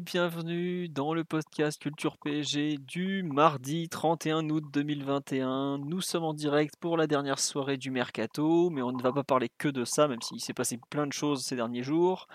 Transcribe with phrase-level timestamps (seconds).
[0.00, 5.76] Bienvenue dans le podcast Culture PSG du mardi 31 août 2021.
[5.84, 9.22] Nous sommes en direct pour la dernière soirée du mercato, mais on ne va pas
[9.22, 12.26] parler que de ça, même s'il s'est passé plein de choses ces derniers jours.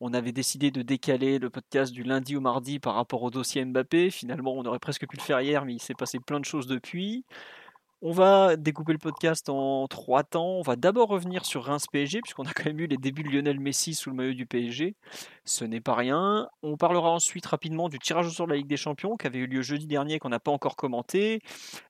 [0.00, 3.62] On avait décidé de décaler le podcast du lundi au mardi par rapport au dossier
[3.62, 4.08] Mbappé.
[4.08, 6.66] Finalement, on aurait presque pu le faire hier, mais il s'est passé plein de choses
[6.66, 7.26] depuis.
[8.02, 10.58] On va découper le podcast en trois temps.
[10.58, 13.30] On va d'abord revenir sur Reims PSG, puisqu'on a quand même eu les débuts de
[13.30, 14.94] Lionel Messi sous le maillot du PSG.
[15.46, 16.46] Ce n'est pas rien.
[16.62, 19.38] On parlera ensuite rapidement du tirage au sort de la Ligue des Champions, qui avait
[19.38, 21.40] eu lieu jeudi dernier, qu'on n'a pas encore commenté.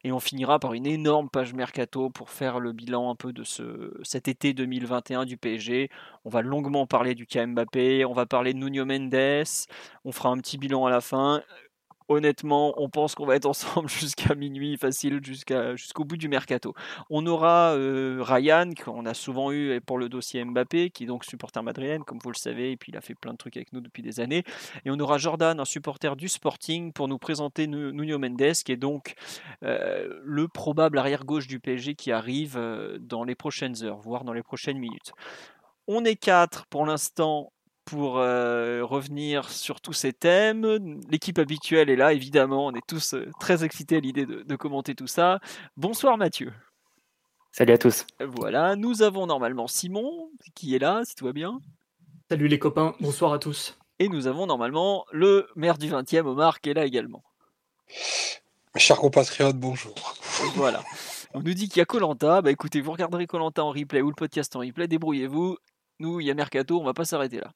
[0.04, 3.42] Et on finira par une énorme page mercato pour faire le bilan un peu de
[3.42, 5.90] ce, cet été 2021 du PSG.
[6.24, 9.44] On va longuement parler du cas Mbappé, on va parler de Nuno Mendes,
[10.04, 11.42] on fera un petit bilan à la fin
[12.08, 15.20] honnêtement, on pense qu'on va être ensemble jusqu'à minuit, facile,
[15.74, 16.74] jusqu'au bout du mercato.
[17.10, 21.24] On aura euh, Ryan, qu'on a souvent eu pour le dossier Mbappé, qui est donc
[21.24, 23.72] supporter madrilène, comme vous le savez, et puis il a fait plein de trucs avec
[23.72, 24.44] nous depuis des années.
[24.84, 28.76] Et on aura Jordan, un supporter du Sporting, pour nous présenter Nuno Mendes, qui est
[28.76, 29.14] donc
[29.62, 34.32] euh, le probable arrière-gauche du PSG qui arrive euh, dans les prochaines heures, voire dans
[34.32, 35.12] les prochaines minutes.
[35.88, 37.52] On est quatre pour l'instant
[37.86, 41.00] pour euh, revenir sur tous ces thèmes.
[41.08, 42.66] L'équipe habituelle est là, évidemment.
[42.66, 45.38] On est tous euh, très excités à l'idée de, commenter tout ça.
[45.76, 46.52] Bonsoir Mathieu.
[47.52, 48.04] Salut à tous.
[48.20, 51.60] Voilà, nous avons normalement Simon qui est là, si tout va bien.
[52.28, 53.78] Salut les copains, bonsoir à tous.
[53.98, 57.22] Et nous avons normalement le maire du 20e, Omar, qui est là également.
[58.74, 59.94] Mes chers compatriotes, bonjour.
[60.56, 60.82] Voilà.
[61.34, 62.42] On nous dit qu'il y a Colanta.
[62.42, 65.56] Bah écoutez, vous regarderez Colanta en replay ou le podcast en replay, débrouillez-vous.
[65.98, 67.52] Nous, il y a Mercato, on va pas s'arrêter là.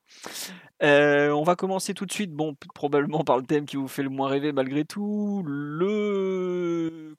[0.82, 4.02] Euh, on va commencer tout de suite, bon, probablement par le thème qui vous fait
[4.02, 5.44] le moins rêver malgré tout,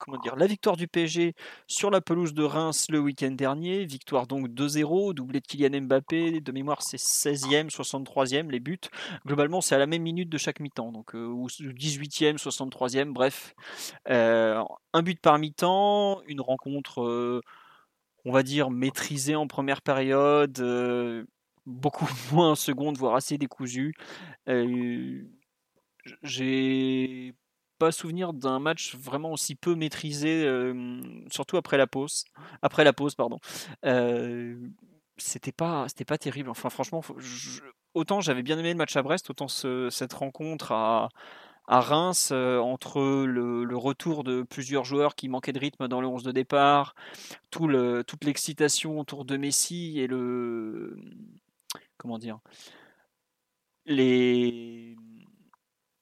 [0.00, 1.34] comment dire, la victoire du PSG
[1.68, 6.40] sur la pelouse de Reims le week-end dernier, victoire donc 2-0, doublé de Kylian Mbappé,
[6.40, 8.80] de mémoire c'est 16e, 63e les buts.
[9.24, 13.54] Globalement, c'est à la même minute de chaque mi-temps, donc euh, 18e, 63e, bref,
[14.08, 14.60] euh,
[14.92, 17.40] un but par mi-temps, une rencontre euh,
[18.24, 21.24] on va dire, maîtrisé en première période, euh,
[21.66, 23.94] beaucoup moins en seconde, voire assez décousu.
[24.48, 25.22] Euh,
[26.22, 27.34] j'ai
[27.78, 31.00] pas souvenir d'un match vraiment aussi peu maîtrisé, euh,
[31.30, 32.24] surtout après la pause.
[32.62, 33.38] Après la pause, pardon.
[35.16, 36.50] c'était pas, c'était pas terrible.
[36.50, 37.02] Enfin, franchement,
[37.94, 41.08] autant j'avais bien aimé le match à Brest, autant cette rencontre à
[41.66, 46.06] à Reims, euh, entre le, retour de plusieurs joueurs qui manquaient de rythme dans le
[46.06, 46.94] 11 de départ,
[47.50, 50.96] toute l'excitation autour de Messi et le.
[51.96, 52.40] Comment dire
[53.84, 54.96] les,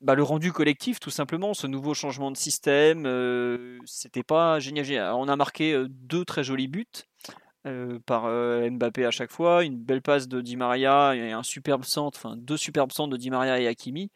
[0.03, 5.15] bah, le rendu collectif, tout simplement, ce nouveau changement de système, euh, c'était pas génial.
[5.15, 6.87] On a marqué euh, deux très jolis buts.
[8.07, 8.25] par
[8.71, 12.37] Mbappé à chaque fois, une belle passe de Di Maria et un superbe centre, enfin
[12.37, 14.11] deux superbes centres de Di Maria et Hakimi.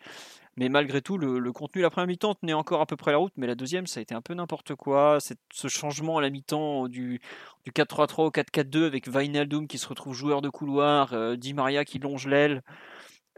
[0.56, 3.32] Mais malgré tout, le, contenu, la première mi-temps tenait encore à peu près la route,
[3.36, 5.18] mais la deuxième, ça a été un peu n'importe quoi.
[5.20, 7.20] ce changement à la mi-temps du,
[7.64, 11.84] du 4-3-3 au 4-4-2 avec Vainaldum qui se retrouve joueur de couloir, euh, Di Maria
[11.84, 12.62] qui longe l'aile,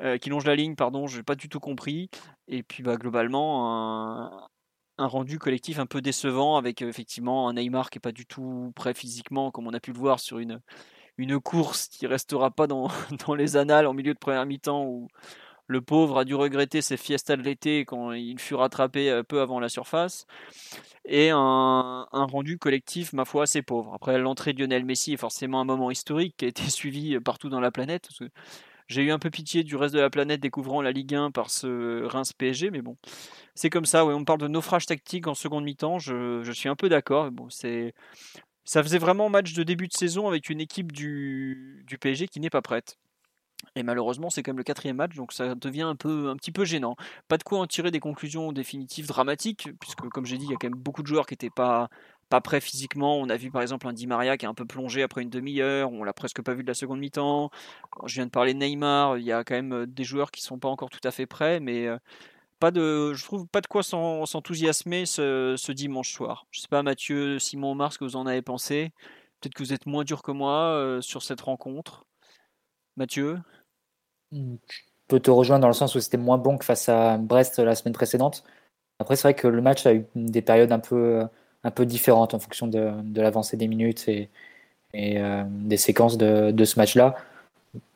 [0.01, 2.11] euh, qui longe la ligne, pardon, je n'ai pas du tout compris.
[2.49, 4.31] Et puis bah, globalement,
[4.99, 8.27] un, rendu collectif un peu décevant avec euh, effectivement un Neymar qui n'est pas du
[8.27, 10.61] tout prêt physiquement, comme on a pu le voir sur une,
[11.19, 12.89] une course qui restera pas dans,
[13.27, 15.09] dans les annales en milieu de première mi-temps où
[15.67, 19.41] le pauvre a dû regretter ses fiestas de l'été quand il fut rattrapé euh, peu
[19.41, 20.27] avant la surface.
[21.05, 23.95] Et un, rendu collectif, ma foi, assez pauvre.
[23.95, 27.21] Après, l'entrée de Lionel Messi est forcément un moment historique qui a été suivi euh,
[27.21, 28.09] partout dans la planète.
[28.89, 31.51] J'ai eu un peu pitié du reste de la planète découvrant la Ligue 1 par
[31.51, 32.97] ce Reims PSG, mais bon,
[33.57, 34.07] c'est comme ça.
[34.07, 35.99] on parle de naufrage tactique en seconde mi-temps.
[35.99, 37.31] Je, suis un peu d'accord.
[37.49, 37.95] C'est
[38.65, 42.41] ça faisait vraiment match de début de saison avec une équipe du, du PSG qui
[42.41, 42.99] n'est pas prête.
[43.75, 46.53] Et malheureusement, c'est quand même le quatrième match, donc ça devient un, peu, un petit
[46.53, 46.97] peu gênant.
[47.29, 50.55] Pas de quoi en tirer des conclusions définitives dramatiques, puisque comme j'ai dit, il y
[50.55, 51.89] a quand même beaucoup de joueurs qui n'étaient pas,
[52.29, 53.19] pas prêts physiquement.
[53.19, 55.31] On a vu par exemple un Di Maria qui est un peu plongé après une
[55.31, 57.51] demi-heure, on l'a presque pas vu de la seconde mi-temps.
[58.07, 60.43] Je viens de parler de Neymar, il y a quand même euh, des joueurs qui
[60.43, 61.99] sont pas encore tout à fait prêts, mais euh,
[62.59, 66.47] pas de, je trouve pas de quoi s'enthousiasmer ce, dimanche soir.
[66.51, 68.93] Je sais pas Mathieu, Simon, Omar, ce que vous en avez pensé.
[69.41, 72.07] Peut-être que vous êtes moins dur que moi euh, sur cette rencontre.
[72.97, 73.39] Mathieu
[74.33, 74.39] Je
[75.09, 77.75] peux te rejoindre dans le sens où c'était moins bon que face à Brest la
[77.75, 78.45] semaine précédente.
[78.99, 81.25] Après, c'est vrai que le match a eu des périodes un peu,
[81.65, 84.31] un peu différentes en fonction de, de l'avancée des minutes et,
[84.95, 87.17] et euh, des séquences de, de ce match-là.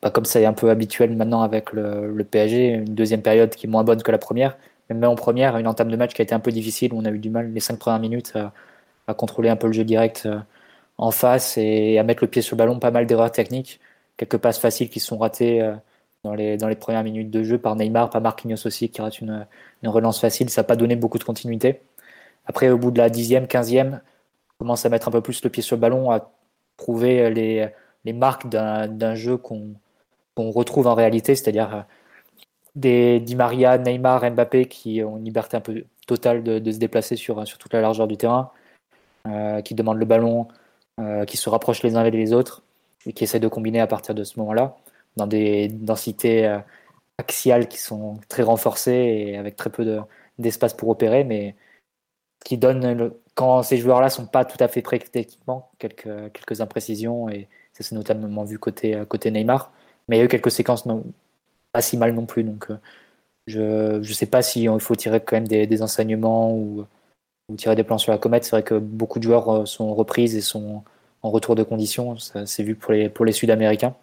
[0.01, 3.51] Pas comme ça est un peu habituel maintenant avec le, le, PSG, une deuxième période
[3.55, 4.57] qui est moins bonne que la première.
[4.89, 7.05] Même en première, une entame de match qui a été un peu difficile, où on
[7.05, 8.53] a eu du mal les cinq premières minutes à,
[9.07, 10.39] à contrôler un peu le jeu direct euh,
[10.97, 13.79] en face et à mettre le pied sur le ballon, pas mal d'erreurs techniques,
[14.17, 15.73] quelques passes faciles qui sont ratées euh,
[16.23, 19.19] dans les, dans les premières minutes de jeu par Neymar, par Marquinhos aussi qui rate
[19.21, 19.47] une,
[19.81, 21.81] une relance facile, ça n'a pas donné beaucoup de continuité.
[22.45, 24.01] Après, au bout de la dixième, quinzième,
[24.59, 26.31] commence à mettre un peu plus le pied sur le ballon, à
[26.77, 27.69] trouver les,
[28.05, 29.75] les marques d'un jeu qu'on
[30.37, 31.81] retrouve en réalité, c'est-à-dire euh,
[32.75, 36.77] des Di Maria, Neymar, Mbappé qui ont une liberté un peu totale de, de se
[36.77, 38.51] déplacer sur, sur toute la largeur du terrain,
[39.27, 40.47] euh, qui demandent le ballon,
[41.25, 42.61] qui se rapprochent les uns des autres
[43.05, 44.77] et qui essaient de combiner à partir de ce moment-là
[45.17, 46.59] dans des densités euh,
[47.17, 48.91] axiales qui sont très renforcées
[49.31, 49.99] et avec très peu
[50.39, 51.55] d'espace pour opérer, mais
[52.45, 56.61] qui donnent, le, quand ces joueurs-là sont pas tout à fait prêts techniquement, quelques, quelques
[56.61, 59.71] imprécisions, et ça s'est notamment vu côté, côté Neymar,
[60.07, 60.87] mais il y a eu quelques séquences
[61.71, 62.67] pas si mal non plus, donc
[63.47, 66.85] je ne sais pas si il faut tirer quand même des, des enseignements ou,
[67.57, 68.45] tirer des plans sur la comète.
[68.45, 70.83] C'est vrai que beaucoup de joueurs sont reprises et sont
[71.23, 73.95] en retour de conditions, c'est vu pour les, Sud-Américains.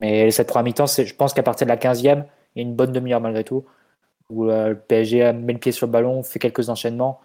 [0.00, 2.24] Mais cette première mi-temps, je pense qu'à partir de la 15e,
[2.54, 3.64] il y a une bonne demi-heure malgré tout,
[4.30, 7.20] où euh, le PSG met le pied sur le ballon, fait quelques enchaînements,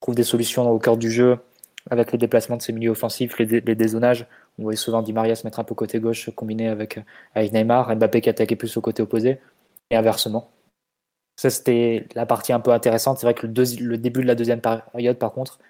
[0.00, 1.38] trouve des solutions au cœur du jeu,
[1.90, 4.26] avec le déplacement de ses milieux offensifs, les, dé dézonages.
[4.58, 7.00] On voyait souvent Di Maria se mettre un peu côté gauche, combiné avec,
[7.34, 9.40] avec Neymar, Mbappé qui attaquait plus au côté opposé,
[9.90, 10.50] et inversement.
[11.36, 13.18] Ça, c'était la partie un peu intéressante.
[13.18, 15.60] C'est vrai que le, début de la deuxième période, par contre,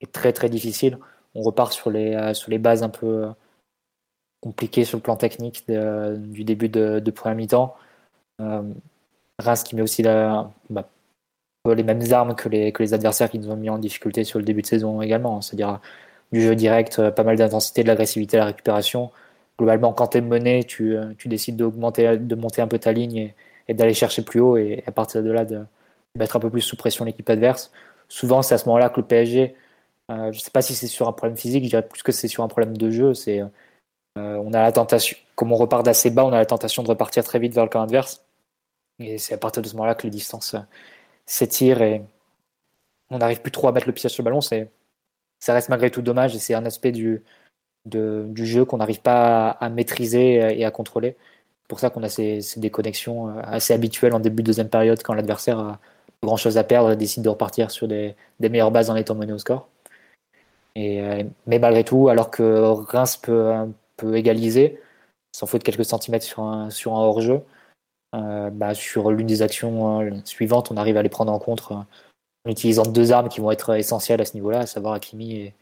[0.00, 0.98] est très très difficile.
[1.34, 3.28] On repart sur les, euh, sur les bases un peu
[4.42, 7.76] compliqué sur le plan technique de, du début de, de première mi-temps.
[8.40, 8.62] Euh,
[9.38, 10.52] Reims qui met aussi bah,
[11.66, 14.62] les mêmes armes que les, adversaires qui nous ont mis en difficulté sur le début
[14.62, 15.80] de saison également, c'est-à-dire
[16.32, 19.10] du jeu direct, euh, pas mal d'intensité, de l'agressivité, la récupération.
[19.58, 22.06] Globalement, quand tu es mené, tu, euh, tu décides de monter
[22.62, 23.32] un peu ta ligne
[23.68, 25.64] et d'aller chercher plus haut et à partir de là de
[26.18, 27.70] mettre un peu plus sous pression l'équipe adverse.
[28.08, 29.54] Souvent, c'est à ce moment-là que le PSG,
[30.12, 32.12] euh, je ne sais pas si c'est sur un problème physique, je dirais plus que
[32.12, 33.14] c'est sur un problème de jeu.
[33.14, 33.48] C'est euh,
[34.16, 37.24] on a la tentation, comme on repart d'assez bas, on a la tentation de repartir
[37.24, 38.24] très vite vers le camp adverse.
[38.98, 40.60] Et c'est à partir de ce moment-là que les distances euh,
[41.26, 42.02] s'étirent et
[43.10, 44.40] on n'arrive plus trop à mettre le pied sur le ballon.
[44.40, 44.70] C'est,
[45.40, 47.22] ça reste malgré tout dommage et c'est un aspect du,
[47.86, 51.16] du jeu qu'on n'arrive pas à, maîtriser et à contrôler.
[51.62, 55.02] C'est pour ça qu'on a ces, ces, déconnexions assez habituelles en début de deuxième période
[55.02, 55.80] quand l'adversaire a
[56.22, 59.14] grand chose à perdre et décide de repartir sur des, des meilleures bases en étant
[59.14, 59.68] mené au score.
[60.74, 63.66] Et, mais malgré tout, alors que Reims peut,
[64.14, 64.80] égaliser,
[65.32, 67.42] sans faute quelques centimètres sur un, hors-jeu.
[68.14, 71.62] Euh, bah, sur l'une des actions euh, suivantes, on arrive à les prendre en compte
[71.70, 71.76] euh,
[72.44, 75.52] en utilisant deux armes qui vont être essentielles à ce niveau-là, à savoir Hakimi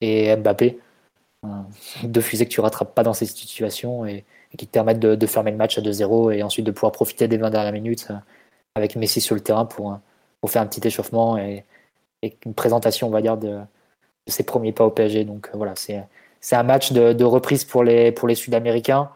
[0.00, 0.78] et, Mbappé.
[1.44, 1.48] Euh,
[2.04, 4.24] deux fusées que tu rattrapes pas dans ces situations et,
[4.56, 7.28] qui te permettent de, de, fermer le match à 2-0 et ensuite de pouvoir profiter
[7.28, 8.14] des 20 dernières minutes euh,
[8.74, 10.00] avec Messi sur le terrain pour,
[10.48, 11.64] faire un petit échauffement et,
[12.22, 13.58] et une présentation, on va dire, de, de,
[14.26, 15.24] ses premiers pas au PSG.
[15.24, 19.10] Donc voilà, c'est un match de, reprise pour les, pour les Sud-Américains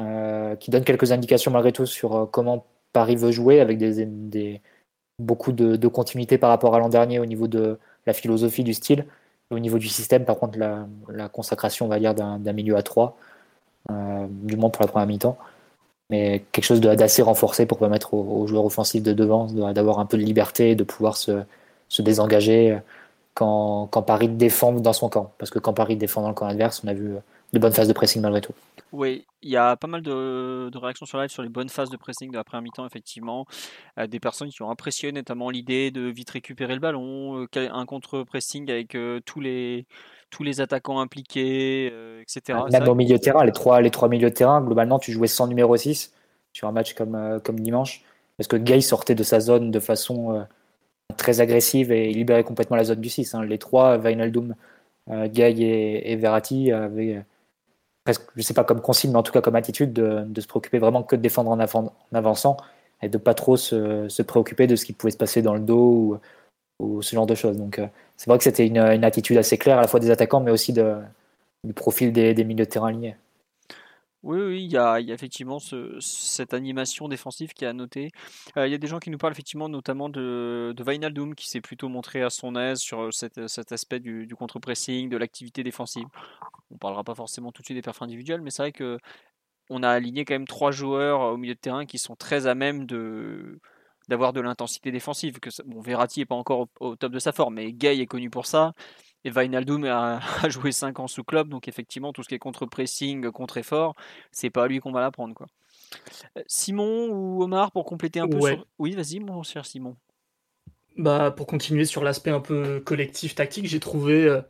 [0.00, 4.04] euh, qui donne quelques indications malgré tout sur euh, comment Paris veut jouer avec des,
[4.06, 4.60] des
[5.18, 9.06] beaucoup de, continuité par rapport à l'an dernier au niveau de la philosophie du style.
[9.50, 12.82] Au niveau du système, par contre, la, la consacration, on va dire, d'un milieu à
[12.82, 13.16] 3,
[13.90, 15.38] euh, du moins pour la première mi-temps.
[16.10, 20.06] Mais quelque chose d'assez renforcé pour permettre aux, aux, joueurs offensifs de devant d'avoir un
[20.06, 21.42] peu de liberté, de pouvoir se,
[21.88, 22.78] se désengager
[23.38, 25.32] quand, quand, Paris défend dans son camp.
[25.38, 27.14] Parce que quand Paris défend dans le camp adverse, on a vu
[27.52, 28.52] de bonnes phases de pressing malgré tout.
[28.92, 31.90] Oui, il y a pas mal de, de, réactions sur live sur les bonnes phases
[31.90, 33.46] de pressing de la première mi-temps, effectivement.
[33.98, 37.86] Euh, des personnes qui ont impressionné, notamment l'idée de vite récupérer le ballon, euh, un
[37.86, 39.86] contre-pressing avec euh, tous, les,
[40.30, 42.58] tous les attaquants impliqués, euh, etc.
[42.70, 45.26] Même au milieu de terrain, les trois, les trois milieux de terrain, globalement, tu jouais
[45.26, 46.12] sans numéro 6
[46.52, 48.02] sur un match comme, euh, comme dimanche.
[48.36, 50.42] Parce que Gay sortait de sa zone de façon euh,
[51.16, 53.34] très agressive et libérait complètement la zone du 6.
[53.34, 53.44] Hein.
[53.44, 54.54] Les trois, Wijnaldum,
[55.10, 57.20] euh, Gay et, et, Verratti, avaient euh,
[58.04, 60.78] presque, je sais pas comme consigne, mais en tout cas comme attitude de, se préoccuper
[60.78, 61.58] vraiment que de défendre en,
[62.12, 62.56] avançant
[63.02, 66.20] et de pas trop se, préoccuper de ce qui pouvait se passer dans le dos
[66.80, 67.56] ou, ce genre de choses.
[67.56, 67.86] Donc euh,
[68.16, 70.72] c'est vrai que c'était une, attitude assez claire à la fois des attaquants, mais aussi
[70.72, 73.16] du profil des, des milieux de terrain alignés.
[74.24, 78.10] Oui, oui, il y a, effectivement ce, cette animation défensive qui est à noter.
[78.56, 81.48] Euh, il y a des gens qui nous parlent effectivement notamment de, de Wijnaldum qui
[81.48, 86.06] s'est plutôt montré à son aise sur cet, cet aspect du, contre-pressing, de l'activité défensive.
[86.70, 88.98] On parlera pas forcément tout de suite des perfs individuels, mais c'est vrai que
[89.70, 92.54] on a aligné quand même trois joueurs au milieu de terrain qui sont très à
[92.54, 93.60] même de
[94.08, 95.38] d'avoir de l'intensité défensive.
[95.38, 98.30] Que bon, Verratti n'est pas encore au, top de sa forme, mais Gay est connu
[98.30, 98.72] pour ça.
[99.28, 102.38] Et Wijnaldum a, a joué 5 ans sous club, donc effectivement, tout ce qui est
[102.38, 103.94] contre-pressing, contre-effort,
[104.32, 105.34] c'est pas à lui qu'on va l'apprendre.
[105.34, 105.46] Quoi.
[106.36, 108.38] Euh, Simon ou Omar, pour compléter un peu
[108.78, 109.96] Oui, vas-y, mon cher Simon.
[110.96, 114.40] Bah, pour continuer sur l'aspect un peu collectif, tactique, j'ai trouvé euh,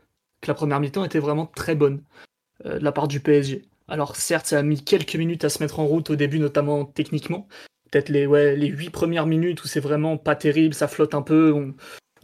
[0.41, 2.03] que la première mi-temps était vraiment très bonne
[2.65, 3.63] euh, de la part du PSG.
[3.89, 6.85] Alors certes, ça a mis quelques minutes à se mettre en route au début, notamment
[6.85, 7.49] techniquement.
[7.91, 11.23] Peut-être les, ouais, les 8 premières minutes où c'est vraiment pas terrible, ça flotte un
[11.23, 11.75] peu, on,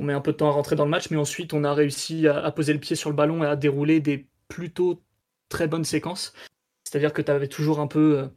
[0.02, 2.26] met un peu de temps à rentrer dans le match, mais ensuite on a réussi
[2.26, 5.02] à, poser le pied sur le ballon et à dérouler des plutôt
[5.48, 6.34] très bonnes séquences.
[6.84, 8.28] C'est-à-dire que tu avais toujours un peu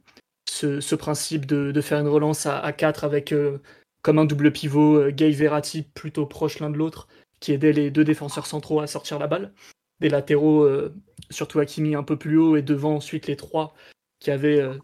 [0.62, 3.58] euh, ce, principe de, faire une relance à, 4 avec euh,
[4.02, 7.08] comme un double pivot, Gay Verratti plutôt proche l'un de l'autre,
[7.40, 9.52] qui aidait les deux défenseurs centraux à sortir la balle
[10.00, 10.94] des latéraux, euh,
[11.30, 13.74] surtout Hakimi un peu plus haut, et devant ensuite les trois
[14.20, 14.74] qui avaient euh,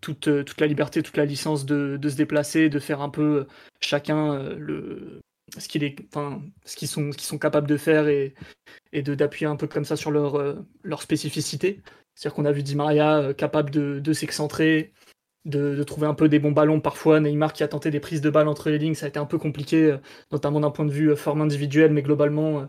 [0.00, 3.46] toute, euh, toute la liberté, toute la licence de se déplacer, de faire un peu
[3.80, 5.20] chacun le,
[5.58, 8.34] ce qu'ils sont, capables de faire et,
[8.92, 11.80] d'appuyer un peu comme ça sur leur, leur spécificité.
[12.14, 14.92] C'est-à-dire qu'on a vu Di Maria capable de, s'excentrer,
[15.48, 16.80] de, trouver un peu des bons ballons.
[16.80, 19.18] Parfois, Neymar qui a tenté des prises de balles entre les lignes, ça a été
[19.18, 19.98] un peu compliqué, euh,
[20.32, 22.64] notamment d'un point de vue euh, forme individuelle, mais globalement, euh,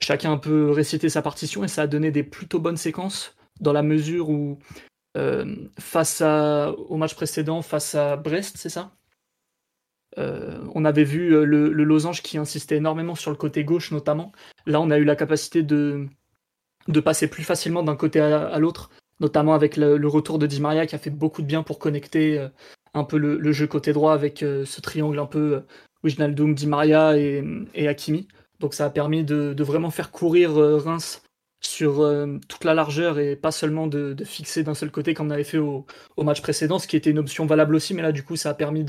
[0.00, 3.36] chacun a un peu récité sa partition et ça a donné des plutôt bonnes séquences
[3.60, 4.58] dans la mesure où,
[5.78, 8.92] face au match précédent, face à Brest, c'est ça?
[10.16, 14.32] On avait vu le, losange qui insistait énormément sur le côté gauche notamment.
[14.66, 16.06] Là, on a eu la capacité de,
[16.88, 18.90] de passer plus facilement d'un côté à l'autre
[19.22, 22.38] notamment avec le, retour de Di Maria qui a fait beaucoup de bien pour connecter
[22.38, 22.48] euh,
[22.92, 25.60] un peu le, jeu côté droit avec euh, ce triangle un peu euh,
[26.02, 27.42] Wijnaldum, Di Maria et,
[27.74, 28.28] et, Hakimi.
[28.58, 31.22] Donc ça a permis de, vraiment faire courir Reims
[31.60, 32.04] sur
[32.48, 35.58] toute la largeur et pas seulement de, fixer d'un seul côté comme on avait fait
[35.58, 35.84] au,
[36.18, 38.54] match précédent, ce qui était une option valable aussi, mais là du coup ça a
[38.54, 38.84] permis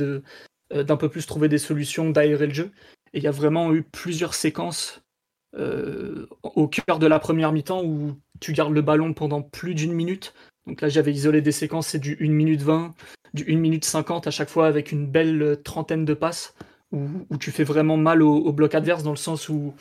[0.74, 2.72] d'un peu plus trouver des solutions, d'aérer le jeu.
[3.13, 5.01] Et il y a vraiment eu plusieurs séquences
[6.42, 10.34] au cœur de la première mi-temps où tu gardes le ballon pendant plus d'une minute.
[10.65, 12.94] Donc là, j'avais isolé des séquences, c'est du 1 minute 20,
[13.34, 16.56] du 1 minute 50 à chaque fois avec une belle trentaine de passes
[16.94, 19.74] où, tu fais vraiment mal au, bloc adverse dans le sens où,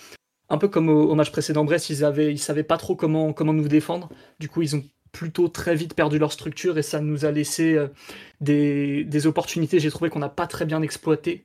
[0.49, 3.53] un peu comme au, match précédent Brest, ils avaient, ils savaient pas trop comment, comment
[3.53, 4.09] nous défendre.
[4.41, 4.83] Du coup, ils ont
[5.13, 7.89] plutôt très vite perdu leur structure et ça nous a laissé euh,
[8.41, 11.45] des, opportunités, j'ai trouvé qu'on n'a pas très bien exploité.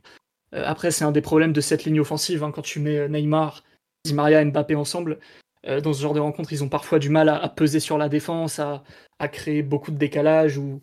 [0.55, 2.43] Euh, après, c'est un des problèmes de cette ligne offensive.
[2.43, 3.63] Hein, quand tu mets Neymar,
[4.05, 5.19] Di Maria et Mbappé ensemble,
[5.67, 8.09] euh, dans ce genre de rencontres, ils ont parfois du mal à, peser sur la
[8.09, 8.83] défense, à,
[9.27, 10.81] créer beaucoup de décalage ou,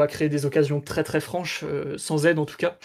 [0.00, 2.78] à créer des occasions très très franches, euh, sans aide en tout cas.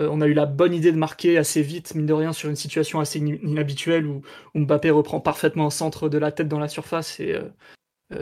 [0.00, 2.48] Euh, on a eu la bonne idée de marquer assez vite, mine de rien, sur
[2.50, 4.22] une situation assez inhabituelle où,
[4.54, 7.36] Mbappé reprend parfaitement un centre de la tête dans la surface et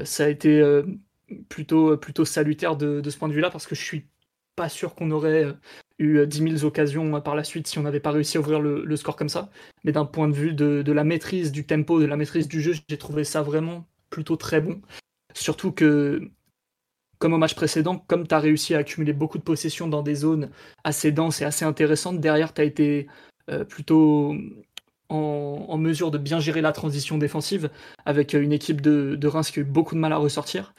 [0.05, 0.63] ça a été
[1.49, 4.07] plutôt, plutôt salutaire de, ce point de vue-là parce que je suis
[4.57, 5.55] pas sûr qu'on aurait
[5.99, 8.41] eu 10 euh, 000 occasions euh, par la suite si on n'avait pas réussi à
[8.41, 9.51] ouvrir le, score comme ça.
[9.85, 12.75] Mais d'un point de vue de, la maîtrise du tempo, de la maîtrise du jeu,
[12.89, 14.81] j'ai trouvé ça vraiment plutôt très bon.
[15.35, 16.31] Surtout que,
[17.19, 20.15] comme au match précédent, comme tu as réussi à accumuler beaucoup de possessions dans des
[20.15, 20.51] zones
[20.85, 23.09] assez denses et assez intéressantes, derrière tu as été
[23.51, 24.37] euh, plutôt
[25.09, 27.71] en, mesure de bien gérer la transition défensive
[28.07, 30.75] avec une équipe de, de Reims qui a eu beaucoup de mal à ressortir.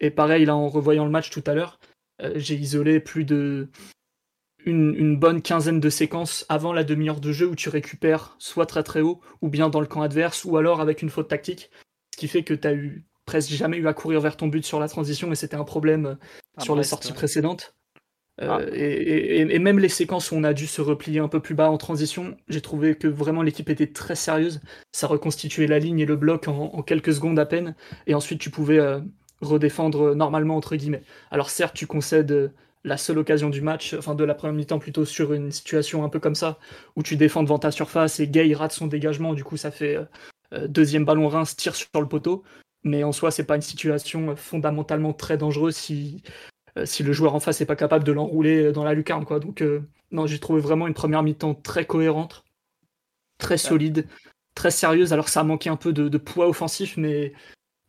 [0.00, 1.78] Et pareil, là, en revoyant le match tout à l'heure,
[2.34, 3.68] j'ai isolé plus de
[4.68, 8.82] une, bonne quinzaine de séquences avant la demi-heure de jeu où tu récupères soit très
[8.82, 11.70] très haut ou bien dans le camp adverse ou alors avec une faute tactique.
[12.14, 14.64] Ce qui fait que tu as eu presque jamais eu à courir vers ton but
[14.64, 16.14] sur la transition et c'était un problème euh,
[16.56, 17.74] ah, sur les sorties précédentes.
[18.40, 18.60] Euh, ah.
[18.72, 21.78] et, même les séquences où on a dû se replier un peu plus bas en
[21.78, 24.60] transition, j'ai trouvé que vraiment l'équipe était très sérieuse.
[24.92, 27.74] Ça reconstituait la ligne et le bloc en, quelques secondes à peine.
[28.06, 29.00] Et ensuite, tu pouvais euh,
[29.40, 31.02] redéfendre normalement, entre guillemets.
[31.30, 32.52] Alors certes, tu concèdes
[32.84, 36.08] la seule occasion du match, enfin de la première mi-temps plutôt sur une situation un
[36.08, 36.58] peu comme ça,
[36.96, 39.96] où tu défends devant ta surface et Gay rate son dégagement, du coup ça fait
[39.96, 40.04] euh,
[40.54, 42.44] euh, deuxième ballon Reims tire sur le poteau,
[42.84, 46.30] mais en soi c'est pas une situation fondamentalement très dangereuse si, euh,
[46.84, 49.40] si le joueur en face n'est pas capable de l'enrouler dans la lucarne quoi.
[49.40, 49.62] Donc
[50.10, 52.44] non j'ai trouvé vraiment une première mi-temps très cohérente,
[53.38, 54.06] très solide,
[54.54, 57.32] très sérieuse, alors ça a manqué un peu de, de poids offensif, mais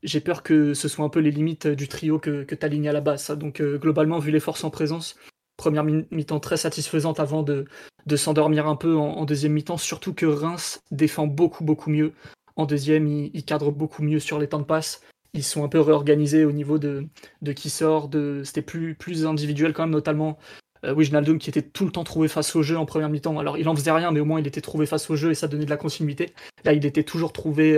[0.03, 2.89] j'ai peur que ce soit un peu les limites du trio que, que tu alignes
[2.89, 3.29] à la base.
[3.31, 5.15] Donc euh, globalement, vu les forces en présence,
[5.57, 7.65] première mi-temps très satisfaisante avant de,
[8.05, 12.13] de s'endormir un peu en, deuxième mi-temps, surtout que Reims défend beaucoup beaucoup mieux.
[12.55, 15.01] En deuxième, ils, cadrent beaucoup mieux sur les temps de passe.
[15.33, 17.07] Ils sont un peu réorganisés au niveau de,
[17.41, 18.09] de qui sort.
[18.43, 20.37] C'était plus, plus individuel quand même, notamment
[20.85, 23.37] euh, Wijnaldum qui était tout le temps trouvé face au jeu en première mi-temps.
[23.37, 25.35] Alors il en faisait rien, mais au moins il était trouvé face au jeu et
[25.35, 26.33] ça donnait de la continuité.
[26.65, 27.73] Là, il était toujours trouvé...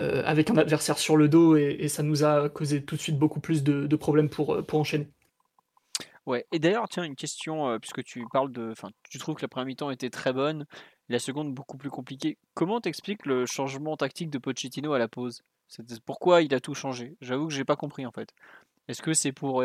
[0.00, 3.18] Euh, avec un adversaire sur le dos et, ça nous a causé tout de suite
[3.18, 5.08] beaucoup plus de, problèmes pour, pour enchaîner.
[6.24, 8.70] Ouais, et d'ailleurs, tiens, une question, puisque tu parles de.
[8.70, 10.66] Enfin, tu trouves que la première mi-temps était très bonne,
[11.08, 12.38] la seconde beaucoup plus compliquée.
[12.54, 15.42] Comment t'expliques le changement tactique de Pochettino à la pause?
[16.04, 17.16] Pourquoi il a tout changé?
[17.20, 18.30] J'avoue que j'ai pas compris en fait.
[18.88, 19.62] Est-ce que c'est pour,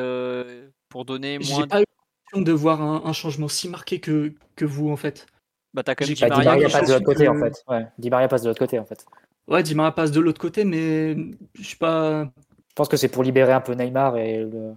[0.89, 1.61] pour donner moins.
[1.61, 5.25] J'ai pas eu l'impression de voir un, changement si marqué que, que vous en fait.
[5.73, 7.63] Bah, t'as quand même Di Maria, passe de l'autre côté, en fait.
[7.67, 9.05] Ouais, Di Maria passe de l'autre côté, en fait.
[9.47, 11.15] Ouais, Di Maria passe de l'autre côté, mais
[11.55, 12.25] je suis pas.
[12.25, 14.73] Je pense que c'est pour libérer un peu Neymar et le...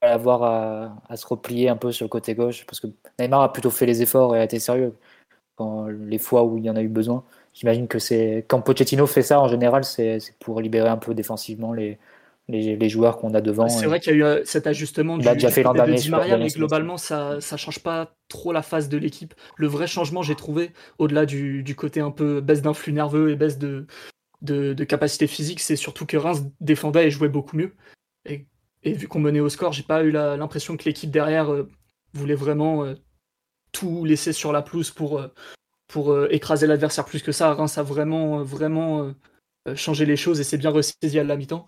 [0.00, 1.02] avoir à...
[1.08, 2.86] à, se replier un peu sur le côté gauche, parce que
[3.18, 4.94] Neymar a plutôt fait les efforts et a été sérieux
[5.56, 7.24] quand les fois où il y en a eu besoin.
[7.58, 11.72] J'imagine que c'est quand Pochettino fait ça en général, c'est pour libérer un peu défensivement
[11.72, 11.98] les,
[12.46, 13.68] les, joueurs qu'on a devant.
[13.68, 16.38] C'est vrai qu'il y a eu euh, cet ajustement du, déjà fait de Di Maria,
[16.38, 19.34] mais globalement, ça ne change pas trop la phase de l'équipe.
[19.56, 23.58] Le vrai changement, j'ai trouvé, au-delà du, côté un peu baisse d'influx nerveux et baisse
[23.58, 23.88] de,
[24.42, 27.74] de, capacité physique, c'est surtout que Reims défendait et jouait beaucoup mieux.
[28.24, 28.46] Et,
[28.84, 31.68] vu qu'on menait au score, j'ai pas eu l'impression que l'équipe derrière euh,
[32.14, 32.94] voulait vraiment euh,
[33.72, 35.20] tout laisser sur la pelouse pour,
[35.88, 37.54] pour écraser l'adversaire plus que ça.
[37.54, 39.12] Reims a vraiment, vraiment
[39.74, 41.66] changé les choses et c'est bien ressaisi à la mi-temps.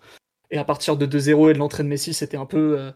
[0.50, 2.78] Et à partir de 2-0 et de l'entrée de Messi, c'était un peu.
[2.78, 2.92] Euh,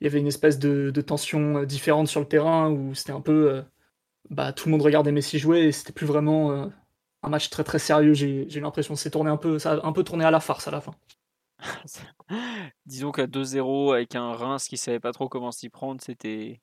[0.00, 3.20] il y avait une espèce de, tension euh, différente sur le terrain où c'était un
[3.20, 3.52] peu.
[3.52, 3.62] Euh,
[4.30, 6.70] bah, tout le monde regardait Messi jouer et c'était plus vraiment
[7.22, 8.14] un match très très sérieux.
[8.14, 10.68] J'ai l'impression que c'est tourné un peu, ça a un peu tourné à la farce
[10.68, 10.94] à la fin.
[12.86, 16.60] Disons qu'à 2-0 avec un Reims qui savait pas trop comment s'y prendre, c'était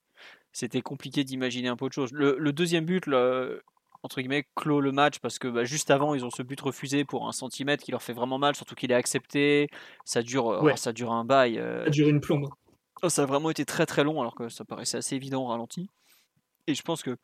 [0.54, 2.12] c'était compliqué d'imaginer un peu autre chose.
[2.14, 3.62] Le, le deuxième but, le,
[4.04, 7.06] entre guillemets, clôt le match parce que bah, juste avant, ils ont ce but refusé
[7.06, 9.70] pour un centimètre qui leur fait vraiment mal, surtout qu'il est accepté.
[10.06, 11.60] Ça dure, euh, ça dure un bail.
[11.60, 11.84] Euh.
[11.86, 12.50] Ça dure une plombe.
[13.02, 15.48] Oh, ça a vraiment été très très long alors que ça paraissait assez évident au
[15.48, 15.90] ralenti.
[16.68, 17.18] Et je pense que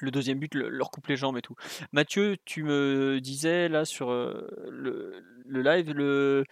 [0.00, 1.54] le deuxième but leur coupe les jambes et tout.
[1.92, 6.44] Mathieu, tu me disais là sur euh, le, live, le,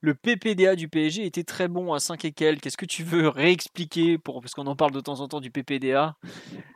[0.00, 2.66] le PPDA du PSG était très bon à 5 et quelques.
[2.66, 5.50] Est-ce que tu veux réexpliquer, pour, parce qu'on en parle de temps en temps du
[5.50, 6.16] PPDA,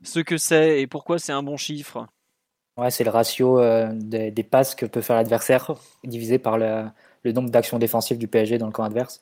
[0.03, 2.07] ce que c'est et pourquoi c'est un bon chiffre?
[2.81, 6.87] Ouais, c'est le ratio euh, des, passes que peut faire l'adversaire divisé par le,
[7.27, 9.21] nombre d'actions défensives du PSG dans le camp adverse.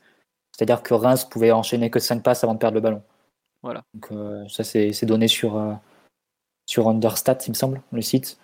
[0.53, 3.03] C'est-à-dire que Reims pouvait enchaîner que 5 passes avant de perdre le ballon.
[3.65, 3.83] Voilà.
[3.95, 5.73] Donc, euh, ça, c'est donné sur, euh,
[6.67, 8.39] sur Understat, il me semble, le site,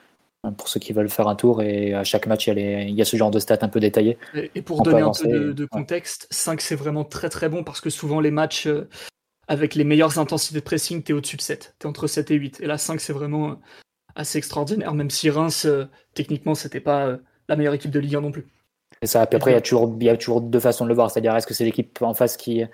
[0.58, 1.62] pour ceux qui veulent faire un tour.
[1.62, 3.68] Et à chaque match, il y a, il y a ce genre de stats un
[3.68, 4.18] peu détaillés.
[4.34, 7.88] Et, pour donner un peu de, contexte, 5, c'est vraiment très très bon parce que
[7.88, 8.68] souvent, les matchs
[9.46, 11.76] avec les meilleures intensités de pressing, tu es au-dessus de 7.
[11.78, 12.60] Tu es entre 7 et 8.
[12.62, 13.60] Et là, 5, c'est vraiment
[14.16, 17.16] assez extraordinaire, même si Reims, euh, techniquement, c'était pas euh,
[17.48, 18.46] la meilleure équipe de Ligue 1 non plus.
[19.02, 19.26] Et ça.
[19.26, 21.10] Puis après, il y, a toujours, y a toujours deux façons de le voir.
[21.10, 22.64] C'est-à-dire, est-ce que c'est l'équipe en face qui,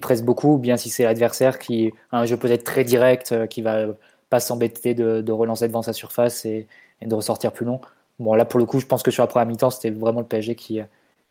[0.00, 3.46] presse beaucoup, ou bien si c'est l'adversaire qui a un jeu peut-être très direct, euh,
[3.46, 3.86] qui va
[4.30, 6.68] pas s'embêter de, relancer devant sa surface et,
[7.02, 7.80] de ressortir plus long.
[8.18, 10.26] Bon, là, pour le coup, je pense que sur la première mi-temps, c'était vraiment le
[10.26, 10.80] PSG qui,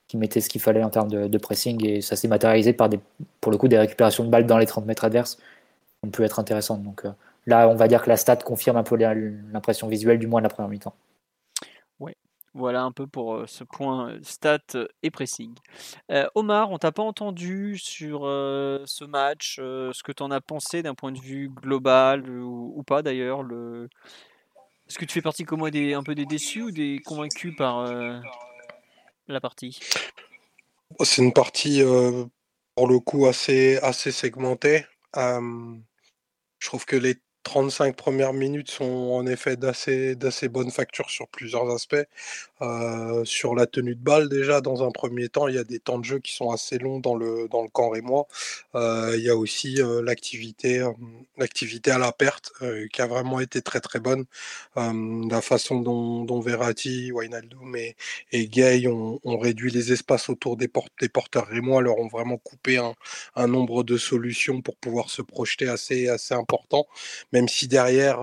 [0.07, 2.99] qui mettait ce qu'il fallait en termes de, pressing et ça s'est matérialisé par, des,
[3.41, 5.37] pour le coup, des récupérations de balles dans les 30 mètres adverses
[6.03, 6.83] ont pu être intéressantes.
[6.83, 7.05] Donc,
[7.47, 10.43] Là, on va dire que la stat confirme un peu l'impression visuelle du moins de
[10.43, 10.93] la première mi-temps.
[12.01, 12.11] Oui,
[12.53, 14.59] voilà un peu pour euh, ce point euh, stat
[15.01, 15.55] et pressing.
[16.11, 20.83] Euh, Omar, on t'a pas entendu sur ce match, ce que tu en as pensé
[20.83, 23.43] d'un point de vue global ou, pas d'ailleurs.
[23.43, 23.87] Le...
[24.89, 27.55] Est-ce que tu fais partie comme moi des, un peu des déçus ou des convaincus
[27.55, 27.85] par
[29.29, 29.79] la partie?
[31.01, 31.81] C'est une partie
[32.75, 34.85] pour le coup assez, assez segmentée.
[35.15, 37.15] je trouve que les
[37.47, 41.95] 35 premières minutes sont en effet d'assez, d'assez bonne facture sur plusieurs aspects.
[42.61, 45.79] Euh, sur la tenue de balle, déjà, dans un premier temps, il y a des
[45.79, 48.27] temps de jeu qui sont assez longs dans le, dans le camp rémois.
[48.75, 50.85] Euh, il y a aussi euh, l'activité,
[51.37, 52.51] l'activité à la perte
[52.91, 54.25] qui a vraiment été très très bonne.
[54.75, 57.95] la façon dont, dont Verratti, Wijnaldum et,
[58.47, 62.77] Gay ont, réduit les espaces autour des, des porteurs rémois, leur ont vraiment coupé
[63.35, 66.87] un, nombre de solutions pour pouvoir se projeter assez, assez important
[67.37, 68.19] même si derrière,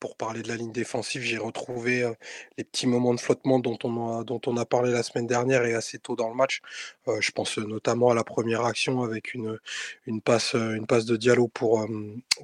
[0.00, 2.10] pour parler de la ligne défensive, j'ai retrouvé
[2.58, 5.64] les petits moments de flottement dont on, a, dont on a parlé la semaine dernière
[5.64, 6.60] et assez tôt dans le match.
[7.06, 9.58] je pense notamment à la première action avec une,
[10.06, 11.86] une, passe, une passe de Diallo pour,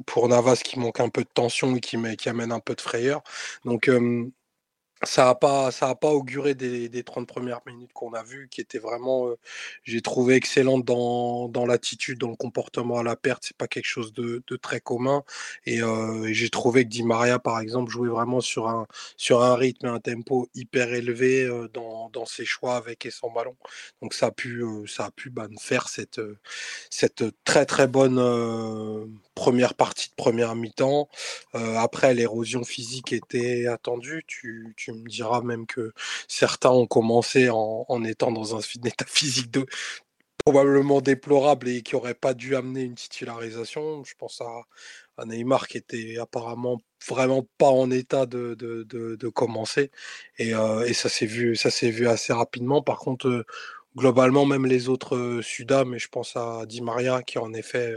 [0.06, 2.80] pour Navas qui manque un peu de tension et qui, qui amène un peu de
[2.80, 3.22] frayeur.
[3.64, 3.90] Donc
[5.02, 8.78] ça n'a pas, pas auguré des, des 30 premières minutes qu'on a vues, qui étaient
[8.78, 9.28] vraiment,
[9.84, 13.44] j'ai trouvé excellentes dans, l'attitude, dans le comportement à la perte.
[13.46, 15.22] C'est pas quelque chose de, très commun.
[15.66, 15.80] Et,
[16.32, 19.90] j'ai trouvé que Di Maria, par exemple, jouait vraiment sur un, sur un rythme et
[19.90, 23.56] un tempo hyper élevé dans, ses choix avec et sans ballon.
[24.02, 26.20] Donc ça a pu, ça a pu bah, faire cette,
[26.90, 28.16] cette très très bonne
[29.34, 31.08] première partie de première mi-temps.
[31.52, 34.24] après, l'érosion physique était attendue.
[34.86, 35.92] Tu me diras même que
[36.28, 39.66] certains ont commencé en, étant dans un état physique de,
[40.44, 44.04] probablement déplorable et qui n'aurait pas dû amener une titularisation.
[44.04, 49.90] Je pense à, Neymar qui était apparemment vraiment pas en état de, de, commencer.
[50.38, 52.82] Et, et ça s'est vu, vu assez rapidement.
[52.82, 53.44] Par contre,
[53.96, 57.96] globalement, même les autres Suda, mais je pense à Di Maria qui en effet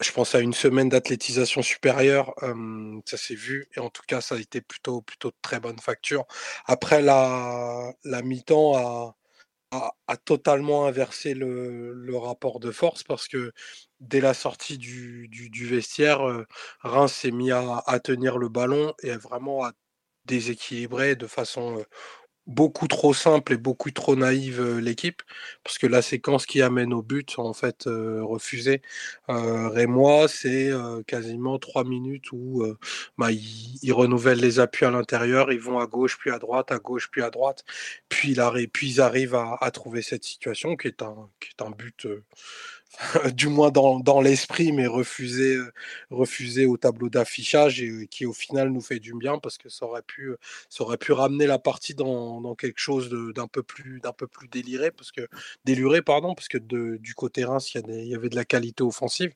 [0.00, 2.34] je pense à une semaine d'athlétisation supérieure,
[3.04, 5.78] ça s'est vu, et en tout cas, ça a été plutôt, plutôt de très bonne
[5.78, 6.26] facture.
[6.66, 9.16] Après, la, la mi-temps a,
[10.06, 13.52] a, totalement inversé le, rapport de force parce que
[14.00, 16.20] dès la sortie du, du, vestiaire,
[16.80, 19.72] Reims s'est mis à, à, tenir le ballon et vraiment à
[20.24, 21.84] déséquilibrer de façon
[22.48, 25.22] beaucoup trop simple et beaucoup trop naïve l'équipe,
[25.62, 28.82] parce que la séquence qui amène au but, en fait, refusée,
[29.28, 30.70] Rémois, c'est
[31.06, 32.64] quasiment trois minutes où
[33.18, 36.78] bah, ils, renouvellent les appuis à l'intérieur, ils vont à gauche puis à droite, à
[36.78, 37.64] gauche puis à droite,
[38.08, 38.36] puis,
[38.72, 42.06] puis ils arrivent à, à, trouver cette situation qui est un, qui est un but
[43.34, 45.72] du moins dans, dans l'esprit, mais refusé, euh,
[46.10, 49.68] refusé au tableau d'affichage et euh, qui au final nous fait du bien parce que
[49.68, 50.34] ça aurait pu,
[50.68, 54.26] ça aurait pu ramener la partie dans, dans quelque chose d'un peu plus, d'un peu
[54.26, 55.28] plus déliré parce que
[55.64, 58.44] déluré pardon, parce que de, du côté Reims il y, il y, avait de la
[58.44, 59.32] qualité offensive,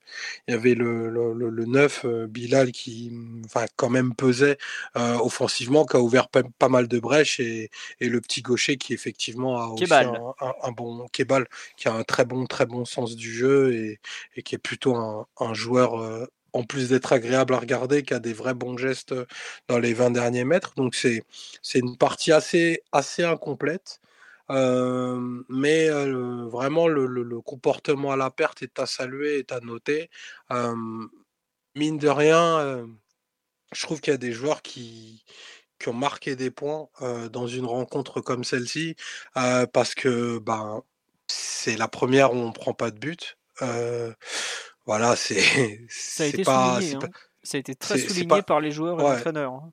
[0.49, 3.13] il y avait le, le, le, 9 euh, Bilal qui,
[3.45, 4.59] enfin quand même pesait
[4.95, 9.61] offensivement, qui a ouvert pas, mal de brèches et, et, le petit gaucher qui effectivement
[9.61, 13.33] a aussi un, un, bon Kebal qui a un très bon très bon sens du
[13.33, 14.01] jeu et,
[14.43, 18.55] qui est plutôt un, joueur, en plus d'être agréable à regarder, qui a des vrais
[18.55, 19.15] bons gestes
[19.69, 20.75] dans les 20 derniers mètres.
[20.77, 21.25] Donc c'est
[21.75, 24.01] une partie assez, assez incomplète.
[24.49, 30.11] mais vraiment le, comportement à la perte est à saluer, est à noter.
[31.75, 32.87] mine de rien,
[33.73, 35.25] je trouve qu'il y a des joueurs qui,
[35.83, 36.89] qui ont marqué des points
[37.33, 38.97] dans une rencontre comme celle-ci,
[39.35, 40.83] parce que ben,
[41.33, 43.39] c'est la première où on prend pas de but
[44.87, 45.41] voilà, c'est.
[45.89, 46.97] Ça a été pas, souligné.
[46.97, 47.11] Hein.
[47.43, 49.53] Ça a été très souligné par les joueurs et l'entraîneur.
[49.53, 49.73] Hein.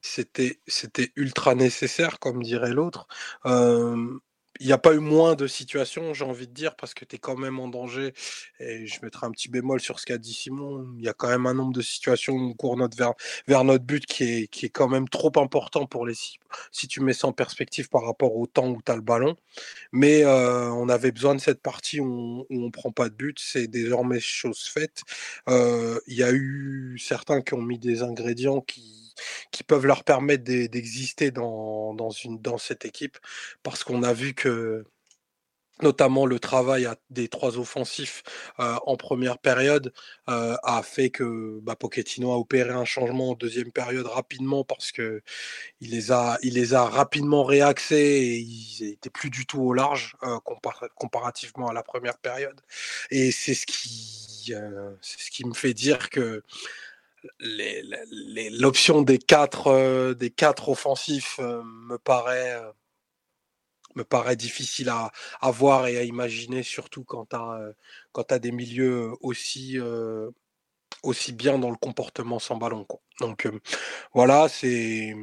[0.00, 3.06] C'était, c'était ultra nécessaire, comme dirait l'autre
[4.60, 7.16] il n'y a pas eu moins de situations, j'ai envie de dire, parce que tu
[7.16, 8.12] es quand même en danger.
[8.60, 10.86] Et je mettrai un petit bémol sur ce qu'a dit Simon.
[10.98, 13.84] Il y a quand même un nombre de situations où on court notre vers, notre
[13.84, 16.14] but qui est, qui est quand même trop important pour les
[16.70, 19.36] si tu mets ça en perspective par rapport au temps où tu as le ballon.
[19.92, 23.38] Mais euh, on avait besoin de cette partie où on ne prend pas de but.
[23.40, 25.02] C'est désormais chose faite.
[25.48, 29.03] Euh, il y a eu certains qui ont mis des ingrédients qui
[29.50, 31.96] qui peuvent leur permettre d'exister dans,
[32.58, 33.18] cette équipe
[33.62, 34.84] parce qu'on a vu que
[35.82, 38.22] notamment le travail des trois offensifs
[38.58, 39.92] en première période
[40.26, 45.22] a fait que bah, Pochettino a opéré un changement en deuxième période rapidement parce que
[45.80, 49.72] il les a, il les a rapidement réaxés et ils n'étaient plus du tout au
[49.72, 50.16] large
[50.96, 52.60] comparativement à la première période.
[53.10, 54.54] Et c'est ce qui,
[55.00, 56.42] c'est ce qui me fait dire que
[57.40, 60.14] l'option des quatre euh,
[60.66, 62.72] offensifs euh, me paraît euh,
[63.96, 65.12] me paraît difficile à,
[65.52, 67.36] voir et à imaginer surtout quand tu
[68.34, 69.78] as des milieux aussi
[71.32, 72.86] bien dans le comportement sans ballon.
[73.20, 73.48] Donc
[74.12, 75.14] voilà, c'est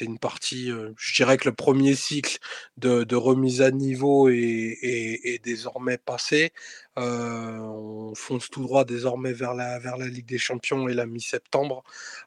[0.00, 2.38] une partie, je dirais que le premier cycle
[2.76, 6.52] de, de remise à niveau est, est, est désormais passé.
[6.96, 11.82] on fonce tout droit désormais vers la, vers la Ligue des Champions et la mi-septembre.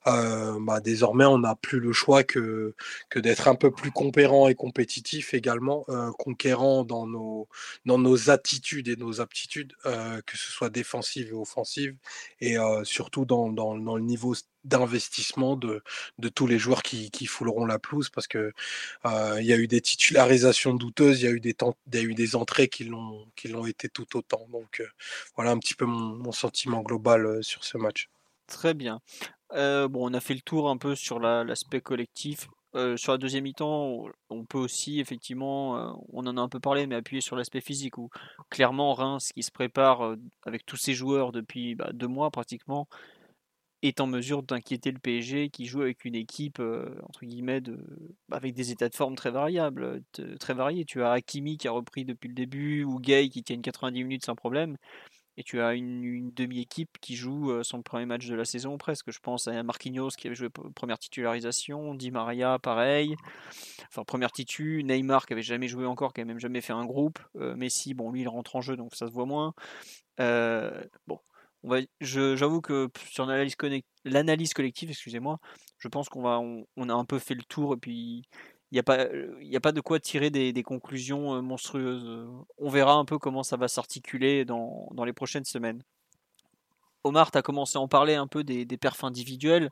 [0.06, 2.76] bah, désormais, on n'a plus le choix que,
[3.10, 5.86] que d'être un peu plus compérant et compétitif également,
[6.18, 7.48] conquérant dans nos,
[7.86, 11.96] dans nos attitudes et nos aptitudes, que ce soit défensive et offensive,
[12.42, 15.84] et surtout dans, dans, dans le niveau d'investissement de,
[16.34, 18.54] tous les joueurs qui, fouleront la pelouse parce que
[19.06, 22.86] euh, il y a eu des titularisations douteuses, il y a eu des, entrées qui
[22.86, 24.46] l'ont été tout autant.
[24.52, 24.88] Donc euh,
[25.36, 28.10] voilà un petit peu mon, mon sentiment global euh, sur ce match.
[28.48, 29.00] Très bien.
[29.52, 32.50] bon, on a fait le tour un peu sur l'aspect collectif.
[32.98, 36.96] sur la deuxième mi-temps, on peut aussi effectivement, on en a un peu parlé, mais
[36.96, 38.10] appuyer sur l'aspect physique où
[38.50, 42.88] clairement Reims qui se prépare avec tous ses joueurs depuis bah, deux mois pratiquement,
[43.88, 47.62] est en mesure d'inquiéter le PSG qui joue avec une équipe euh, entre guillemets
[48.30, 50.02] bah, avec des états de forme très variables,
[50.40, 50.86] très variés.
[50.86, 54.26] Tu as Hakimi qui a repris depuis le début ou Gay qui tiennent 90 minutes
[54.26, 54.78] sans problème.
[55.36, 59.12] Et tu as une, demi-équipe qui joue euh, son premier match de la saison presque.
[59.12, 63.16] Je pense à Marquinhos qui avait joué première titularisation, Di Maria pareil,
[63.88, 66.86] enfin première titu, Neymar qui avait jamais joué encore, qui avait même jamais fait un
[66.86, 69.54] groupe, euh, Messi bon lui il rentre en jeu donc ça se voit moins.
[70.20, 71.20] bon
[72.02, 75.40] j'avoue que sur l'analyse collective, excusez-moi,
[75.78, 78.24] je pense qu'on va, on, a un peu fait le tour et puis
[78.72, 82.28] il n'y a pas, a pas de quoi tirer des, conclusions monstrueuses.
[82.58, 85.84] On verra un peu comment ça va s'articuler dans, dans, les prochaines semaines.
[87.04, 89.72] Omar, tu as commencé à en parler un peu des, des perfs individuels.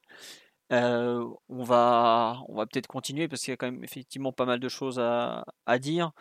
[0.70, 4.60] on va, on va peut-être continuer parce qu'il y a quand même effectivement pas mal
[4.60, 6.12] de choses à, à dire.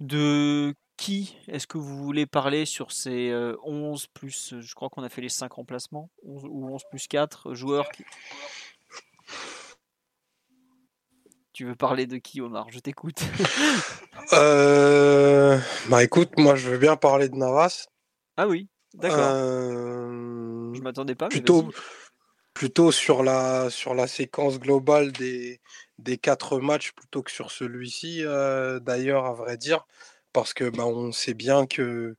[0.00, 3.32] De qui est-ce que vous voulez parler sur ces
[3.62, 7.54] 11 plus, je crois qu'on a fait les 5 remplacements, 11 ou 11 plus 4
[7.54, 8.04] joueurs qui...
[11.56, 12.66] Tu veux parler de qui, Omar?
[12.70, 13.22] Je t'écoute.
[14.34, 15.58] euh...
[15.88, 17.86] Bah écoute, moi je veux bien parler de Navas.
[18.36, 19.18] Ah oui, d'accord.
[19.20, 20.74] Euh...
[20.74, 21.28] Je m'attendais pas.
[21.28, 21.70] Plutôt,
[22.52, 25.62] plutôt sur la, sur la séquence globale des,
[25.98, 29.86] des quatre matchs plutôt que sur celui-ci, euh, d'ailleurs, à vrai dire
[30.36, 32.14] parce que bah, on sait bien que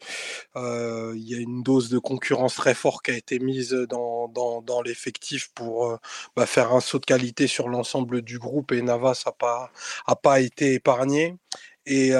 [0.55, 5.49] il y a une dose de concurrence très forte qui a été mise dans, l'effectif
[5.53, 5.99] pour
[6.35, 9.69] bah, faire un saut de qualité sur l'ensemble du groupe et Navas n'a
[10.07, 11.37] a pas été épargné.
[11.89, 12.11] Et,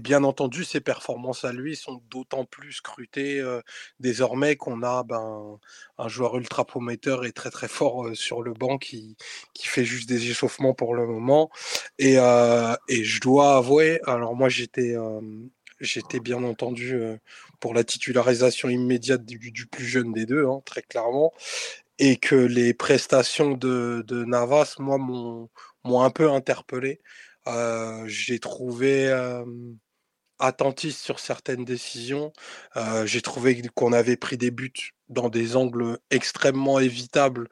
[0.00, 3.42] bien entendu, ses performances à lui sont d'autant plus scrutées
[3.98, 5.58] désormais qu'on a ben,
[5.98, 9.16] un joueur ultra prometteur et très très fort sur le banc qui,
[9.52, 11.50] qui fait juste des échauffements pour le moment.
[11.98, 12.14] Et,
[12.88, 14.94] et je dois avouer, alors moi j'étais
[15.80, 16.96] j'étais bien entendu
[17.60, 21.32] pour la titularisation immédiate du, plus jeune des deux, hein, très clairement,
[21.98, 27.00] et que les prestations de, de Navas, moi, m'ont un peu interpellé.
[27.48, 29.12] Euh, j'ai trouvé
[30.38, 32.32] attentiste sur certaines décisions.
[33.04, 37.48] j'ai trouvé qu'on avait pris des buts dans des angles extrêmement évitables.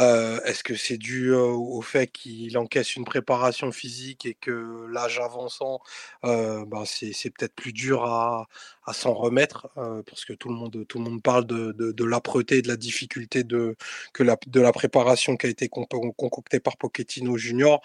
[0.00, 5.80] Est-ce que c'est dû au fait qu'il encaisse une préparation physique et que l'âge avançant,
[6.22, 8.48] ben c'est peut-être plus dur à,
[8.92, 9.68] s'en remettre
[10.06, 13.44] parce que tout le monde, tout le monde parle de, de, l'âpreté, de la difficulté
[13.44, 13.76] de,
[14.14, 17.82] que la, de la préparation qui a été concoctée par Pochettino Junior.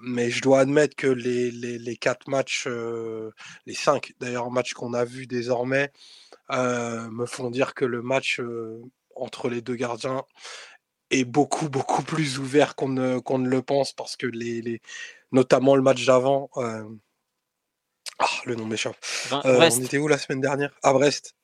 [0.00, 2.66] Mais je dois admettre que les, les quatre matchs,
[3.66, 5.92] les cinq d'ailleurs matchs qu'on a vus désormais,
[6.50, 8.40] me font dire que le match
[9.16, 10.24] entre les deux gardiens
[11.10, 14.80] est beaucoup, beaucoup plus ouvert qu'on ne, qu'on ne le pense parce que les, les
[15.32, 16.50] notamment le match d'avant.
[18.20, 18.96] Ah, le nom m'échappe.
[19.30, 20.76] on était où la semaine dernière?
[20.82, 21.34] À Brest.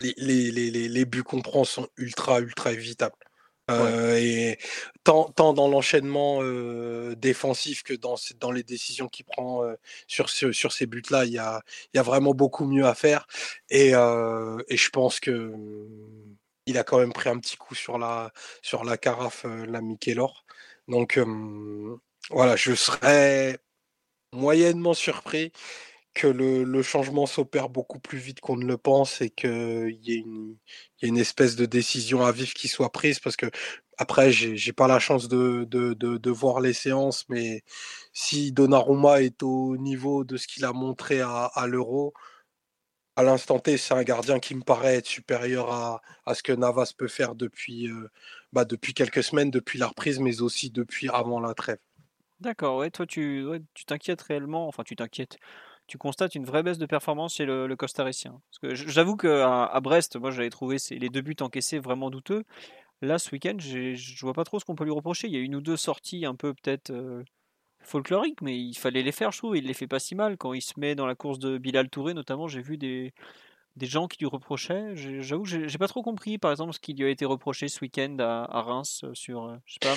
[0.00, 3.16] les, les, les, les, buts qu'on prend sont ultra, ultra évitables.
[3.68, 4.58] et
[5.02, 6.40] tant, tant dans l'enchaînement
[7.14, 9.64] défensif que dans, dans les décisions qu'il prend
[10.06, 11.62] sur, sur ces buts-là, il y a,
[11.94, 13.26] y a vraiment beaucoup mieux à faire.
[13.68, 15.52] Et, et je pense que
[16.66, 20.44] il a quand même pris un petit coup sur la, sur la carafe, la Mikelor.
[20.88, 21.18] Donc
[22.30, 23.58] voilà, je serais
[24.32, 25.52] moyennement surpris
[26.14, 30.18] que le, changement s'opère beaucoup plus vite qu'on ne le pense et qu'il y, y
[30.18, 33.46] ait une espèce de décision à vivre qui soit prise parce que
[33.98, 37.62] après j'ai pas la chance de, de, de, voir les séances mais
[38.12, 42.12] si Donnarumma est au niveau de ce qu'il a montré à l'Euro
[43.16, 46.92] à l'instant T c'est un gardien qui me paraît être supérieur à, ce que Navas
[46.96, 48.10] peut faire depuis, euh,
[48.52, 51.78] bah, depuis quelques semaines depuis la reprise mais aussi depuis avant la trêve
[52.40, 53.46] D'accord, ouais, toi tu
[53.86, 55.38] t'inquiètes réellement, enfin tu t'inquiètes
[55.86, 58.40] tu constates une vraie baisse de performance chez le, le costaricien.
[58.62, 62.44] Que j'avoue qu'à à Brest, moi j'avais trouvé les deux buts encaissés vraiment douteux.
[63.02, 65.26] Là, ce week-end, je vois pas trop ce qu'on peut lui reprocher.
[65.26, 67.24] Il y a une ou deux sorties un peu peut-être euh,
[67.82, 69.56] folkloriques, mais il fallait les faire, je trouve.
[69.56, 70.36] Il les fait pas si mal.
[70.36, 73.12] Quand il se met dans la course de Bilal Touré, notamment, j'ai vu des,
[73.76, 74.94] des gens qui lui reprochaient.
[75.22, 78.16] J'avoue, j'ai pas trop compris, par exemple, ce qui lui a été reproché ce week-end
[78.18, 79.94] à, Reims euh, sur, euh, je sais pas.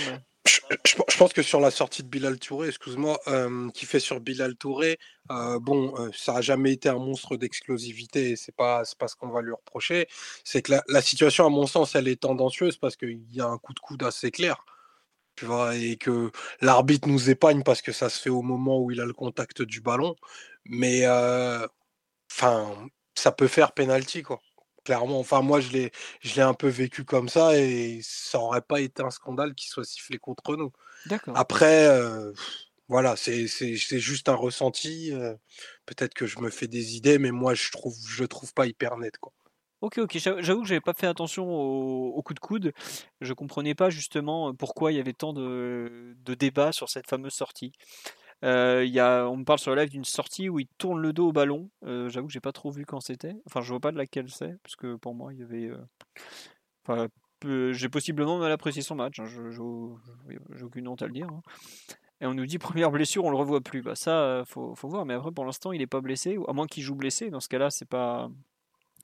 [0.85, 4.55] Je, pense que sur la sortie de Bilal Touré, excuse-moi, euh, qui fait sur Bilal
[4.55, 4.97] Touré,
[5.29, 9.51] bon, ça a jamais été un monstre d'exclusivité, c'est pas, pas ce qu'on va lui
[9.51, 10.07] reprocher.
[10.43, 13.57] C'est que la, situation, à mon sens, elle est tendancieuse parce qu'il y a un
[13.57, 14.63] coup de coude assez clair.
[15.35, 18.91] Tu vois, et que l'arbitre nous épargne parce que ça se fait au moment où
[18.91, 20.15] il a le contact du ballon.
[20.65, 21.05] Mais
[22.31, 24.41] enfin, ça peut faire penalty, quoi
[24.85, 25.19] clairement.
[25.19, 28.79] Enfin, moi, je l'ai, je l'ai un peu vécu comme ça et ça aurait pas
[28.79, 30.71] été un scandale qui soit sifflé contre nous.
[31.07, 31.35] D'accord.
[31.35, 31.89] Après,
[32.87, 35.11] voilà, c'est, c'est, juste un ressenti.
[35.85, 38.97] peut-être que je me fais des idées, mais moi, je trouve, je trouve pas hyper
[38.97, 39.33] net, quoi.
[39.81, 40.17] Ok, ok.
[40.17, 42.73] J'avoue que j'avais pas fait attention au, au, coup de coude.
[43.21, 47.33] Je comprenais pas justement pourquoi il y avait tant de, de débats sur cette fameuse
[47.33, 47.73] sortie.
[48.43, 51.13] Euh, y a, on me parle sur le live d'une sortie où il tourne le
[51.13, 51.69] dos au ballon.
[51.85, 53.33] Euh, j'avoue que j'ai pas trop vu quand c'était.
[53.45, 55.69] Enfin, je vois pas de laquelle c'est, parce que pour moi, il y avait.
[55.69, 55.77] Euh,
[56.85, 57.07] enfin,
[57.71, 59.19] j'ai possiblement mal apprécié son match.
[59.19, 61.27] Hein, je j'ai aucune honte à le dire.
[61.27, 61.41] Hein.
[62.21, 63.81] Et on nous dit première blessure, on le revoit plus.
[63.81, 65.05] Bah ça, faut, faut voir.
[65.05, 67.29] Mais après, pour l'instant, il est pas blessé, à moins qu'il joue blessé.
[67.29, 68.29] Dans ce cas-là, c'est pas,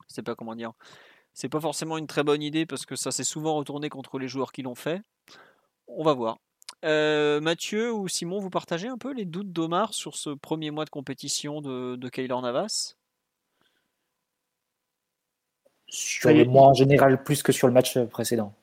[0.08, 0.72] c'est pas comment dire.
[1.34, 4.28] c'est pas forcément une très bonne idée parce que ça s'est souvent retourné contre les
[4.28, 5.02] joueurs qui l'ont fait.
[5.86, 6.38] On va voir.
[6.84, 10.84] Euh, Mathieu ou Simon, vous partagez un peu les doutes d'Omar sur ce premier mois
[10.84, 12.96] de compétition de, de Navas?
[15.86, 18.54] Sur le mois en général, plus que sur le match précédent.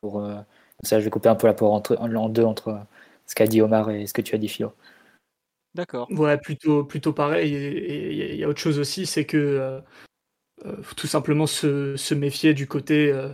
[0.00, 0.40] Pour, euh,
[0.82, 2.86] ça, je vais couper un peu la poire entre, en deux entre
[3.26, 4.72] ce qu'a dit Omar et ce que tu as dit, Philo.
[5.74, 6.08] D'accord.
[6.10, 7.54] Ouais, plutôt, plutôt pareil.
[7.54, 9.80] Et il y a autre chose aussi, c'est que euh,
[10.64, 13.32] euh, tout simplement se, méfier du côté euh,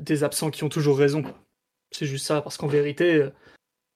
[0.00, 1.22] des absents qui ont toujours raison.
[1.90, 3.28] C'est juste ça, parce qu'en vérité,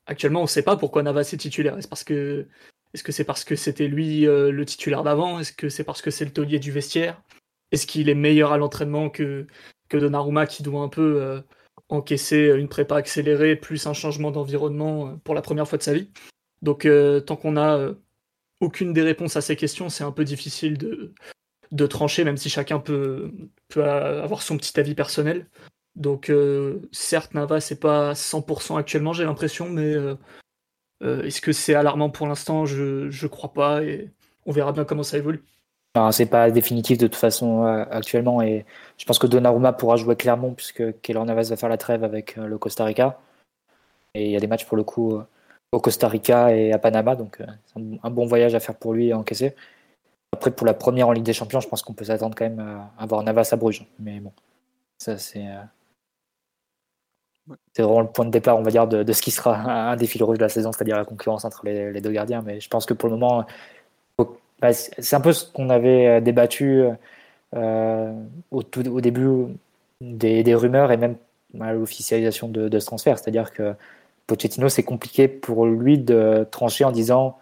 [0.06, 1.78] actuellement, on ne sait pas pourquoi Navas est titulaire.
[1.78, 2.46] Est-ce parce que
[2.94, 5.40] est-ce que c'est parce que c'était lui le titulaire d'avant?
[5.40, 7.22] Est-ce que c'est parce que c'est le taulier du vestiaire?
[7.72, 9.46] Est-ce qu'il est meilleur à l'entraînement que,
[9.88, 11.42] que Donnarumma qui doit un peu
[11.88, 16.10] encaisser une prépa accélérée plus un changement d'environnement pour la première fois de sa vie?
[16.62, 17.94] Donc euh, tant qu'on a euh,
[18.60, 21.12] aucune des réponses à ces questions, c'est un peu difficile de,
[21.72, 23.30] de trancher, même si chacun peut,
[23.76, 25.46] avoir son petit avis personnel.
[25.94, 29.94] Donc euh, certes, Nava, c'est pas 100% actuellement, j'ai l'impression, mais
[31.02, 32.66] est-ce que c'est alarmant pour l'instant?
[32.66, 34.10] Je ne crois pas, et
[34.44, 35.42] on verra bien comment ça évolue.
[36.10, 38.66] C'est pas définitif de toute façon actuellement, et
[38.98, 42.36] je pense que Donnarumma pourra jouer clairement puisque Keylor Navas va faire la trêve avec
[42.36, 43.18] le Costa Rica.
[44.14, 45.20] Et il y a des matchs pour le coup
[45.72, 47.16] au Costa Rica et à Panama.
[47.16, 49.54] Donc, euh, c'est un, bon voyage à faire pour lui à encaisser.
[50.36, 52.60] Après, pour la première en Ligue des Champions, je pense qu'on peut s'attendre quand même
[52.60, 53.86] à avoir Navas à Bruges.
[53.98, 54.32] Mais bon,
[54.98, 55.46] ça, c'est.
[55.46, 55.62] Euh,
[57.72, 60.06] c'est vraiment le point de départ, on va dire, de, ce qui sera un des
[60.06, 62.42] fils rouges de la saison, c'est-à-dire la concurrence entre les, deux gardiens.
[62.44, 63.46] Mais je pense que pour le moment,
[64.60, 66.84] bah, c'est un peu ce qu'on avait euh, débattu
[67.54, 69.46] au, au, début
[70.02, 71.16] des, rumeurs et même
[71.60, 73.18] à l'officialisation de, de, ce transfert.
[73.18, 73.74] C'est-à-dire que
[74.26, 77.38] Pochettino, c'est compliqué pour lui de trancher en disant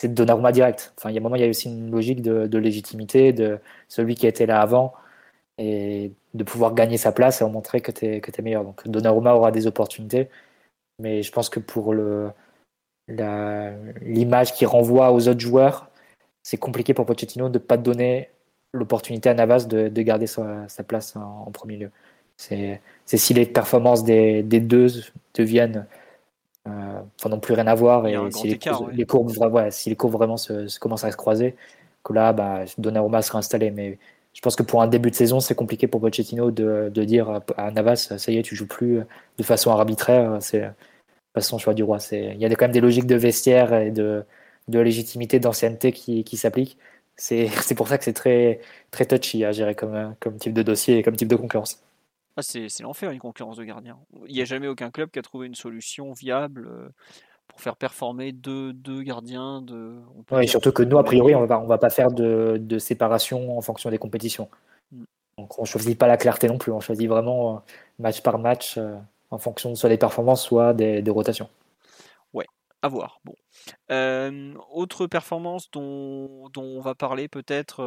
[0.00, 0.94] c'est Donnarumma direct.
[0.96, 3.58] Enfin, il y a un moment, il y a aussi une logique de, légitimité de
[3.88, 4.94] celui qui était là avant
[5.58, 8.64] et de pouvoir gagner sa place et montrer que tu es, que meilleur.
[8.64, 10.30] Donc Donnarumma aura des opportunités,
[10.98, 11.94] mais je pense que pour
[13.08, 15.90] l'image qui renvoie aux autres joueurs,
[16.42, 18.30] c'est compliqué pour Pochettino de ne pas donner
[18.72, 21.90] l'opportunité à Navas de, garder sa, place en premier lieu.
[22.38, 24.88] C'est si les performances des, deux
[25.34, 25.86] deviennent
[26.70, 28.58] euh, n'ont plus rien à voir et si les,
[29.06, 31.56] courbes, si les courbes vraiment se, commencent à se croiser,
[32.04, 33.70] que là, bah, Donnarumma sera installé.
[33.70, 33.98] Mais
[34.34, 37.70] je pense que pour un début de saison, c'est compliqué pour Pochettino de, dire à
[37.70, 39.00] Navas, ça y est, tu joues plus
[39.38, 40.72] de façon arbitraire, c'est de
[41.34, 41.98] façon choix du roi.
[42.12, 44.24] Il y a quand même des logiques de vestiaire et de,
[44.68, 46.78] de légitimité, d'ancienneté qui, qui s'appliquent.
[47.16, 50.98] C'est pour ça que c'est très, très touchy à gérer comme, comme type de dossier
[50.98, 51.82] et comme type de concurrence.
[52.40, 53.98] Ah, c'est l'enfer une concurrence de gardiens.
[54.26, 56.88] Il n'y a jamais aucun club qui a trouvé une solution viable euh,
[57.48, 59.60] pour faire performer deux, deux gardiens.
[59.60, 59.98] De,
[60.30, 62.78] ouais, surtout que nous, a priori, on ne va, on va pas faire de, de,
[62.78, 64.48] séparation en fonction des compétitions.
[64.90, 65.04] Mm.
[65.36, 67.58] Donc on ne choisit pas la clarté non plus, on choisit vraiment euh,
[67.98, 68.96] match par match euh,
[69.30, 71.50] en fonction soit des performances, soit des, des rotations.
[72.32, 72.46] Ouais,
[72.80, 73.20] à voir.
[73.26, 73.34] Bon.
[74.72, 77.82] autre performance dont, dont, on va parler peut-être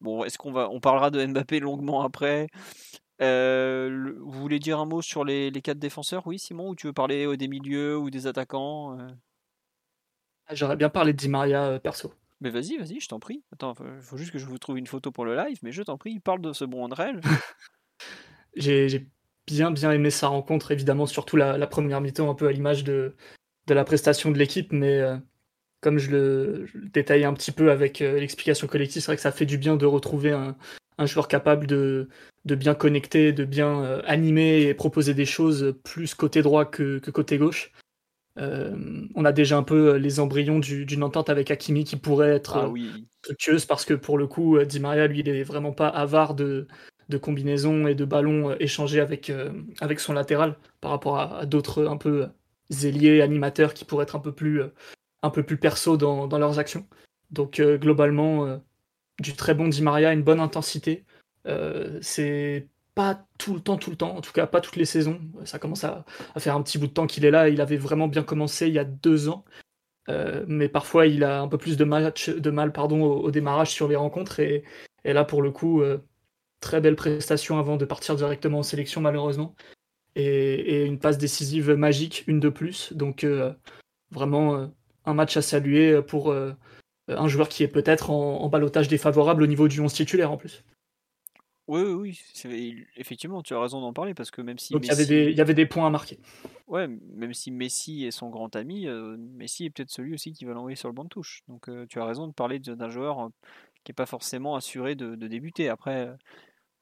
[0.00, 2.48] Bon, est-ce qu'on va, on parlera de Mbappé longuement après.
[3.20, 6.92] Euh, vous voulez dire un mot sur les, quatre défenseurs, oui, Simon, ou tu veux
[6.92, 9.08] parler des milieux ou des attaquants euh?
[10.46, 12.14] ah, J'aurais bien parlé de Di Maria euh, perso.
[12.40, 13.44] Mais vas-y, vas-y, je t'en prie.
[13.52, 15.82] Attends, il faut juste que je vous trouve une photo pour le live, mais je
[15.82, 17.12] t'en prie, parle de ce bon André.
[18.56, 19.06] J'ai
[19.46, 23.14] bien bien aimé sa rencontre, évidemment, surtout la, première mi-temps, un peu à l'image de,
[23.66, 25.02] de la prestation de l'équipe, mais
[25.80, 29.32] comme je le, détaillais un petit peu avec euh, l'explication collective, c'est vrai que ça
[29.32, 30.56] fait du bien de retrouver un,
[31.06, 32.08] joueur capable de,
[32.44, 37.38] bien connecter, de bien euh, animer et proposer des choses plus côté droit que, côté
[37.38, 37.72] gauche.
[38.38, 38.76] Euh,
[39.14, 42.72] on a déjà un peu les embryons d'une entente avec Hakimi qui pourrait être ah,
[43.24, 46.66] fructueuse parce que pour le coup, Di Maria, lui, il est vraiment pas avare de,
[47.20, 49.32] combinaisons et de ballons échangés avec,
[49.80, 52.28] avec son latéral par rapport à, à d'autres un peu
[52.68, 54.62] zéliers, animateurs qui pourraient être un peu plus
[55.22, 56.86] un peu plus perso dans, leurs actions.
[57.30, 58.58] Donc euh, globalement, euh,
[59.20, 61.04] du très bon Di Maria, une bonne intensité.
[61.46, 64.84] Euh, c'est pas tout le temps, tout le temps, en tout cas pas toutes les
[64.84, 65.20] saisons.
[65.44, 66.04] Ça commence à,
[66.38, 67.48] faire un petit bout de temps qu'il est là.
[67.48, 69.44] Il avait vraiment bien commencé il y a deux ans.
[70.48, 73.88] mais parfois il a un peu plus de, match, de mal pardon, au, démarrage sur
[73.88, 74.40] les rencontres.
[74.40, 74.64] Et,
[75.04, 75.82] là, pour le coup,
[76.60, 79.54] très belle prestation avant de partir directement en sélection, malheureusement.
[80.16, 82.92] Et, et une passe décisive magique, une de plus.
[82.92, 83.24] Donc
[84.10, 84.70] vraiment
[85.10, 86.52] un match à saluer pour euh,
[87.08, 90.36] un joueur qui est peut-être en, en balotage défavorable au niveau du 11 titulaire en
[90.36, 90.64] plus.
[91.70, 92.84] Oui, oui, oui.
[92.96, 94.74] effectivement, tu as raison d'en parler parce que même si.
[94.74, 96.18] il, y avait des, il y avait des points à marquer.
[96.66, 100.44] Ouais, même si Messi est son grand ami, euh, Messi est peut-être celui aussi qui
[100.44, 101.42] va l'envoyer sur le banc de touche.
[101.46, 103.30] Donc euh, tu as raison de parler d'un joueur
[103.84, 105.68] qui est pas forcément assuré de, débuter.
[105.68, 106.08] Après,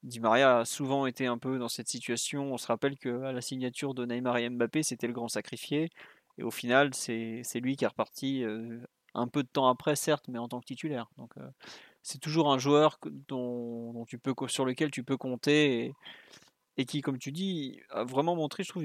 [0.05, 2.55] Di Maria a souvent été un peu dans cette situation.
[2.55, 5.91] On se rappelle qu'à la signature de Neymar et Mbappé, c'était le grand sacrifié.
[6.39, 8.45] Et au final, c'est lui qui est reparti
[9.15, 11.11] un peu de temps après, certes, mais en tant que titulaire.
[11.19, 11.35] Donc,
[12.03, 15.93] c'est toujours un joueur dont, tu peux, sur lequel tu peux compter
[16.77, 18.85] et, qui, comme tu dis, a vraiment montré, je trouve,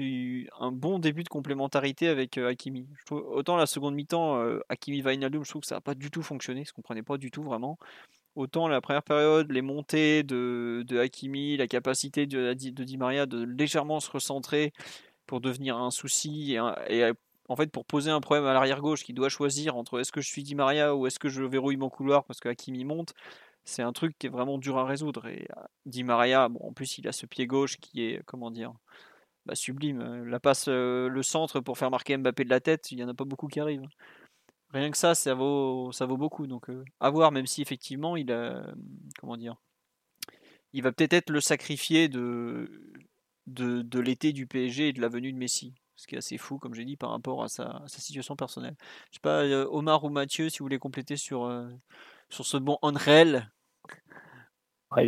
[0.60, 2.88] un bon début de complémentarité avec Hakimi.
[3.10, 6.64] autant la seconde mi-temps, Hakimi Vainaldum, je trouve que ça n'a pas du tout fonctionné,
[6.64, 7.78] ça ne comprenait pas du tout vraiment.
[8.34, 13.44] Autant la première période, les montées de, Hakimi, la capacité de, de, Di Maria de
[13.44, 14.72] légèrement se recentrer
[15.26, 16.56] pour devenir un souci
[16.88, 17.12] et,
[17.48, 20.20] en fait, pour poser un problème à l'arrière gauche qui doit choisir entre est-ce que
[20.20, 23.14] je suis Di Maria ou est-ce que je verrouille mon couloir parce que Hakimi monte,
[23.64, 25.26] c'est un truc qui est vraiment dur à résoudre.
[25.26, 28.50] Et euh, Di Maria, bon, en plus, il a ce pied gauche qui est, comment
[28.50, 28.72] dire,
[29.46, 30.00] bah, sublime.
[30.00, 33.04] Euh, la passe, euh, le centre pour faire marquer Mbappé de la tête, il n'y
[33.04, 33.86] en a pas beaucoup qui arrivent.
[34.70, 36.46] Rien que ça, ça vaut, ça vaut beaucoup.
[36.46, 36.66] Donc,
[37.00, 38.66] à voir, même si effectivement, il a,
[39.20, 39.56] comment dire,
[40.72, 42.68] il va peut-être être le sacrifié de,
[43.46, 46.38] de, de l'été du PSG et de la venue de Messi ce qui est assez
[46.38, 48.74] fou, comme j'ai dit, par rapport à sa, situation personnelle.
[49.10, 51.68] Je sais pas, euh, Omar ou Mathieu, si vous voulez compléter sur, euh,
[52.30, 53.50] sur ce bon Unreal.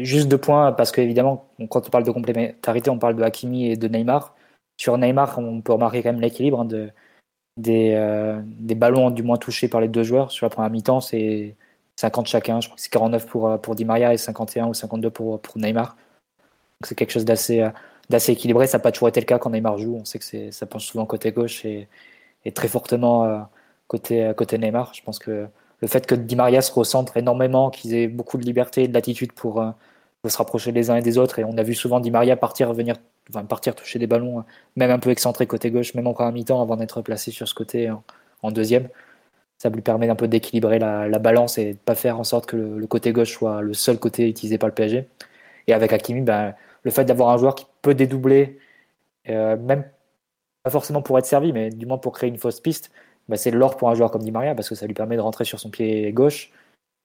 [0.00, 3.76] juste deux points, parce qu'évidemment, quand on parle de complémentarité, on parle de Hakimi et
[3.76, 4.34] de Neymar.
[4.78, 6.90] Sur Neymar, on peut remarquer quand même l'équilibre hein, de,
[7.56, 10.30] des, euh, des ballons du moins touchés par les deux joueurs.
[10.30, 11.56] Sur la première mi-temps, c'est
[11.96, 12.60] 50 chacun.
[12.60, 15.58] Je crois que c'est 49 pour, pour Di Maria et 51 ou 52 pour, pour
[15.58, 15.96] Neymar.
[16.84, 17.66] c'est quelque chose d'assez
[18.10, 18.66] d'assez équilibré.
[18.66, 19.96] Ça n'a pas toujours été le cas quand Neymar joue.
[20.00, 21.88] On sait que ça penche souvent côté gauche et,
[22.54, 23.38] très fortement euh,
[23.88, 24.94] côté, côté Neymar.
[24.94, 25.48] Je pense que
[25.80, 28.94] le fait que Di Maria se recentre énormément, qu'ils aient beaucoup de liberté et de
[28.94, 29.70] latitude pour, euh,
[30.26, 31.38] se rapprocher les uns et des autres.
[31.38, 32.96] Et on a vu souvent Di Maria partir, venir,
[33.30, 34.44] enfin, partir toucher des ballons,
[34.74, 37.54] même un peu excentré côté gauche, même encore un mi-temps avant d'être placé sur ce
[37.54, 37.90] côté
[38.42, 38.88] en, deuxième.
[39.58, 42.56] Ça lui permet d'un peu d'équilibrer la, balance et de pas faire en sorte que
[42.56, 45.08] le, côté gauche soit le seul côté utilisé par le PSG.
[45.68, 48.58] Et avec Hakimi, ben, le fait d'avoir un joueur qui peut dédoubler,
[49.28, 49.84] euh, même
[50.64, 52.90] pas forcément pour être servi, mais du moins pour créer une fausse piste,
[53.28, 55.20] bah, c'est l'or pour un joueur comme Di Maria parce que ça lui permet de
[55.20, 56.52] rentrer sur son pied gauche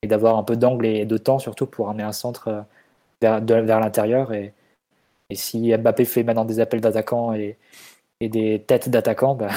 [0.02, 2.62] et d'avoir un peu d'angle et de temps surtout pour amener un centre euh,
[3.22, 4.34] vers, vers l'intérieur.
[4.34, 4.54] Et,
[5.30, 7.58] et, si Mbappé fait maintenant des appels d'attaquants et,
[8.22, 9.50] et, des têtes d'attaquants, bah,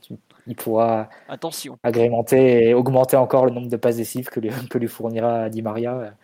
[0.48, 1.78] il pourra Attention.
[1.84, 5.62] agrémenter et augmenter encore le nombre de passes décisives que lui, que lui fournira Di
[5.62, 6.14] Maria.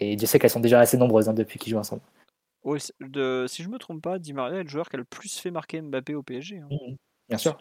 [0.00, 2.02] Et je sais qu'elles sont déjà assez nombreuses hein, depuis qu'ils jouent ensemble.
[3.00, 5.38] De, si je me trompe pas, Di Maria est le joueur qui a le plus
[5.38, 6.58] fait marquer Mbappé au PSG.
[6.58, 6.68] Hein.
[6.70, 6.94] Mmh
[7.28, 7.58] bien sûr.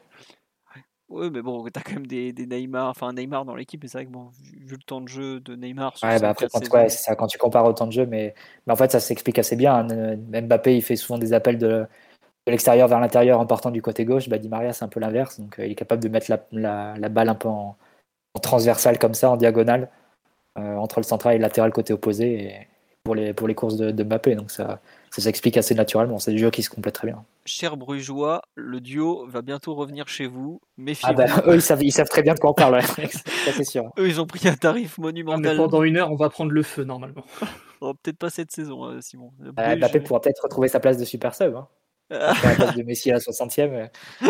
[1.09, 3.97] Oui, mais bon, t'as quand même des, des Neymar, enfin Neymar dans l'équipe, mais c'est
[3.97, 5.93] vrai que bon, vu, le temps de jeu de Neymar.
[6.03, 8.33] Ouais, bah après, quand, ça, quand tu compares au temps de jeu, mais,
[8.65, 9.75] mais en fait, ça s'explique assez bien.
[9.75, 10.17] Hein.
[10.17, 14.03] Mbappé, il fait souvent des appels de, de l'extérieur vers l'intérieur en partant du côté
[14.03, 14.27] gauche.
[14.27, 15.39] Bah, Di Maria, c'est un peu l'inverse.
[15.39, 17.77] Donc, euh, il est capable de mettre la, la, la balle un peu en,
[18.33, 19.89] en, transversale, comme ça, en diagonale,
[20.57, 22.43] euh, entre le central et le latéral côté opposé.
[22.43, 22.67] Et,
[23.07, 24.35] pour les, pour les courses de, Mbappé.
[24.35, 24.81] Donc ça,
[25.17, 26.19] ça s'explique assez naturellement.
[26.19, 27.25] C'est des jeux qui se complètent très bien.
[27.45, 30.61] Cher Brugeois, le duo va bientôt revenir chez vous.
[30.77, 31.19] Méfiez-vous.
[31.19, 32.79] Ah bah, eux, ils savent, ils savent très bien de quoi on parle,
[33.51, 33.85] c'est sûr.
[33.97, 35.57] Eux, ils ont pris un tarif monumental.
[35.57, 37.23] pendant une heure, on va prendre le feu normalement.
[37.79, 39.31] peut-être pas cette saison, euh, Simon.
[39.39, 41.55] Mbappé pourra peut-être retrouver sa place de super sub.
[41.55, 41.67] Hein.
[42.09, 43.89] La place de Messi à la 60e.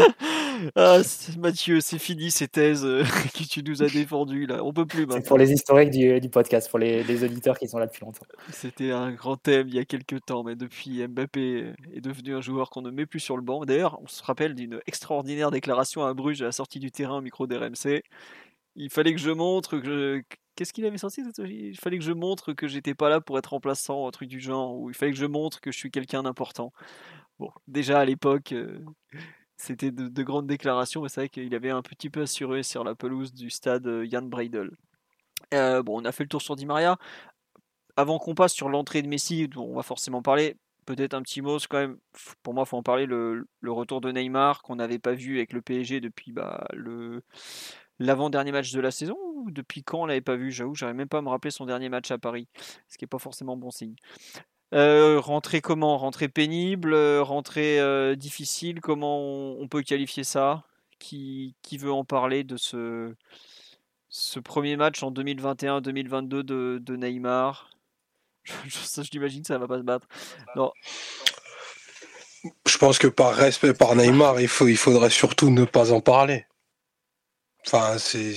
[0.76, 1.02] Ah,
[1.38, 3.04] Mathieu, c'est fini ces thèses euh,
[3.38, 4.64] que tu nous as défendues là.
[4.64, 7.86] On peut plus C'est pour les historiques du, podcast, pour les, auditeurs qui sont là
[7.86, 8.26] depuis longtemps.
[8.52, 12.42] C'était un grand thème il y a quelques temps, mais depuis Mbappé est devenu un
[12.42, 13.66] joueur qu'on ne met plus sur le banc.
[13.66, 17.22] D'ailleurs, on se rappelle d'une extraordinaire déclaration à Bruges à la sortie du terrain au
[17.22, 18.02] micro d'RMC.
[18.76, 20.24] Il fallait que je montre que
[20.58, 23.52] Qu'est-ce qu'il avait sorti Il fallait que je montre que j'étais pas là pour être
[23.52, 26.24] remplaçant, un truc du genre, ou il fallait que je montre que je suis quelqu'un
[26.24, 26.74] d'important.
[27.38, 28.80] Bon, déjà à l'époque, euh,
[29.56, 32.96] c'était de, grandes déclarations, mais c'est vrai qu'il avait un petit peu assuré sur la
[32.96, 34.72] pelouse du stade euh, Jan Breidel.
[35.54, 36.98] Euh, bon, on a fait le tour sur Di Maria.
[37.96, 41.60] Avant qu'on passe sur l'entrée de Messi, on va forcément parler, peut-être un petit mot,
[41.70, 41.98] quand même,
[42.42, 45.54] pour moi, il faut en parler, le, retour de Neymar qu'on n'avait pas vu avec
[45.54, 47.22] le PSG depuis bah, le
[48.00, 49.18] l'avant-dernier match de la saison
[49.48, 50.52] depuis quand on l'avait pas vu?
[50.52, 52.48] J'avoue, j'arrive même pas à me rappeler son dernier match à Paris,
[52.88, 53.96] ce qui est pas forcément bon signe.
[54.74, 55.98] Euh, rentrée comment?
[55.98, 60.64] Rentrée pénible, euh, rentrée euh, difficile, comment on, peut qualifier ça?
[61.00, 63.14] Qui, qui, veut en parler de ce,
[64.10, 67.70] ce premier match en 2021-2022 de, de, Neymar?
[68.66, 70.08] Je, que ça va pas se battre.
[70.56, 70.72] Non.
[72.68, 76.02] Je pense que par respect par Neymar, il, faut, il faudrait surtout ne pas en
[76.02, 76.46] parler.
[77.68, 78.34] Enfin, c'est,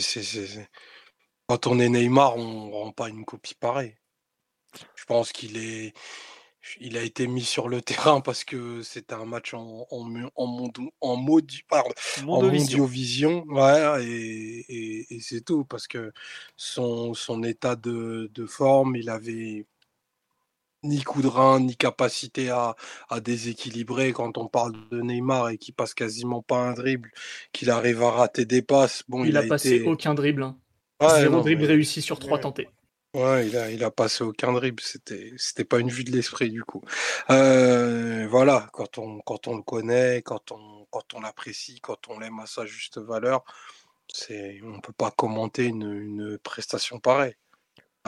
[1.48, 3.96] quand on est Neymar, on rend pas une copie pareille.
[4.96, 5.94] Je pense qu'il est,
[6.80, 7.80] il a été mis sur le
[8.14, 11.92] terrain parce que c'était un match en, en, en, monde, en, mode, pardon,
[12.26, 13.44] en mondiovision.
[13.46, 15.64] Ouais, et, et, c'est tout.
[15.64, 16.12] Parce que
[16.56, 19.64] son, son état de, de, forme, il avait
[20.82, 22.76] ni coup de rein, ni capacité à,
[23.08, 24.12] à, déséquilibrer.
[24.12, 27.10] Quand on parle de Neymar et qui passe quasiment pas un dribble,
[27.52, 29.04] qu'il arrive à rater des passes.
[29.08, 30.42] Bon, il, a, passé aucun dribble.
[30.42, 30.56] Hein.
[31.18, 32.68] Zéro dribble réussi sur trois tentés.
[33.12, 36.48] Ouais, il a, il a passé aucun dribble, c'était, c'était pas une vue de l'esprit
[36.48, 36.82] du coup.
[37.30, 42.20] Euh, voilà, quand on, quand on le connaît, quand on, quand on l'apprécie, quand on
[42.20, 43.42] l'aime à sa juste valeur,
[44.12, 47.34] c'est, on peut pas commenter une, une prestation pareille.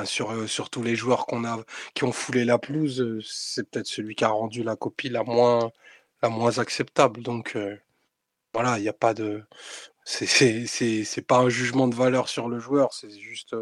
[0.05, 1.62] Sur, euh, sur tous les joueurs qu'on a,
[1.95, 5.70] qui ont foulé la pelouse, c'est peut-être celui qui a rendu la copie la moins,
[6.59, 7.22] acceptable.
[7.22, 7.57] Donc
[8.55, 9.45] voilà, il n'y a pas de,
[10.05, 13.55] c'est, pas un jugement de valeur sur le joueur, c'est juste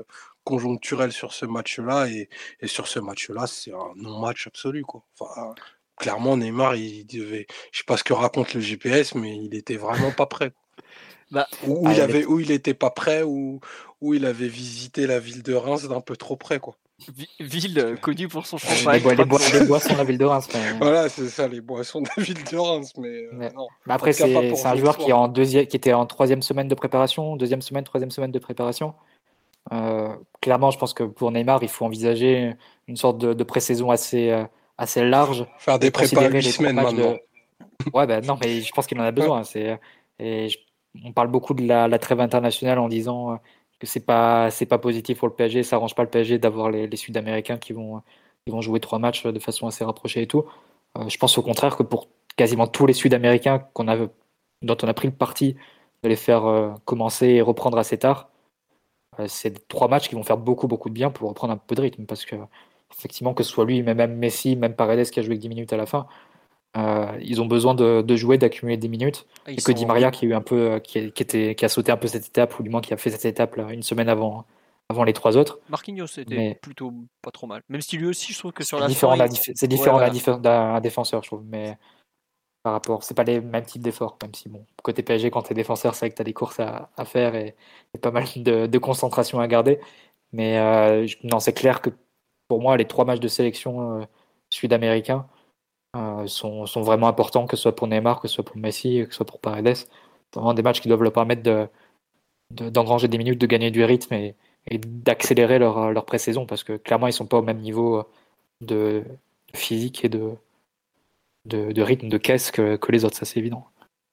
[0.44, 2.08] conjoncturel sur ce match-là.
[2.08, 2.28] Et,
[2.60, 4.82] et, sur ce match-là, c'est un non-match absolu.
[4.82, 5.04] Quoi.
[5.96, 7.46] Clairement, Neymar, il devait.
[7.72, 10.52] Je sais pas ce que raconte le GPS, mais il était vraiment pas prêt.
[11.30, 13.60] Bah, ou, il avait, où il était pas prêt, ou
[14.00, 16.58] où il avait visité la ville de Reims d'un peu trop près.
[16.58, 16.74] quoi.
[17.38, 19.02] Ville euh, connue pour son champagne.
[19.02, 20.48] Les, les, boissons de la ville de Reims.
[20.78, 22.92] Voilà, c'est ça, les boissons de la ville de Reims.
[22.98, 23.68] Mais, euh, Non.
[23.86, 26.74] Bah après, c'est un joueur qui, est en deuxième, qui était en troisième semaine de
[26.74, 28.94] préparation, deuxième semaine, troisième semaine de préparation.
[29.72, 32.54] Euh, clairement, je pense que pour Neymar, il faut envisager
[32.88, 34.44] une sorte de, de pré-saison assez, euh,
[34.78, 35.46] assez large.
[35.58, 37.16] Faire des prépas huit semaines maintenant.
[37.94, 39.44] Ouais, ben non, mais je pense qu'il en a besoin.
[39.44, 39.78] C'est,
[40.18, 40.48] et
[41.04, 43.38] on parle beaucoup de la, trêve internationale en disant
[43.78, 46.96] que c'est pas pas positif pour le PSG, ça arrange pas le PSG d'avoir les,
[46.96, 48.02] Sud-Américains qui vont
[48.44, 50.44] qui vont jouer trois matchs de façon assez rapprochée et tout.
[50.98, 53.66] Euh, je pense au contraire que pour quasiment tous les Sud-Américains
[54.62, 55.56] dont on a pris le parti
[56.02, 58.30] de les faire euh, commencer et reprendre assez tard,
[59.20, 61.74] euh, c'est trois matchs qui vont faire beaucoup, beaucoup de bien pour reprendre un peu
[61.74, 62.06] de rythme.
[62.06, 62.36] Parce que,
[62.92, 65.48] effectivement, que ce soit lui, mais même Messi, même Paredes qui a joué que 10
[65.48, 66.06] minutes à la fin,
[66.76, 69.26] euh, ils ont besoin de, de jouer, d'accumuler des minutes.
[69.46, 71.64] Ah, et que Di Maria, qui a, eu un peu, qui, a, qui, était, qui
[71.64, 73.72] a sauté un peu cette étape, ou du moins qui a fait cette étape là,
[73.72, 74.44] une semaine avant,
[74.88, 75.58] avant les trois autres.
[75.68, 76.92] Marquinhos, c'était plutôt
[77.22, 77.62] pas trop mal.
[77.68, 79.16] Même si lui aussi, je trouve que sur la différent
[79.54, 79.98] C'est différent
[80.38, 81.44] d'un défenseur, je trouve.
[81.44, 81.76] Mais
[82.62, 83.02] par rapport.
[83.02, 85.94] C'est pas les mêmes types d'efforts, même si, bon, côté PSG, quand tu es défenseur,
[85.94, 87.56] c'est vrai que tu as des courses à, à faire et,
[88.00, 89.80] pas mal de, de, concentration à garder.
[90.32, 91.90] Mais euh, non, c'est clair que
[92.48, 94.04] pour moi, les trois matchs de sélection euh,
[94.50, 95.26] sud-américains
[95.96, 99.04] euh, sont, sont, vraiment importants, que ce soit pour Neymar, que ce soit pour Messi,
[99.06, 99.76] que ce soit pour Paredes.
[99.76, 99.88] C'est
[100.34, 101.68] vraiment des matchs qui doivent leur permettre de,
[102.50, 104.36] d'engranger des minutes, de gagner du rythme et,
[104.68, 108.04] et d'accélérer leur, leur pré-saison parce que clairement, ils sont pas au même niveau
[108.60, 109.04] de
[109.54, 110.36] physique et de,
[111.46, 113.66] de, rythme de caisse que, les autres, ça c'est évident.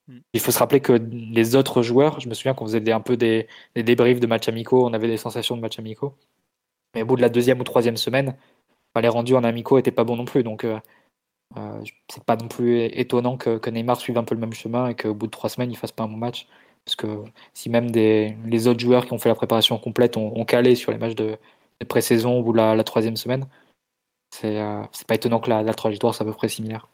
[0.07, 0.19] Mm.
[0.33, 3.17] Il faut se rappeler que les autres joueurs, je me souviens qu'on faisait un peu
[3.17, 6.15] des, débriefs de matchs amicaux, on avait des sensations de matchs amicaux.
[6.95, 8.35] Mais au bout de la deuxième ou troisième semaine,
[8.95, 10.43] bah, les rendus en amicaux n'étaient pas bons non plus.
[10.43, 10.79] Donc euh,
[11.55, 11.81] euh,
[12.11, 15.13] c'est pas non plus étonnant que, Neymar suive un peu le même chemin et qu'au
[15.13, 16.47] bout de trois semaines, il fasse pas un bon match.
[16.85, 17.23] Parce que
[17.53, 20.91] si même des, les autres joueurs qui ont fait la préparation complète ont, calé sur
[20.91, 21.37] les matchs de,
[21.87, 23.45] pré-saison ou la, la troisième semaine,
[24.33, 26.87] c'est euh, pas étonnant que la, la trajectoire soit à peu près similaire.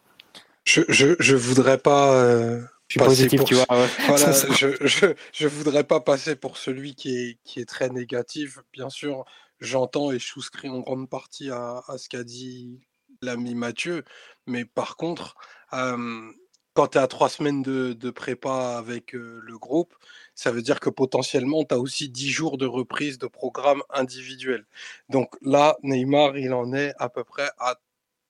[0.65, 2.13] Je, je, je voudrais pas.
[2.13, 3.65] Euh, je suis positif, tu vois.
[4.07, 8.59] Voilà, je, je, je, voudrais pas passer pour celui qui est, qui est très négatif.
[8.71, 9.25] Bien sûr,
[9.59, 12.79] j'entends et je souscris en grande partie à, à ce qu'a dit
[13.23, 14.03] l'ami Mathieu.
[14.47, 15.35] Mais par contre,
[15.71, 19.93] quand tu es à trois semaines de, prépa avec le groupe,
[20.35, 24.65] ça veut dire que potentiellement, tu as aussi dix jours de reprise de programme individuel.
[25.09, 27.79] Donc là, Neymar, il en est à peu près à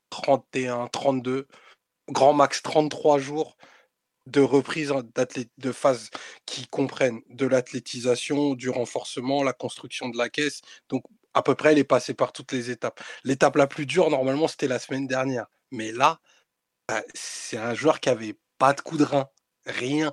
[0.09, 1.47] 31, 32
[2.09, 3.57] grand max 33 jours
[4.25, 4.93] de reprise
[5.57, 6.09] de phase
[6.45, 10.61] qui comprennent de l'athlétisation, du renforcement, la construction de la caisse.
[10.89, 11.03] Donc,
[11.33, 13.01] à peu près, elle est passée par toutes les étapes.
[13.23, 15.47] L'étape la plus dure, normalement, c'était la semaine dernière.
[15.71, 16.19] Mais là,
[16.87, 19.29] bah, c'est un joueur qui avait pas de coup de rein,
[19.65, 20.11] rien.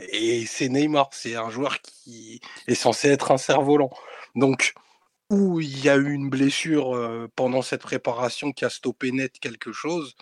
[0.00, 3.90] Et c'est Neymar, c'est un joueur qui est censé être un cerf-volant.
[4.34, 4.74] Donc,
[5.30, 9.38] où il y a eu une blessure euh, pendant cette préparation qui a stoppé net
[9.40, 10.16] quelque chose,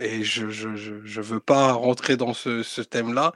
[0.00, 3.32] et je je, je, je, veux pas rentrer dans ce, ce thème-là,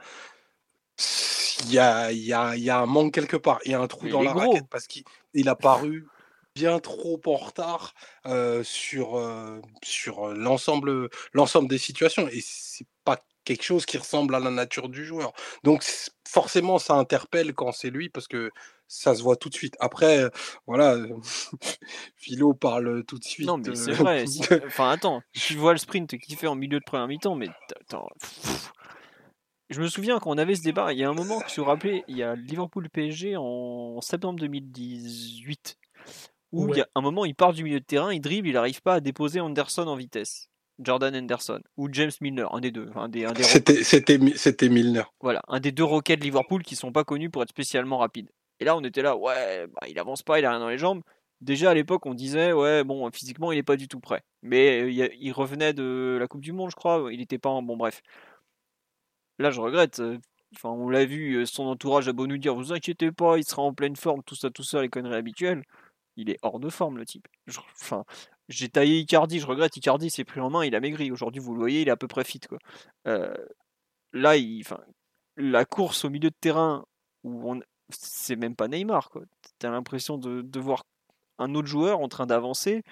[1.65, 3.87] il y a, y, a, y a, un manque quelque part, il y a un
[3.87, 6.07] trou dans la raquette parce qu'il a paru
[6.55, 7.93] bien trop en retard
[8.25, 12.27] euh, sur, euh, sur l'ensemble, l'ensemble des situations.
[12.29, 15.33] Et c'est pas quelque chose qui ressemble à la nature du joueur.
[15.63, 15.83] Donc
[16.27, 18.51] forcément, ça interpelle quand c'est lui parce que
[18.87, 19.75] ça se voit tout de suite.
[19.79, 20.29] Après,
[20.67, 20.97] voilà,
[22.15, 23.47] Philo parle tout de suite.
[23.47, 24.25] Non, mais c'est vrai.
[24.67, 27.49] Enfin, attends, tu vois le sprint qui fait en milieu de première mi-temps, mais
[27.81, 28.07] attends.
[29.69, 31.61] Je me souviens quand on avait ce débat, il y a un moment, que je
[31.61, 35.77] me rappelais, il y a Liverpool PSG en septembre 2018.
[36.51, 38.53] où il y a un moment, il part du milieu de terrain, il dribble, il
[38.53, 40.49] n'arrive pas à déposer Anderson en vitesse.
[40.79, 42.89] Jordan Anderson ou James Milner, un des deux.
[42.95, 45.03] Un des, un des c'était Milner.
[45.21, 48.29] Voilà, un des deux roquets de Liverpool qui sont pas connus pour être spécialement rapides.
[48.59, 50.77] Et là, on était là, ouais, bah, il avance pas, il a rien dans les
[50.77, 51.01] jambes.
[51.41, 54.23] Déjà à l'époque, on disait, ouais, bon, physiquement, il est pas du tout prêt.
[54.41, 57.09] Mais euh, il, revenait de la Coupe du Monde, je crois.
[57.11, 57.61] Il était pas en.
[57.61, 58.01] Bon, bref.
[59.39, 60.01] Là, je regrette.
[60.55, 63.63] Enfin, on l'a vu, son entourage a beau nous dire, vous inquiétez pas, il sera
[63.63, 65.63] en pleine forme, tout ça, tout ça, les conneries habituelles.
[66.15, 67.27] Il est hors de forme, le type.
[67.81, 68.05] Enfin,
[68.49, 71.11] j'ai taillé Icardi, je regrette, Icardi s'est pris en main, il a maigri.
[71.11, 72.39] Aujourd'hui, vous le voyez, il est à peu près fit.
[72.41, 72.59] Quoi.
[74.13, 74.35] là,
[75.37, 76.85] la course au milieu de terrain,
[77.23, 77.55] où
[77.89, 79.09] c'est même pas Neymar.
[79.59, 80.83] Tu l'impression de, voir
[81.39, 82.83] un autre joueur en train d'avancer.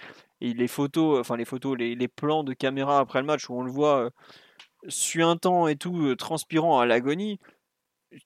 [0.42, 3.62] Et les photos, enfin les photos, les, plans de caméra après le match où on
[3.62, 4.10] le voit
[4.86, 7.40] euh, temps et tout, euh, transpirant à l'agonie.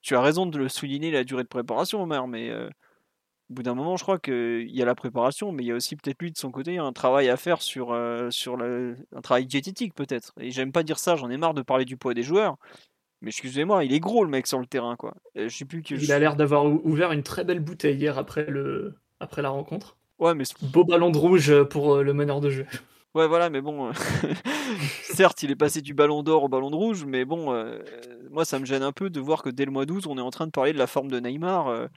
[0.01, 2.68] Tu as raison de le souligner la durée de préparation, Omer, mais euh,
[3.49, 5.76] au bout d'un moment, je crois qu'il y a la préparation, mais il y a
[5.76, 9.45] aussi peut-être lui de son côté un travail à faire sur, euh, sur un travail
[9.45, 10.34] diététique peut-être.
[10.39, 12.58] Et j'aime pas dire ça, j'en ai marre de parler du poids des joueurs.
[13.22, 15.14] Mais excusez-moi, il est gros le mec sur le terrain, quoi.
[15.36, 18.45] Je sais plus que il a l'air d'avoir ouvert une très belle bouteille hier après,
[18.45, 18.95] le...
[19.20, 19.97] après la rencontre.
[20.20, 22.66] Ouais, mais beau ballon de rouge pour le meneur de jeu.
[23.16, 23.91] Ouais, voilà, mais bon, euh,
[25.03, 27.80] certes, il est passé du ballon d'or au ballon de rouge, mais bon, euh,
[28.30, 30.22] moi, ça me gêne un peu de voir que dès le mois d'août, on est
[30.22, 31.88] en train de parler de la forme de Neymar,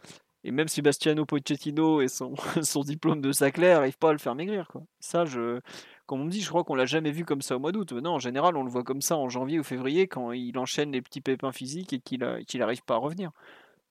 [0.45, 4.37] et même Sebastiano Pochettino et son, son diplôme de Saclay n'arrivent pas à le faire
[4.37, 4.83] maigrir, quoi.
[5.01, 5.61] Ça, je,
[6.07, 7.93] comme on me dit, je crois qu'on l'a jamais vu comme ça au mois d'août.
[7.93, 10.93] Non, en général, on le voit comme ça en janvier ou février quand il enchaîne
[10.93, 13.33] les petits pépins physiques et qu'il n'arrive pas à revenir.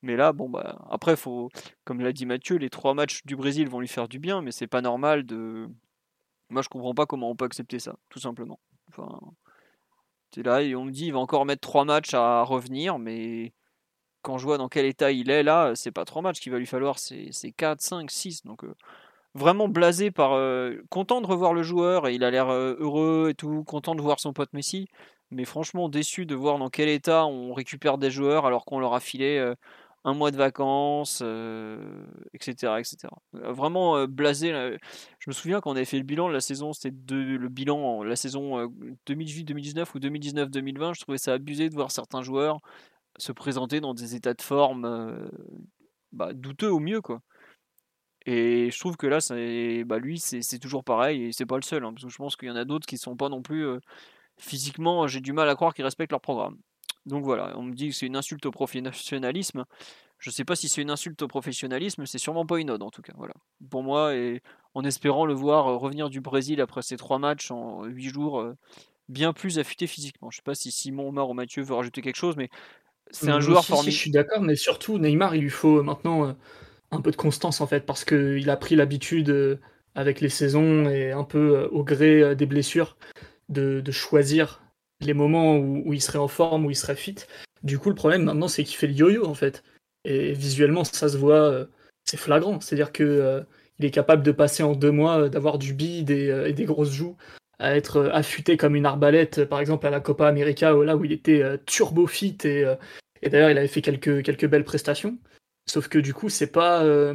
[0.01, 1.49] Mais là, bon, bah, après, faut,
[1.83, 4.51] comme l'a dit Mathieu, les trois matchs du Brésil vont lui faire du bien, mais
[4.51, 5.67] c'est pas normal de.
[6.49, 8.59] Moi, je comprends pas comment on peut accepter ça, tout simplement.
[8.89, 9.19] Enfin,
[10.37, 13.53] là et on me dit, il va encore mettre trois matchs à revenir, mais
[14.21, 16.59] quand je vois dans quel état il est là, c'est pas trois matchs qu'il va
[16.59, 18.43] lui falloir, c'est 4, 5, 6.
[18.45, 18.75] Donc, euh,
[19.33, 20.33] vraiment blasé par.
[20.33, 23.95] Euh, content de revoir le joueur et il a l'air euh, heureux et tout, content
[23.95, 24.87] de voir son pote Messi,
[25.31, 28.93] mais franchement déçu de voir dans quel état on récupère des joueurs alors qu'on leur
[28.93, 29.53] a filé
[30.03, 31.21] un mois de vacances,
[32.33, 33.09] etc., etc.
[33.33, 34.51] Vraiment blasé.
[35.19, 38.03] Je me souviens quand on avait fait le bilan de la saison, c'était le bilan,
[38.03, 38.67] la saison
[39.05, 42.59] 2018-2019 ou 2019-2020, je trouvais ça abusé de voir certains joueurs
[43.19, 45.29] se présenter dans des états de forme
[46.11, 47.01] bah, douteux au mieux.
[48.25, 49.19] Et je trouve que là,
[49.85, 52.35] bah lui, c'est toujours pareil, et c'est pas le seul, hein, parce que je pense
[52.35, 53.65] qu'il y en a d'autres qui sont pas non plus
[54.37, 56.57] physiquement, j'ai du mal à croire qu'ils respectent leur programme.
[57.07, 59.65] Donc voilà, on me dit que c'est une insulte au professionnalisme.
[60.19, 62.89] Je sais pas si c'est une insulte au professionnalisme, c'est sûrement pas une ode en
[62.89, 63.13] tout cas.
[63.17, 63.33] Voilà.
[63.69, 64.41] Pour moi, et
[64.73, 68.43] en espérant le voir revenir du Brésil après ces trois matchs en huit jours,
[69.09, 70.31] bien plus affûté physiquement.
[70.31, 72.49] Je sais pas si Simon, Omar ou Mathieu veut rajouter quelque chose, mais
[73.11, 73.91] c'est un joueur formidable.
[73.91, 76.35] je suis d'accord, mais surtout Neymar, il lui faut maintenant
[76.91, 79.59] un peu de constance en fait, parce qu'il a pris l'habitude euh,
[79.95, 82.97] avec les saisons et un peu euh, au gré euh, des blessures
[83.49, 84.61] de, choisir
[85.01, 87.15] les moments où, il serait en forme, où il serait fit.
[87.63, 89.63] Du coup, le problème maintenant, c'est qu'il fait le yo-yo en fait.
[90.05, 91.67] Et visuellement, ça se voit,
[92.05, 92.59] c'est flagrant.
[92.61, 93.43] C'est-à-dire que
[93.79, 97.15] il est capable de passer en deux mois, d'avoir du bide et, des grosses joues,
[97.59, 101.11] à être affûté comme une arbalète, par exemple à la Copa América, là où il
[101.11, 102.65] était turbo fit et,
[103.29, 105.17] d'ailleurs il avait fait quelques, quelques belles prestations.
[105.67, 106.83] Sauf que du coup, c'est pas.
[106.83, 107.13] Euh,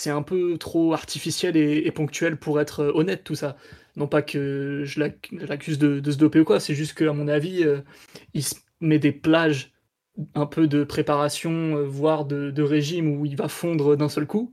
[0.00, 3.56] c'est un peu trop artificiel et, ponctuel pour être euh, honnête, tout ça.
[3.96, 7.64] Non pas que je l'accuse de, se doper ou quoi, c'est juste qu'à mon avis,
[7.64, 7.80] euh,
[8.32, 9.72] il se met des plages
[10.34, 14.52] un peu de préparation, voire de, régime où il va fondre d'un seul coup.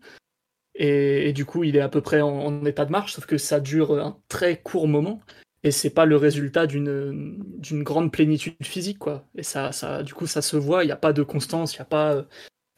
[0.75, 3.59] Et, du coup, il est à peu près en, état de marche, sauf que ça
[3.59, 5.21] dure un très court moment
[5.63, 9.71] et c'est pas le résultat d'une grande plénitude physique quoi et ça
[10.03, 12.13] du coup ça se voit il n'y a pas de constance il n'y a pas
[12.13, 12.23] euh,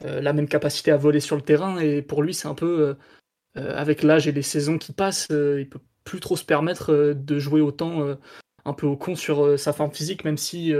[0.04, 1.80] la même capacité à voler sur le terrain.
[1.80, 2.94] Et pour lui, c'est un peu, euh,
[3.58, 7.40] euh, avec l'âge et les saisons qui passent, il peut plus trop se permettre de
[7.40, 8.16] jouer autant
[8.66, 10.74] un peu au con sur sa forme physique, même si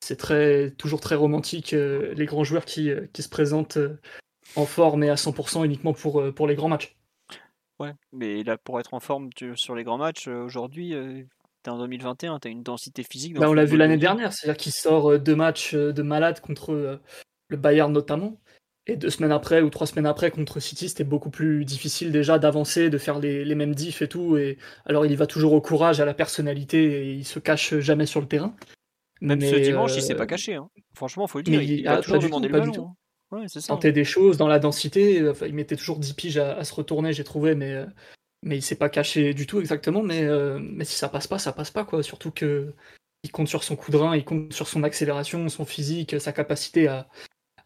[0.00, 3.78] c'est très, toujours très romantique les grands joueurs qui, qui, se présentent
[4.56, 6.96] en forme et à 100% uniquement pour, pour les grands matchs.
[7.78, 10.94] Ouais, mais là, pour être en forme sur les grands matchs, aujourd'hui,
[11.62, 13.34] tu es en 2021, tu as une densité physique.
[13.34, 17.00] Bah, on l'a vu l'année dernière, c'est-à-dire qu'il sort deux matchs de malade contre
[17.48, 18.38] le Bayern notamment.
[18.90, 22.38] Et deux semaines après ou trois semaines après contre City, c'était beaucoup plus difficile déjà
[22.38, 24.38] d'avancer, de faire les, mêmes diffs et tout.
[24.38, 27.74] Et alors il y va toujours au courage, à la personnalité, et il se cache
[27.80, 28.56] jamais sur le terrain.
[29.20, 30.54] Même ce dimanche, il s'est pas euh, caché.
[30.54, 30.70] Hein.
[30.94, 31.60] Franchement, faut le dire.
[31.60, 32.94] Il, a, toujours demandé le ballon.
[33.30, 33.40] Hein.
[33.42, 33.46] Ouais.
[33.66, 35.22] Tentait des choses dans la densité.
[35.46, 37.84] il mettait toujours 10 piges à, se retourner, j'ai trouvé, mais euh,
[38.42, 40.02] mais il s'est pas caché du tout exactement.
[40.02, 42.02] Mais euh, mais si ça passe pas, ça passe pas quoi.
[42.02, 42.72] Surtout que
[43.22, 46.32] il compte sur son coup de rein, il compte sur son accélération, son physique, sa
[46.32, 47.08] capacité à,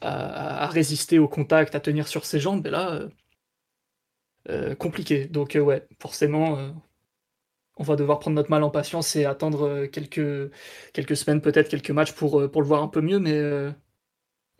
[0.02, 2.66] à, résister au contact, à tenir sur ses jambes.
[2.66, 3.08] Et là,
[4.48, 5.26] euh, compliqué.
[5.26, 6.58] Donc ouais, forcément,
[7.76, 10.50] on va devoir prendre notre mal en patience et attendre quelques,
[10.92, 13.40] quelques semaines, peut-être quelques matchs pour, pour le voir un peu mieux, mais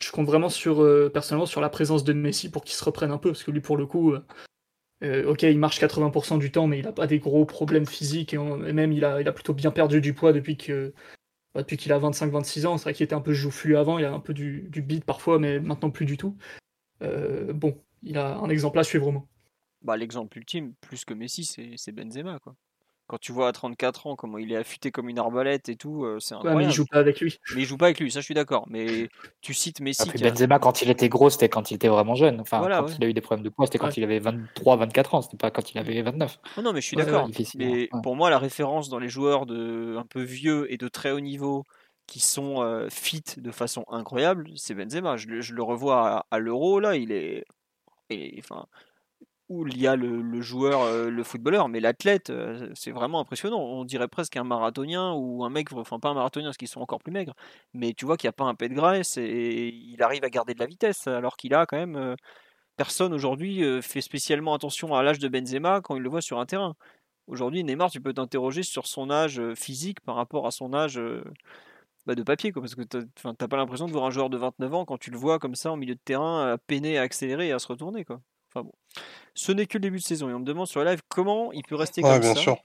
[0.00, 3.18] je compte vraiment sur, personnellement sur la présence de Messi pour qu'il se reprenne un
[3.18, 4.14] peu, parce que lui, pour le coup,
[5.02, 8.38] ok, il marche 80% du temps, mais il n'a pas des gros problèmes physiques, et,
[8.38, 10.94] même il a, il a plutôt bien perdu du poids depuis que,
[11.54, 14.12] depuis qu'il a 25-26 ans, c'est vrai qu'il était un peu joufflu avant, il a
[14.12, 16.36] un peu du, du beat parfois, mais maintenant plus du tout.
[17.02, 19.28] Euh, bon, il a un exemple à suivre au
[19.82, 22.38] Bah, L'exemple ultime, plus que Messi, c'est Benzema.
[22.38, 22.54] Quoi.
[23.12, 26.06] Quand tu vois à 34 ans comment il est affûté comme une arbalète et tout,
[26.06, 26.62] euh, c'est incroyable.
[26.62, 27.38] mais il joue pas avec lui.
[27.54, 28.64] Mais il joue pas avec lui, ça je suis d'accord.
[28.70, 29.10] Mais
[29.42, 30.10] tu cites Messi.
[30.18, 32.40] Benzema, quand il était gros, c'était quand il était vraiment jeune.
[32.40, 35.14] Enfin, quand il a eu des problèmes de poids, c'était quand il avait 23, 24
[35.14, 36.38] ans, c'était pas quand il avait 29.
[36.62, 37.28] non, mais je suis d'accord.
[37.54, 41.10] mais pour moi, la référence dans les joueurs de un peu vieux et de très
[41.10, 41.64] haut niveau
[42.06, 45.18] qui sont euh, fit de façon incroyable, c'est Benzema.
[45.18, 47.44] Je, le revois à, l'Euro, là, il est.
[48.38, 48.64] enfin,
[49.52, 53.60] où il y a le, joueur, euh, le footballeur, mais l'athlète, euh, c'est vraiment impressionnant.
[53.60, 56.80] On dirait presque un marathonien ou un mec, enfin pas un marathonien parce qu'ils sont
[56.80, 57.34] encore plus maigres,
[57.74, 60.30] mais tu vois qu'il n'y a pas un pet de graisse et il arrive à
[60.30, 62.16] garder de la vitesse alors qu'il a quand même.
[62.76, 66.46] personne aujourd'hui fait spécialement attention à l'âge de Benzema quand il le voit sur un
[66.46, 66.74] terrain.
[67.28, 71.00] Aujourd'hui, Neymar, tu peux t'interroger sur son âge physique par rapport à son âge
[72.06, 74.36] bah, de papier, quoi, parce que tu n'as pas l'impression de voir un joueur de
[74.36, 77.02] 29 ans quand tu le vois comme ça en milieu de terrain à peiner, à
[77.02, 78.04] accélérer et à se retourner.
[78.04, 78.20] Quoi.
[78.48, 78.72] Enfin bon.
[79.34, 81.52] Ce n'est que le début de saison et on me demande sur la live comment
[81.52, 82.40] il peut rester comme bien ça.
[82.40, 82.62] Sûr.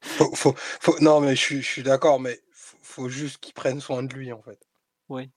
[0.00, 4.02] faut, faut, non, mais je, je suis d'accord, mais faut, faut juste qu'il prenne soin
[4.02, 4.58] de lui en fait.
[5.08, 5.30] Oui.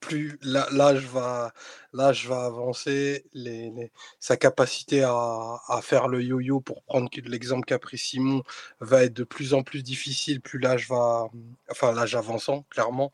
[0.00, 1.54] plus l'âge va,
[1.94, 3.90] l'âge va avancer, les,
[4.20, 8.42] sa capacité à, à, faire le yo-yo, pour prendre l'exemple qu'a pris Simon,
[8.80, 11.30] va être de plus en plus difficile, plus l'âge va,
[11.70, 13.12] enfin l'âge avançant, clairement.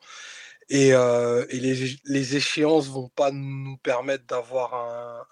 [0.73, 4.73] Et, euh, et les, les, échéances vont pas nous permettre d'avoir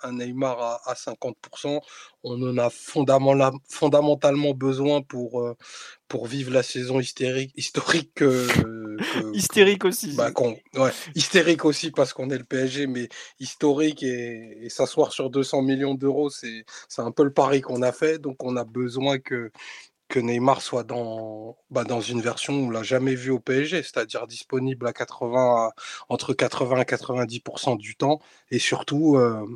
[0.03, 1.81] un, un, Neymar à, à, 50%.
[2.25, 5.57] On en a fondamentalement besoin pour, euh,
[6.09, 8.15] pour vivre la saison hystérique, historique.
[8.15, 8.49] Que,
[9.33, 10.17] hystérique aussi.
[10.17, 10.33] Bah,
[10.75, 13.09] ouais, hystérique aussi parce qu'on est le PSG, mais
[13.39, 16.65] historique et, et s'asseoir sur 200 millions d'euros, c'est
[16.97, 18.19] un peu le pari qu'on a fait.
[18.19, 19.53] Donc on a besoin que,
[20.09, 23.83] que Neymar soit dans, bah, dans une version où on l'a jamais vu au PSG,
[23.83, 25.73] c'est-à-dire disponible à 80,
[26.09, 29.47] entre 80 et 90% du temps, et surtout euh,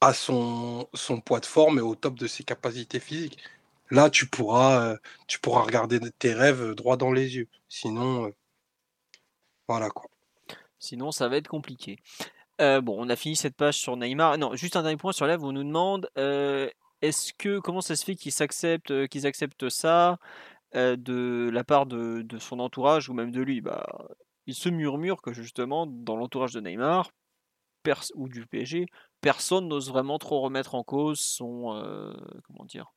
[0.00, 3.38] à son, son poids de forme et au top de ses capacités physiques.
[3.90, 4.96] Là, tu pourras, euh,
[5.28, 7.48] tu pourras regarder tes rêves droit dans les yeux.
[7.68, 8.30] Sinon, euh,
[9.68, 10.10] voilà quoi.
[10.80, 12.00] Sinon, ça va être compliqué.
[12.58, 14.38] bon, on a fini cette page sur Neymar.
[14.38, 16.10] Non, juste un dernier point sur là, on nous demande
[17.02, 20.18] est-ce que comment ça se fait qu'ils s'acceptent, qu'ils acceptent ça
[20.74, 23.60] euh, de la part de, son entourage ou même de lui?
[23.60, 23.86] Bah,
[24.46, 27.10] il se murmure que justement dans l'entourage de Neymar
[28.16, 28.86] ou du PSG,
[29.20, 32.12] personne n'ose vraiment trop remettre en cause son euh,
[32.46, 32.92] comment dire?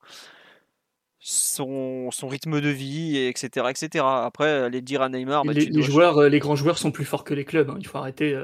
[1.21, 4.05] Son, son, rythme de vie, etc., etc.
[4.07, 7.33] Après, aller dire à Neymar, bah, les, joueurs, les grands joueurs sont plus forts que
[7.33, 7.69] les clubs.
[7.69, 7.75] Hein.
[7.77, 8.41] Il faut arrêter,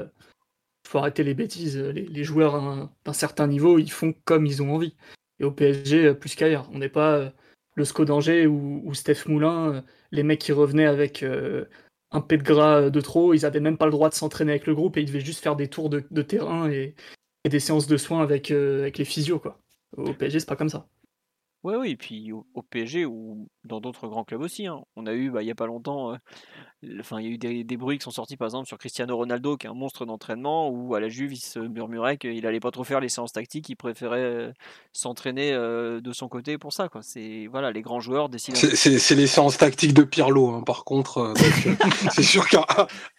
[0.86, 1.78] faut arrêter les bêtises.
[1.78, 4.94] Les, joueurs d'un certain niveau, ils font comme ils ont envie
[5.40, 6.68] et au PSG euh, plus qu'ailleurs.
[6.72, 7.30] On n'est pas euh,
[7.74, 9.80] le SCO d'Angers ou, Steph Moulin, euh,
[10.12, 11.24] les mecs qui revenaient avec
[12.12, 14.66] un pet de gras de trop, ils n'avaient même pas le droit de s'entraîner avec
[14.66, 16.94] le groupe et ils devaient juste faire des tours de, terrain et,
[17.48, 19.38] des séances de soins avec, avec les physios.
[19.38, 19.60] Quoi.
[19.96, 20.88] Au PSG, c'est pas comme ça.
[21.66, 24.68] Oui, oui, et puis au, PSG ou dans d'autres grands clubs aussi.
[24.68, 24.82] Hein.
[24.94, 26.16] On a eu, bah, il n'y a pas longtemps,
[27.00, 29.56] enfin, il y a eu des, bruits qui sont sortis par exemple sur Cristiano Ronaldo,
[29.56, 32.70] qui est un monstre d'entraînement, où à la Juve, il se murmurait qu'il n'allait pas
[32.70, 34.54] trop faire les séances tactiques, il préférait
[34.92, 36.88] s'entraîner de son côté pour ça.
[36.88, 37.02] Quoi.
[37.02, 38.56] C'est voilà, les grands joueurs décident.
[38.56, 41.18] C'est les séances tactiques de Pirlo, hein, par contre.
[41.18, 41.34] Euh,
[42.12, 42.64] c'est sûr qu'à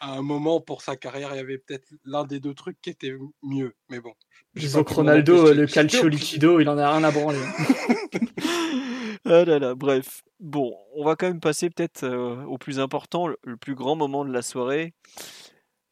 [0.01, 3.13] un moment pour sa carrière, il y avait peut-être l'un des deux trucs qui était
[3.43, 4.13] mieux, mais bon.
[4.55, 7.39] Disons que Ronaldo, le calcio liquido, il en a rien à branler.
[9.25, 10.23] ah là là, bref.
[10.39, 14.25] Bon, on va quand même passer peut-être euh, au plus important, le, plus grand moment
[14.25, 14.93] de la soirée.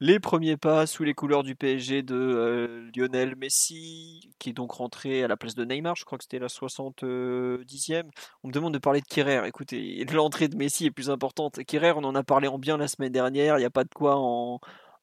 [0.01, 4.74] Les premiers pas sous les couleurs du PSG de euh, Lionel Messi, qui est donc
[4.74, 8.03] rentré à la place de Neymar, je crois que c'était la 70e.
[8.43, 9.47] On me demande de parler de Kerrer.
[9.47, 11.63] Écoutez, l'entrée de Messi est plus importante.
[11.63, 13.93] Kerrer, on en a parlé en bien la semaine dernière, il n'y a pas de
[13.95, 14.59] quoi en,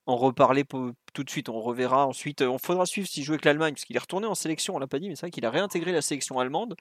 [0.07, 1.49] en reparler tout de suite.
[1.49, 2.43] On reverra ensuite.
[2.43, 4.87] On faudra suivre s'il joue avec l'Allemagne, parce qu'il est retourné en sélection, on l'a
[4.87, 6.77] pas dit, mais c'est vrai qu'il a réintégré la sélection allemande.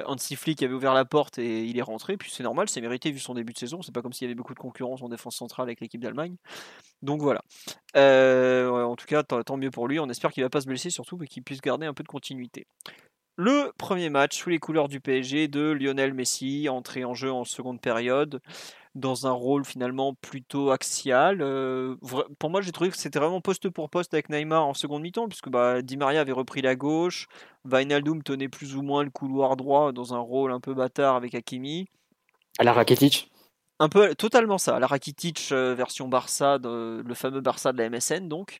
[0.00, 2.16] Euh, Hansi Flick avait ouvert la porte et il est rentré.
[2.16, 3.82] Puis c'est normal, c'est mérité vu son début de saison.
[3.82, 6.36] C'est pas comme s'il y avait beaucoup de concurrence en défense centrale avec l'équipe d'Allemagne.
[7.02, 7.42] Donc voilà.
[7.96, 9.98] Euh, en tout cas, tant mieux pour lui.
[10.00, 12.08] On espère qu'il va pas se blesser surtout, mais qu'il puisse garder un peu de
[12.08, 12.66] continuité.
[13.40, 17.44] Le premier match sous les couleurs du PSG de Lionel Messi, entré en jeu en
[17.44, 18.40] seconde période.
[18.98, 21.40] Dans un rôle finalement plutôt axial.
[21.40, 21.96] Euh,
[22.38, 25.28] pour moi, j'ai trouvé que c'était vraiment poste pour poste avec Neymar en seconde mi-temps,
[25.28, 27.26] puisque bah, Di Maria avait repris la gauche,
[27.64, 31.34] Wijnaldum tenait plus ou moins le couloir droit dans un rôle un peu bâtard avec
[31.34, 31.86] Hakimi.
[32.58, 33.30] À la Rakitic
[33.80, 38.28] un peu totalement ça, la Rakitic euh, version Barça, le fameux Barça de la MSN
[38.28, 38.58] donc.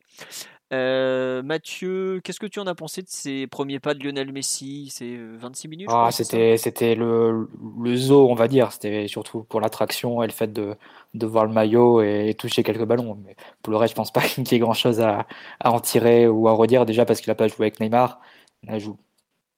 [0.72, 4.90] Euh, Mathieu, qu'est-ce que tu en as pensé de ces premiers pas de Lionel Messi?
[4.92, 7.48] C'est 26 euh, minutes ah, C'était c'était le,
[7.80, 8.72] le zoo, on va dire.
[8.72, 10.76] C'était surtout pour l'attraction et le fait de,
[11.14, 13.18] de voir le maillot et, toucher quelques ballons.
[13.24, 15.26] Mais pour le reste, je pense pas qu'il y ait grand-chose à,
[15.60, 16.84] à, en tirer ou à redire.
[16.84, 18.20] Déjà parce qu'il n'a pas joué avec Neymar.
[18.68, 18.98] Il joue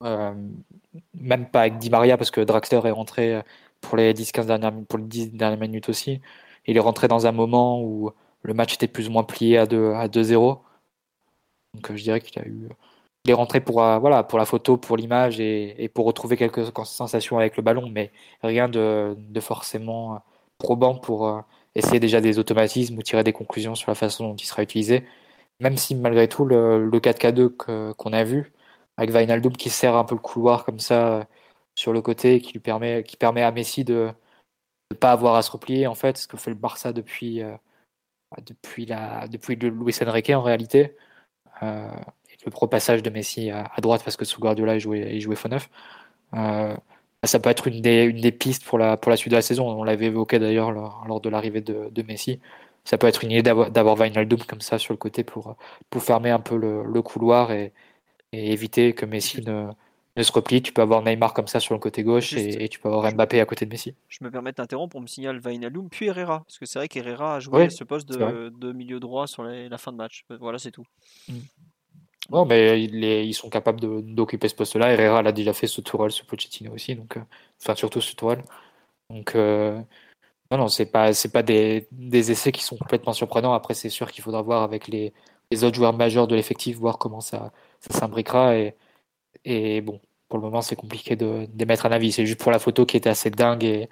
[0.05, 0.35] euh,
[1.15, 3.43] même pas avec Di Maria parce que Draxler est rentré
[3.81, 6.21] pour les 10-15 dernières, pour les 10 dernières minutes aussi.
[6.67, 8.11] Il est rentré dans un moment où
[8.43, 10.61] le match était plus ou moins plié à 2-0.
[11.75, 12.69] À 2 donc euh, je dirais qu'il a eu
[13.25, 16.67] il est rentré pour, euh, voilà, pour la photo, pour l'image et, pour retrouver quelques
[16.87, 18.13] sensations avec le ballon, mais
[18.43, 20.19] rien de, forcément euh,
[20.59, 21.43] probant pour
[21.75, 25.05] essayer déjà des automatismes ou tirer des conclusions sur la façon dont il sera utilisé.
[25.61, 28.53] Même si malgré tout, le, 4K2 qu'on a vu,
[28.97, 31.27] avec Wijnaldum qui sert un peu le couloir comme ça
[31.75, 34.11] sur le côté, qui lui permet, qui permet à Messi de
[34.91, 37.43] ne pas avoir à se replier, en fait, ce que fait le Barça depuis,
[38.47, 40.97] depuis, la, depuis le Luis Enrique en réalité.
[41.63, 41.89] Euh,
[42.45, 45.37] le pro passage de Messi à, droite parce que sous Guardiola il jouait, il jouait
[45.37, 45.69] faux neuf.
[46.35, 46.77] Euh,
[47.25, 49.43] ça peut être une des, une des pistes pour la, pour la suite de la
[49.43, 49.69] saison.
[49.69, 52.41] On l'avait évoqué d'ailleurs lors, de l'arrivée de, Messi.
[52.85, 55.57] Ça peut être une idée d'avoir Wijnaldum comme ça sur le côté pour,
[55.91, 57.73] pour fermer un peu le, le couloir et,
[58.33, 59.69] et, éviter que Messi ne,
[60.21, 60.63] ne, se replie.
[60.63, 63.41] Tu peux avoir Neymar comme ça sur le côté gauche et, tu peux avoir Mbappé
[63.41, 63.95] à côté de Messi.
[64.09, 66.45] Je me permets d'interrompre pour me signaler Wijnaldum puis Herrera.
[66.47, 69.79] Parce que c'est vrai qu'Herrera a joué ce poste de, de, milieu droit sur la
[69.79, 70.25] fin de match.
[70.39, 70.87] Voilà, c'est tout.
[71.29, 71.39] Mm.
[72.31, 74.93] Non, mais ils sont capables d'occuper ce poste-là.
[74.93, 77.21] Herrera l'a déjà fait sous Tourelle, sous Pochettino aussi, donc euh,
[77.61, 78.43] enfin surtout sous Tourelle.
[79.11, 79.81] Donc euh,
[80.51, 83.55] non, non, c'est pas c'est pas des, des, essais qui sont complètement surprenants.
[83.55, 85.13] Après, c'est sûr qu'il faudra voir avec les,
[85.51, 88.57] les, autres joueurs majeurs de l'effectif, voir comment ça, ça s'imbriquera.
[88.57, 88.77] Et,
[89.45, 90.01] et bon,
[90.31, 92.13] pour le moment, c'est compliqué d'émettre un avis.
[92.13, 93.89] C'est juste pour la photo qui était assez dingue et,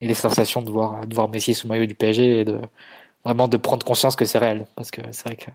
[0.00, 2.60] et les sensations de voir, de voir Messi sous maillot du PSG et de,
[3.24, 4.66] vraiment de prendre conscience que c'est réel.
[4.76, 5.50] Parce que c'est vrai que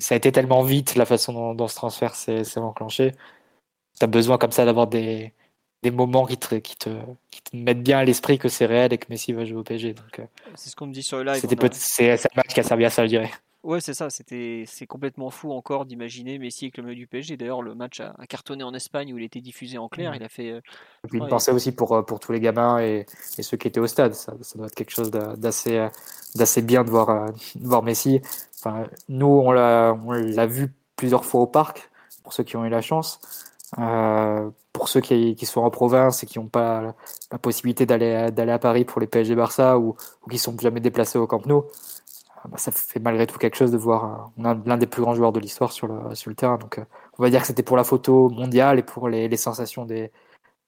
[0.00, 3.12] ça a été tellement vite la façon dont, ce transfert s'est enclenché.
[3.98, 5.32] Tu as besoin comme ça d'avoir des,
[5.82, 6.90] des moments qui te, qui, te,
[7.30, 9.62] qui te mettent bien à l'esprit que c'est réel et que Messi va jouer au
[9.62, 9.94] PSG.
[10.18, 10.24] Euh,
[10.56, 11.40] c'est ce qu'on me dit sur le live.
[11.40, 13.30] C'est un match qui a servi à ça, je dirais.
[13.62, 14.08] Ouais, c'est ça.
[14.08, 17.36] C'était, c'est complètement fou encore d'imaginer Messi avec le maillot du PSG.
[17.36, 20.14] D'ailleurs, le match a, cartonné en Espagne où il était diffusé en clair.
[20.14, 20.50] Il a fait.
[20.50, 20.60] Euh,
[21.04, 23.04] et puis, il pensait aussi pour, euh, pour tous les gamins et,
[23.36, 24.14] et, ceux qui étaient au stade.
[24.14, 25.88] Ça, ça doit être quelque chose d'assez, euh,
[26.34, 28.22] d'assez bien de voir, de voir Messi.
[28.58, 31.90] Enfin, nous, on l'a, on l'a vu plusieurs fois au parc,
[32.22, 33.20] pour ceux qui ont eu la chance.
[33.78, 36.94] Euh, pour ceux qui, qui, sont en province et qui n'ont pas
[37.30, 40.80] la possibilité d'aller, d'aller à Paris pour les PSG Barça ou, ou qui sont jamais
[40.80, 41.64] déplacés au Camp Nou,
[42.48, 45.40] bah, ça fait malgré tout quelque chose de voir l'un des plus grands joueurs de
[45.40, 46.56] l'histoire sur le, sur le terrain.
[46.56, 46.84] Donc, euh,
[47.18, 50.10] on va dire que c'était pour la photo mondiale et pour les, les sensations des,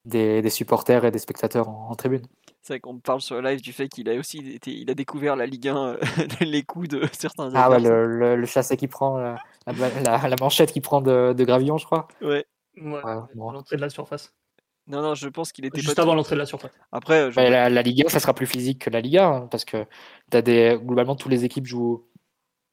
[0.04, 2.22] des, des, supporters et des spectateurs en, tribune.
[2.60, 4.94] C'est vrai qu'on parle sur le live du fait qu'il a aussi été, il a
[4.94, 5.98] découvert la Ligue 1, euh,
[6.40, 7.50] les coups de certains.
[7.54, 11.78] Ah ouais, le, le, chassé qui prend, la, la, manchette qui prend de, de Gravillon,
[11.78, 12.06] je crois.
[12.20, 12.44] Ouais.
[12.76, 13.02] ouais,
[13.34, 14.32] l'entrée de la surface.
[14.88, 16.72] Non, non, je pense qu'il était juste avant l'entrée de la surface.
[16.90, 19.86] Après, la, la, Liga, ça sera plus physique que la Liga, hein, parce que
[20.32, 20.78] as des...
[20.82, 22.04] globalement, toutes les équipes jouent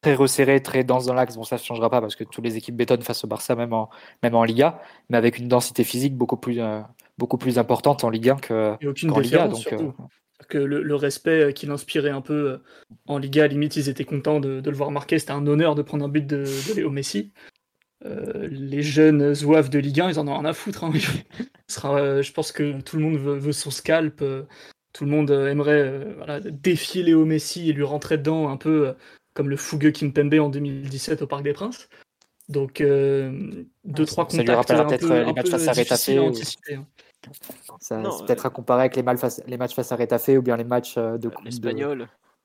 [0.02, 1.36] très resserrées, très denses dans l'axe.
[1.36, 3.74] Bon, ça ne changera pas parce que toutes les équipes bétonnent face au Barça, même
[3.74, 3.90] en,
[4.24, 6.82] même en Liga, mais avec une densité physique beaucoup plus, euh,
[7.18, 9.48] beaucoup plus importante en Liga que, Et aucune Liga.
[9.48, 9.92] Donc, euh,
[10.48, 12.58] que le, le, respect qu'il inspirait un peu euh,
[13.08, 15.20] en Liga, limite, ils étaient contents de, de le voir marquer.
[15.20, 17.34] C'était un honneur de prendre un but de, de Léo Messi.
[18.06, 20.84] Euh, les jeunes zouaves de Ligue 1, ils en ont rien à foutre.
[20.84, 20.92] Hein.
[21.86, 24.24] Euh, je pense que tout le monde veut, son scalp.
[24.24, 24.42] Euh,
[24.92, 28.96] tout le monde aimerait voilà, défier Léo Messi et lui rentrer dedans un peu
[29.36, 31.88] comme le fougueux Kimpembe en 2017 au Parc des Princes.
[32.50, 34.38] Donc, deux, trois contacts.
[34.38, 36.18] Ça lui rappellera peut-être les matchs face à Rétafé.
[36.18, 36.32] Hein.
[37.80, 37.96] c'est
[38.26, 39.04] peut-être à comparer avec les,
[39.46, 41.30] les, matchs face à Rétafé ou bien les matchs de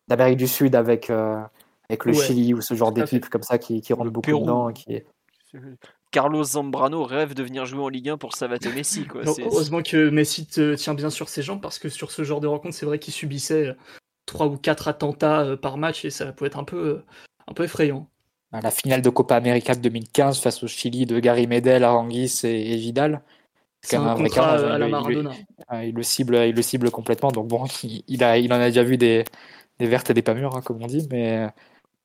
[0.06, 3.94] d'Amérique du Sud avec, avec le Chili ou ce genre d'équipe comme ça qui, qui
[3.94, 4.70] rentre beaucoup dedans.
[4.70, 5.06] Qui est...
[6.10, 9.04] Carlos Zambrano rêve de venir jouer en Ligue 1 pour savater Messi.
[9.04, 9.22] Quoi.
[9.24, 12.46] heureusement que Messi te tient bien sur ses jambes parce que sur ce genre de
[12.46, 13.74] rencontre, c'est vrai qu'il subissait euh,
[14.26, 17.04] trois ou quatre attentats euh, par match et ça pouvait être un peu, euh,
[17.48, 18.08] un peu effrayant.
[18.52, 22.76] La finale de Copa América de 2015 face au Chili de Gary Medel, Aranguis et,
[22.76, 23.22] Vidal.
[23.82, 25.32] C'est un, contrat à la Maradona.
[25.82, 27.32] Il, le cible, il le cible complètement.
[27.32, 29.24] Donc bon, il, a, il en a déjà vu des,
[29.80, 31.08] des vertes et des pas mûres, hein, comme on dit.
[31.10, 31.48] Mais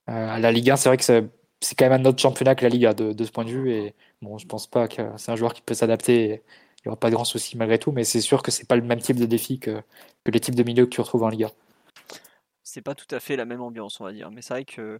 [0.07, 1.29] à la Ligue 1, c'est vrai que
[1.61, 3.71] c'est quand même un autre championnat que la Liga de, ce point de vue.
[3.71, 6.43] Et bon, je pense pas que c'est un joueur qui peut s'adapter.
[6.79, 8.75] Il n'y aura pas de grand souci malgré tout, mais c'est sûr que c'est pas
[8.75, 9.81] le même type de défi que,
[10.25, 11.49] les types de milieux que tu retrouves en Liga.
[12.63, 14.31] c'est pas tout à fait la même ambiance, on va dire.
[14.31, 14.99] Mais c'est vrai que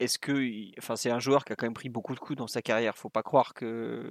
[0.00, 2.48] est-ce que, enfin, c'est un joueur qui a quand même pris beaucoup de coups dans
[2.48, 2.96] sa carrière.
[2.96, 4.10] Faut pas croire que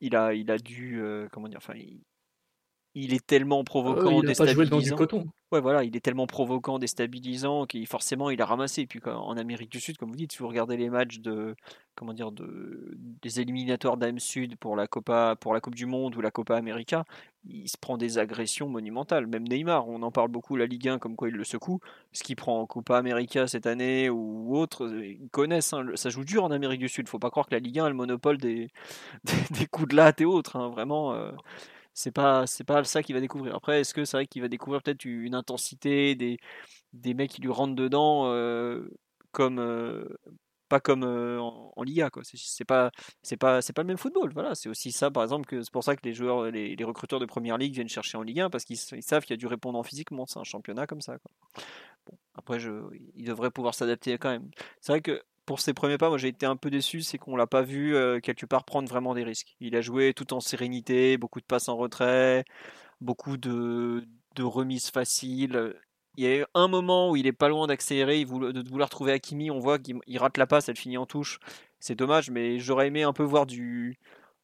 [0.00, 1.74] il a, il a dû, euh, comment dire, enfin,
[3.12, 5.26] est tellement provoquant, il pas joué dans du coton.
[5.52, 8.82] Ouais, voilà, il est tellement provoquant, déstabilisant qu'il forcément il a ramassé.
[8.82, 11.54] Et puis en Amérique du Sud, comme vous dites, si vous regardez les matchs de,
[11.94, 16.16] comment dire, de, des éliminatoires d'AM Sud pour la Copa, pour la Coupe du Monde
[16.16, 17.04] ou la Copa América,
[17.48, 19.26] il se prend des agressions monumentales.
[19.26, 21.80] Même Neymar, on en parle beaucoup, la Ligue 1, comme quoi il le secoue.
[22.12, 25.74] Ce qu'il prend en Copa América cette année ou autre, ils connaissent.
[25.74, 27.08] Hein, ça joue dur en Amérique du Sud.
[27.08, 28.70] Faut pas croire que la Ligue 1 a le monopole des,
[29.24, 30.56] des, coups de latte et autres.
[30.56, 31.12] Hein, vraiment.
[31.14, 31.30] Euh,
[31.96, 33.54] c'est pas c'est pas ça qu'il va découvrir.
[33.56, 36.38] Après, est-ce que c'est vrai qu'il va découvrir peut-être une intensité, des,
[36.92, 38.88] des mecs qui lui rentrent dedans euh,
[39.32, 40.04] comme euh,
[40.68, 42.22] pas comme euh, en, Liga quoi.
[42.24, 42.90] C'est pas
[43.22, 44.30] c'est pas c'est pas le même football.
[44.34, 47.20] Voilà, c'est aussi ça par exemple que c'est pour ça que les joueurs les, recruteurs
[47.20, 49.46] de première ligue viennent chercher en Ligue 1 parce qu'ils savent qu'il y a du
[49.46, 50.26] répondant physiquement.
[50.26, 51.16] C'est un championnat comme ça.
[52.34, 52.70] Après, je,
[53.14, 54.50] il devrait pouvoir s'adapter quand même.
[54.80, 57.36] C'est vrai que pour ses premiers pas, moi j'ai été un peu déçu, c'est qu'on
[57.36, 59.56] l'a pas vu euh, quelque part prendre vraiment des risques.
[59.60, 62.44] Il a joué tout en sérénité, beaucoup de passes en retrait,
[63.00, 65.74] beaucoup de, de remises faciles.
[66.16, 69.12] Il y a eu un moment où il est pas loin d'accélérer, de vouloir trouver
[69.12, 69.50] Hakimi.
[69.50, 71.38] On voit qu'il rate la passe, elle finit en touche.
[71.78, 73.98] C'est dommage, mais j'aurais aimé un peu voir du,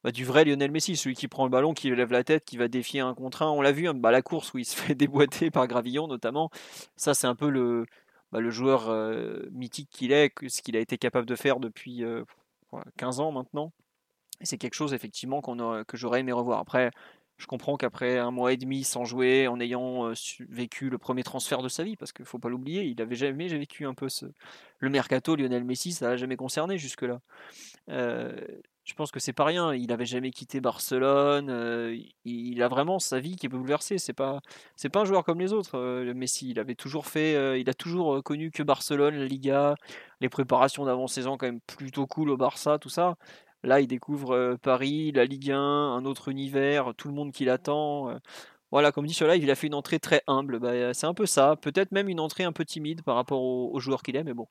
[0.05, 2.57] bah, du vrai Lionel Messi, celui qui prend le ballon, qui lève la tête, qui
[2.57, 3.51] va défier un contre un.
[3.51, 6.51] On l'a vu, hein, bah, la course où il se fait déboîter par Gravillon notamment.
[6.97, 7.87] Ça, c'est un peu le,
[8.33, 12.03] bah, le joueur euh, mythique qu'il est, ce qu'il a été capable de faire depuis
[12.97, 13.73] 15 euh, ans maintenant.
[14.41, 16.59] C'est quelque chose effectivement que j'aurais aimé revoir.
[16.59, 16.91] Après,
[17.37, 20.15] je comprends qu'après un mois et demi sans jouer, en ayant euh,
[20.49, 23.15] vécu le premier transfert de sa vie, parce qu'il ne faut pas l'oublier, il avait
[23.15, 24.27] jamais vécu un peu ce...
[24.79, 27.21] le mercato Lionel Messi, ça l'a jamais concerné jusque-là
[28.85, 29.75] je pense que c'est pas rien.
[29.75, 31.51] Il avait jamais quitté Barcelone.
[31.51, 33.99] Euh, il a vraiment sa vie qui est bouleversée.
[33.99, 34.41] C'est pas,
[34.77, 35.79] c'est pas un joueur comme les autres.
[35.79, 39.77] Euh, Messi, il avait toujours fait, euh, il a toujours connu que Barcelone, la Liga,
[40.21, 43.17] les préparations d'avant-saison quand même plutôt cool au Barça, tout ça.
[43.63, 48.19] Là, il découvre Paris, la Ligue 1, un autre univers, tout le monde qui l'attend.
[48.73, 50.59] Voilà, comme dit sur live, il a fait une entrée très humble.
[50.59, 51.57] Bah, c'est un peu ça.
[51.57, 54.49] Peut-être même une entrée un peu timide par rapport au, joueur qu'il est, mais bon,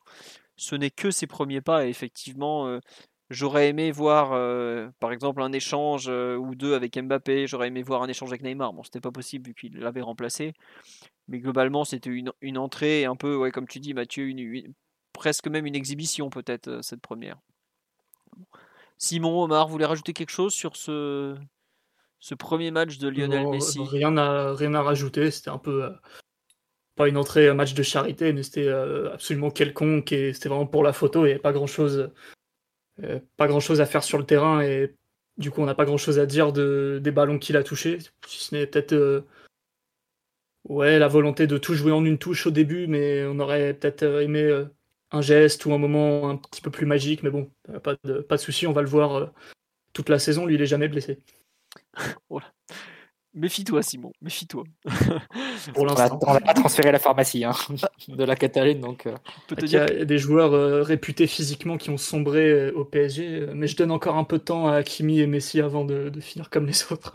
[0.56, 1.86] ce n'est que ses premiers pas.
[1.86, 2.80] Et effectivement,
[3.32, 7.48] J'aurais aimé voir, euh, par exemple, un échange euh, ou deux avec Mbappé.
[7.48, 8.74] J'aurais aimé voir un échange avec Neymar.
[8.74, 10.54] Bon, c'était pas possible vu qu'il l'avait remplacé.
[11.30, 14.74] Mais globalement, c'était une, entrée un peu, ouais, comme tu dis, Mathieu, une,
[15.14, 17.38] presque même une exhibition peut-être euh, cette première.
[18.98, 21.38] Simon, Omar, vous voulez rajouter quelque chose sur ce,
[22.20, 23.80] ce premier match de Lionel Messi?
[23.82, 25.32] Rien à, rien à rajouter.
[25.32, 25.90] C'était un peu
[26.98, 30.84] pas une entrée, un match de charité, mais c'était absolument quelconque et c'était vraiment pour
[30.84, 31.22] la photo.
[31.22, 32.12] Il n'y avait pas grand-chose
[33.04, 34.95] euh, pas grand chose à faire sur le terrain et
[35.38, 37.99] du coup on n'a pas grand chose à dire de, des ballons qu'il a touchés,
[38.28, 39.22] si ce n'est peut-être euh,
[40.66, 44.04] ouais, la volonté de tout jouer en une touche au début, mais on aurait peut-être
[44.04, 44.66] euh, aimé
[45.12, 47.52] un geste ou un moment un petit peu plus magique, mais bon,
[47.84, 49.32] pas de, pas de souci, on va le voir
[49.93, 51.20] toute la saison, lui il est jamais blessé.
[53.34, 54.66] Méfie-toi, Simon, méfie-toi.
[55.74, 56.20] Pour l'instant.
[56.28, 57.54] On n'a pas transféré la pharmacie hein,
[58.10, 58.82] de la Cataline.
[58.82, 59.16] Donc, euh.
[59.58, 63.68] Il y a des joueurs euh, réputés physiquement qui ont sombré euh, au PSG, mais
[63.68, 66.66] je donne encore un peu de temps à Kimi et Messi avant de, finir comme
[66.66, 67.14] les autres.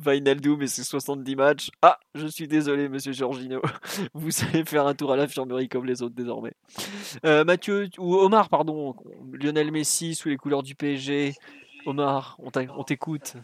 [0.00, 1.70] Vainaldoum et ses 70 matchs.
[1.80, 3.62] Ah, je suis désolé, monsieur Giorgino.
[4.14, 6.54] Vous allez faire un tour à l'infirmerie comme les autres désormais.
[7.22, 8.96] Mathieu, ou Omar, pardon.
[9.32, 11.34] Lionel Messi sous les couleurs du PSG.
[11.86, 13.36] Omar, on t'écoute.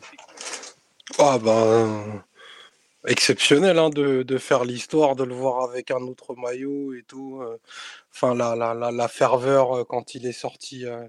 [1.19, 2.23] Ah ben
[3.07, 7.41] exceptionnel hein, de, de, faire l'histoire, de le voir avec un autre maillot et tout.
[7.43, 7.59] Euh.
[8.13, 11.07] Enfin, la, la, la, la ferveur euh, quand il est sorti euh,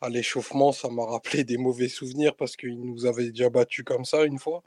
[0.00, 4.04] à l'échauffement, ça m'a rappelé des mauvais souvenirs parce qu'il nous avait déjà battu comme
[4.04, 4.62] ça une fois.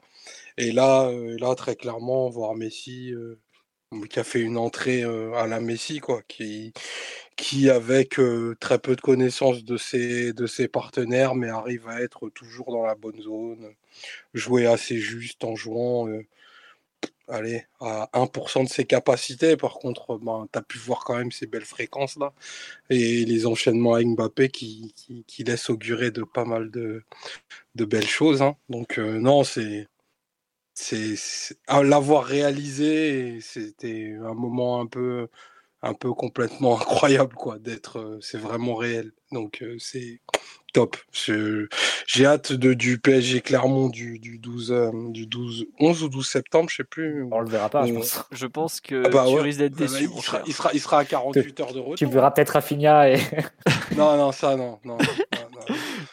[0.58, 3.12] Et là, là très clairement, voir Messi
[4.10, 6.72] qui a fait une entrée à la Messi, quoi, qui,
[7.36, 8.20] qui avec
[8.60, 12.84] très peu de connaissances de ses, de ses partenaires, mais arrive à être toujours dans
[12.84, 13.74] la bonne zone,
[14.34, 16.08] jouer assez juste en jouant
[17.28, 19.56] allez, à 1% de ses capacités.
[19.56, 22.32] Par contre, ben, tu as pu voir quand même ces belles fréquences là
[22.90, 24.94] et les enchaînements à Mbappé qui,
[25.26, 27.02] qui, laissent augurer de pas mal de,
[27.74, 28.42] de belles choses.
[28.42, 28.56] Hein.
[28.68, 29.88] Donc, non, c'est.
[30.74, 31.16] C'est
[31.66, 35.28] à l'avoir réalisé, c'était un moment un peu
[35.82, 39.12] un peu complètement incroyable quoi d'être c'est vraiment réel.
[39.32, 40.20] Donc c'est
[40.72, 40.96] top.
[42.06, 44.74] J'ai hâte de du PSG Clermont du, du 12
[45.10, 48.24] du 12 11 ou 12 septembre je sais plus on le verra pas je pense.
[48.32, 50.98] Je pense que ah bah tu risques d'être déçu il sera, il, sera, il sera
[51.00, 51.94] à 48 heures de retour.
[51.96, 53.20] tu verras peut-être Rafinha et
[53.96, 54.96] non non ça non non,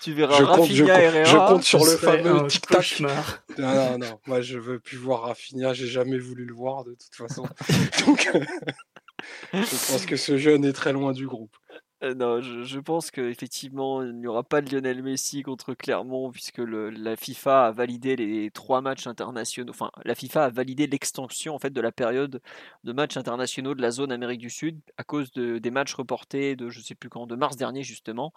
[0.02, 3.00] tu verras je Rafinha compte, je, je compte sur le fameux tic tac
[3.58, 4.20] non non non.
[4.26, 5.74] Moi je veux plus voir Rafinha.
[5.74, 7.44] J'ai jamais voulu le voir de toute façon.
[8.06, 8.30] Donc
[9.54, 11.56] je pense que ce jeune est très loin du groupe.
[12.02, 16.60] Euh, non, je, pense qu'effectivement, il n'y aura pas de Lionel Messi contre Clermont, puisque
[16.60, 19.72] la FIFA a validé les trois matchs internationaux.
[19.72, 22.40] Enfin, la FIFA a validé l'extension en fait de la période
[22.86, 26.56] de matchs internationaux de la zone Amérique du Sud à cause de, des matchs reportés
[26.56, 28.32] de je sais plus quand, de mars dernier justement,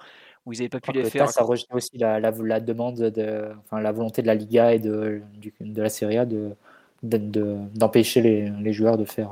[0.44, 1.30] où ils n'avaient pas pu les faire.
[1.30, 5.22] Ça rejeté aussi la, la, demande de, enfin, la volonté de la Liga et de,
[5.60, 6.56] de la Serie A de,
[7.04, 9.30] d'empêcher les, les, joueurs de faire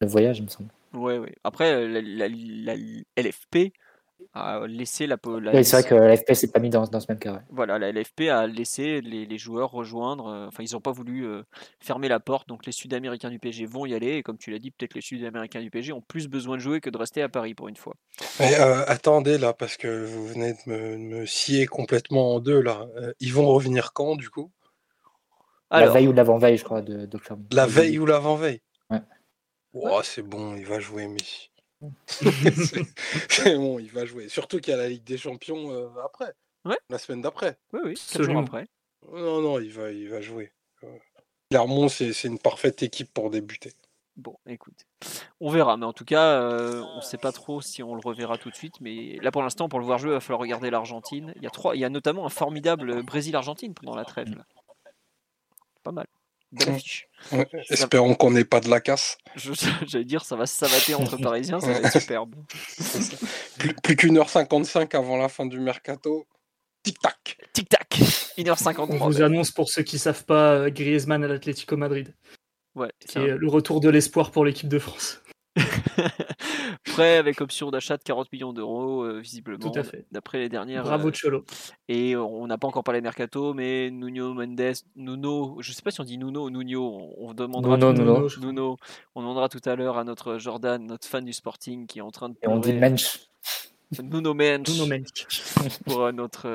[0.00, 0.70] le voyage, il me semble.
[0.92, 1.34] Ouais, ouais.
[1.44, 2.28] Après, la,
[3.16, 3.72] LFP
[4.34, 5.16] a laissé la.
[5.24, 7.42] oui, c'est vrai que la LFP s'est pas mis dans, dans, ce même cas.
[7.50, 10.26] Voilà, la LFP a laissé les, les joueurs rejoindre.
[10.26, 11.42] Euh, enfin, ils n'ont pas voulu euh,
[11.80, 14.16] fermer la porte, donc les Sud-Américains du PSG vont y aller.
[14.16, 16.80] Et comme tu l'as dit, peut-être les Sud-Américains du PSG ont plus besoin de jouer
[16.80, 17.94] que de rester à Paris pour une fois.
[18.40, 22.60] Mais euh, attendez là, parce que vous venez de me, me scier complètement en deux
[22.60, 22.86] là.
[23.20, 24.50] ils vont revenir quand du coup?
[25.70, 27.20] La veille ou l'avant-veille, je crois, de, de
[27.52, 28.62] La veille ou l'avant-veille?
[29.74, 31.50] Oh, c'est bon, il va jouer, Messi.
[33.28, 34.28] c'est bon, il va jouer.
[34.28, 36.34] Surtout qu'il y a la Ligue des Champions euh, après.
[36.90, 37.56] La semaine d'après.
[37.72, 38.66] Oui, oui, jours après.
[39.10, 40.52] Non, non, il va, il va jouer.
[41.50, 43.72] Clermont, c'est une parfaite équipe pour débuter.
[44.16, 44.84] Bon, écoute,
[45.40, 45.76] on verra.
[45.76, 48.50] Mais en tout cas, euh, on ne sait pas trop si on le reverra tout
[48.50, 48.80] de suite.
[48.80, 51.32] Mais là, pour l'instant, pour le voir jouer, il va falloir regarder l'Argentine.
[51.36, 54.42] Il y a trois, il y a notamment un formidable Brésil-Argentine pendant la trêve.
[55.84, 56.06] Pas mal.
[57.70, 59.18] Espérons qu'on n'ait pas de la casse.
[59.86, 62.34] J'allais dire, ça va savater entre Parisiens, ça va être superbe.
[63.82, 66.26] Plus, qu'une heure 55 avant la fin du mercato.
[66.82, 67.38] Tic-tac.
[67.52, 67.98] Tic-tac.
[68.38, 68.86] 1h53.
[68.90, 72.14] On vous annonce pour ceux qui ne savent pas euh, Griezmann à l'Atlético Madrid.
[72.74, 75.20] Ouais, qui est le retour de l'espoir pour l'équipe de France.
[76.84, 79.72] Prêt avec option d'achat de 40 millions d'euros, euh, visiblement,
[80.10, 80.84] d'après les dernières.
[80.84, 81.44] Bravo euh, Cholo.
[81.88, 85.90] Et on n'a pas encore parlé de mercato, mais Nuno Mendes, Nuno, je sais pas
[85.90, 87.76] si on dit Nuno ou Nuno, on, demandera.
[87.76, 88.76] Nuno,
[89.14, 92.10] on demandera tout à l'heure à notre Jordan, notre fan du Sporting, qui est en
[92.10, 92.36] train de.
[92.42, 93.20] Et on dit Mensch.
[94.02, 94.68] Nuno Mensch.
[94.68, 95.26] Nuno Mensch.
[95.84, 96.48] pour notre.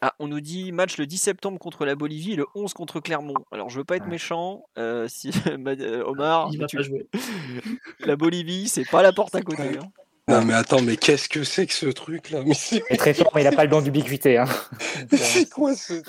[0.00, 3.00] Ah, on nous dit match le 10 septembre contre la Bolivie et le 11 contre
[3.00, 3.34] Clermont.
[3.52, 4.64] Alors, je veux pas être méchant.
[4.78, 7.06] Euh, si, euh, Omar, il va pas jouer.
[8.00, 9.62] la Bolivie, c'est pas la porte à côté.
[9.62, 9.88] Hein.
[10.26, 12.40] Non, mais attends, mais qu'est-ce que c'est que ce truc-là?
[12.46, 14.38] Il est très fort, mais il n'a pas le don d'ubiquité.
[14.38, 14.46] Hein.
[15.12, 16.00] c'est quoi ce...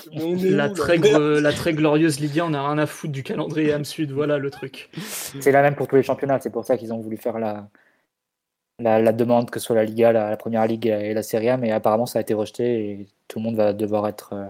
[0.55, 3.83] la, très la très glorieuse Ligue 1, on a rien à foutre du calendrier AM
[3.83, 4.11] Sud.
[4.11, 4.89] Voilà le truc.
[5.41, 6.39] C'est la même pour tous les championnats.
[6.39, 7.67] C'est pour ça qu'ils ont voulu faire la,
[8.79, 11.71] la, demande, que ce soit la Liga, la, Première Ligue et la Serie A, mais
[11.71, 14.33] apparemment ça a été rejeté et tout le monde va devoir être.
[14.33, 14.45] Euh,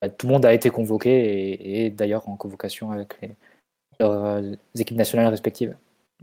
[0.00, 3.36] bah, tout le monde a été convoqué et, d'ailleurs en convocation avec les,
[4.00, 5.76] leurs euh, équipes nationales respectives.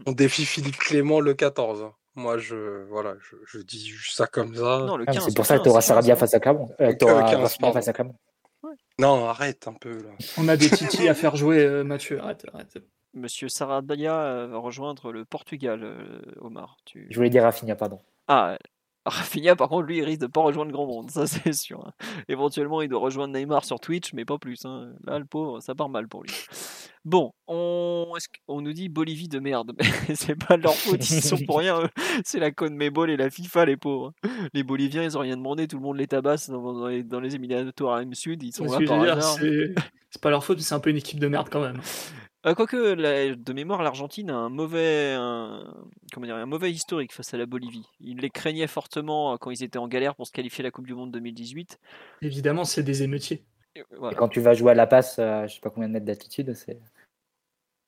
[0.06, 1.92] On défie Philippe Clément le 14.
[2.16, 4.86] Moi, je, voilà, je, dis ça comme ça.
[5.08, 6.70] Ah, c'est pour ça que tu auras Sarabia face à Clermont.
[6.82, 6.94] Euh,
[7.72, 8.16] face à Clermont.
[9.00, 10.04] Non, arrête un peu.
[10.04, 10.10] Là.
[10.38, 12.20] On a des titis à faire jouer, Mathieu.
[12.20, 12.78] Arrête, arrête.
[13.14, 15.86] Monsieur Sarabia va rejoindre le Portugal,
[16.42, 16.78] Omar.
[16.86, 17.08] Tu...
[17.10, 18.00] Je voulais dire Rafinha, pardon.
[18.28, 18.58] Ah,
[19.06, 21.84] Rafinha, par contre, lui, il risque de pas rejoindre grand monde, ça c'est sûr.
[21.86, 21.92] Hein.
[22.28, 24.64] Éventuellement, il doit rejoindre Neymar sur Twitch, mais pas plus.
[24.66, 24.94] Hein.
[25.06, 26.32] Là, le pauvre, ça part mal pour lui.
[27.04, 28.06] Bon, on,
[28.48, 29.86] on nous dit Bolivie de merde, mais
[30.16, 31.90] c'est pas leur faute, ils sont pour rien.
[32.24, 34.14] C'est la Conmebol et la FIFA, les pauvres.
[34.54, 37.34] Les Boliviens, ils ont rien demandé, tout le monde les tabasse dans, les, dans les
[37.34, 39.24] éliminatoires M Sud, ils sont là par.
[40.12, 41.82] C'est pas leur faute, c'est un peu une équipe de merde quand même.
[42.46, 42.96] Euh, quoique,
[43.36, 45.16] de mémoire, l'Argentine a un mauvais,
[46.14, 47.88] comment dire, un mauvais historique face à la Bolivie.
[48.00, 50.72] Ils les craignaient fortement euh, quand ils étaient en galère pour se qualifier à la
[50.72, 51.80] Coupe du Monde 2018.
[52.22, 53.44] Évidemment, c'est des émeutiers.
[53.76, 53.84] Et,
[54.18, 56.54] quand tu vas jouer à La Passe, à je sais pas combien de mètres d'altitude,
[56.56, 56.80] c'est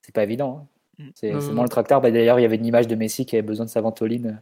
[0.01, 0.68] c'est pas évident.
[0.99, 1.06] Hein.
[1.06, 1.10] Mm.
[1.16, 1.99] C'est moins le tracteur.
[2.01, 4.41] Bah, D'ailleurs, il y avait une image de Messi qui avait besoin de sa ventoline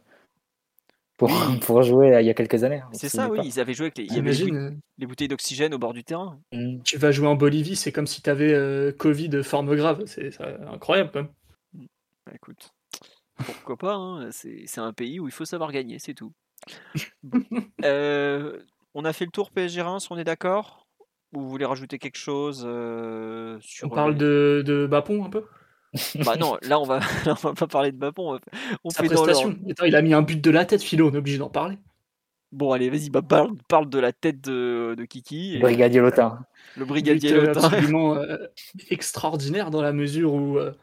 [1.22, 1.30] pour,
[1.62, 2.80] pour jouer il y a quelques années.
[2.80, 5.94] Hein, c'est ça, oui, ils avaient joué avec les, euh, les, bouteilles d'oxygène au bord
[5.94, 6.40] du terrain.
[6.52, 6.82] Mm.
[6.84, 10.02] Tu vas jouer en Bolivie, c'est comme si tu avais euh, Covid de forme grave.
[10.08, 11.32] C'est incroyable quand même.
[11.74, 11.86] Mm.
[12.26, 12.72] Bah, écoute,
[13.38, 16.34] pourquoi pas hein, C'est un pays où il faut savoir gagner, c'est tout.
[17.84, 18.60] Euh,
[18.94, 20.86] on a fait le tour PSG Reims, on est d'accord?
[21.34, 22.60] Ou vous voulez rajouter quelque chose
[23.62, 25.46] sur On parle de, de Bapon un peu?
[26.26, 28.40] bah non, là on va, on va pas parler de Bapon.
[28.84, 29.58] On Sa fait prestation.
[29.86, 31.78] il a mis un but de la tête, Philo, on est obligé d'en parler.
[32.52, 35.56] Bon, allez, vas-y, bah, parle, parle, de la tête de, de Kiki.
[35.56, 35.60] Et...
[35.60, 36.46] Brigadier Lotin.
[36.76, 37.64] Le Brigadier Lotin.
[37.64, 38.38] absolument euh,
[38.90, 40.74] extraordinaire dans la mesure où euh,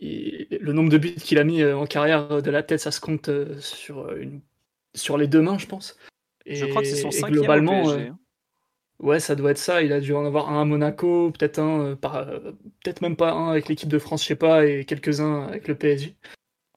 [0.00, 3.00] le nombre de buts qu'il a mis euh, en carrière de la tête, ça se
[3.00, 3.28] compte
[3.58, 4.40] sur, une,
[4.94, 5.96] sur les deux mains, je pense.
[6.46, 8.18] Et, je crois que c'est son cinquième globalement, PSG, hein.
[9.00, 9.82] Ouais, ça doit être ça.
[9.82, 12.52] Il a dû en avoir un à Monaco, peut-être un, euh, euh,
[12.82, 15.74] peut-être même pas un avec l'équipe de France, je sais pas, et quelques-uns avec le
[15.74, 16.16] PSG.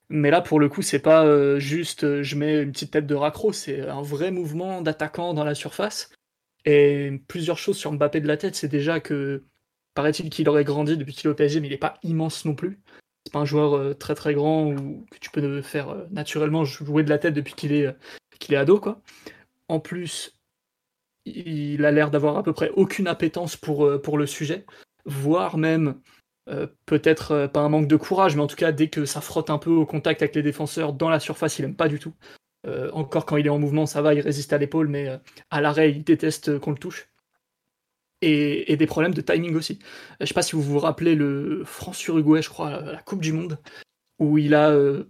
[0.09, 3.15] Mais là, pour le coup, c'est pas euh, juste je mets une petite tête de
[3.15, 6.11] raccro, c'est un vrai mouvement d'attaquant dans la surface.
[6.65, 9.43] Et plusieurs choses sur Mbappé de la tête, c'est déjà que
[9.95, 12.55] paraît-il qu'il aurait grandi depuis qu'il est au PSG, mais il est pas immense non
[12.55, 12.79] plus.
[13.33, 17.17] pas un joueur très très grand ou que tu peux faire naturellement jouer de la
[17.19, 17.93] tête depuis qu'il est,
[18.39, 18.79] qu'il est ado.
[18.79, 19.01] Quoi.
[19.69, 20.37] En plus,
[21.25, 24.65] il a l'air d'avoir à peu près aucune appétence pour, pour le sujet,
[25.05, 25.99] voire même
[26.85, 29.57] peut-être pas un manque de courage, mais en tout cas, dès que ça frotte un
[29.57, 32.13] peu au contact avec les défenseurs dans la surface, il aime pas du tout.
[32.91, 35.19] encore quand il est en mouvement, ça va, il résiste à l'épaule, mais
[35.49, 37.07] à l'arrêt, il déteste qu'on le touche
[38.23, 39.79] et, des problèmes de timing aussi.
[40.19, 43.59] Je sais pas si vous vous rappelez le France-Uruguay, je crois, la Coupe du Monde,
[44.19, 45.05] où il a euh,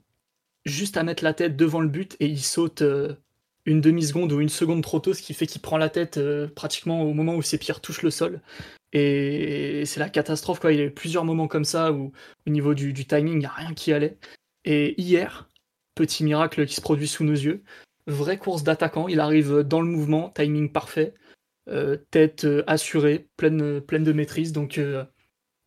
[0.65, 3.15] juste à mettre la tête devant le but et il saute euh,
[3.65, 6.47] une demi-seconde ou une seconde trop tôt, ce qui fait qu'il prend la tête euh,
[6.47, 8.41] pratiquement au moment où ses pieds touchent le sol.
[8.91, 10.71] Et c'est la catastrophe, quoi.
[10.71, 12.11] Il y a eu plusieurs moments comme ça où,
[12.45, 14.17] au niveau du, timing, il n'y a rien qui allait.
[14.65, 15.49] Et hier,
[15.95, 17.63] petit miracle qui se produit sous nos yeux,
[18.05, 21.13] vraie course d'attaquant, il arrive dans le mouvement, timing parfait.
[21.69, 24.51] Euh, tête euh, assurée, pleine, pleine de maîtrise.
[24.51, 24.79] Donc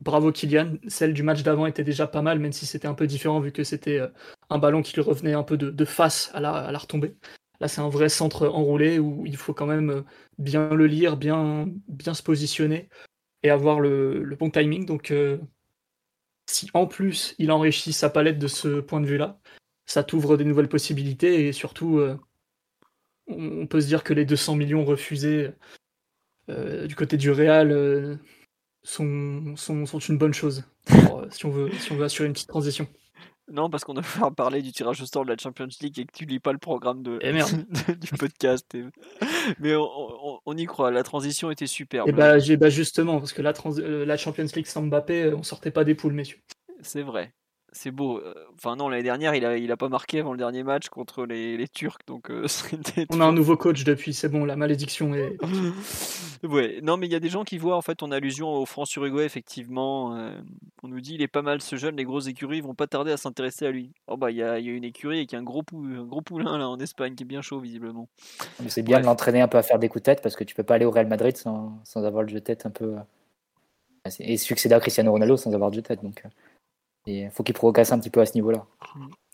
[0.00, 0.74] bravo Kylian.
[0.86, 3.50] Celle du match d'avant était déjà pas mal, même si c'était un peu différent vu
[3.50, 4.00] que c'était
[4.50, 7.16] un ballon qui lui revenait un peu de, face à la, à la retombée.
[7.60, 10.04] Là, c'est un vrai centre enroulé où il faut quand même
[10.38, 12.88] bien le lire, bien, bien se positionner
[13.42, 14.86] et avoir le, bon timing.
[14.86, 15.12] Donc,
[16.46, 19.38] si en plus il enrichit sa palette de ce point de vue-là,
[19.86, 22.00] ça t'ouvre des nouvelles possibilités et surtout,
[23.28, 25.50] on peut se dire que les 200 millions refusés
[26.48, 28.16] euh, du côté du Real euh,
[28.82, 32.48] sont, sont, une bonne chose, euh, si, on veut, si on veut assurer une petite
[32.48, 32.86] transition.
[33.50, 36.04] Non, parce qu'on a faire parler du tirage au sort de la Champions League et
[36.04, 37.32] que tu lis pas le programme de, eh,
[37.94, 38.76] du podcast.
[39.60, 42.08] Mais on, y croit, la transition était superbe.
[42.08, 43.52] Et bah, bah justement, parce que la,
[44.04, 46.38] la Champions League sans Mbappé, on sortait pas des poules, messieurs.
[46.82, 47.32] C'est vrai
[47.76, 48.18] c'est beau.
[48.18, 50.88] Euh, enfin non, l'année dernière, il a, il a pas marqué avant le dernier match
[50.88, 52.46] contre les, les Turcs, donc euh,
[53.10, 55.36] On a un nouveau coach depuis, c'est bon, la malédiction est.
[56.42, 58.66] ouais, non, mais il y a des gens qui voient en fait en allusion au
[58.66, 60.16] France-Uruguay, effectivement.
[60.16, 60.30] Euh,
[60.82, 63.12] on nous dit il est pas mal ce jeune, les grosses écuries vont pas tarder
[63.12, 63.92] à s'intéresser à lui.
[64.08, 66.04] Oh bah il y a, y a, une écurie et qui a un gros, un
[66.04, 68.08] gros poulain là en Espagne qui est bien chaud visiblement.
[68.68, 70.54] C'est bien de l'entraîner un peu à faire des coups de tête parce que tu
[70.54, 72.94] peux pas aller au Real Madrid sans, sans avoir le jeu de tête un peu.
[74.20, 76.02] Et succéder à Cristiano Ronaldo sans avoir de jeu de tête.
[76.02, 76.22] Donc
[77.06, 78.64] il faut qu'il progresse un petit peu à ce niveau-là.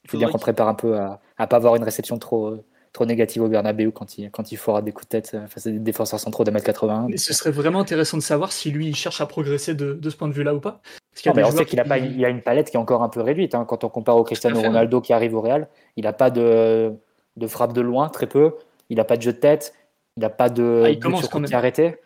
[0.05, 2.57] Il faut bien qu'on prépare un peu à ne pas avoir une réception trop,
[2.93, 5.71] trop négative au Bernabeu quand il, quand il fera des coups de tête face à
[5.71, 7.07] des défenseurs centraux de 1m80.
[7.09, 10.11] Mais ce serait vraiment intéressant de savoir si lui il cherche à progresser de, de
[10.11, 10.81] ce point de vue-là ou pas.
[11.27, 13.55] on sait qu'il a, pas, il a une palette qui est encore un peu réduite.
[13.55, 13.65] Hein.
[13.67, 16.93] Quand on compare au Cristiano Ronaldo qui arrive au Real, il n'a pas de,
[17.37, 18.55] de frappe de loin, très peu.
[18.91, 19.75] Il n'a pas de jeu de tête.
[20.19, 21.53] Il n'a pas de ah, il commence quand même.
[21.55, 21.97] arrêté.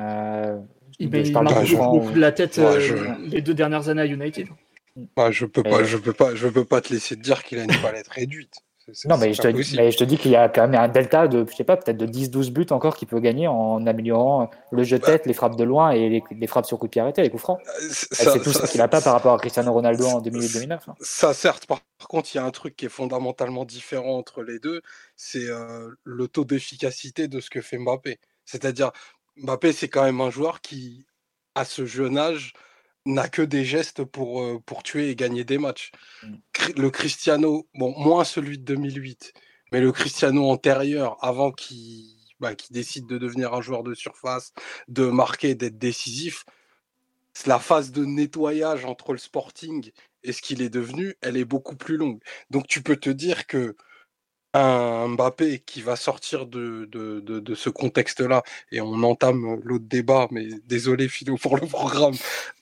[0.00, 0.58] Euh,
[0.98, 4.48] il, il marque beaucoup de la tête euh, les deux dernières années à United.
[5.14, 7.58] Bah, je peux pas, je peux pas, je peux pas te laisser te dire qu'il
[7.58, 8.54] a une palette réduite.
[9.04, 11.44] non, mais je, te, je, te, dis qu'il y a quand même un delta de,
[11.50, 14.98] je sais pas, peut-être de 10-12 buts encore qu'il peut gagner en améliorant le jeu
[14.98, 15.12] de bah.
[15.12, 17.42] tête, les frappes de loin et les, frappes sur coup de pied arrêté, les coups
[17.42, 17.60] francs.
[17.66, 20.72] Euh, c'est tout ce qu'il n'a pas par rapport à Cristiano Ronaldo en 2008-2009.
[20.72, 20.94] Hein.
[21.00, 24.60] Ça, certes, par, contre, il y a un truc qui est fondamentalement différent entre les
[24.60, 24.80] deux,
[25.14, 28.18] c'est euh, le taux d'efficacité de ce que fait Mbappé.
[28.46, 28.92] C'est-à-dire,
[29.36, 31.04] Mbappé, c'est quand même un joueur qui,
[31.54, 32.54] à ce jeune âge,
[33.06, 35.92] n'a que des gestes pour, euh, pour tuer et gagner des matchs.
[36.22, 36.34] Mm.
[36.76, 39.32] Le Cristiano, bon, moins celui de 2008,
[39.72, 44.52] mais le Cristiano antérieur, avant qu'il bah, décide de devenir un joueur de surface,
[44.88, 46.44] de marquer, d'être décisif,
[47.46, 49.90] la phase de nettoyage entre le sporting
[50.22, 52.20] et ce qu'il est devenu, elle est beaucoup plus longue.
[52.50, 53.76] Donc tu peux te dire que
[54.54, 58.42] un Mbappé qui va sortir de, de, de, ce contexte-là,
[58.72, 62.14] et on entame l'autre débat, mais désolé Philo pour le programme,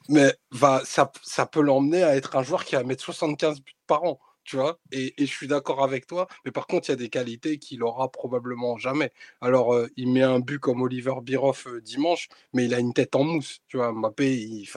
[0.09, 3.73] mais va, ça, ça peut l'emmener à être un joueur qui va mettre 75 buts
[3.87, 6.93] par an, tu vois, et, et, je suis d'accord avec toi, mais par contre, il
[6.93, 9.11] y a des qualités qu'il aura probablement jamais.
[9.41, 12.93] Alors, euh, il met un but comme Oliver Biroff euh, dimanche, mais il a une
[12.93, 14.69] tête en mousse, tu vois, Mbappé, il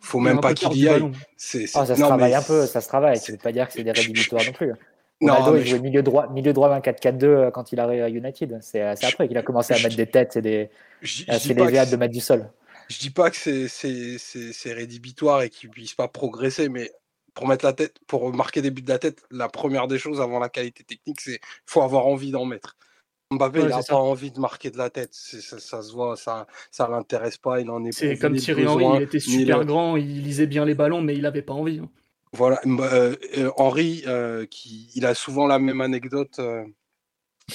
[0.00, 1.10] faut même pas qu'il y aille.
[1.36, 3.72] C'est, ah, ça se travaille un peu, ça se travaille, tu veux pas dire que
[3.72, 4.74] c'est des rédhibitoires non plus.
[5.20, 8.58] Ronaldo, il jouait milieu droit, milieu droit 24-4-2 euh, quand il arrive à United.
[8.62, 10.70] C'est après qu'il a commencé à mettre des têtes et des,
[11.28, 12.50] assez de mettre du sol.
[12.90, 13.36] Je dis pas que
[13.68, 16.90] c'est rédhibitoire et qu'il puisse pas progresser, mais
[17.34, 20.20] pour mettre la tête, pour marquer des buts de la tête, la première des choses
[20.20, 22.76] avant la qualité technique, c'est faut avoir envie d'en mettre.
[23.32, 25.14] Mbappé, il n'a pas envie de marquer de la tête.
[25.14, 27.60] Ça, ça, se voit, ça ça l'intéresse pas.
[27.60, 27.92] Il en est.
[27.92, 31.22] C'est comme Thierry Henry, il était super grand, il lisait bien les ballons, mais il
[31.22, 31.78] n'avait pas envie.
[31.78, 31.88] Hein.
[32.32, 36.40] Voilà, euh, euh, Henri, euh, qui, il a souvent la même anecdote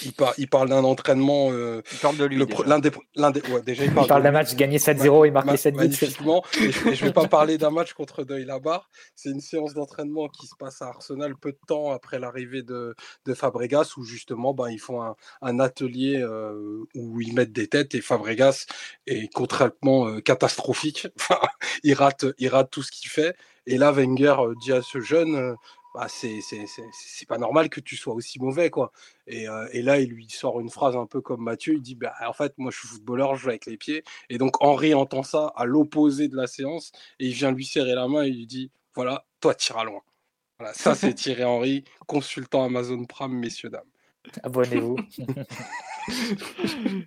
[0.03, 1.51] il, il parle d'un entraînement.
[1.51, 2.37] Euh, il parle de lui.
[2.65, 2.91] L'un des,
[3.51, 5.79] ouais, déjà, il parle, d'un match gagné 7-0 et marqué 7 buts.
[5.81, 6.43] Magnifiquement.
[6.59, 8.89] et je ne vais pas parler d'un match contre Deuil Labar.
[9.15, 12.95] C'est une séance d'entraînement qui se passe à Arsenal peu de temps après l'arrivée de,
[13.25, 17.67] de, Fabregas, où justement, ben, ils font un, un atelier euh, où ils mettent des
[17.67, 18.65] têtes et Fabregas
[19.07, 21.07] est contrairement euh, catastrophique.
[21.83, 23.35] il, rate, il rate tout ce qu'il fait.
[23.67, 25.55] Et là, Wenger dit à ce jeune
[25.95, 28.91] bah, c'est pas normal que tu sois aussi mauvais quoi.
[29.27, 31.95] Et, euh, et, là il lui sort une phrase un peu comme Mathieu, il dit
[31.95, 34.03] bah, en fait moi je suis footballeur, je joue avec les pieds.
[34.29, 37.95] Et donc Henri entend ça à l'opposé de la séance et il vient lui serrer
[37.95, 40.01] la main et il lui dit voilà toi tires à loin.
[40.59, 43.83] Voilà, ça c'est Thierry Henry, consultant Amazon Prime messieurs dames.
[44.43, 44.97] Abonnez-vous.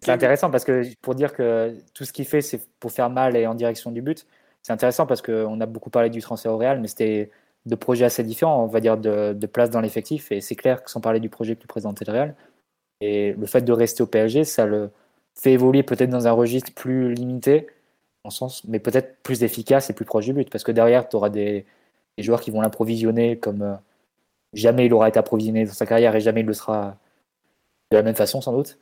[0.00, 3.36] C'est intéressant parce que pour dire que tout ce qu'il fait c'est pour faire mal
[3.36, 4.26] et en direction du but.
[4.62, 7.30] C'est intéressant parce qu'on a beaucoup parlé du transfert au Real, mais c'était
[7.66, 10.32] de projets assez différents, on va dire, de, place dans l'effectif.
[10.32, 12.34] Et c'est clair que sans parler du projet que tu présentais le Real,
[13.00, 14.90] et le fait de rester au PSG, ça le
[15.34, 17.66] fait évoluer peut-être dans un registre plus limité,
[18.24, 20.50] en sens, mais peut-être plus efficace et plus proche du but.
[20.50, 21.66] Parce que derrière, tu auras des,
[22.18, 23.74] joueurs qui vont l'approvisionner comme euh,
[24.52, 26.96] jamais il aura été approvisionné dans sa carrière et jamais il le sera
[27.90, 28.78] de la même façon, sans doute.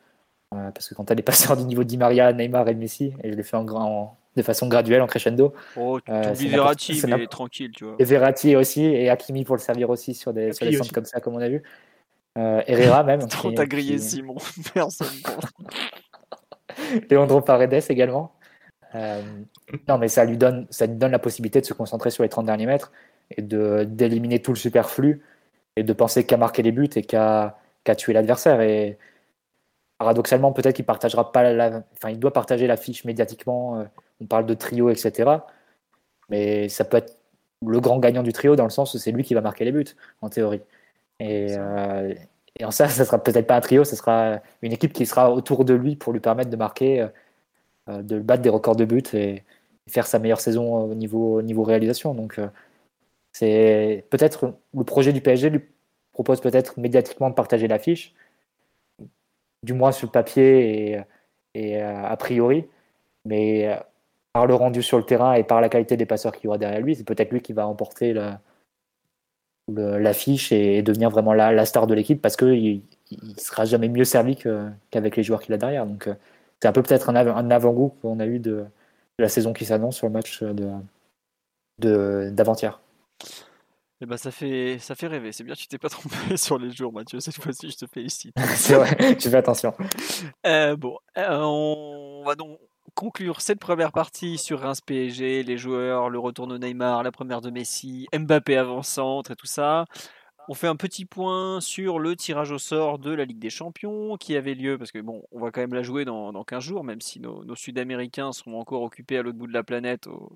[0.53, 2.75] Euh, parce que quand tu as des passeurs du niveau de Di Maria, Neymar et
[2.75, 5.53] Messi, et je l'ai fait en, grand, de façon graduelle en crescendo.
[5.75, 7.95] Oh, tu euh, Verratti, mais tranquille, tu vois.
[7.99, 11.05] Et Verratti aussi, et Hakimi pour le servir aussi sur des, sur des centres comme
[11.05, 11.63] ça, comme on a vu.
[12.37, 13.27] Euh, Herrera même.
[13.27, 14.37] Trop t'as grillé Simon,
[14.73, 15.07] personne.
[17.09, 18.33] Leandro Paredes également.
[18.95, 19.21] Euh,
[19.87, 22.29] non, mais ça lui, donne, ça lui donne la possibilité de se concentrer sur les
[22.29, 22.91] 30 derniers mètres
[23.35, 25.21] et d'éliminer tout le superflu
[25.77, 28.59] et de penser qu'à marquer les buts et qu'à qu tuer l'adversaire.
[28.61, 28.97] Et
[29.97, 33.85] paradoxalement, peut-être qu'il partagera pas la, enfin, il doit partager l'affiche médiatiquement.
[34.21, 35.31] Euh, on parle de trio, etc.
[36.29, 37.17] Mais ça peut être
[37.65, 39.71] le grand gagnant du trio dans le sens où c'est lui qui va marquer les
[39.71, 39.85] buts,
[40.21, 40.61] en théorie.
[41.19, 42.13] Et, euh,
[42.63, 45.65] en ça, ça sera peut-être pas un trio, ce sera une équipe qui sera autour
[45.65, 47.07] de lui pour lui permettre de marquer,
[47.89, 49.43] euh, de battre des records de buts et,
[49.89, 52.13] faire sa meilleure saison au niveau, niveau réalisation.
[52.13, 52.39] Donc,
[53.33, 55.61] c'est peut-être le projet du PSG lui
[56.13, 58.13] propose peut-être médiatiquement de partager l'affiche,
[59.63, 61.01] du moins sur le papier et,
[61.55, 62.67] et a priori.
[63.25, 63.67] Mais
[64.33, 66.57] par le rendu sur le terrain et par la qualité des passeurs qu'il y aura
[66.57, 68.13] derrière lui, c'est peut-être lui qui va emporter
[69.67, 72.81] l'affiche et devenir vraiment la, la star de l'équipe parce qu'il
[73.21, 75.85] ne sera jamais mieux servi qu'avec les joueurs qu'il a derrière.
[75.85, 76.15] Donc euh,
[76.61, 78.65] c'est un peu peut-être un, avant-goût qu'on a eu de,
[79.19, 80.43] la saison qui s'annonce sur le match
[81.79, 82.79] d'avant-hier.
[84.03, 85.31] Eh ben, ça fait ça fait rêver.
[85.31, 87.19] C'est bien, tu t'es pas trompé sur les jours, Mathieu.
[87.19, 88.35] Cette fois-ci, je te félicite.
[88.55, 89.75] c'est vrai, tu fais attention.
[90.47, 92.57] Euh, bon, euh, on va donc
[92.95, 97.41] conclure cette première partie sur Reims PSG, les joueurs, le retour de Neymar, la première
[97.41, 99.85] de Messi, Mbappé avant-centre et tout ça.
[100.47, 104.17] On fait un petit point sur le tirage au sort de la Ligue des Champions
[104.17, 106.63] qui avait lieu, parce que bon, on va quand même la jouer dans, dans 15
[106.63, 110.33] jours, même si nos, Sud-Américains sont encore occupés à l'autre bout de la planète, aux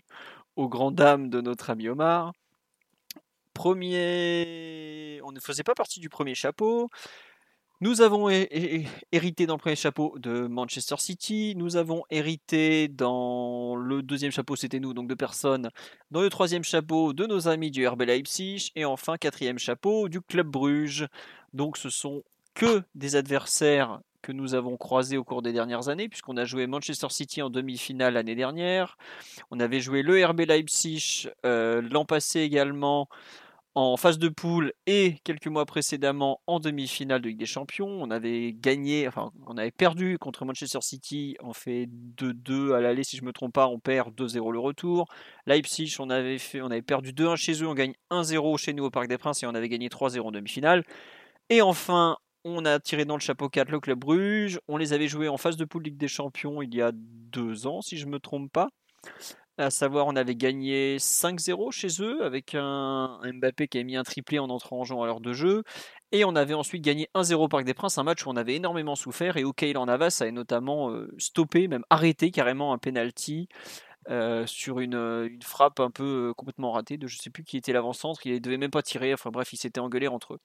[0.56, 2.34] au grand dames de notre ami Omar.
[3.53, 6.90] Premier, on ne faisait pas partie du premier chapeau.
[7.81, 11.56] Nous avons hérité dans le premier chapeau de Manchester City.
[11.57, 15.69] Nous avons hérité dans le deuxième chapeau, c'était nous, donc deux personnes.
[16.10, 18.72] Dans le troisième chapeau, de nos amis du RB Leipzig.
[18.76, 21.07] Et enfin, quatrième chapeau, du Club Bruges.
[21.52, 22.23] Donc ce sont
[22.53, 26.68] que des adversaires que nous avons croisés au cours des dernières années, puisqu'on a joué
[26.68, 28.97] Manchester City en demi-finale l'année dernière.
[29.52, 33.10] On avait joué le RB Leipzig euh, l'an passé également
[33.76, 37.89] en phase de poule et quelques mois précédemment en demi-finale de Ligue des Champions.
[37.89, 43.03] On avait gagné, enfin, on avait perdu contre Manchester City, on fait 2-2 à l'aller
[43.03, 45.07] si je me trompe pas, on perd 2-0 le retour.
[45.45, 48.85] Leipzig, on avait, fait, on avait perdu 2-1 chez eux, on gagne 1-0 chez nous
[48.85, 50.85] au Parc des Princes et on avait gagné 3-0 en demi-finale.
[51.49, 54.60] Et enfin, on a tiré dans le chapeau 4 le Club Bruges.
[54.69, 57.68] On les avait joués en phase de poule Ligue des Champions il y a deux
[57.68, 58.69] ans, si je ne me trompe pas.
[59.57, 64.03] À savoir, on avait gagné 5-0 chez eux avec un, Mbappé qui a mis un
[64.03, 65.64] triplé en entrant en jeu à l'heure de jeu.
[66.11, 68.95] Et on avait ensuite gagné 1-0 Parc des Princes, un match où on avait énormément
[68.95, 73.48] souffert et où Kaylan Navas avait notamment euh, stoppé, même arrêté carrément un penalty
[74.10, 77.56] euh, sur une, une, frappe un peu euh, complètement ratée de je sais plus qui
[77.56, 78.26] était l'avant-centre.
[78.26, 79.14] Il ne devait même pas tirer.
[79.14, 80.40] Enfin bref, ils s'étaient engueulés entre eux.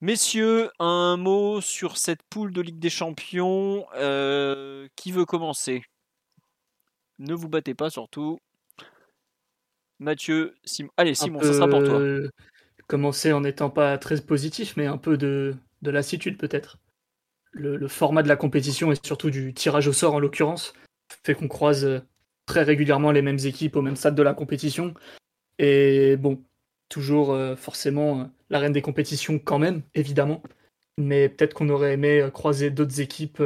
[0.00, 3.86] Messieurs, un mot sur cette poule de Ligue des Champions.
[4.96, 5.82] qui veut commencer?
[7.18, 8.38] Ne vous battez pas surtout.
[9.98, 10.90] Mathieu, Simon.
[10.96, 12.00] Allez, Simon, ça sera pour toi.
[12.86, 16.78] Commencer en n'étant pas très positif, mais un peu de, de lassitude peut-être.
[17.52, 20.74] Le, format de la compétition et surtout du tirage au sort en l'occurrence
[21.24, 22.00] fait qu'on croise euh,
[22.46, 24.92] très régulièrement les mêmes équipes au même stade de la compétition.
[25.60, 26.42] Et bon,
[26.88, 30.42] toujours euh, forcément euh, la reine des compétitions quand même, évidemment.
[30.98, 33.42] mais peut-être qu'on aurait aimé croiser d'autres équipes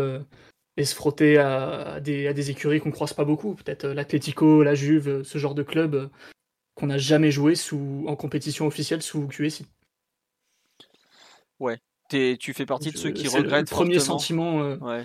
[0.79, 3.57] et se frotter à, des, à des, écuries qu'on croise pas beaucoup.
[3.57, 6.09] Peut-être l'Atlético, la Juve, ce genre de club
[6.77, 9.67] qu'on n'a jamais joué sous, en compétition officielle sous QSI.
[11.59, 11.79] Ouais,
[12.09, 13.69] tu fais partie de ceux qui regrettent.
[13.69, 14.63] Le premier sentiment.
[14.63, 15.05] Euh, ouais.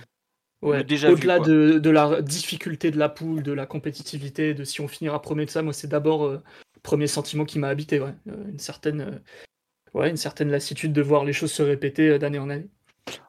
[0.62, 5.22] Au-delà de, de, la difficulté de la poule, de la compétitivité, de si on finira
[5.22, 6.40] premier de ça, moi c'est d'abord le euh,
[6.84, 8.00] premier sentiment qui m'a habité.
[8.00, 8.14] Ouais.
[8.30, 9.22] Euh, une, certaine,
[9.96, 12.70] ouais, une certaine lassitude de voir les choses se répéter d'année en année.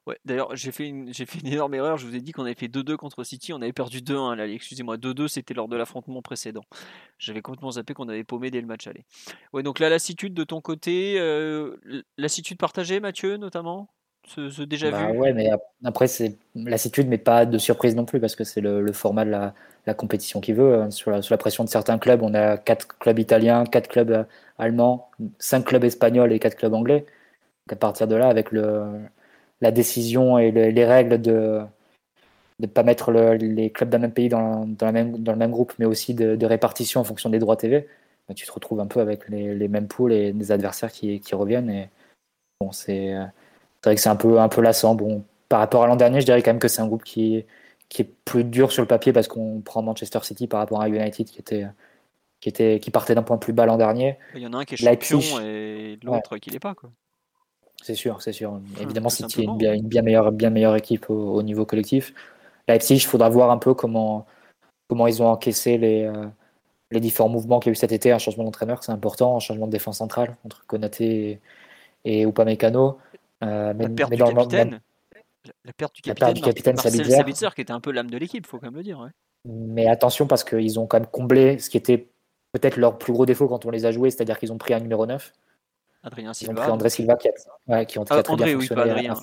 [0.06, 1.96] Ouais, d'ailleurs, j'ai fait, une, j'ai fait une énorme erreur.
[1.96, 3.52] Je vous ai dit qu'on avait fait 2-2 contre City.
[3.52, 4.46] On avait perdu 2-1 là.
[4.46, 6.64] Excusez-moi, 2-2, c'était lors de l'affrontement précédent.
[7.18, 9.04] J'avais complètement zappé qu'on avait paumé dès le match aller.
[9.52, 11.76] Ouais, donc la lassitude de ton côté, euh,
[12.18, 13.88] lassitude partagée, Mathieu, notamment?
[14.26, 15.18] Ce, déjà bah vu?
[15.18, 15.50] Ouais, mais
[15.84, 19.30] après, c'est lassitude, mais pas de surprise non plus, parce que c'est le, format de
[19.30, 20.82] la, compétition qui veut.
[20.82, 20.90] Hein.
[20.90, 24.24] Sur la, la, pression de certains clubs, on a 4 clubs italiens, 4 clubs euh,
[24.58, 27.00] allemands, 5 clubs espagnols et 4 clubs anglais.
[27.66, 29.00] Donc à partir de là, avec le
[29.60, 31.62] la décision et les règles de
[32.60, 35.50] ne pas mettre les clubs d'un même pays dans, dans, la même, dans le même
[35.50, 37.88] groupe, mais aussi de, répartition en fonction des droits TV,
[38.28, 41.20] bah, tu te retrouves un peu avec les, les, mêmes poules et des adversaires qui,
[41.20, 41.70] qui reviennent.
[41.70, 41.88] Et
[42.60, 43.14] bon, c'est
[43.84, 44.94] vrai que c'est un peu, un peu lassant.
[44.94, 47.44] Bon, par rapport à l'an dernier, je dirais quand même que c'est un groupe qui,
[47.88, 50.88] qui est plus dur sur le papier parce qu'on prend Manchester City par rapport à
[50.88, 51.66] United qui était
[52.40, 54.18] qui, était, qui partait d'un point plus bas l'an dernier.
[54.34, 56.74] Il y en a un qui est champion et l'autre qui l'est pas.
[56.74, 56.90] Quoi.
[57.84, 58.62] C'est sûr, c'est sûr.
[58.80, 62.14] Évidemment, City est une bien, une bien, meilleure, bien meilleure équipe au, niveau collectif.
[62.66, 64.24] Leipzig, il faudra voir un peu comment,
[64.88, 66.24] comment ils ont encaissé les, euh,
[66.92, 68.10] les différents mouvements qu'il y a eu cet été.
[68.10, 69.36] Un changement d'entraîneur, c'est important.
[69.36, 71.38] Un changement de défense centrale entre Konaté
[72.04, 72.96] et, et Upamecano.
[73.42, 74.80] Euh, la, perte du capitaine,
[75.66, 78.68] la perte du capitaine, capitaine Sabitzer, qui était un peu l'âme de l'équipe, faut quand
[78.68, 79.06] même le dire.
[79.44, 82.08] Mais attention, parce qu'ils ont quand même comblé ce qui était
[82.52, 84.80] peut-être leur plus gros défaut quand on les a joués, c'est-à-dire qu'ils ont pris un
[84.80, 85.34] numéro 9
[86.04, 86.52] Adrien Silva.
[86.52, 88.82] Ils ont pris André Silva qui a, qui, ah, très bien fonctionné.
[88.82, 89.14] Adrien.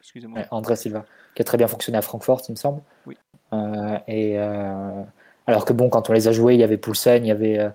[0.00, 0.40] Excusez-moi.
[0.52, 1.04] André Silva,
[1.34, 2.80] qui a très bien fonctionné à Francfort, il me semble.
[3.06, 3.16] Oui.
[3.52, 5.02] Euh, et euh,
[5.46, 7.58] alors que bon, quand on les a joués, il y avait Poulsen, il y avait
[7.58, 7.70] euh,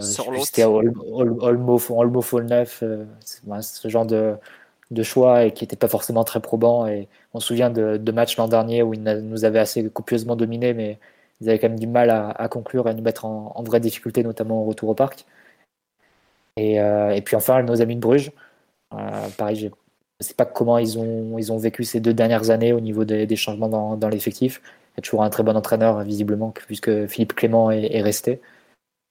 [0.00, 2.84] c'était Olmo, Olmo Neuf,
[3.60, 4.36] ce genre de,
[4.90, 6.86] de choix et qui n'était pas forcément très probant.
[6.86, 10.36] Et on se souvient de, de matchs l'an dernier où ils nous avaient assez copieusement
[10.36, 10.98] dominés, mais
[11.40, 13.62] ils avaient quand même du mal à, à conclure et à nous mettre en, en
[13.62, 15.24] vraie difficulté, notamment au retour au parc.
[16.56, 18.32] Et, euh, et, puis enfin, nos amis de Bruges.
[18.94, 19.72] Euh, pareil, je ne
[20.20, 23.36] sais pas comment ils ont, ils ont vécu ces deux dernières années au niveau des,
[23.36, 24.62] changements dans, l'effectif.
[24.94, 28.40] Il y a toujours un très bon entraîneur, visiblement, puisque Philippe Clément est resté.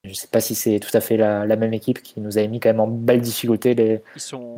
[0.06, 2.45] Je ne sais pas si c'est tout à fait la, même équipe qui nous a
[2.45, 4.02] mis quand même en belle difficulté les,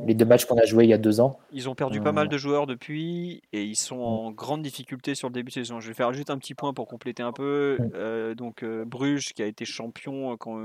[0.06, 1.40] les deux matchs qu'on a joués il y a deux ans.
[1.53, 2.30] Ils ont perdu pas mal euh.
[2.30, 5.80] de joueurs depuis et ils sont en grande difficulté sur le début de saison.
[5.80, 7.78] Je vais faire juste un petit point pour compléter un peu.
[7.95, 10.60] Euh, donc euh, Bruges qui a été champion quand,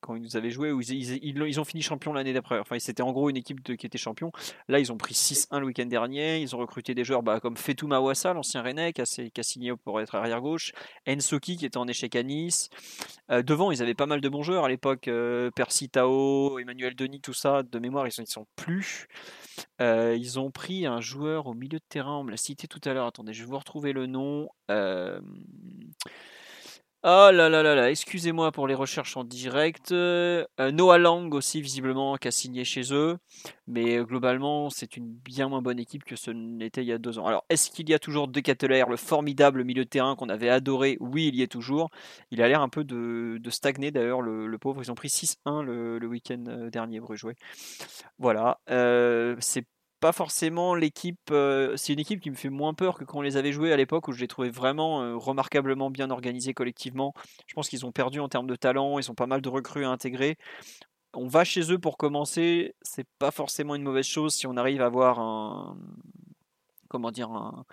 [0.00, 2.58] quand ils nous avaient joué, ils, ils, ont fini champion l'année d'après.
[2.58, 4.30] Enfin, c'était en gros une équipe qui était champion.
[4.68, 6.38] Là, ils ont pris 6-1 le week-end dernier.
[6.38, 10.00] Ils ont recruté des joueurs bah, comme Fetou Mawassa, l'ancien Rennais, qui a, signé pour
[10.00, 10.72] être arrière gauche.
[11.08, 12.70] Ensoki qui était en échec à Nice.
[13.28, 17.20] devant, ils avaient pas mal de bons joueurs à l'époque, euh, Percy Tao, Emmanuel Denis,
[17.20, 19.06] tout ça, de mémoire, ils sont, sont plus.
[19.80, 22.80] Euh, ils ont pris un joueur au milieu de terrain, on me l'a cité tout
[22.84, 24.48] à l'heure, attendez, je vais vous retrouver le nom.
[27.04, 29.90] Oh là là là là, excusez-moi pour les recherches en direct.
[29.90, 33.18] Euh, Noah Lang aussi, visiblement, qui a signé chez eux.
[33.66, 36.98] Mais euh, globalement, c'est une bien moins bonne équipe que ce n'était il y a
[36.98, 37.26] deux ans.
[37.26, 40.48] Alors, est-ce qu'il y a toujours De Ketteler, le formidable milieu de terrain qu'on avait
[40.48, 40.96] adoré?
[41.00, 41.90] Oui, il y est toujours.
[42.30, 44.80] Il a l'air un peu de, stagner d'ailleurs, le, pauvre.
[44.80, 47.34] Ils ont pris 6-1 le, week-end euh, dernier, jouer.
[48.20, 48.60] Voilà.
[49.40, 49.66] c'est
[50.02, 51.30] pas forcément l'équipe.
[51.30, 53.72] Euh, c'est une équipe qui me fait moins peur que quand on les avait joués
[53.72, 57.14] à l'époque où je les trouvais vraiment euh, remarquablement bien organisés collectivement.
[57.46, 59.84] Je pense qu'ils ont perdu en termes de talent, ils ont pas mal de recrues
[59.84, 60.38] à intégrer.
[61.14, 64.82] On va chez eux pour commencer, c'est pas forcément une mauvaise chose si on arrive
[64.82, 65.76] à avoir un.
[66.88, 67.64] Comment dire un,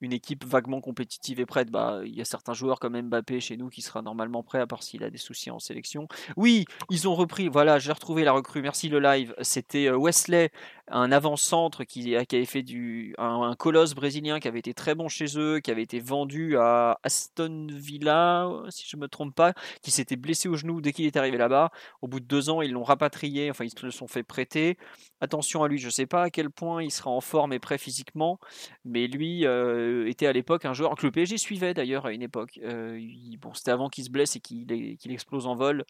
[0.00, 3.56] une équipe vaguement compétitive et prête, bah, il y a certains joueurs comme Mbappé chez
[3.56, 6.06] nous qui sera normalement prêt, à part s'il a des soucis en sélection.
[6.36, 9.34] Oui, ils ont repris, voilà, j'ai retrouvé la recrue, merci le live.
[9.42, 10.50] C'était euh, Wesley,
[10.90, 15.38] un avant-centre qui, avait fait du, un, colosse brésilien qui avait été très bon chez
[15.38, 19.52] eux, qui avait été vendu à Aston Villa, si je ne me trompe pas,
[19.82, 21.70] qui s'était blessé au genou dès qu'il est arrivé là-bas.
[22.02, 24.78] Au bout de deux ans, ils l'ont rapatrié, enfin, ils se sont fait prêter.
[25.20, 27.58] Attention à lui, je ne sais pas à quel point il sera en forme et
[27.58, 28.38] prêt physiquement,
[28.84, 29.46] mais lui.
[29.46, 32.58] Euh, était à l'époque un joueur que le PSG suivait d'ailleurs à une époque.
[32.62, 33.00] Euh,
[33.40, 35.84] bon, c'était avant qu'il se blesse et qu'il explose en vol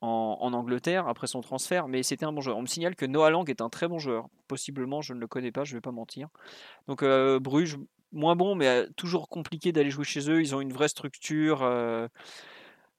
[0.00, 2.56] en, Angleterre après son transfert, mais c'était un bon joueur.
[2.56, 4.28] On me signale que Noah Lang est un très bon joueur.
[4.46, 6.28] Possiblement, je ne le connais pas, je ne vais pas mentir.
[6.86, 7.76] Donc euh, Bruges,
[8.12, 10.40] moins bon, mais toujours compliqué d'aller jouer chez eux.
[10.40, 11.62] Ils ont une vraie structure,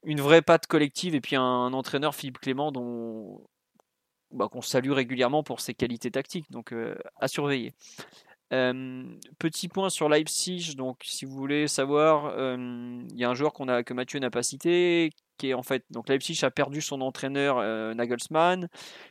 [0.03, 3.41] une vraie patte collective et puis un, entraîneur, Philippe Clément, dont
[4.31, 6.51] bah, qu'on salue régulièrement pour ses qualités tactiques.
[6.51, 6.73] Donc
[7.19, 7.73] à surveiller.
[8.49, 13.67] Petit point sur Leipzig, donc si vous voulez savoir, il y a un joueur qu'on
[13.67, 17.01] a, que Mathieu n'a pas cité, qui est en fait, donc Leipzig a perdu son
[17.01, 17.57] entraîneur
[17.95, 18.67] Nagelsmann,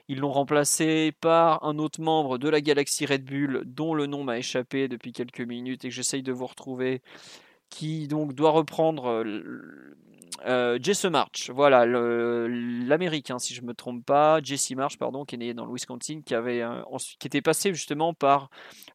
[0.09, 4.24] ils l'ont remplacé par un autre membre de la galaxie Red Bull, dont le nom
[4.24, 7.01] m'a échappé depuis quelques minutes et que j'essaye de vous retrouver,
[7.70, 9.24] qui donc doit reprendre
[10.47, 15.39] euh, Jesse March, voilà, l'américain, si je me trompe pas, Jesse March, pardon, qui est
[15.39, 16.62] né dans le Wisconsin, qui, avait,
[17.19, 18.51] qui était passé justement par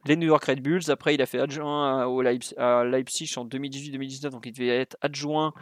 [0.05, 0.89] les New York Red Bulls.
[0.89, 2.21] Après, il a fait adjoint au
[2.57, 5.53] à Leipzig en 2018-2019, donc il devait être adjoint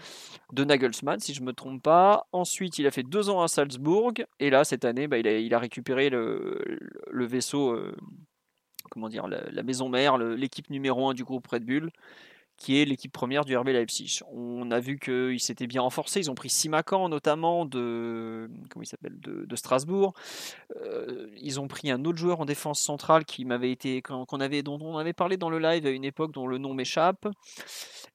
[0.53, 2.27] de Nagelsmann, si je me trompe pas.
[2.31, 5.59] Ensuite, il a fait deux ans à Salzbourg, et là, cette année, bah, il, a,
[5.59, 7.95] récupéré le, vaisseau, euh,
[8.89, 11.91] comment dire, la maison mère, l'équipe numéro un du groupe Red Bull
[12.61, 14.19] qui est l'équipe première du RB Leipzig.
[14.31, 16.19] On a vu qu'ils s'étaient bien renforcés.
[16.19, 20.13] Ils ont pris Simacan notamment de comment il s'appelle de, Strasbourg.
[20.75, 24.61] Euh, ils ont pris un autre joueur en défense centrale qui m'avait été qu'on avait
[24.61, 27.27] dont on avait parlé dans le live à une époque dont le nom m'échappe.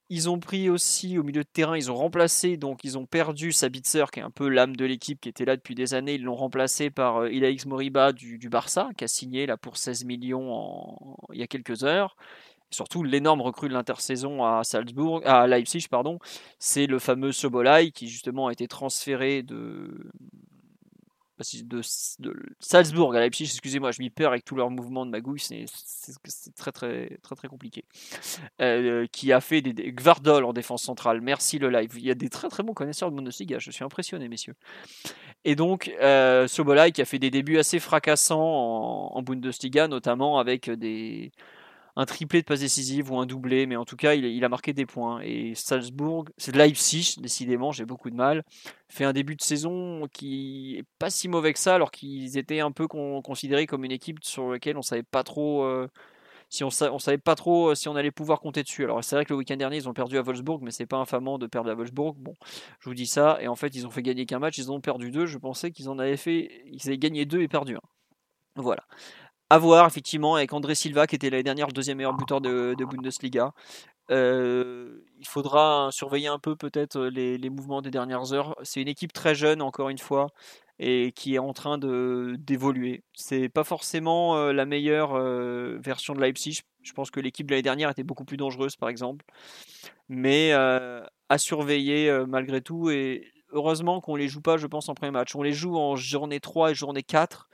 [0.09, 3.51] Ils ont pris aussi au milieu de terrain, ils ont remplacé, donc ils ont perdu
[3.51, 6.15] Sabitzer, qui est un peu l'âme de l'équipe, qui était là depuis des années.
[6.15, 10.05] Ils l'ont remplacé par euh, Ilaix Moriba du, Barça, qui a signé là pour 16
[10.05, 10.97] millions
[11.33, 12.15] il y a quelques heures
[12.69, 16.19] surtout l'énorme recrue de l'intersaison à Salzbourg, à Leipzig, pardon,
[16.59, 20.09] c'est le fameux Sobolai qui justement a été transféré de,
[21.63, 21.81] de,
[22.59, 25.65] Salzbourg à Leipzig, excusez-moi, je m'y perds avec tous leurs mouvements de magouille, c'est
[26.55, 27.85] très très très très compliqué.
[28.61, 31.91] Euh, qui a fait des, Gvardol en défense centrale, merci le live.
[31.95, 34.55] Il y a des très très bons connaisseurs de Bundesliga, je suis impressionné messieurs.
[35.45, 40.69] Et donc euh, Sobolai qui a fait des débuts assez fracassants en Bundesliga, notamment avec
[40.69, 41.31] des
[41.97, 44.71] un triplé de passe décisive ou un doublé, mais en tout cas, il, a marqué
[44.71, 45.19] des points.
[45.21, 48.43] Et Salzbourg, c'est Leipzig, décidément, j'ai beaucoup de mal,
[48.87, 52.59] fait un début de saison qui est pas si mauvais que ça, alors qu'ils étaient
[52.59, 55.63] un peu considérés comme une équipe sur laquelle on savait pas trop.
[55.63, 55.87] Euh,
[56.49, 58.85] si on, savait pas trop euh, si on allait pouvoir compter dessus.
[58.85, 60.95] Alors c'est vrai que le week-end dernier ils ont perdu à Wolfsburg, mais c'est pas
[60.95, 62.15] infamant de perdre à Wolfsburg.
[62.15, 62.35] Bon,
[62.79, 63.37] je vous dis ça.
[63.41, 65.25] Et en fait ils ont fait gagner qu'un match, ils ont perdu deux.
[65.25, 67.81] Je pensais qu'ils en avaient fait, ils avaient gagné deux et perdu un.
[68.55, 68.83] Voilà.
[69.49, 72.75] À voir, effectivement, avec André Silva, qui était l'année dernière le deuxième meilleur buteur de,
[72.77, 73.53] Bundesliga.
[74.11, 78.55] Euh, il faudra surveiller un peu peut-être les, mouvements des dernières heures.
[78.63, 80.27] C'est une équipe très jeune, encore une fois,
[80.79, 83.03] et qui est en train d'évoluer.
[83.13, 86.63] C'est pas forcément euh, la meilleure euh, version de Leipzig.
[86.83, 89.25] Je pense que l'équipe de l'année dernière était beaucoup plus dangereuse, par exemple.
[90.09, 92.89] Mais à surveiller malgré tout.
[92.89, 95.35] Et heureusement qu'on les joue pas, je pense, en premier match.
[95.35, 97.47] On les joue en journée 3 et journée 4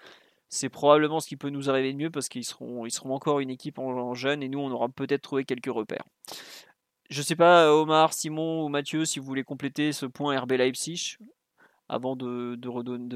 [0.54, 3.80] c'est probablement ce qui peut nous arriver de mieux parce qu'ils seront, encore une équipe
[3.80, 6.06] en, jeune et nous on aura peut-être trouvé quelques repères.
[7.10, 11.18] Je sais pas Omar, Simon ou Mathieu si vous voulez compléter ce point RB Leipzig
[11.90, 12.56] avant de,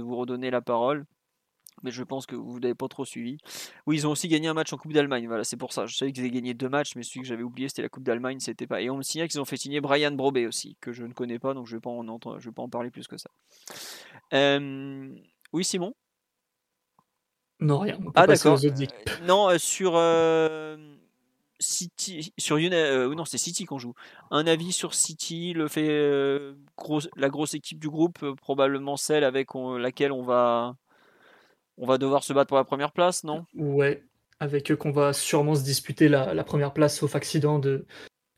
[0.02, 1.06] vous redonner la parole.
[1.84, 3.38] Mais je pense que vous n'avez pas trop suivi.
[3.86, 5.28] Oui, ils ont aussi gagné un match en Coupe d'Allemagne.
[5.28, 5.86] Voilà, c'est pour ça.
[5.86, 8.02] Je savais qu'ils avaient gagné deux matchs, mais celui que j'avais oublié, c'était la Coupe
[8.02, 8.40] d'Allemagne.
[8.40, 8.82] C'était pas.
[8.82, 11.38] Et on me signale qu'ils ont fait signer Brian Brobé aussi, que je ne connais
[11.38, 13.18] pas, donc je ne vais pas en entendre, je vais pas en parler plus que
[13.18, 13.30] ça.
[14.34, 15.16] Euh,
[15.54, 15.94] oui, Simon?
[17.60, 17.98] Non, rien.
[18.16, 18.60] ah d'accord.
[18.64, 18.86] Euh,
[19.26, 20.78] non, euh, sur euh,
[21.60, 23.94] City, sur United, non, c'est City qu'on joue.
[24.30, 25.88] Un avis sur City, le fait
[27.16, 30.76] la grosse équipe du groupe, probablement celle avec laquelle on va,
[31.78, 33.46] on va devoir se battre pour la première place, non?
[33.56, 34.04] Ouais,
[34.40, 37.88] avec eux qu'on va sûrement se disputer la, première place sauf accident de,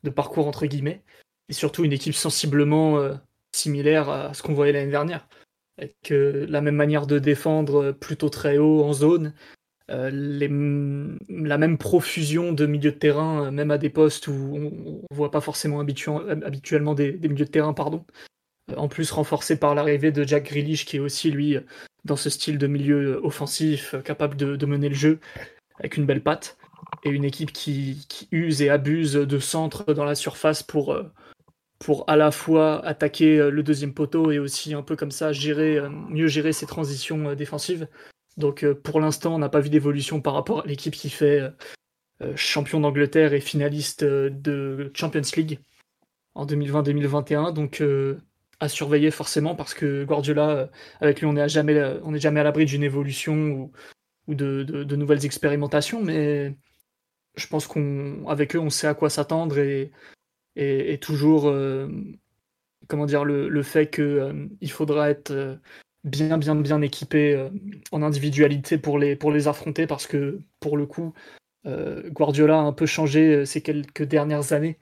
[0.02, 1.02] de, parcours entre guillemets,
[1.50, 2.98] et surtout une équipe sensiblement
[3.52, 5.28] similaire à ce qu'on voyait l'année dernière
[5.80, 9.32] avec euh, la même manière de défendre plutôt très haut en zone,
[9.90, 10.10] euh,
[11.28, 14.60] la même profusion de milieux de terrain, euh, même à des postes où on
[15.10, 18.04] ne voit pas forcément habituellement des, milieux de terrain, pardon.
[18.76, 21.56] En plus renforcé par l'arrivée de Jack Grealish, qui est aussi lui
[22.04, 25.18] dans ce style de milieu offensif, capable de, mener le jeu
[25.78, 26.56] avec une belle patte,
[27.04, 30.96] et une équipe qui, use et abuse de centres dans la surface pour
[31.80, 35.32] pour à la fois attaquer euh, le deuxième poteau et aussi un peu comme ça
[35.32, 37.88] gérer, euh, mieux gérer ses transitions euh, défensives.
[38.36, 41.42] Donc pour l'instant, on n'a pas vu d'évolution par rapport à l'équipe qui fait
[42.36, 45.58] champion d'Angleterre et finaliste de Champions League
[46.34, 47.52] en 2020-2021.
[47.52, 47.82] Donc
[48.60, 50.70] à surveiller forcément parce que Guardiola,
[51.00, 53.70] avec lui, on n'est jamais, à l'abri d'une évolution
[54.28, 56.00] ou, de, de, nouvelles expérimentations.
[56.00, 56.54] Mais
[57.36, 59.90] je pense qu'avec eux, on sait à quoi s'attendre et
[60.60, 61.88] et, toujours euh,
[62.88, 65.56] comment dire le, fait qu'il euh, faudra être euh,
[66.04, 67.48] bien bien bien équipé
[67.92, 71.12] en individualité pour les affronter parce que pour le coup
[71.66, 74.78] Guardiola a un peu changé ces quelques dernières années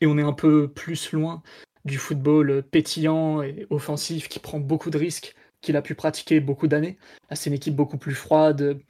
[0.00, 1.44] et on est un peu plus loin
[1.84, 6.66] du football pétillant et offensif qui prend beaucoup de risques qu'il a pu pratiquer beaucoup
[6.66, 6.98] d'années.
[7.32, 8.80] C'est une équipe beaucoup plus froide,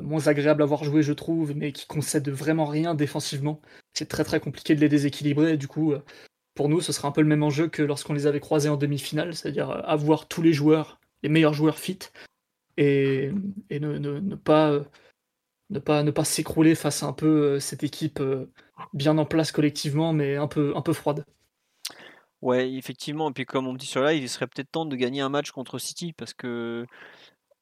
[0.00, 3.60] moins agréable à voir jouer, je trouve, mais qui concèdent vraiment rien défensivement.
[3.92, 5.56] C'est très très compliqué de les déséquilibrer.
[5.56, 5.94] Du coup,
[6.54, 8.76] pour nous, ce sera un peu le même enjeu que lorsqu'on les avait croisés en
[8.76, 11.98] demi-finale, c'est-à-dire avoir tous les joueurs, les meilleurs joueurs fit,
[12.78, 13.30] et,
[13.70, 14.80] ne, pas
[15.70, 18.22] ne pas, s'écrouler face à un peu cette équipe
[18.92, 21.24] bien en place collectivement, mais un peu, un peu froide.
[22.42, 23.30] Ouais, effectivement.
[23.30, 25.52] Et puis comme on dit sur live, il serait peut-être temps de gagner un match
[25.52, 26.86] contre City parce que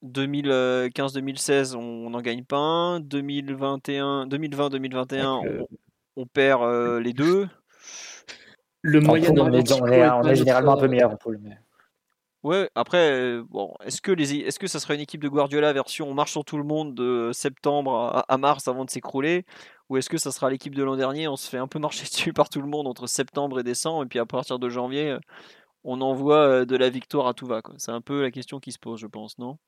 [0.04, 3.00] 2015-2016, on n'en gagne pas un.
[3.00, 5.66] 2021, 2020-2021,
[6.16, 7.48] on, perd euh, les deux.
[8.82, 11.38] Le moyen on, est, on est généralement un peu meilleur en poule.
[11.42, 11.58] Mais...
[12.42, 15.74] Ouais, après, euh, bon, est-ce que, les, est-ce que ça serait une équipe de Guardiola
[15.74, 19.44] version on marche sur tout le monde de septembre à, mars avant de s'écrouler
[19.90, 22.04] Ou est-ce que ça sera l'équipe de l'an dernier On se fait un peu marcher
[22.10, 25.18] dessus par tout le monde entre septembre et décembre, et puis à partir de janvier,
[25.84, 27.60] on envoie euh, de la victoire à tout va.
[27.76, 29.58] C'est un peu la question qui se pose, je pense, non?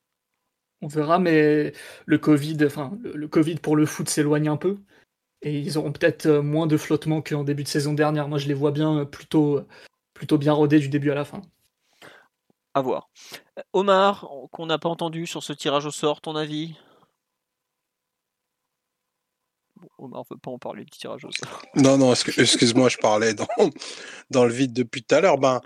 [0.83, 1.73] On verra, mais
[2.07, 4.79] le Covid, enfin, le Covid pour le foot s'éloigne un peu.
[5.41, 8.29] Et ils auront peut-être euh, moins de flottement qu'en début de saison dernière.
[8.29, 9.63] Moi, je les vois bien plutôt,
[10.15, 11.41] plutôt bien rodés du début à la fin.
[12.75, 13.11] À voir.
[13.73, 16.75] Omar, qu'on n'a pas entendu sur ce tirage au sort, ton avis?
[19.99, 21.63] Omar ne veut pas en parler du tirage au sort.
[21.75, 23.49] Non, non, excuse-moi, je parlais dans,
[24.31, 25.39] dans le vide depuis tout à l'heure.
[25.39, 25.61] Ben,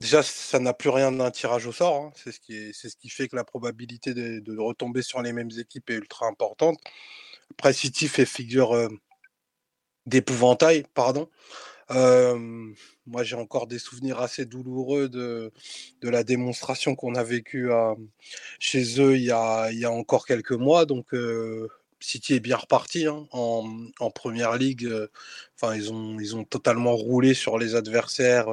[0.00, 1.96] déjà, ça n'a plus rien d'un tirage au sort.
[1.96, 2.12] Hein.
[2.14, 6.26] C'est ce, qui fait que la probabilité de, retomber sur les mêmes équipes est ultra
[6.26, 6.78] importante.
[7.52, 8.88] Après, City fait figure euh,
[10.06, 11.28] d'épouvantail, pardon
[11.90, 15.50] moi, j'ai encore des souvenirs assez douloureux de,
[16.02, 17.70] la démonstration qu'on a vécue
[18.58, 20.84] chez eux il y, a, encore quelques mois.
[20.84, 21.14] Donc,
[22.00, 24.88] City est bien reparti hein, en, première ligue.
[25.56, 28.48] Enfin, ils ont, ils ont totalement roulé sur les adversaires,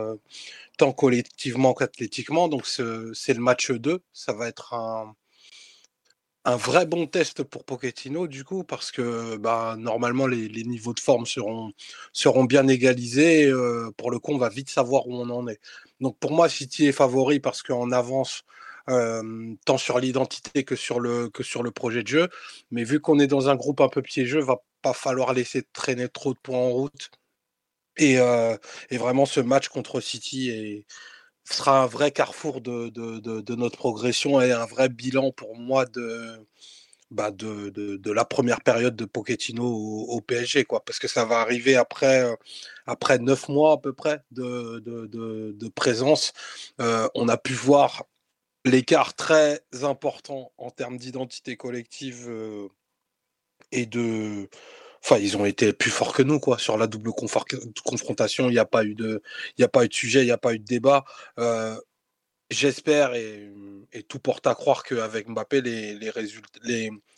[0.77, 2.47] tant collectivement qu'athlétiquement.
[2.47, 4.02] Donc, c'est le match 2.
[4.14, 5.15] Ça va être un,
[6.45, 10.99] un vrai bon test pour Pochettino, du coup, parce que bah, normalement, les, niveaux de
[10.99, 11.73] forme seront,
[12.45, 13.45] bien égalisés.
[13.47, 15.60] Euh, pour le coup, on va vite savoir où on en est.
[15.99, 18.43] Donc, pour moi, City est favori parce qu'on avance
[18.89, 22.30] euh, tant sur l'identité que, sur le, que sur le projet de jeu.
[22.72, 26.10] Mais vu qu'on est dans un groupe un peu piégeux, va pas falloir laisser traîner
[26.10, 27.10] trop de points en route.
[27.97, 28.17] Et,
[28.97, 30.85] vraiment, ce match contre City
[31.43, 36.45] sera un vrai carrefour de, notre progression et un vrai bilan pour moi de,
[37.11, 42.26] bah la première période de Pochettino au, PSG, quoi, parce que ça va arriver après,
[42.85, 46.34] après neuf mois à peu près de, présence.
[46.80, 48.05] On a pu voir
[48.65, 52.30] l'écart très important en termes d'identité collective
[53.72, 54.49] et de
[55.06, 58.49] Enfin, ils ont été plus forts que nous, quoi, sur la double confrontation.
[58.49, 59.22] Il n'y a pas eu de,
[59.56, 61.06] il a pas eu de sujet, il n'y a pas eu de débat.
[61.38, 61.80] Euh,
[62.49, 63.53] j'espère et,
[64.10, 66.60] tout porte à croire qu'avec Mbappé, les, les résultats,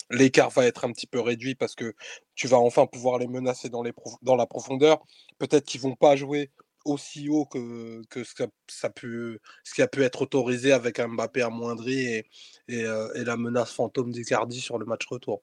[0.10, 1.94] l'écart va être un petit peu réduit parce que
[2.36, 5.00] tu vas enfin pouvoir les menacer dans, les dans la profondeur.
[5.38, 6.52] Peut-être qu'ils vont pas jouer
[6.84, 11.00] aussi haut que, que ce, que ça pu, ce qui a pu être autorisé avec
[11.00, 12.26] un Mbappé amoindri et,
[12.68, 15.42] et, euh, la menace fantôme d'Icardi sur le match retour.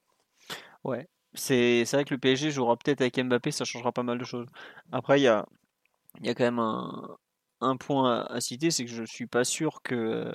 [0.84, 4.24] Ouais, c'est vrai que le PSG jouera peut-être avec Mbappé, ça changera pas mal de
[4.24, 4.46] choses.
[4.92, 5.46] Après, il y a,
[6.22, 7.16] y a quand même un,
[7.60, 10.32] un point à, citer, c'est que je suis pas sûr que.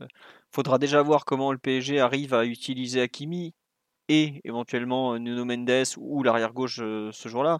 [0.51, 3.53] Faudra déjà voir comment le PSG arrive à utiliser Hakimi
[4.09, 7.59] et éventuellement Nuno Mendes ou l'arrière gauche euh, ce jour-là.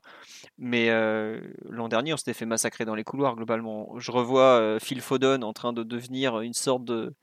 [0.57, 1.40] Mais euh,
[1.70, 3.98] l'an dernier, on s'était fait massacrer dans les couloirs globalement.
[3.99, 7.14] Je revois euh, Phil Foden en train de devenir une sorte de,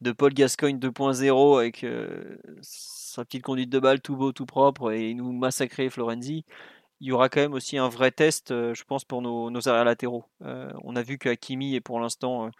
[0.00, 1.86] de Paul Gascoigne 2.0 avec
[2.60, 6.44] sa petite conduite de balle tout beau, tout propre et nous massacrer Florenzi,
[7.00, 9.68] il y aura quand même aussi un vrai test, euh, je pense, pour nos, nos
[9.68, 10.24] arrières latéraux.
[10.42, 12.50] Euh, on a vu qu'Akimi est pour l'instant euh,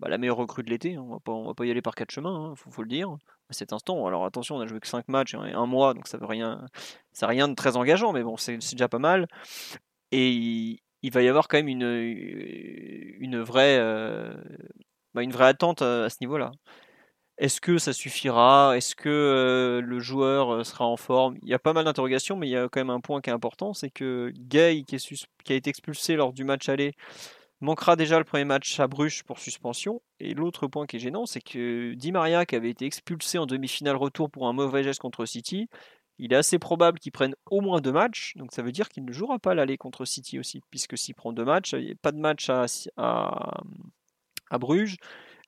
[0.00, 0.96] bah, la meilleure recrue de l'été.
[0.98, 3.10] On ne va pas y aller par quatre chemins, il hein, faut, le dire.
[3.50, 6.08] À cet instant, alors attention, on a joué que 5 matchs et un mois, donc
[6.08, 6.66] ça veut rien,
[7.12, 9.28] ça rien de très engageant, mais bon, c'est déjà pas mal.
[10.10, 10.30] Et
[11.02, 13.78] il, va y avoir quand même une, une vraie,
[15.14, 16.52] bah, une vraie attente à ce niveau-là.
[17.38, 18.76] Est-ce que ça suffira?
[18.76, 21.36] Est-ce que euh, le joueur euh, sera en forme?
[21.42, 23.30] Il y a pas mal d'interrogations, mais il y a quand même un point qui
[23.30, 26.94] est important, c'est que Gay, qui, a été expulsé lors du match aller,
[27.60, 30.02] manquera déjà le premier match à Bruges pour suspension.
[30.20, 33.46] Et l'autre point qui est gênant, c'est que Di Maria, qui avait été expulsé en
[33.46, 35.68] demi-finale retour pour un mauvais geste contre City,
[36.18, 38.34] il est assez probable qu'il prenne au moins deux matchs.
[38.36, 41.32] Donc ça veut dire qu'il ne jouera pas l'aller contre City aussi, puisque s'il prend
[41.32, 42.66] deux matchs, il n'y a pas de match à
[44.58, 44.96] Bruges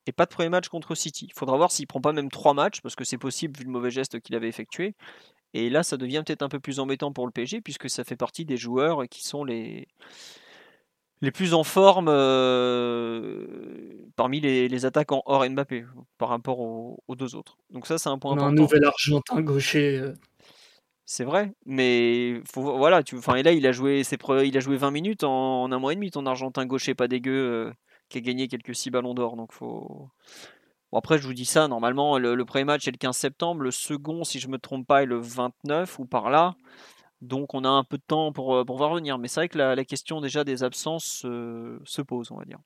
[0.07, 1.27] et pas de premier match contre City.
[1.29, 3.71] Il faudra voir s'il prend pas même trois matchs, parce que c'est possible vu le
[3.71, 4.95] mauvais geste qu'il avait effectué.
[5.55, 8.17] Et là, ça devient peut-être un peu plus embêtant pour le PSG, puisque ça fait
[8.17, 9.89] partie des joueurs qui sont les,
[11.25, 13.47] les plus en forme euh,
[14.17, 15.85] parmi les, les, attaquants hors Mbappé,
[16.19, 17.57] par rapport aux, deux autres.
[17.71, 18.51] Donc ça, c'est un point On important.
[18.51, 19.97] un nouvel Argentin gaucher.
[19.97, 20.13] Euh,
[21.07, 24.61] C'est vrai, mais faut, voilà, tu, enfin, et là il a joué, ses il a
[24.61, 27.73] joué 20 minutes en, un mois et demi, ton Argentin gaucher pas dégueu, euh,
[28.09, 30.11] qui a gagné quelques 6 ballons d'or, donc faut.
[30.93, 33.71] Bon, après, je vous dis ça, normalement, le, premier match est le 15 septembre, le
[33.71, 36.55] second, si je me trompe pas, est le 29 ou par là,
[37.21, 39.49] donc on a un peu de temps pour, euh, pour voir venir, mais c'est vrai
[39.49, 42.59] que la, question déjà des absences euh, se pose, on va dire.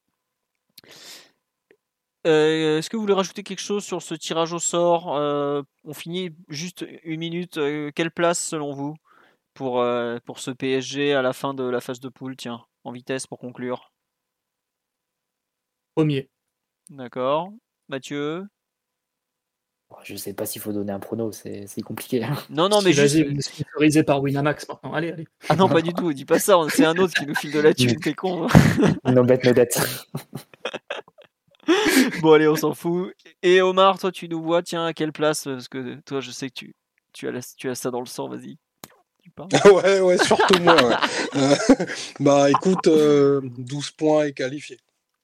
[2.26, 6.30] Euh, est-ce que vous voulez rajouter quelque chose sur ce tirage au sort On finit
[6.48, 7.58] juste une minute.
[7.94, 8.94] Quelle place selon vous
[9.54, 9.84] pour,
[10.24, 13.38] pour ce PSG à la fin de la phase de poule Tiens, en vitesse pour
[13.38, 13.92] conclure?
[15.98, 16.28] Premier.
[16.90, 17.50] D'accord.
[17.88, 18.46] Mathieu?
[20.04, 22.22] Je ne sais pas s'il faut donner un prono, c'est compliqué.
[22.22, 22.36] Hein.
[22.50, 23.16] Non, non, mais juste.
[23.40, 24.92] Sponsorisé par Winamax maintenant.
[24.92, 25.26] Allez, allez.
[25.48, 26.12] Ah non, pas du tout.
[26.12, 26.56] Dis pas ça.
[26.68, 27.98] C'est un autre qui nous file de la thune.
[28.00, 28.46] T'es con.
[29.06, 29.80] nos bêtes, nos dettes.
[32.22, 33.12] bon, allez, on s'en fout.
[33.42, 35.42] Et Omar, toi, tu nous vois, tiens, à quelle place?
[35.42, 36.76] Parce que toi, je sais que tu,
[37.12, 38.56] tu, as, tu as ça dans le sang, vas-y.
[39.64, 41.00] ouais, ouais, surtout moi.
[41.34, 41.56] Euh,
[42.20, 43.40] bah écoute, 12 euh,
[43.96, 44.78] points et qualifié.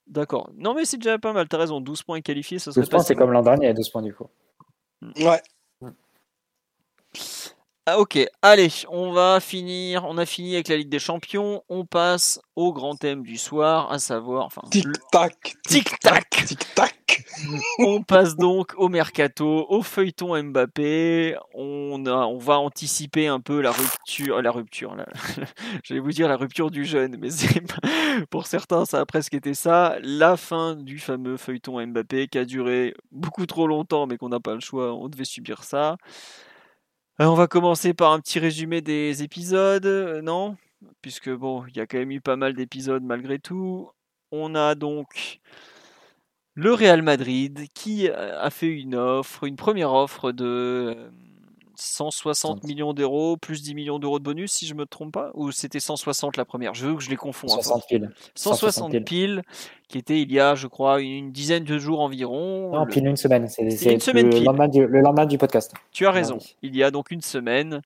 [0.06, 0.50] D'accord.
[0.56, 1.80] Non, mais c'est déjà pas mal, t'as raison.
[1.80, 4.14] 12 points et qualifié, ça serait 12 points, c'est comme l'an dernier, 12 points du
[4.14, 4.28] coup.
[5.18, 5.40] Ouais.
[7.86, 10.06] Ah, ok, allez, on va finir.
[10.06, 11.62] On a fini avec la Ligue des Champions.
[11.68, 14.46] On passe au grand thème du soir, à savoir.
[14.46, 17.24] Enfin, tic-tac, tic-tac, tic-tac.
[17.80, 21.36] on passe donc au mercato, au feuilleton Mbappé.
[21.52, 24.40] On, a, on va anticiper un peu la rupture.
[24.40, 25.04] La rupture, là.
[25.84, 27.28] j'allais vous dire la rupture du jeune, mais
[28.30, 29.98] pour certains, ça a presque été ça.
[30.00, 34.40] La fin du fameux feuilleton Mbappé qui a duré beaucoup trop longtemps, mais qu'on n'a
[34.40, 34.94] pas le choix.
[34.94, 35.98] On devait subir ça.
[37.20, 40.56] Euh, on va commencer par un petit résumé des épisodes, euh, non?
[41.00, 43.90] Puisque bon, il y a quand même eu pas mal d'épisodes malgré tout.
[44.32, 45.40] On a donc
[46.54, 51.10] le Real Madrid qui a fait une offre, une première offre de
[51.76, 55.50] 160 millions d'euros plus 10 millions d'euros de bonus, si je me trompe pas, ou
[55.52, 56.74] c'était 160 la première?
[56.74, 57.48] Je veux que je les confonds.
[57.48, 58.10] 160 piles.
[58.34, 59.42] 160, piles,
[59.88, 62.72] qui était il y a, je crois, une dizaine de jours environ.
[62.72, 63.48] Non, pile une semaine.
[63.48, 65.74] C'est une semaine le, lendemain du, le lendemain du podcast.
[65.92, 66.38] Tu as raison.
[66.62, 67.80] Il y a donc une semaine.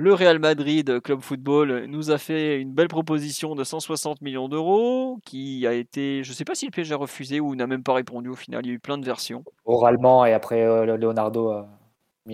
[0.00, 5.18] Le Real Madrid Club Football nous a fait une belle proposition de 160 millions d'euros
[5.24, 7.82] qui a été, je ne sais pas si le PSG a refusé ou n'a même
[7.82, 8.64] pas répondu au final.
[8.64, 9.42] Il y a eu plein de versions.
[9.64, 11.50] Oralement et après euh, Leonardo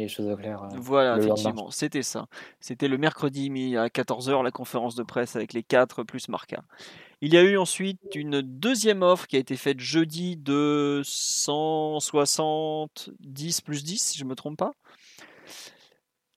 [0.01, 0.63] les choses au clair.
[0.63, 2.27] Euh, voilà, effectivement, c'était ça.
[2.61, 6.65] C'était le mercredi à 14h, la conférence de presse avec les 4 plus Marca.
[7.21, 13.61] Il y a eu ensuite une deuxième offre qui a été faite jeudi de 170
[13.63, 14.73] plus 10, si je ne me trompe pas.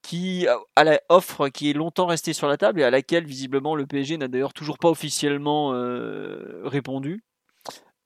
[0.02, 0.48] Qui
[0.78, 3.86] à la offre qui est longtemps restée sur la table et à laquelle visiblement le
[3.86, 7.26] PSG n'a d'ailleurs toujours pas officiellement euh, répondu.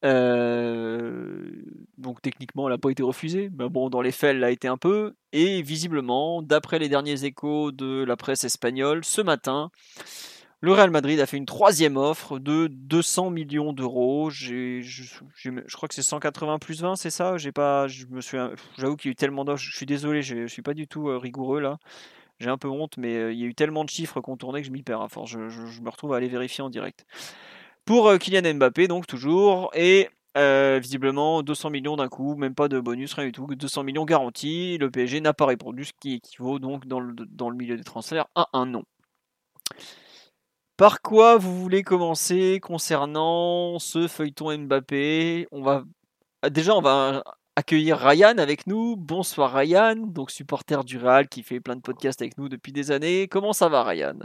[0.03, 1.51] Euh,
[1.97, 4.67] donc techniquement, elle n'a pas été refusée, mais bon, dans les faits, elle l'a été
[4.67, 5.13] un peu.
[5.31, 9.71] Et visiblement, d'après les derniers échos de la presse espagnole, ce matin,
[10.63, 14.29] le Real Madrid a fait une troisième offre de 200 millions d'euros.
[14.29, 14.81] Je,
[15.73, 17.35] crois que c'est 180 plus 20, c'est ça?
[17.37, 19.63] J'avoue qu'il y a eu tellement d'offres.
[19.63, 21.77] Je suis désolé, je, ne suis pas du tout euh, rigoureux là.
[22.39, 24.61] J'ai un peu honte, mais euh, il y a eu tellement de chiffres qu'on tournait
[24.61, 27.05] que je m'y perds à je, me retrouve à aller vérifier en direct
[27.85, 29.71] pour euh, Kylian Mbappé, donc toujours.
[29.73, 33.47] Et euh, visiblement 200 millions d'un coup, même pas de bonus, rien du tout.
[33.47, 34.77] 200 millions garantis.
[34.77, 37.13] Le PSG n'a pas répondu, ce qui équivaut donc dans le,
[37.53, 38.83] milieu des transferts à un non.
[40.77, 45.47] Par quoi vous voulez commencer concernant ce feuilleton Mbappé?
[45.51, 45.83] On va
[46.49, 47.23] déjà on va
[47.55, 48.95] accueillir Ryan avec nous.
[48.95, 52.91] Bonsoir Ryan, donc supporter du Real qui fait plein de podcasts avec nous depuis des
[52.91, 53.27] années.
[53.27, 54.17] Comment ça va Ryan?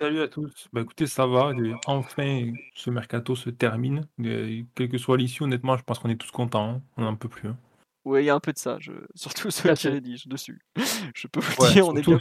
[0.00, 0.68] Salut à tous.
[0.72, 1.52] Bah écoutez, ça va.
[1.86, 4.06] Enfin, ce mercato se termine.
[4.74, 6.70] quelle que soit l'issue, honnêtement, je pense qu'on est tous contents.
[6.70, 6.82] Hein.
[6.96, 7.48] On n'en peut plus.
[7.48, 7.56] Hein.
[8.04, 8.78] Oui, il y a un peu de ça.
[9.14, 10.60] Surtout ceux qui rédigent dessus.
[11.14, 12.18] Je peux vous dire, on est bien.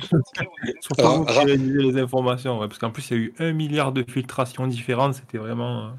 [0.82, 2.60] Surtout vous qui rédigez les informations.
[2.60, 5.16] parce qu'en plus, il y a eu un milliard de filtrations différentes.
[5.16, 5.94] C'était vraiment.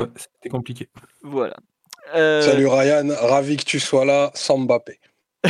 [0.00, 0.88] Euh, c'était compliqué.
[1.22, 1.56] Voilà.
[2.14, 4.98] Euh, Salut Ryan, ravi que tu sois là sans Mbappé.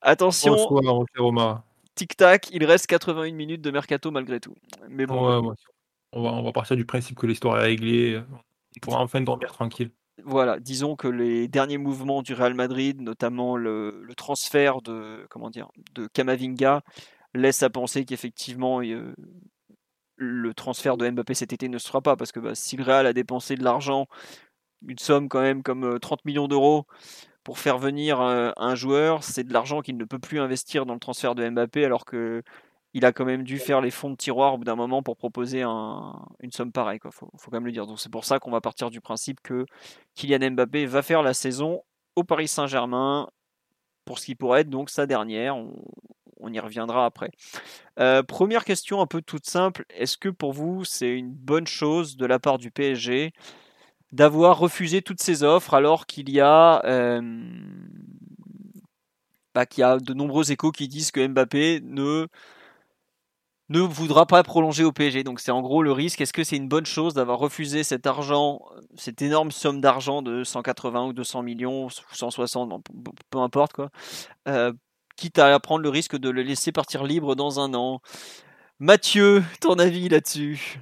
[0.00, 0.54] Attention.
[0.54, 1.64] Bonsoir, Romain
[1.96, 4.54] tic-tac, il reste 81 minutes de mercato malgré tout.
[4.88, 5.28] Mais bon.
[5.28, 5.52] Euh,
[6.12, 8.22] on, va, on va partir du principe que l'histoire est réglée.
[8.30, 9.90] On pourra enfin dormir tranquille.
[10.24, 15.68] Voilà, disons que les derniers mouvements du Real Madrid, notamment le, transfert de comment dire
[15.94, 16.82] de Kamavinga,
[17.34, 19.14] laissent à penser qu'effectivement euh,
[20.16, 23.06] le transfert de Mbappé cet été ne sera pas parce que bah, si le Real
[23.06, 24.06] a dépensé de l'argent,
[24.86, 26.86] une somme quand même comme 30 euh, millions d'euros
[27.46, 30.94] pour faire venir euh, un joueur, c'est de l'argent qu'il ne peut plus investir dans
[30.94, 32.42] le transfert de Mbappé, alors que
[32.92, 35.16] il a quand même dû faire les fonds de tiroir au bout d'un moment pour
[35.16, 36.98] proposer une somme pareille.
[37.04, 37.86] Il faut, quand même le dire.
[37.86, 39.64] Donc c'est pour ça qu'on va partir du principe que
[40.16, 41.82] Kylian Mbappé va faire la saison
[42.16, 43.28] au Paris Saint-Germain
[44.04, 45.56] pour ce qui pourrait être donc sa dernière.
[45.56, 47.30] On, y reviendra après.
[48.00, 49.84] Euh, première question un peu toute simple.
[49.90, 53.32] Est-ce que pour vous c'est une bonne chose de la part du PSG
[54.12, 57.20] d'avoir refusé toutes ces offres alors qu'il y a euh,
[59.54, 62.28] bah, qu'il y a de nombreux échos qui disent que Mbappé ne
[63.68, 65.24] ne voudra pas prolonger au PSG.
[65.24, 66.20] Donc c'est en gros le risque.
[66.20, 68.60] Est-ce que c'est une bonne chose d'avoir refusé cet argent,
[68.96, 72.84] cette énorme somme d'argent de 180 ou 200 millions, ou 160,
[73.30, 73.90] peu importe quoi,
[74.48, 74.72] euh,
[75.16, 78.00] quitte à prendre le risque de le laisser partir libre dans un an?
[78.78, 80.80] Mathieu, ton avis là-dessus?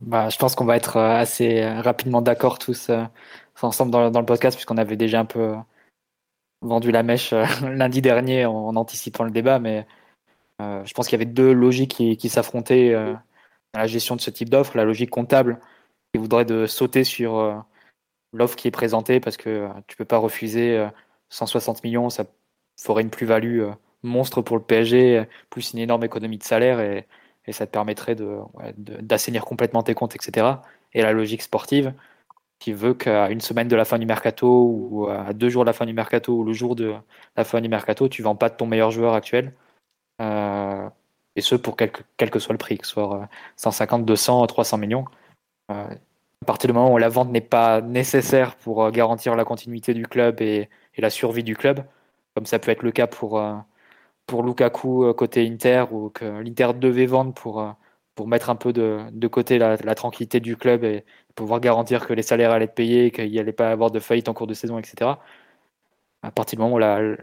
[0.00, 2.90] Bah, je pense qu'on va être euh, assez euh, rapidement d'accord tous
[3.62, 5.54] ensemble dans, le podcast puisqu'on avait déjà un peu
[6.62, 7.32] vendu la mèche
[7.62, 9.86] lundi dernier en anticipant le débat, mais
[10.62, 13.12] euh, je pense qu'il y avait deux logiques qui, s'affrontaient euh,
[13.74, 14.76] dans la gestion de ce type d'offre.
[14.76, 15.60] La logique comptable
[16.12, 17.54] qui voudrait de sauter sur euh,
[18.32, 20.86] l'offre qui est présentée parce que tu peux pas refuser
[21.30, 22.24] 160 millions, ça
[22.80, 23.64] ferait une plus-value
[24.02, 27.06] monstre pour le PSG, plus une énorme économie de salaire et,
[27.52, 28.16] ça te permettrait
[28.76, 30.46] d'assainir complètement tes comptes, etc.
[30.92, 31.92] Et la logique sportive
[32.58, 35.66] qui veut qu'à une semaine de la fin du mercato ou à deux jours de
[35.66, 36.94] la fin du mercato ou le jour de
[37.36, 39.52] la fin du mercato, tu vends pas de ton meilleur joueur actuel
[40.22, 40.88] euh,
[41.36, 45.04] et ce pour quel que, soit le prix, que ce soit 150, 200, 300 millions.
[45.70, 45.94] Euh,
[46.42, 49.94] à partir du moment où la vente n'est pas nécessaire pour euh, garantir la continuité
[49.94, 50.68] du club et,
[50.98, 51.84] la survie du club,
[52.34, 53.38] comme ça peut être le cas pour,
[54.26, 57.76] pour Lukaku côté Inter, ou que l'Inter devait vendre pour,
[58.16, 61.04] pour mettre un peu de, de côté la, tranquillité du club et
[61.36, 64.28] pouvoir garantir que les salaires allaient être payés, qu'il n'y allait pas avoir de faillite
[64.28, 65.12] en cours de saison, etc.
[66.22, 67.16] À partir du moment où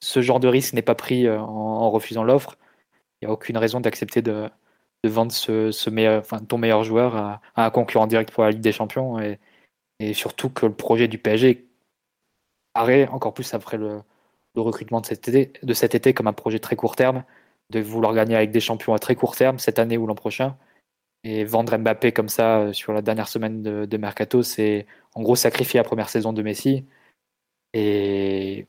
[0.00, 2.58] ce genre de risque n'est pas pris euh, en, refusant l'offre,
[3.20, 4.50] il n'y a aucune raison d'accepter de,
[5.04, 8.72] vendre ce, meilleur, enfin, ton meilleur joueur à, un concurrent direct pour la Ligue des
[8.72, 9.38] Champions et,
[10.14, 11.68] surtout que le projet du PSG
[12.72, 14.02] paraît encore plus après le,
[14.60, 17.24] recrutement de cet, été, de cet été comme un projet très court terme,
[17.70, 20.56] de vouloir gagner avec des champions à très court terme cette année ou l'an prochain.
[21.24, 25.22] Et vendre Mbappé comme ça euh, sur la dernière semaine de, de Mercato, c'est en
[25.22, 26.84] gros sacrifier la première saison de Messi.
[27.74, 28.66] Et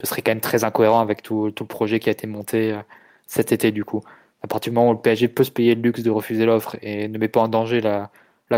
[0.00, 2.82] ce serait quand même très incohérent avec tout, le projet qui a été monté euh,
[3.26, 4.02] cet été du coup.
[4.42, 6.76] À partir du moment où le PSG peut se payer le luxe de refuser l'offre
[6.82, 8.10] et ne met pas en danger la,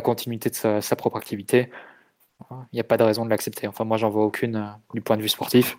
[0.03, 1.71] continuité de sa, propre activité,
[2.51, 3.67] il n'y a pas de raison de l'accepter.
[3.67, 5.77] Enfin, moi, j'en vois aucune euh, du point de vue sportif.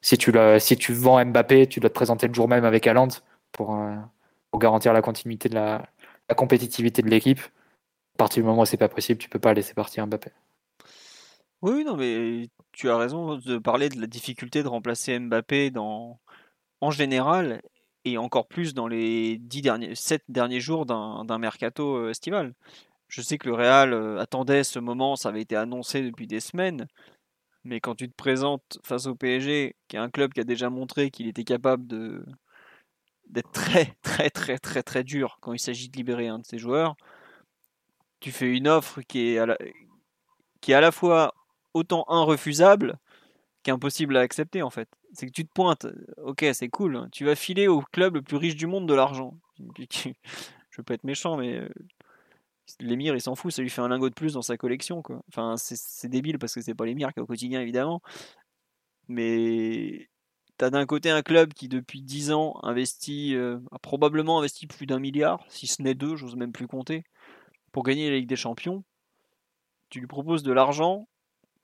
[0.00, 3.08] Si tu, si tu vends Mbappé, tu dois te présenter le jour même avec Haaland
[3.52, 3.96] pour, euh,
[4.54, 5.86] garantir la continuité de la,
[6.36, 7.40] compétitivité de l'équipe.
[7.40, 10.30] À partir du moment où c'est pas possible, tu peux pas laisser partir Mbappé.
[11.62, 16.18] Oui, non, mais tu as raison de parler de la difficulté de remplacer Mbappé dans,
[16.80, 17.60] en général
[18.04, 22.54] et encore plus dans les dix derniers, 7 derniers jours d'un mercato euh, estival.
[23.08, 26.40] Je sais que le Real euh, attendait ce moment, ça avait été annoncé depuis des
[26.40, 26.86] semaines,
[27.66, 30.70] mais quand tu te présentes face au PSG, qui est un club qui a déjà
[30.70, 31.86] montré qu'il était capable
[33.28, 36.58] d'être très très très très très dur quand il s'agit de libérer un de ses
[36.58, 36.96] joueurs,
[38.20, 39.40] tu fais une offre qui est
[40.60, 41.34] qui est à la fois
[41.74, 42.98] autant infrefusable
[43.62, 44.88] qu'impossible à accepter en fait.
[45.12, 45.86] C'est que tu te pointes,
[46.18, 47.08] ok c'est cool, hein.
[47.12, 49.34] tu vas filer au club le plus riche du monde de l'argent.
[50.70, 51.68] Je pas être méchant mais euh,
[52.80, 55.02] l'émir il s'en fout, ça lui fait un lingot de plus dans sa collection.
[55.28, 58.02] Enfin c'est débile parce que c'est pas l'émir qui est au quotidien évidemment.
[59.08, 60.08] Mais
[60.58, 64.86] t'as d'un côté un club qui depuis 10 ans investit, euh, a probablement investi plus
[64.86, 67.04] d'un milliard, si ce n'est deux, j'ose même plus compter,
[67.72, 68.84] pour gagner la Ligue des Champions.
[69.90, 71.08] Tu lui proposes de l'argent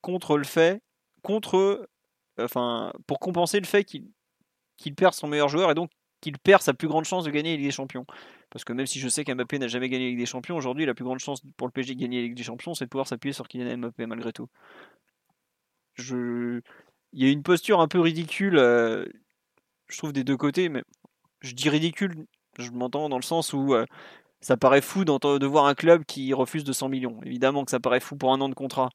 [0.02, 0.82] contre le fait,
[1.22, 1.88] contre,
[2.38, 4.10] enfin, pour compenser le fait qu'il
[4.78, 7.50] qu'il perd son meilleur joueur et donc qu'il perd sa plus grande chance de gagner
[7.50, 8.06] la Ligue des Champions.
[8.52, 10.84] Parce que même si je sais qu'Mbappé n'a jamais gagné la Ligue des Champions, aujourd'hui
[10.84, 12.90] la plus grande chance pour le PSG de gagner la Ligue des Champions, c'est de
[12.90, 14.48] pouvoir s'appuyer sur Kylian Mbappé malgré tout.
[15.94, 16.60] Je...
[17.14, 19.06] Il y a une posture un peu ridicule, euh,
[19.88, 20.82] je trouve, des deux côtés, mais
[21.40, 22.26] je dis ridicule,
[22.58, 23.86] je m'entends dans le sens où euh,
[24.42, 27.20] ça paraît fou de voir un club qui refuse 200 millions.
[27.24, 28.90] Évidemment que ça paraît fou pour un an de contrat.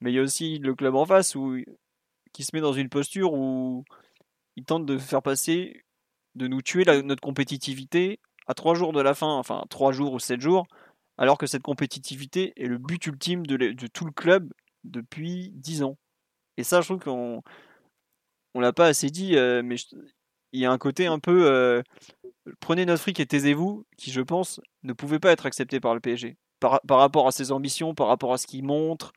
[0.00, 1.36] Mais il y a aussi le club en face
[2.32, 3.84] qui se met dans une posture où
[4.56, 5.84] il tente de faire passer,
[6.34, 8.20] de nous tuer notre compétitivité
[8.50, 10.66] à trois jours de la fin, enfin trois jours ou sept jours,
[11.18, 14.52] alors que cette compétitivité est le but ultime de, tout le club
[14.84, 15.96] depuis dix ans.
[16.56, 17.42] Et ça, je trouve qu'on
[18.54, 19.76] on l'a pas assez dit, euh, mais
[20.52, 21.82] il y a un côté un peu euh,
[22.58, 26.00] prenez notre fric et taisez-vous, qui je pense ne pouvait pas être accepté par le
[26.00, 26.36] PSG.
[26.58, 29.12] Par, par rapport à ses ambitions, par rapport à ce qu'il montre,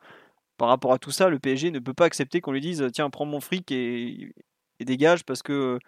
[0.58, 3.10] par rapport à tout ça, le PSG ne peut pas accepter qu'on lui dise tiens,
[3.10, 4.32] prends mon fric et,
[4.80, 5.78] dégage parce que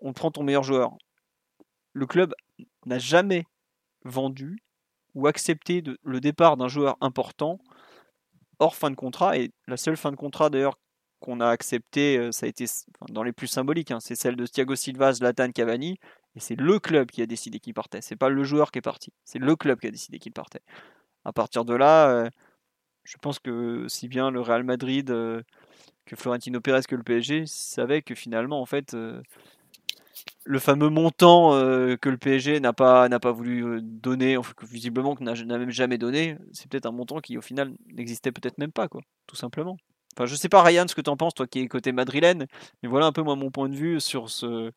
[0.00, 0.96] on prend ton meilleur joueur.
[1.92, 2.34] Le club
[2.86, 3.44] n'a jamais
[4.04, 4.62] vendu
[5.14, 7.58] ou accepté le départ d'un joueur important
[8.58, 9.36] hors fin de contrat.
[9.38, 10.78] Et la seule fin de contrat d'ailleurs
[11.20, 12.64] qu'on a acceptées, ça a été
[13.08, 13.90] dans les plus symboliques.
[13.90, 14.00] Hein.
[14.00, 15.98] c'est celle de Thiago Silva, Zlatan, Cavani.
[16.36, 18.00] Et c'est le club qui a décidé qu'il partait.
[18.00, 19.12] C'est pas le joueur qui est parti.
[19.24, 20.62] C'est le club qui a décidé qu'il partait.
[21.24, 22.30] À partir de là,
[23.04, 25.06] je pense que si bien le Real Madrid
[26.06, 28.96] que Florentino Pérez que le PSG savaient que finalement, en fait,
[30.44, 35.14] le fameux montant euh, que le PSG n'a pas, voulu euh, donner, enfin, que visiblement
[35.14, 38.72] que n'a même jamais donné, c'est peut-être un montant qui au final n'existait peut-être même
[38.72, 39.76] pas, quoi, tout simplement.
[40.16, 42.46] Enfin, je sais pas, Ryan, ce que tu en penses, toi qui es côté madrilène,
[42.82, 44.72] mais voilà un peu moi mon point de vue sur ce,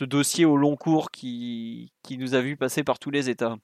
[0.00, 3.56] dossier au long cours qui, nous a vu passer par tous les états.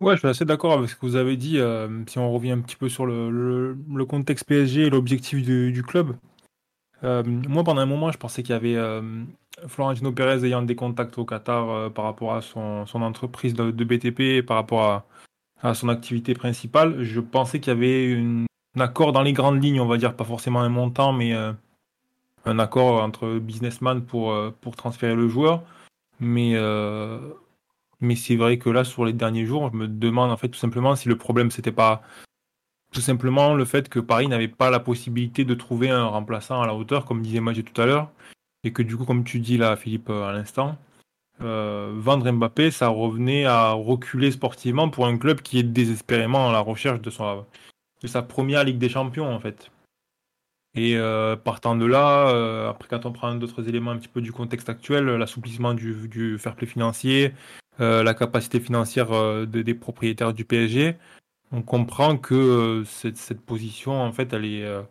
[0.00, 1.58] Ouais, je suis assez d'accord avec ce que vous avez dit.
[1.58, 3.76] Euh, si on revient un petit peu sur le,
[4.08, 6.14] contexte PSG et l'objectif du, club,
[7.04, 9.02] euh, moi, pendant un moment, je pensais qu'il y avait euh,
[9.66, 14.44] Florentino Pérez ayant des contacts au Qatar euh, par rapport à son, entreprise de, BTP
[14.44, 15.04] par rapport
[15.62, 17.02] à, son activité principale.
[17.02, 18.16] Je pensais qu'il y avait
[18.76, 21.32] un accord dans les grandes lignes, on va dire, pas forcément un montant, mais
[22.44, 25.64] un accord entre businessmen pour, pour transférer le joueur.
[26.20, 26.54] Mais,
[28.00, 30.58] mais c'est vrai que là, sur les derniers jours, je me demande en fait tout
[30.58, 32.02] simplement si le problème c'était pas
[32.92, 36.66] tout simplement le fait que Paris n'avait pas la possibilité de trouver un remplaçant à
[36.66, 38.10] la hauteur, comme disait Magé tout à l'heure,
[38.64, 40.76] et que du coup, comme tu dis là, Philippe, à l'instant,
[41.40, 46.52] euh, vendre Mbappé, ça revenait à reculer sportivement pour un club qui est désespérément à
[46.52, 47.44] la recherche de, son,
[48.02, 49.70] de sa première Ligue des Champions, en fait.
[50.74, 54.20] Et euh, partant de là, euh, après quand on prend d'autres éléments un petit peu
[54.20, 57.32] du contexte actuel, l'assouplissement du, du, fair play financier,
[57.78, 60.96] la capacité financière des propriétaires du PSG,
[61.52, 64.64] on comprend que euh, cette, position, en fait, elle est.
[64.64, 64.82] Euh,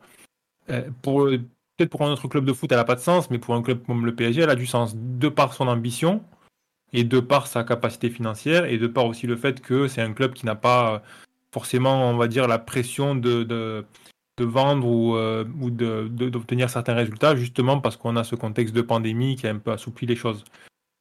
[1.02, 1.26] pour,
[1.78, 3.62] peut-être pour un autre club de foot, elle n'a pas de sens, mais pour un
[3.62, 6.24] club comme le PSG, elle a du sens de par son ambition
[6.94, 10.14] et de par sa capacité financière et de par aussi le fait que c'est un
[10.14, 11.04] club qui n'a pas
[11.52, 13.86] forcément, on va dire, la pression de, de,
[14.40, 19.36] vendre ou, euh, ou d'obtenir certains résultats, justement parce qu'on a ce contexte de pandémie
[19.36, 20.44] qui a un peu assoupli les choses.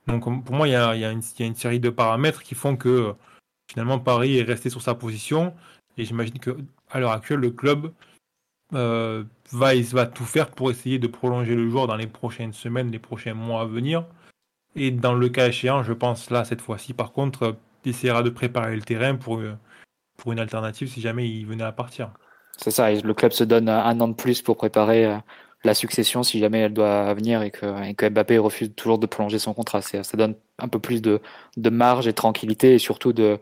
[0.07, 3.15] Donc pour moi, il y a une série de paramètres qui font que
[3.69, 5.55] finalement Paris est resté sur sa position
[5.97, 6.57] et j'imagine que
[6.91, 7.93] à l'heure actuelle le club
[8.75, 12.91] euh, va, va tout faire pour essayer de prolonger le joueur dans les prochaines semaines,
[12.91, 14.05] les prochains mois à venir.
[14.75, 18.75] Et dans le cas échéant, je pense là cette fois-ci par contre, essaiera de préparer
[18.75, 19.55] le terrain pour, euh,
[20.17, 22.11] pour une alternative si jamais il venait à partir.
[22.57, 25.19] C'est ça, le club se donne un an de plus pour préparer euh,
[25.67, 29.55] la succession si jamais elle doit venir et que, Mbappé refuse toujours de prolonger son
[29.55, 29.83] contrat.
[29.83, 31.21] Ça donne un peu plus de,
[31.71, 33.39] marge et de tranquillité et surtout de,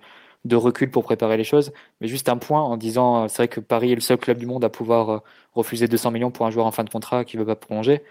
[0.52, 1.72] recul pour préparer les choses.
[2.00, 4.46] Mais juste un point en disant, c'est vrai que Paris est le seul club du
[4.46, 5.18] monde à pouvoir euh,
[5.54, 8.02] refuser 200 millions pour un joueur en fin de contrat qui veut pas prolonger.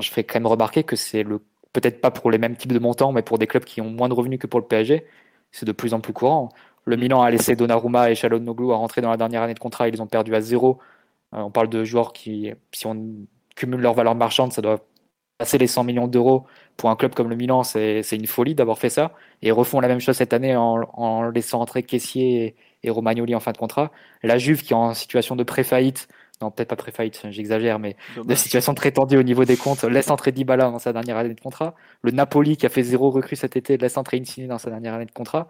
[0.00, 1.40] Je ferai quand même remarquer que c'est le
[1.72, 4.08] peut-être pas pour les mêmes types de montants, mais pour des clubs qui ont moins
[4.08, 5.06] de revenus que pour le PSG,
[5.52, 6.50] c'est de plus en plus courant.
[6.84, 9.88] Le Milan a laissé Donnarumma et Noglu à rentrer dans la dernière année de contrat,
[9.88, 10.78] ils ont perdu à zéro.
[11.34, 13.26] Euh, on parle de joueurs qui, si on
[13.62, 14.80] cumulent leur valeur marchande, ça doit
[15.38, 16.46] passer les 100 millions d'euros.
[16.76, 19.12] Pour un club comme le Milan, c'est une folie d'avoir fait ça.
[19.42, 23.52] Et refont la même chose cette année en, laissant entrer Caissier et, Romagnoli en fin
[23.52, 23.92] de contrat.
[24.22, 26.08] La Juve qui est en situation de pré-faillite,
[26.40, 30.10] non peut-être pas pré-faillite, j'exagère, mais de situation très tendue au niveau des comptes, laisse
[30.10, 31.74] entrer Dybala dans sa dernière année de contrat.
[32.02, 34.94] Le Napoli qui a fait zéro recrue cet été, laisse entrer Insigne dans sa dernière
[34.94, 35.48] année de contrat.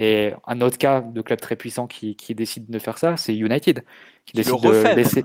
[0.00, 3.84] Et un autre cas de club très puissant qui, décide de faire ça, c'est United,
[4.26, 5.24] qui, décide de laisser.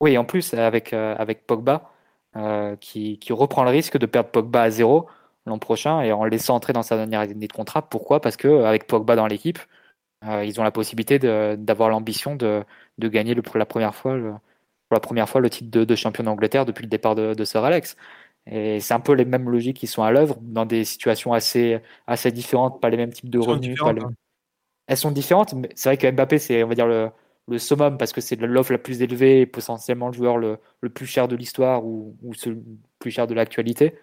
[0.00, 1.90] Oui, en plus, avec, euh, avec Pogba,
[2.36, 5.08] euh, qui, reprend le risque de perdre Pogba à zéro
[5.46, 7.82] l'an prochain et en le laissant entrer dans sa dernière année de contrat.
[7.82, 8.20] Pourquoi?
[8.20, 9.58] Parce que avec Pogba dans l'équipe,
[10.24, 11.18] euh, ils ont la possibilité
[11.56, 12.64] d'avoir l'ambition de,
[12.98, 16.24] gagner le, pour, la première fois, le, pour la première fois le titre de, champion
[16.24, 17.96] d'Angleterre depuis le départ de, de Sir Alex.
[18.46, 21.80] Et c'est un peu les mêmes logiques qui sont à l'œuvre dans des situations assez,
[22.06, 23.80] assez différentes, pas les mêmes types de revenus.
[23.82, 23.94] Hein.
[24.86, 27.10] Elles sont différentes, mais c'est vrai que Mbappé, c'est on va dire le,
[27.48, 30.58] le summum parce que c'est l'offre la plus élevée et potentiellement le joueur le,
[30.94, 32.62] plus cher de l'histoire ou, ou le
[32.98, 33.98] plus cher de l'actualité.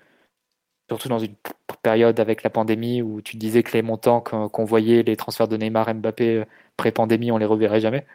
[0.89, 1.35] Surtout dans une
[1.81, 5.57] période avec la pandémie où tu disais que les montants qu'on voyait, les transferts de
[5.57, 6.45] Neymar, Mbappé euh,
[6.77, 8.05] pré-pandémie, on les reverrait jamais.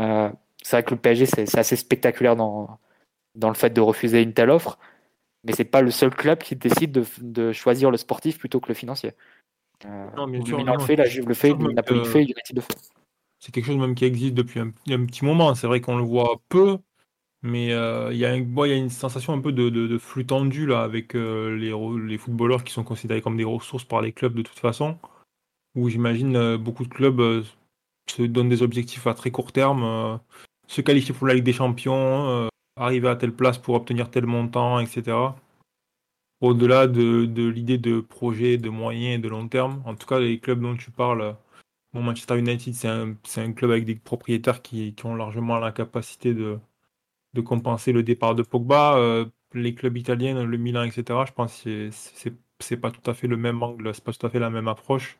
[0.00, 0.30] Euh,
[0.62, 2.78] c'est vrai que le PSG, c'est assez spectaculaire dans,
[3.34, 4.78] dans le fait de refuser une telle offre,
[5.44, 8.68] mais c'est pas le seul club qui décide de, de, choisir le sportif plutôt que
[8.68, 9.12] le financier.
[9.86, 12.60] Euh, non, bien sûr, le fait, la Juve le fait, Napoli le fait, United le
[12.60, 12.76] fait
[13.40, 15.54] c'est quelque chose même qui existe depuis un, petit moment.
[15.54, 16.78] C'est vrai qu'on le voit peu,
[17.42, 21.56] mais euh, il y, a une sensation un peu de, flux tendu là, avec euh,
[21.56, 24.98] les, footballeurs qui sont considérés comme des ressources par les clubs de toute façon,
[25.74, 27.44] où j'imagine euh, beaucoup de clubs
[28.10, 30.20] se donnent des objectifs à très court terme,
[30.66, 34.80] se qualifier pour la Ligue des Champions, arriver à telle place pour obtenir tel montant,
[34.80, 35.16] etc.
[36.40, 40.18] Au-delà de, de l'idée de projet de moyen et de long terme, en tout cas
[40.18, 41.36] les clubs dont tu parles
[41.94, 46.58] Manchester United, c'est un, club avec des propriétaires qui, ont largement la capacité de,
[47.44, 48.96] compenser le départ de Pogba.
[49.54, 51.90] les clubs italiens, le Milan, etc., je pense que
[52.60, 54.68] c'est pas tout à fait le même angle, c'est pas tout à fait la même
[54.68, 55.18] approche.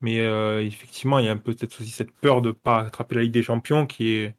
[0.00, 0.16] Mais
[0.64, 3.42] effectivement, il y a peut-être aussi cette peur de ne pas attraper la Ligue des
[3.42, 4.34] Champions qui est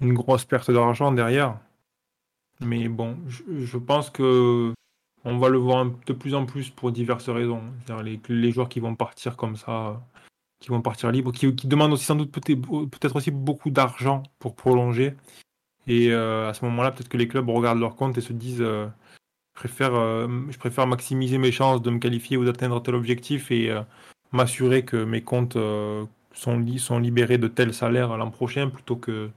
[0.00, 1.58] une grosse perte d'argent derrière.
[2.60, 4.74] Mais bon, je, pense que
[5.24, 7.62] on va le voir de plus en plus pour diverses raisons.
[8.28, 10.02] Les, joueurs qui vont partir comme ça,
[10.60, 15.14] qui vont partir libres, qui, demandent aussi sans doute peut-être aussi beaucoup d'argent pour prolonger.
[15.86, 18.60] Et euh, à ce moment-là, peut-être que les clubs regardent leur compte et se disent
[18.60, 18.86] euh,
[19.56, 23.50] je, préfère, euh, je préfère maximiser mes chances de me qualifier ou d'atteindre tel objectif
[23.50, 23.74] et
[24.32, 25.56] m'assurer que mes comptes
[26.34, 29.30] sont, libérés de tel salaire l'an prochain plutôt que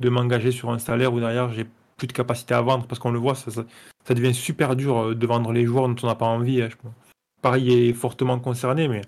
[0.00, 3.12] de m'engager sur un salaire où derrière j'ai plus de capacité à vendre parce qu'on
[3.12, 3.64] le voit, ça,
[4.10, 6.60] devient super dur de vendre les joueurs dont on n'a pas envie.
[6.60, 6.68] Hein,
[7.40, 9.02] Paris est fortement concerné, mais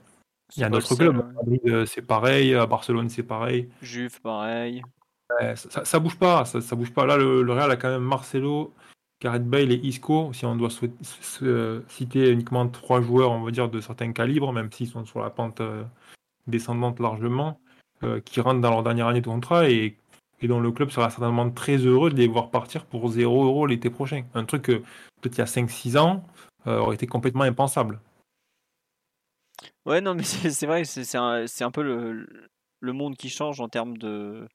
[0.57, 1.25] il y a d'autres clubs.
[1.67, 3.69] Euh, c'est pareil, à Barcelone, c'est pareil.
[3.83, 4.83] Juve, pareil.
[5.55, 7.07] ça, ça, bouge pas, ça, bouge pas.
[7.07, 8.73] Là, le, Real a quand même Marcelo,
[9.21, 10.33] Gareth Bale et Isco.
[10.33, 10.71] Si on doit
[11.89, 15.31] citer uniquement trois joueurs, on va dire, de certains calibres, même s'ils sont sur la
[15.31, 15.85] pente euh,
[16.47, 17.61] descendante largement,
[18.27, 19.97] qui rentrent dans leur dernière année de contrat et
[20.41, 23.67] et dont le club sera certainement très heureux de les voir partir pour 0 euros
[23.67, 24.25] l'été prochain.
[24.35, 24.73] Un truc que
[25.21, 26.25] peut-être il y a 5-6 ans
[26.67, 28.01] euh, aurait été complètement impensable.
[29.85, 32.27] Ouais, non, mais c'est vrai, c'est un, un, peu le,
[32.81, 34.49] le, monde qui change en termes de,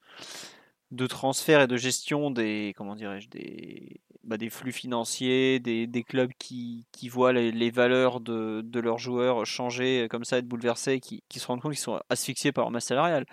[0.92, 6.04] de transfert et de gestion des, comment dirais-je, des, bah, des flux financiers, des, des
[6.04, 10.48] clubs qui, qui voient les, les valeurs de, de, leurs joueurs changer comme ça, être
[10.48, 13.26] bouleversés, qui, qui se rendent compte qu'ils sont asphyxiés par leur masse salariale.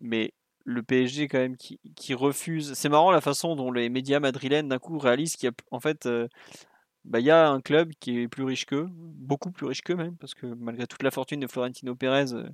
[0.00, 0.32] Mais
[0.64, 2.74] le PSG quand même qui, refuse.
[2.74, 5.80] C'est marrant la façon dont les médias madrilènes d'un coup réalisent qu'il y a en
[5.80, 6.28] fait euh,
[7.04, 9.96] bah, il y a un club qui est plus riche qu'eux, beaucoup plus riche qu'eux
[9.96, 12.32] même, parce que malgré toute la fortune de Florentino Pérez.
[12.32, 12.48] Euh,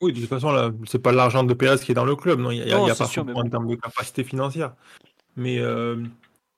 [0.00, 2.50] oui, de toute façon, c'est pas l'argent de Pérez qui est dans le club, non,
[2.50, 4.74] il n'y a, pas sûr, en termes de capacité financière.
[5.36, 6.02] Mais euh,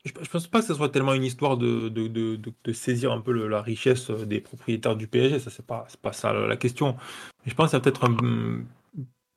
[0.05, 3.48] je, ne pense pas que ce soit tellement une histoire de, de, saisir un peu
[3.48, 6.97] la richesse des propriétaires du PSG, ça c'est pas, pas ça la question.
[7.44, 8.64] Mais je pense que c'est peut-être un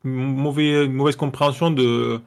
[0.03, 2.21] mauvais, mauvaise compréhension de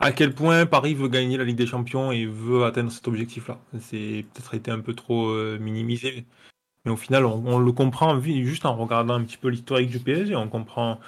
[0.00, 3.58] à quel point Paris veut gagner la Ligue des Champions et veut atteindre cet objectif-là.
[3.80, 6.24] C'est peut-être été un peu trop euh, minimisé,
[6.84, 10.36] mais au final, on, le comprend juste en regardant un petit peu l'historique du PSG.
[10.36, 11.00] On comprend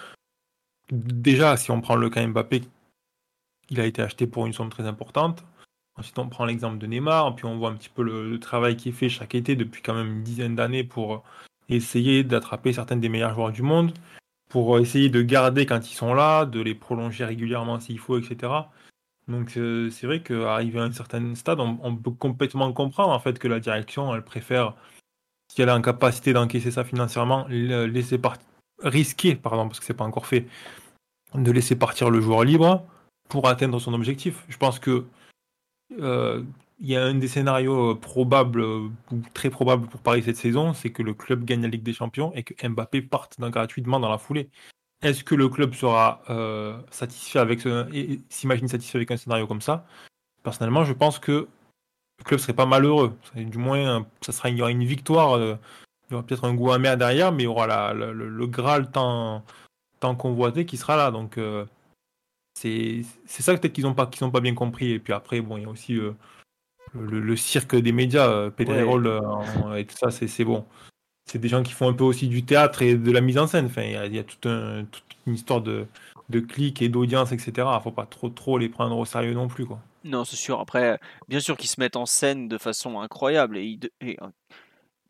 [0.91, 2.63] déjà si on prend le cas Mbappé,
[3.71, 5.45] il a été acheté pour une somme très importante.
[5.97, 8.77] Ensuite, on prend l'exemple de Neymar, puis on voit un petit peu le, le travail
[8.77, 11.23] qui est fait chaque été depuis quand même une dizaine d'années pour
[11.69, 13.93] essayer d'attraper certains des meilleurs joueurs du monde
[14.51, 18.53] pour essayer de garder quand ils sont là, de les prolonger régulièrement s'il faut, etc.
[19.29, 23.39] Donc euh, c'est vrai qu'arrivé à un certain stade, on, peut complètement comprendre en fait
[23.39, 24.75] que la direction, elle préfère,
[25.49, 28.21] si elle est en capacité d'encaisser ça financièrement, laisser
[28.83, 30.47] risquer, pardon, parce que c'est pas encore fait,
[31.35, 32.85] de laisser partir le joueur libre
[33.29, 34.45] pour atteindre son objectif.
[34.49, 35.07] Je pense que
[36.01, 36.43] euh,
[36.81, 40.37] il y a un des scénarios euh, probables euh, ou très probables pour Paris cette
[40.37, 44.01] saison, c'est que le club gagne la Ligue des Champions et que Mbappé parte gratuitement
[44.01, 44.49] dans la foulée.
[45.03, 49.47] Est-ce que le club sera euh, satisfait avec ce, et s'imagine satisfait avec un scénario
[49.47, 49.87] comme ça?
[50.43, 51.49] Personnellement, je pense que
[52.19, 53.17] le club serait pas malheureux.
[53.35, 55.59] Du moins, ça sera, il y aura une victoire, il
[56.11, 59.43] y aura peut-être un goût amer derrière, mais il y aura le, Graal tant,
[60.01, 61.11] tant convoité qui sera là.
[61.11, 61.39] Donc,
[62.55, 64.93] c'est ça peut-être qu'ils n'ont pas, qu'ils pas bien compris.
[64.93, 65.99] Et puis après, bon, il y a aussi
[66.95, 70.65] le, cirque des médias, euh, Pédérol euh, et tout ça, c'est bon.
[71.27, 73.47] C'est des gens qui font un peu aussi du théâtre et de la mise en
[73.47, 73.67] scène.
[73.67, 75.87] Enfin, il y a, toute une histoire de,
[76.29, 77.53] de clics et d'audience, etc.
[77.59, 79.79] Il faut pas trop trop les prendre au sérieux non plus, quoi.
[80.03, 80.59] Non, c'est sûr.
[80.61, 80.99] Après,
[81.29, 84.17] bien sûr qu'ils se mettent en scène de façon incroyable et, et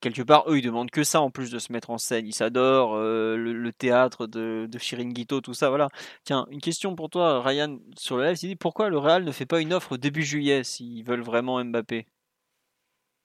[0.01, 2.27] quelque part, eux, ils demandent que ça en plus de se mettre en scène.
[2.27, 5.69] Ils s'adorent euh, le, théâtre de, de Chiringuito, tout ça.
[5.69, 5.89] Voilà.
[6.25, 8.57] Tiens, une question pour toi, Ryan, sur le live.
[8.57, 12.07] Pourquoi le Real ne fait pas une offre début juillet s'ils veulent vraiment Mbappé?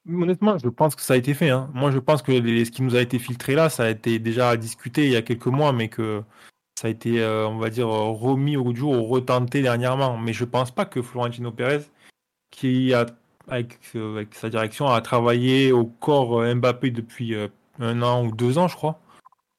[0.08, 1.50] Honnêtement, je pense que ça a été fait.
[1.50, 1.70] Hein.
[1.74, 4.56] Moi, je pense que ce qui nous a été filtré là, ça a été déjà
[4.56, 6.22] discuté il y a quelques mois, mais que
[6.80, 10.18] ça a été, euh, on va dire, remis au jour ou retenté dernièrement.
[10.18, 11.86] Mais je pense pas que Florentino Pérez,
[12.52, 13.08] qui a
[13.48, 13.80] avec,
[14.32, 17.48] sa direction, a travaillé au corps euh, Mbappé depuis euh,
[17.80, 19.00] un an ou deux ans, je crois.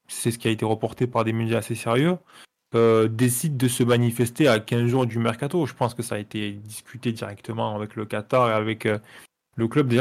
[0.08, 2.16] C'est ce qui a été reporté par des médias assez sérieux.
[2.74, 5.66] Euh, décide de se manifester à 15 jours du mercato.
[5.66, 8.88] Je pense que ça a été discuté directement avec le Qatar et avec
[9.56, 9.92] le club.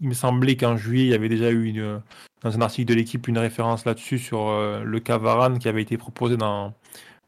[0.00, 2.02] Il me semblait qu'en juillet, il y avait déjà eu une,
[2.42, 6.36] dans un article de l'équipe une référence là-dessus sur le Cavaran qui avait été proposé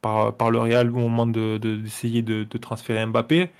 [0.02, 3.50] par, par le Real au moment d'essayer de, de, de, transférer Mbappé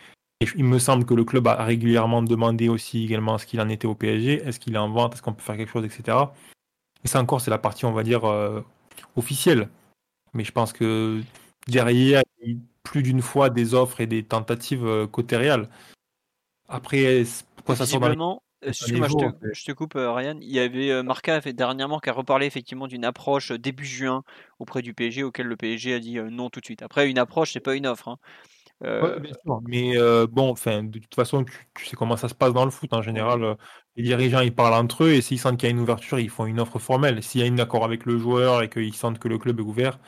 [0.40, 3.86] il me semble que le club a régulièrement demandé aussi également ce qu'il en était
[3.86, 6.16] au PSG, est-ce qu'il est en vente, est-ce qu'on peut faire quelque chose, etc.
[7.04, 8.60] Et ça encore, c'est la partie, on va dire, euh,
[9.16, 9.68] officielle.
[10.34, 11.20] Mais je pense que
[11.66, 15.68] derrière, il y a plus d'une fois des offres et des tentatives euh, côté Real.
[16.68, 17.24] Après,
[17.56, 20.36] pourquoi ça sort dans Excuse-moi, je, te, coupe, Ryan.
[20.40, 24.24] Il y avait Marca fait dernièrement qui a reparlé effectivement d'une approche début juin
[24.58, 26.82] auprès du PSG, auquel le PSG a dit non tout de suite.
[26.82, 28.08] Après, une approche, c'est pas une offre.
[28.08, 28.18] Hein.
[28.84, 29.18] Euh,
[29.66, 32.70] mais euh, bon, enfin, de toute façon, tu, sais comment ça se passe dans le
[32.70, 32.92] foot.
[32.92, 33.54] En général, euh,
[33.96, 36.30] les dirigeants ils parlent entre eux et s'ils sentent qu'il y a une ouverture, ils
[36.30, 37.22] font une offre formelle.
[37.22, 39.64] S'il y a un accord avec le joueur et qu'ils sentent que le club est
[39.64, 39.98] ouvert,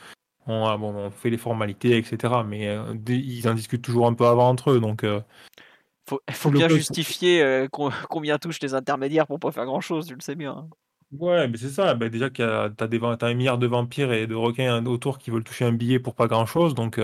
[0.47, 2.33] on, bon, on fait les formalités, etc.
[2.47, 2.77] Mais
[3.07, 4.79] ils en discutent toujours un peu avant entre eux.
[4.79, 7.67] Donc, il faut bien justifier
[8.09, 10.51] combien touchent les intermédiaires pour pas faire grand chose, tu le sais bien.
[10.51, 10.69] Hein.
[11.11, 11.93] Ouais, mais c'est ça.
[11.93, 15.43] Bah, déjà tu as, as, un milliard de vampires et de requins autour qui veulent
[15.43, 16.73] toucher un billet pour pas grand chose.
[16.73, 17.01] Donc.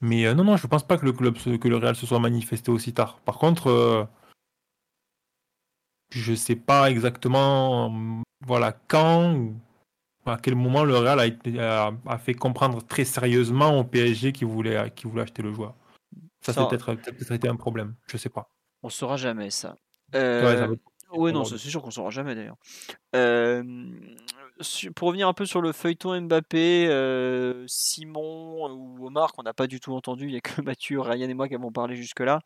[0.00, 2.20] Mais euh, non, non, je pense pas que le club, que le Real se soit
[2.20, 3.20] manifesté aussi tard.
[3.20, 4.04] Par contre, euh,
[6.10, 9.54] je sais pas exactement, voilà, quand ou
[10.26, 11.20] à quel moment le Real
[11.58, 15.74] a, a, fait comprendre très sérieusement au PSG qu'il voulait, qu'il voulait acheter le joueur.
[16.40, 17.94] Ça, ça c'est peut-être été un problème.
[18.06, 18.50] Je sais pas.
[18.82, 19.74] On saura jamais ça.
[20.14, 20.76] Euh...
[21.10, 22.58] Oui, non, c'est sûr qu'on saura jamais d'ailleurs.
[23.16, 23.62] Euh,
[24.94, 29.66] pour revenir un peu sur le feuilleton Mbappé, euh, Simon ou Omar, qu'on n'a pas
[29.66, 32.40] du tout entendu, il n'y a que Mathieu, Ryan et moi qui avons parlé jusque-là.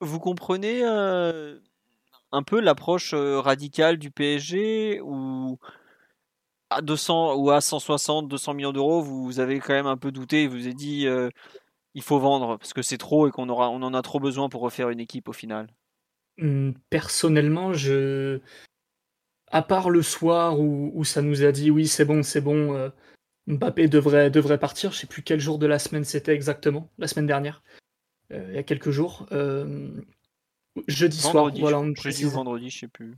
[0.00, 1.58] Vous comprenez euh,
[2.32, 5.58] un peu l'approche radicale du PSG ou
[6.70, 10.48] à 200 ou à 160, 200 millions d'euros, vous avez quand même un peu douté
[10.48, 11.06] vous avez dit
[11.96, 14.48] il faut vendre parce que c'est trop et qu'on aura, on en a trop besoin
[14.48, 15.66] pour refaire une équipe au final?
[16.36, 18.40] Mmh, personnellement, je
[19.50, 22.88] à part le soir où, ça nous a dit oui, c'est bon, c'est bon, euh,
[23.46, 24.92] Mbappé devrait, devrait partir.
[24.92, 27.62] Je sais plus quel jour de la semaine c'était exactement, la semaine dernière,
[28.32, 29.26] euh, il y a quelques jours.
[29.32, 29.88] Euh,
[30.88, 31.82] jeudi soir, voilà.
[31.96, 33.16] jeudi ou vendredi, je sais plus.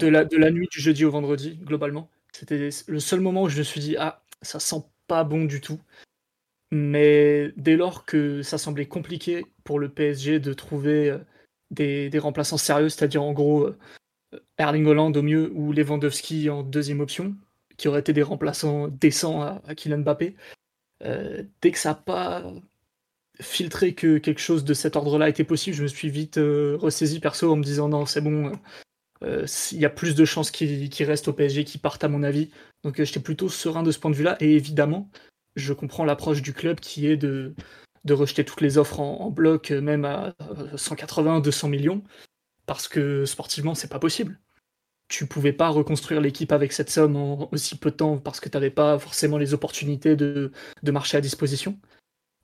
[0.00, 2.10] De, la, de la nuit du jeudi au vendredi, globalement.
[2.32, 5.60] C'était le seul moment où je me suis dit ah, ça sent pas bon du
[5.60, 5.80] tout.
[6.72, 11.16] Mais dès lors que ça semblait compliqué pour le PSG de trouver
[11.70, 13.70] des, remplaçants sérieux, c'est-à-dire en gros
[14.58, 17.36] Erling Holland au mieux ou Lewandowski en deuxième option,
[17.76, 20.34] qui auraient été des remplaçants décents à, Kylian Mbappé.
[21.04, 22.44] Euh, dès que ça n'a pas
[23.40, 27.20] filtré que quelque chose de cet ordre-là était possible, je me suis vite euh, ressaisi
[27.20, 28.52] perso en me disant non, c'est bon,
[29.22, 32.50] il y a plus de chances qu'il reste au PSG, qu'il parte à mon avis.
[32.82, 34.36] Donc j'étais plutôt serein de ce point de vue-là.
[34.40, 35.10] Et évidemment,
[35.54, 37.54] je comprends l'approche du club qui est de
[38.08, 40.34] rejeter toutes les offres en, bloc, même à
[40.76, 42.02] 180, 200 millions,
[42.66, 44.38] parce que sportivement, c'est pas possible.
[45.08, 48.48] Tu pouvais pas reconstruire l'équipe avec cette somme en aussi peu de temps parce que
[48.48, 50.52] tu n'avais pas forcément les opportunités de,
[50.84, 51.78] marcher à disposition.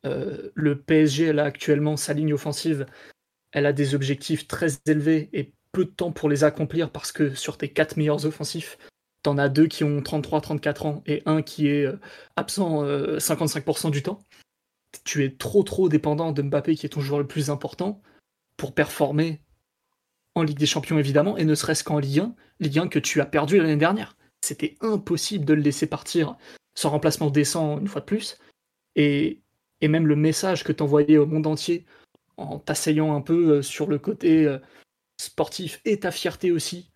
[0.06, 2.86] Euh, le PSG, là, actuellement, sa ligne offensive,
[3.52, 7.34] elle a des objectifs très élevés et peu de temps pour les accomplir parce que
[7.34, 8.78] sur tes quatre meilleurs offensifs,
[9.22, 11.98] t'en as deux qui ont 33-34 ans et un qui est euh,
[12.36, 14.20] absent 55% euh, du temps
[15.04, 18.02] tu es trop trop dépendant de Mbappé qui est ton joueur le plus important
[18.56, 19.40] pour performer
[20.34, 23.20] en Ligue des Champions évidemment et ne serait-ce qu'en Ligue 1, Ligue 1 que tu
[23.20, 24.16] as perdu l'année dernière.
[24.40, 26.36] C'était impossible de le laisser partir
[26.74, 28.38] sans remplacement décent une fois de plus.
[28.96, 29.40] Et,
[29.82, 31.84] même le message que t'envoyais au monde entier
[32.36, 34.58] en t'asseyant un peu euh, sur le côté euh,
[35.20, 36.92] sportif et ta fierté aussi,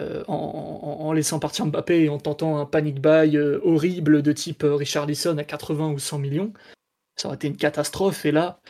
[0.00, 5.04] euh, en, laissant partir Mbappé et en tentant un panic buy horrible de type Richard
[5.04, 6.52] Lisson à 80 ou 100 millions,
[7.16, 8.24] ça aurait été une catastrophe.
[8.24, 8.60] Et là,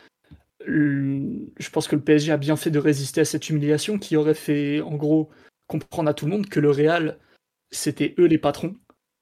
[0.65, 4.33] je pense que le PSG a bien fait de résister à cette humiliation qui aurait
[4.33, 5.29] fait, en gros,
[5.67, 7.19] comprendre à tout le monde que le Real,
[7.71, 8.75] c'était eux les patrons,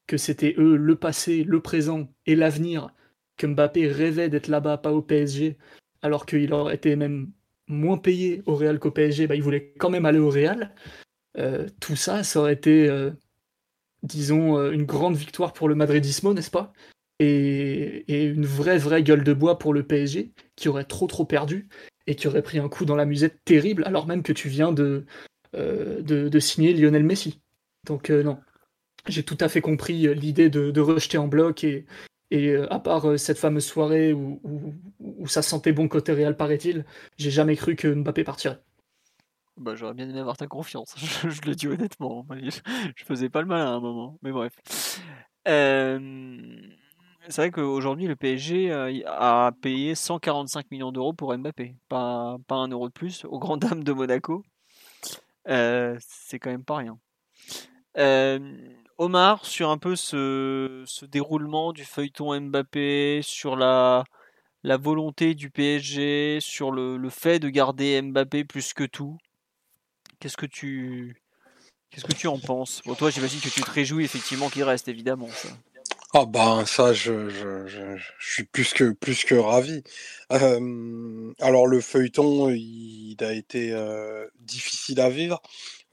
[0.08, 2.94] que c'était eux le passé, le présent et l'avenir,
[3.38, 5.58] que Mbappé rêvait d'être là-bas, pas au PSG,
[6.02, 7.32] alors qu'il aurait été même
[7.68, 10.74] moins payé au Real qu'au PSG, bah, il voulait quand même aller au Real.
[11.38, 13.12] Euh, tout ça, ça aurait été, euh,
[14.04, 16.74] disons, euh, une grande victoire pour le madridismo, n'est-ce pas?
[17.20, 20.32] Et, une vraie, vraie gueule de bois pour le PSG,
[20.62, 21.68] qui aurait trop, trop perdu
[22.06, 24.72] et qui aurait pris un coup dans la musette terrible, alors même que tu viens
[24.72, 25.06] de,
[25.56, 27.42] euh, de, signer Lionel Messi.
[27.86, 28.40] Donc, euh, non.
[29.08, 31.86] J'ai tout à fait compris euh, l'idée de, rejeter en bloc et,
[32.30, 34.40] et à part cette fameuse soirée où,
[35.00, 36.86] où, ça sentait bon côté Real, paraît-il,
[37.18, 38.60] j'ai jamais cru que Mbappé partirait.
[39.58, 40.96] Bah, j'aurais bien aimé avoir ta confiance,
[41.28, 42.26] je, le dis honnêtement.
[42.32, 44.54] Je, faisais pas le mal à un moment, mais bref.
[47.30, 51.76] C'est vrai qu'aujourd'hui, le PSG euh, a payé 145 millions d'euros pour Mbappé.
[51.88, 54.44] Pas, pas un euro de plus, aux grandes dames de Monaco.
[55.48, 56.98] Euh, c'est quand même pas rien.
[57.98, 58.40] Euh,
[58.98, 64.04] Omar, sur un peu ce, déroulement du feuilleton Mbappé, sur la,
[64.64, 69.18] volonté du PSG, sur le, fait de garder Mbappé plus que tout,
[70.20, 71.22] qu'est-ce que tu,
[71.90, 72.82] qu'est-ce que tu en penses?
[72.98, 75.30] Toi, j'imagine que tu te réjouis effectivement qu'il reste, évidemment.
[76.14, 79.82] Ah ben ça, je, je, je, je suis plus que, plus que ravi.
[80.34, 85.42] Euh, alors le feuilleton, il, a été euh, difficile à vivre.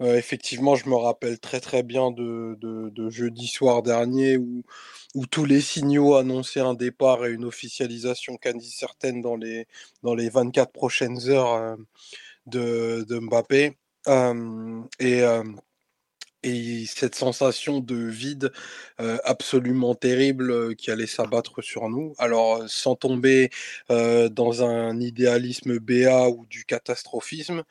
[0.02, 4.64] Euh, effectivement, je me rappelle très très bien de, de, de jeudi soir dernier où,
[5.14, 9.66] où tous les signaux annonçaient un départ et une officialisation quasi certaine dans les,
[10.02, 11.76] dans les 24 prochaines heures
[12.46, 13.76] de, de Mbappé.
[15.00, 15.22] et
[16.43, 18.52] et cette sensation de vide
[19.24, 22.15] absolument terrible qui allait s'abattre sur nous.
[22.19, 23.51] Alors, sans tomber
[23.89, 27.62] dans un idéalisme béat ou du catastrophisme,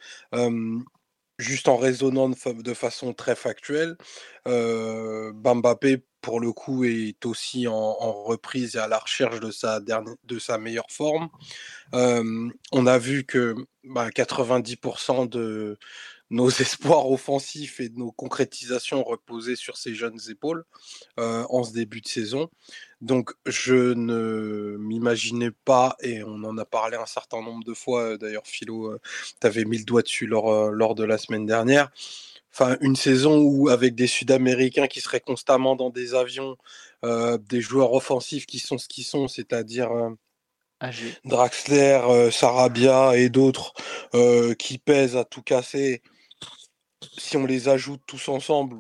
[1.37, 3.97] juste en raisonnant de, façon très factuelle,
[4.45, 10.39] Bambappé, pour le coup, est aussi en, reprise et à la recherche de sa, de
[10.39, 11.29] sa meilleure forme.
[11.93, 15.77] on a vu que 90% bah, de
[16.29, 20.65] nos espoirs offensifs et nos concrétisations reposaient sur ces jeunes épaules
[21.19, 22.49] euh, en ce début de saison.
[23.01, 28.01] Donc je ne m'imaginais pas, et on en a parlé un certain nombre de fois,
[28.01, 28.99] euh, d'ailleurs Philo, euh,
[29.39, 31.91] tu avais mis le doigt dessus lors, lors de la semaine dernière,
[32.51, 36.57] enfin une saison où avec des Sud-Américains qui seraient constamment dans des avions,
[37.03, 39.89] des joueurs offensifs qui sont ce qu'ils sont, c'est-à-dire...
[41.25, 43.73] Draxler, Sarabia et d'autres
[44.59, 46.03] qui pèsent à tout casser
[47.17, 48.77] si on les ajoute tous ensemble,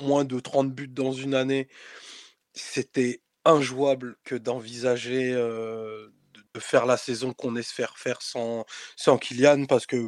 [0.00, 1.68] moins de 30 buts dans une année,
[2.54, 6.12] c'était injouable que d'envisager de,
[6.58, 8.64] faire la saison qu'on espère faire sans,
[8.96, 10.06] sans Kylian, parce que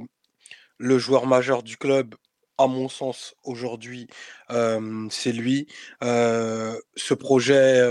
[0.78, 2.14] le joueur majeur du club,
[2.58, 4.06] à mon sens, aujourd'hui,
[4.48, 5.66] c'est lui.
[6.00, 7.82] ce projet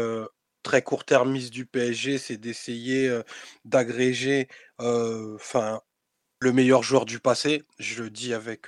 [0.64, 3.19] très court-termiste du PSG, c'est d'essayer
[3.65, 4.48] d'agréger
[4.80, 5.82] enfin
[6.40, 7.64] le meilleur joueur du passé.
[7.80, 8.68] Je le dis avec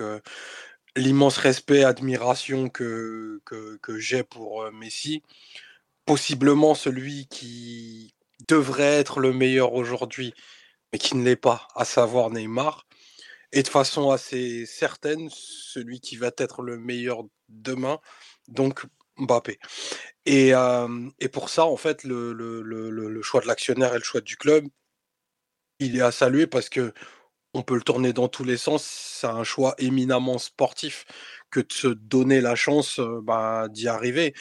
[0.98, 5.24] l'immense respect, admiration que, que, j'ai pour euh, Messi.
[6.06, 8.14] Possiblement celui qui
[8.48, 10.34] devrait être le meilleur aujourd'hui,
[10.92, 12.88] mais qui ne l'est pas, à savoir Neymar.
[13.54, 18.00] Et de façon assez certaine, celui qui va être le meilleur demain,
[18.48, 18.86] donc
[19.18, 19.60] Mbappé.
[20.26, 24.04] Et, euh, et pour ça, en fait, le, le, le choix de l'actionnaire et le
[24.04, 24.68] choix du club,
[25.80, 26.94] il est à saluer parce que
[27.58, 28.84] on peut le tourner dans tous les sens.
[28.84, 31.06] C'est un choix éminemment sportif
[31.50, 34.34] que de se donner la chance bah, d'y arriver.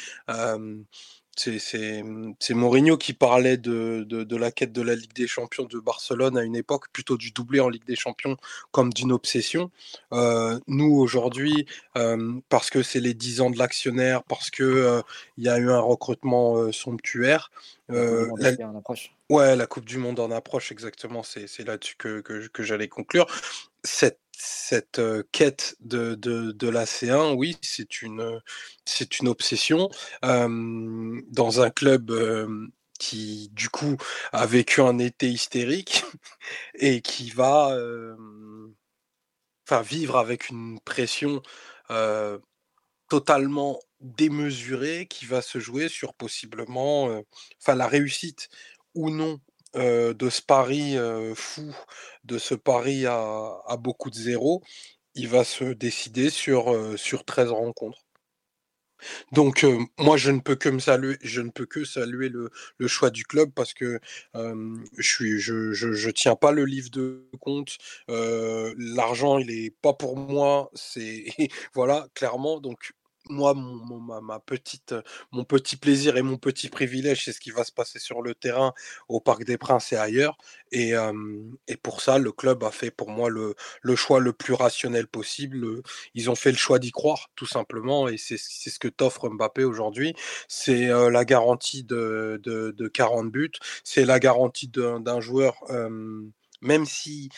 [1.37, 2.03] C'est
[2.51, 6.43] Mourinho qui parlait de, de, la quête de la Ligue des Champions de Barcelone à
[6.43, 8.37] une époque, plutôt du doublé en Ligue des Champions
[8.71, 9.71] comme d'une obsession.
[10.13, 11.67] nous, aujourd'hui,
[12.49, 15.03] parce que c'est les 10 ans de l'actionnaire, parce qu'il
[15.37, 17.51] il y a eu un recrutement somptuaire,
[17.89, 18.53] la,
[19.29, 21.23] Ouais, la Coupe du Monde en approche, exactement.
[21.25, 23.27] C'est là-dessus que, que, j'allais conclure.
[23.83, 25.01] Cette, cette
[25.33, 28.41] quête de, de, de la C1, oui, c'est une,
[28.85, 29.89] c'est une obsession.
[30.23, 32.13] dans un club
[32.99, 33.97] qui, du coup,
[34.33, 36.05] a vécu un été hystérique
[36.75, 37.77] et qui va
[39.67, 41.43] enfin, vivre avec une pression
[43.09, 47.23] totalement démesurée qui va se jouer sur possiblement
[47.67, 48.49] la réussite
[48.95, 49.41] ou non
[49.75, 50.97] de ce pari
[51.35, 51.75] fou,
[52.25, 54.63] de ce pari à, beaucoup de zéros,
[55.15, 58.07] il va se décider sur, sur 13 rencontres.
[59.33, 59.67] Donc
[59.99, 62.51] moi je ne peux que me saluer, je ne peux que saluer le,
[62.89, 64.01] choix du club parce que
[64.35, 67.79] je je, tiens pas le livre de compte.
[68.09, 70.71] L'argent il est pas pour moi,
[71.75, 72.93] voilà clairement donc
[73.29, 74.95] moi, mon, ma, petite,
[75.33, 78.35] mon petit plaisir et mon petit privilège, c'est ce qui va se passer sur le
[78.35, 78.73] terrain
[79.09, 80.37] au Parc des Princes et ailleurs.
[80.73, 80.95] Et,
[81.69, 85.07] et pour ça, le club a fait pour moi le, le choix le plus rationnel
[85.07, 85.83] possible.
[86.15, 88.09] Ils ont fait le choix d'y croire, tout simplement.
[88.09, 90.15] Et c'est ce que t'offre Mbappé aujourd'hui.
[90.49, 93.53] C'est la garantie de, de, 40 buts.
[93.85, 95.65] C'est la garantie d'un joueur
[96.67, 97.31] même si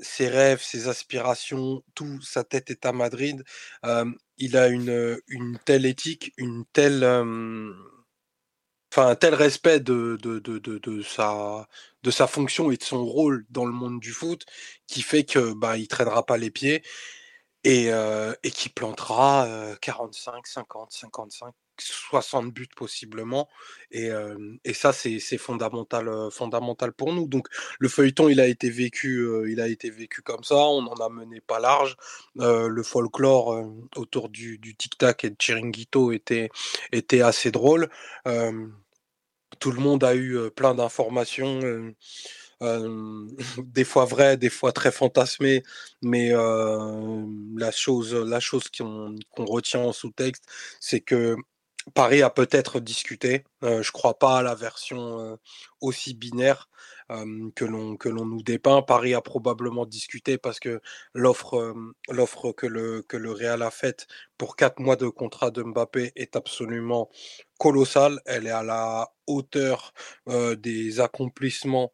[0.00, 3.44] ses rêves, ses aspirations, tout, sa tête est à Madrid,
[4.38, 6.64] il a une, telle éthique, un
[9.14, 10.18] tel respect de,
[12.10, 14.44] sa, fonction et de son rôle dans le monde du foot
[14.86, 16.82] qui fait que bah, traînera pas les pieds
[17.64, 17.88] et,
[18.42, 23.48] et qui plantera 45, 50, 55 60 buts possiblement.
[23.90, 24.10] Et,
[24.64, 27.26] et ça, c'est fondamental, fondamental pour nous.
[27.26, 27.48] Donc
[27.78, 30.56] le feuilleton, il a été vécu, il a été vécu comme ça.
[30.56, 31.96] On n'en a mené pas large.
[32.36, 36.50] le folklore autour du, du tic-tac et de Chiringuito était,
[36.92, 37.88] était assez drôle.
[38.24, 41.60] tout le monde a eu plein d'informations.
[43.58, 45.62] des fois vraies, des fois très fantasmées,
[46.02, 50.44] mais la chose, la chose qu'on retient en sous-texte,
[50.80, 51.36] c'est que
[51.94, 53.44] Paris a peut-être discuté.
[53.62, 55.38] je ne crois pas à la version
[55.80, 56.68] aussi binaire
[57.54, 58.82] que l'on nous dépeint.
[58.82, 60.80] Paris a probablement discuté parce que
[61.14, 61.74] l'offre
[62.08, 64.06] l'offre que le que le Real a faite
[64.38, 67.10] pour quatre mois de contrat de Mbappé est absolument
[67.58, 68.20] colossale.
[68.26, 69.92] Elle est à la hauteur
[70.28, 71.92] des accomplissements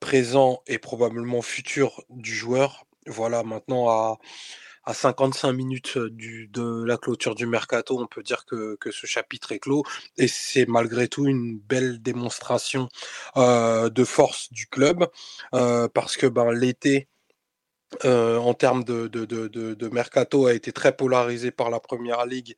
[0.00, 2.86] présents et probablement futurs du joueur.
[3.06, 4.18] Voilà, maintenant à
[4.88, 9.52] à 55 minutes du, de la clôture du mercato, on peut dire que, ce chapitre
[9.52, 9.84] est clos.
[10.16, 12.88] Et c'est malgré tout une belle démonstration
[13.36, 15.06] de force du club,
[15.52, 17.06] parce que ben, l'été,
[18.04, 22.56] euh, en termes de, mercato, a été très polarisé par la Première Ligue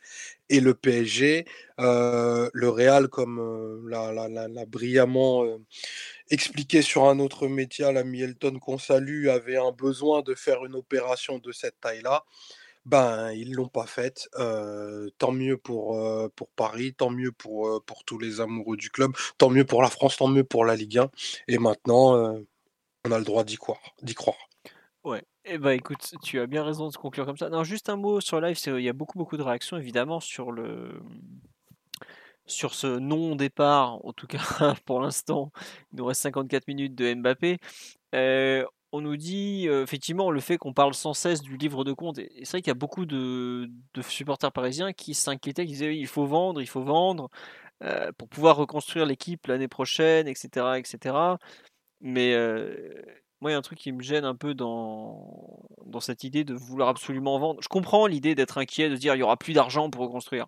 [0.49, 1.45] et le PSG.
[1.79, 5.45] le Real, comme l'a brillamment
[6.31, 10.75] expliqué sur un autre média, l'ami Elton qu'on salue, avait un besoin de faire une
[10.77, 12.25] opération de cette taille-là.
[12.87, 14.29] Ben, ils l'ont pas faite.
[14.39, 19.13] Euh, tant mieux pour, euh, Paris, tant mieux pour, euh, tous les amoureux du club,
[19.39, 21.11] tant mieux pour la France, tant mieux pour la Ligue 1.
[21.49, 22.43] Et maintenant,
[23.05, 23.45] on a le droit.
[23.45, 24.50] D'y croire.
[25.05, 25.23] Ouais.
[25.47, 27.49] Eh ben écoute, tu as bien raison de conclure comme ça.
[27.49, 30.53] Non, juste un mot sur live, il y a beaucoup beaucoup de réactions évidemment sur
[30.53, 31.01] le
[32.47, 34.39] sur ce non-départ, en tout cas
[34.85, 35.53] pour l'instant,
[35.93, 37.59] il nous reste 54 minutes de Mbappé.
[38.15, 41.93] Euh, on nous dit euh, effectivement le fait qu'on parle sans cesse du livre de
[41.93, 42.17] compte.
[42.17, 43.71] C'est vrai qu'il y a beaucoup de,
[44.03, 47.31] supporters parisiens qui s'inquiétaient, qui disaient il faut vendre, il faut vendre
[47.85, 51.15] euh, pour pouvoir reconstruire l'équipe l'année prochaine, etc., etc.
[52.01, 52.35] Mais
[53.41, 55.61] moi, il y a un truc qui me gêne un peu dans,
[56.01, 57.61] cette idée de vouloir absolument vendre.
[57.63, 60.47] Je comprends l'idée d'être inquiet, de dire il y aura plus d'argent pour reconstruire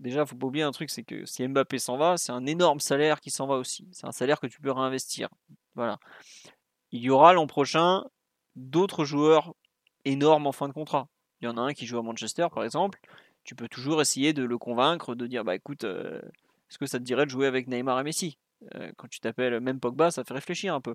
[0.00, 2.80] déjà, faut pas oublier un truc, c'est que si Mbappé s'en va, c'est un énorme
[2.80, 3.88] salaire qui s'en va aussi.
[3.92, 5.28] C'est un salaire que tu peux réinvestir.
[5.74, 5.98] Voilà.
[6.92, 8.04] Il y aura l'an prochain
[8.54, 9.54] d'autres joueurs
[10.04, 11.08] énormes en fin de contrat.
[11.40, 13.00] Il y en a un qui joue à Manchester, par exemple.
[13.44, 16.20] Tu peux toujours essayer de le convaincre, de dire, bah écoute, euh,
[16.70, 18.38] est-ce que ça te dirait de jouer avec Neymar et Messi?
[18.96, 20.94] Quand tu t'appelles même Pogba, ça fait réfléchir un peu.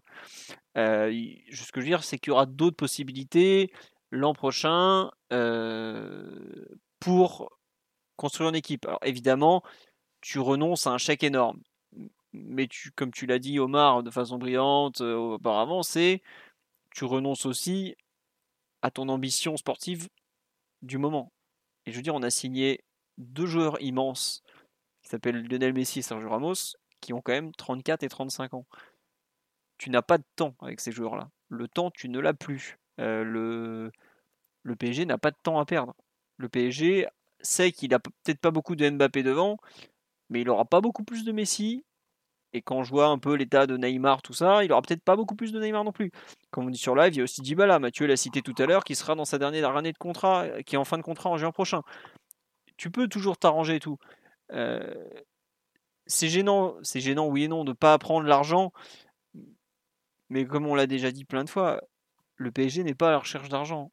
[0.78, 1.12] Euh,
[1.52, 3.72] ce que je veux dire, c'est qu'il y aura d'autres possibilités
[4.10, 5.12] l'an prochain
[7.00, 7.50] pour
[8.16, 8.86] construire une équipe.
[8.86, 9.64] Alors évidemment,
[10.22, 11.60] tu renonces à un chèque énorme.
[12.34, 16.22] Mais tu, comme tu l'as dit Omar de façon brillante euh, auparavant, c'est
[16.96, 17.96] tu renonces aussi
[18.82, 20.08] à ton ambition sportive
[20.82, 21.34] du moment.
[21.86, 22.84] Et je veux dire, on a signé
[23.18, 24.44] deux joueurs immenses
[25.02, 28.65] qui s'appellent Lionel Messi et Sergio Ramos, qui ont quand même 34 et 35 ans.
[29.78, 31.30] Tu n'as pas de temps avec ces joueurs-là.
[31.49, 32.78] Le temps, tu ne l'as plus.
[32.99, 35.95] Euh, le, PSG n'a pas de temps à perdre.
[36.38, 37.07] Le PSG
[37.41, 39.57] sait qu'il a peut-être pas beaucoup de Mbappé devant,
[40.30, 41.84] mais il aura pas beaucoup plus de Messi.
[42.53, 45.15] Et quand je vois un peu l'état de Neymar, tout ça, il aura peut-être pas
[45.15, 46.11] beaucoup plus de Neymar non plus.
[46.52, 48.65] Comme on dit sur live, il y a aussi Dybala, Mathieu l'a cité tout à
[48.65, 51.03] l'heure, qui sera dans sa dernière année de contrat, euh, qui est en fin de
[51.03, 51.82] contrat en juin prochain.
[52.78, 53.98] Tu peux toujours t'arranger et tout.
[54.52, 54.94] Euh,
[56.07, 58.73] c'est gênant, c'est gênant oui et non de pas prendre l'argent,
[60.30, 61.82] mais comme on l'a déjà dit plein de fois,
[62.38, 63.91] le PSG n'est pas à la recherche d'argent.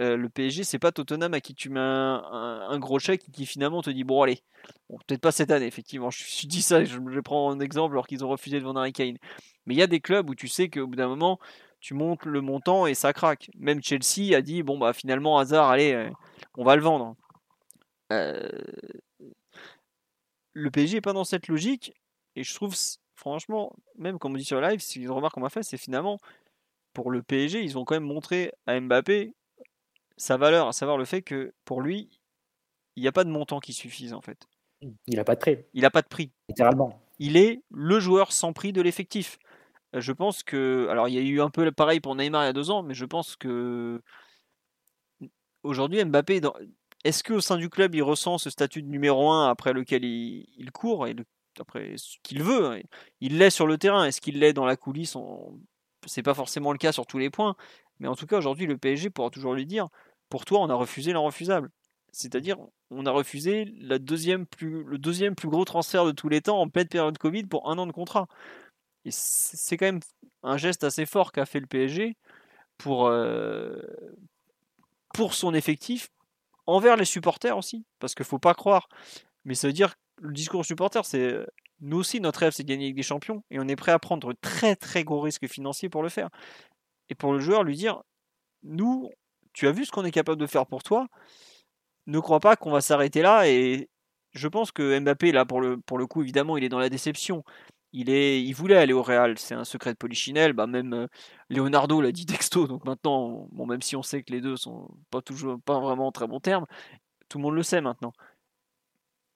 [0.00, 3.46] Euh, le PSG, c'est pas Tottenham à qui tu mets un, gros chèque et qui
[3.46, 4.40] finalement te dit bon allez,
[4.88, 6.10] peut-être pas cette année effectivement.
[6.10, 8.80] Je, suis dis ça, je, je prends un exemple alors qu'ils ont refusé de vendre
[8.80, 9.18] Harry Kane.
[9.66, 11.38] Mais il y a des clubs où tu sais qu'au bout d'un moment,
[11.80, 13.50] tu montes le montant et ça craque.
[13.58, 16.10] Même Chelsea a dit bon bah finalement hasard, allez, euh,
[16.56, 17.16] on va le vendre.
[18.12, 18.48] Euh,
[20.60, 21.94] le PSG est pas dans cette logique
[22.36, 22.74] et je trouve
[23.14, 26.18] franchement, même comme on dit sur live, c'est une remarque qu'on m'a fait, c'est finalement
[26.92, 29.34] pour le PSG, ils ont quand même montré à Mbappé
[30.16, 32.10] sa valeur, à savoir le fait que pour lui,
[32.96, 34.46] il n'y a pas de montant qui suffise en fait.
[35.06, 35.58] Il n'a pas de prix.
[35.74, 36.30] Il n'a pas de prix.
[36.48, 37.00] Littéralement.
[37.18, 39.38] Il est le joueur sans prix de l'effectif.
[39.94, 40.88] Euh, je pense que.
[40.90, 42.82] Alors, il y a eu un peu pareil pour Neymar il y a deux ans,
[42.82, 44.00] mais je pense que.
[45.62, 46.40] Aujourd'hui, Mbappé,
[47.04, 50.70] est-ce qu'au sein du club, il ressent ce statut de numéro un après lequel il,
[50.72, 51.16] court et
[51.58, 52.80] après ce qu'il veut hein,
[53.20, 54.04] Il l'est sur le terrain?
[54.04, 55.16] Est-ce qu'il l'est dans la coulisse
[56.06, 57.56] C'est pas forcément le cas sur tous les points.
[57.98, 59.88] Mais en tout cas, aujourd'hui, le PSG pourra toujours lui dire
[60.28, 61.70] pour toi, on a refusé l'inrefusable.
[62.12, 62.56] C'est-à-dire,
[62.90, 67.18] on a refusé le deuxième plus gros transfert de tous les temps en pleine période
[67.18, 68.26] Covid pour un an de contrat.
[69.08, 70.00] C'est quand même
[70.42, 72.16] un geste assez fort qu'a fait le PSG
[72.86, 73.82] euh,
[75.14, 76.10] pour son effectif,
[76.66, 77.84] envers les supporters aussi.
[77.98, 78.88] Parce qu'il faut pas croire.
[79.44, 81.38] Mais ça veut dire le discours supporter, c'est
[81.80, 83.42] nous aussi, notre rêve, c'est de gagner avec des champions.
[83.50, 86.28] Et on est prêt à prendre très très gros risques financiers pour le faire.
[87.08, 88.02] Et pour le joueur, lui dire
[88.62, 89.10] nous,
[89.52, 91.06] tu as vu ce qu'on est capable de faire pour toi.
[92.06, 93.48] Ne crois pas qu'on va s'arrêter là.
[93.48, 93.88] Et
[94.32, 96.88] je pense que Mbappé, là, pour le, pour le coup, évidemment, il est dans la
[96.88, 97.44] déception.
[97.92, 100.52] Il, est, il voulait aller au Real, c'est un secret de Polichinelle.
[100.52, 101.06] Bah même euh,
[101.48, 104.88] Leonardo l'a dit texto, donc maintenant, bon, même si on sait que les deux sont
[105.10, 106.66] pas toujours pas vraiment en très bon terme,
[107.28, 108.12] tout le monde le sait maintenant.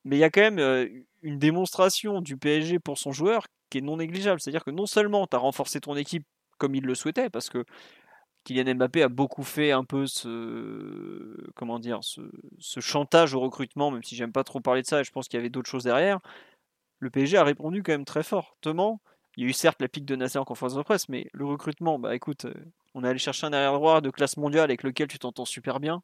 [0.04, 0.86] Mais il y a quand même euh,
[1.22, 4.40] une démonstration du PSG pour son joueur qui est non négligeable.
[4.40, 6.26] C'est-à-dire que non seulement tu as renforcé ton équipe
[6.58, 7.64] comme il le souhaitait, parce que
[8.44, 12.20] Kylian Mbappé a beaucoup fait un peu ce comment dire ce,
[12.80, 15.38] chantage au recrutement, même si j'aime pas trop parler de ça, et je pense qu'il
[15.38, 16.20] y avait d'autres choses derrière.
[16.98, 19.00] Le PSG a répondu quand même très fortement.
[19.36, 21.44] Il y a eu certes la pique de Nasser en conférence de presse, mais le
[21.44, 22.54] recrutement, bah écoute, euh,
[22.94, 25.80] on est allé chercher un arrière droit de classe mondiale avec lequel tu t'entends super
[25.80, 26.02] bien.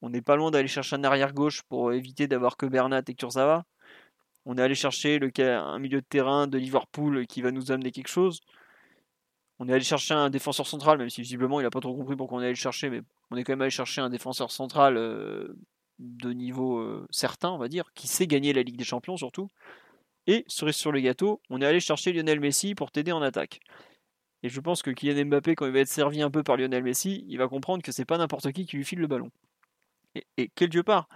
[0.00, 3.14] On n'est pas loin d'aller chercher un arrière gauche pour éviter d'avoir que Bernat et
[3.14, 3.64] Kurzawa.
[4.46, 8.08] On est allé chercher un milieu de terrain de Liverpool qui va nous amener quelque
[8.08, 8.40] chose.
[9.58, 12.16] On est allé chercher un défenseur central, même si visiblement il n'a pas trop compris
[12.16, 14.50] pourquoi on est allé le chercher, mais on est quand même allé chercher un défenseur
[14.50, 15.56] central euh,
[15.98, 19.48] de niveau euh, certain, on va dire, qui sait gagner la Ligue des Champions surtout.
[20.26, 23.60] Et cerise sur le gâteau, on est allé chercher Lionel Messi pour t'aider en attaque.
[24.42, 26.82] Et je pense que Kylian Mbappé, quand il va être servi un peu par Lionel
[26.82, 29.30] Messi, il va comprendre que c'est pas n'importe qui qui lui file le ballon.
[30.14, 31.08] Et, et quelque part,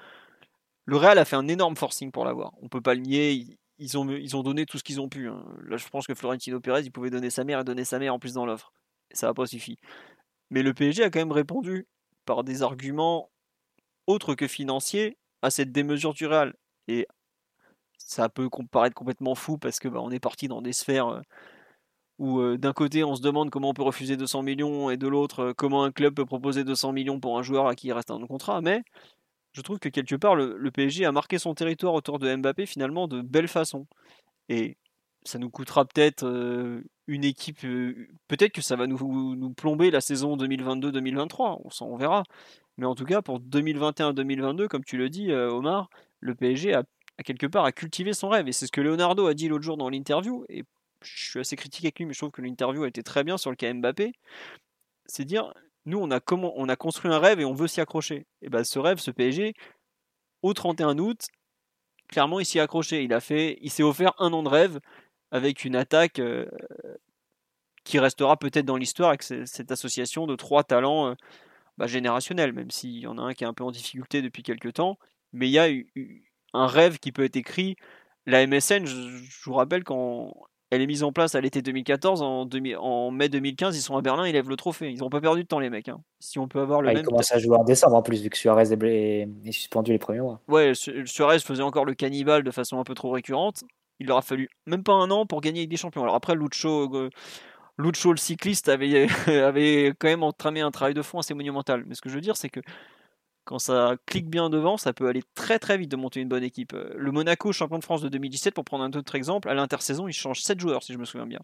[0.85, 2.53] le Real a fait un énorme forcing pour l'avoir.
[2.63, 5.29] On peut pas le nier ils ont, ils ont donné tout ce qu'ils ont pu.
[5.29, 5.45] Hein.
[5.65, 8.15] Là, je pense que Florentino Pérez, il pouvait donner sa mère et donner sa mère
[8.15, 8.73] en plus dans l'offre.
[9.13, 9.79] Ça n'a pas suffi.
[10.51, 11.87] Mais le PSG a quand même répondu
[12.25, 13.31] par des arguments
[14.09, 16.55] autres que financiers à cette démesure du Real.
[16.89, 17.07] Et
[17.99, 21.21] ça peut paraître complètement fou parce que bah, on est parti dans des sphères euh,
[22.19, 25.07] où euh, d'un côté on se demande comment on peut refuser 200 millions et de
[25.07, 27.93] l'autre euh, comment un club peut proposer 200 millions pour un joueur à qui il
[27.93, 28.61] reste un contrat.
[28.63, 28.83] Mais
[29.53, 33.09] je trouve que quelque part, le, PSG a marqué son territoire autour de Mbappé finalement
[33.09, 33.87] de belle façon.
[34.49, 34.79] Et
[35.25, 36.25] ça nous coûtera peut-être
[37.07, 37.61] une équipe,
[38.29, 42.25] peut-être que ça va nous, plomber la saison 2022-2023, on, on verra.
[42.79, 45.91] Mais en tout cas, pour 2021-2022, comme tu le dis, euh, Omar,
[46.21, 46.85] le PSG a,
[47.25, 48.49] quelque part à cultiver son rêve.
[48.49, 50.45] Et c'est ce que Leonardo a dit l'autre jour dans l'interview.
[50.49, 50.65] Et
[51.03, 53.37] je suis assez critique avec lui, mais je trouve que l'interview a été très bien
[53.37, 54.13] sur le cas Mbappé.
[55.07, 55.53] C'est dire,
[55.87, 58.27] nous, on a, comment, on a construit un rêve et on veut s'y accrocher.
[58.43, 59.55] Et ben, ce rêve, ce PSG,
[60.43, 61.27] au 31 août,
[62.07, 63.03] clairement, il s'y est accroché.
[63.03, 64.79] Il a fait, il s'est offert un an de rêve
[65.33, 66.47] avec une attaque euh,
[67.83, 71.15] qui restera peut-être dans l'histoire avec cette association de trois talents euh,
[71.79, 74.43] bah, générationnels, même s'il y en a un qui est un peu en difficulté depuis
[74.43, 74.99] quelques temps.
[75.33, 75.69] Mais il y a
[76.53, 77.77] un rêve qui peut être écrit.
[78.27, 80.35] La MSN, je vous rappelle quand
[80.71, 82.21] elle est mise en place à l'été 2014.
[82.21, 82.49] En,
[82.79, 84.91] en, mai 2015, ils sont à Berlin, ils lèvent le trophée.
[84.91, 85.89] Ils n'ont pas perdu de temps, les mecs.
[85.89, 86.03] Hein.
[86.19, 87.03] Si on peut avoir le ah, même.
[87.03, 90.21] Ils commencent à jouer en décembre en plus, vu que Suarez est, suspendu les premiers
[90.21, 90.41] mois.
[90.49, 93.65] Ouais, Suarez faisait encore le cannibale de façon un peu trop récurrente.
[94.01, 96.03] Il leur a fallu même pas un an pour gagner des champions.
[96.03, 96.89] Alors après, Lucho,
[97.79, 99.07] Lucho le cycliste, avait,
[99.99, 101.85] quand même entramé un travail de fond assez monumental.
[101.87, 102.61] Mais ce que je veux dire, c'est que
[103.45, 106.43] quand ça clique bien devant, ça peut aller très très vite de monter une bonne
[106.43, 106.75] équipe.
[106.75, 110.07] Euh, le Monaco, champion de France de 2017, pour prendre un autre exemple, à l'intersaison,
[110.07, 111.41] ils changent 7 joueurs, si je me souviens bien.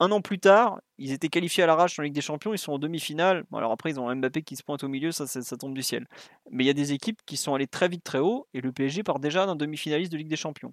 [0.00, 2.72] Un an plus tard, ils étaient qualifiés à l'arrache en Ligue des Champions, ils sont
[2.72, 3.44] en demi-finale.
[3.52, 6.06] alors après, ils ont Mbappé qui se pointe au milieu, ça, ça, tombe du ciel.
[6.50, 8.72] Mais il y a des équipes qui sont allées très vite, très haut, et le
[8.72, 10.72] PSG part déjà d'un demi-finaliste de Ligue des Champions.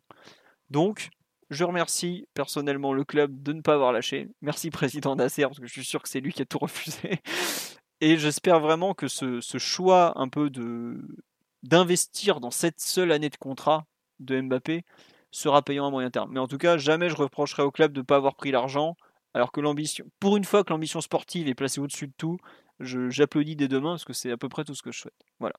[0.69, 1.09] Donc,
[1.49, 4.29] je remercie personnellement le club de ne pas avoir lâché.
[4.41, 7.21] Merci président Nasser, parce que je suis sûr que c'est lui qui a tout refusé.
[8.01, 10.51] Et j'espère vraiment que ce, choix un peu
[11.63, 13.85] d'investir dans cette seule année de contrat
[14.19, 14.83] de Mbappé
[15.31, 16.31] sera payant à moyen terme.
[16.31, 18.95] Mais en tout cas, jamais je reprocherai au club de ne pas avoir pris l'argent,
[19.33, 22.37] alors que l'ambition, pour une fois que l'ambition sportive est placée au-dessus de tout,
[22.79, 25.25] j'applaudis dès demain parce que c'est à peu près tout ce que je souhaite.
[25.39, 25.55] Voilà.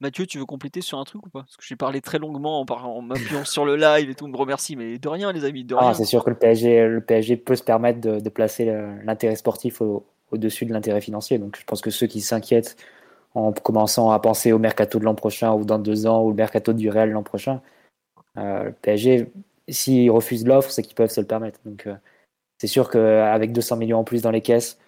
[0.00, 1.40] Mathieu, tu veux compléter sur un truc ou pas?
[1.40, 4.36] Parce que j'ai parlé très longuement en, en m'appuyant sur le live et tout, me
[4.36, 5.94] remercie, mais de rien les amis, de ah, rien.
[5.94, 8.64] c'est sûr que le PSG, le PSG peut se permettre de, de placer
[9.04, 11.38] l'intérêt sportif au, au-dessus de l'intérêt financier.
[11.38, 12.76] Donc je pense que ceux qui s'inquiètent
[13.34, 16.34] en commençant à penser au mercato de l'an prochain ou dans deux ans ou le
[16.34, 17.62] mercato du Real l'an prochain,
[18.38, 19.30] euh, le PSG,
[19.68, 21.60] s'ils refusent l'offre, c'est qu'ils peuvent se le permettre.
[21.64, 21.94] Donc euh,
[22.58, 24.78] c'est sûr qu'avec 200 millions en plus dans les caisses,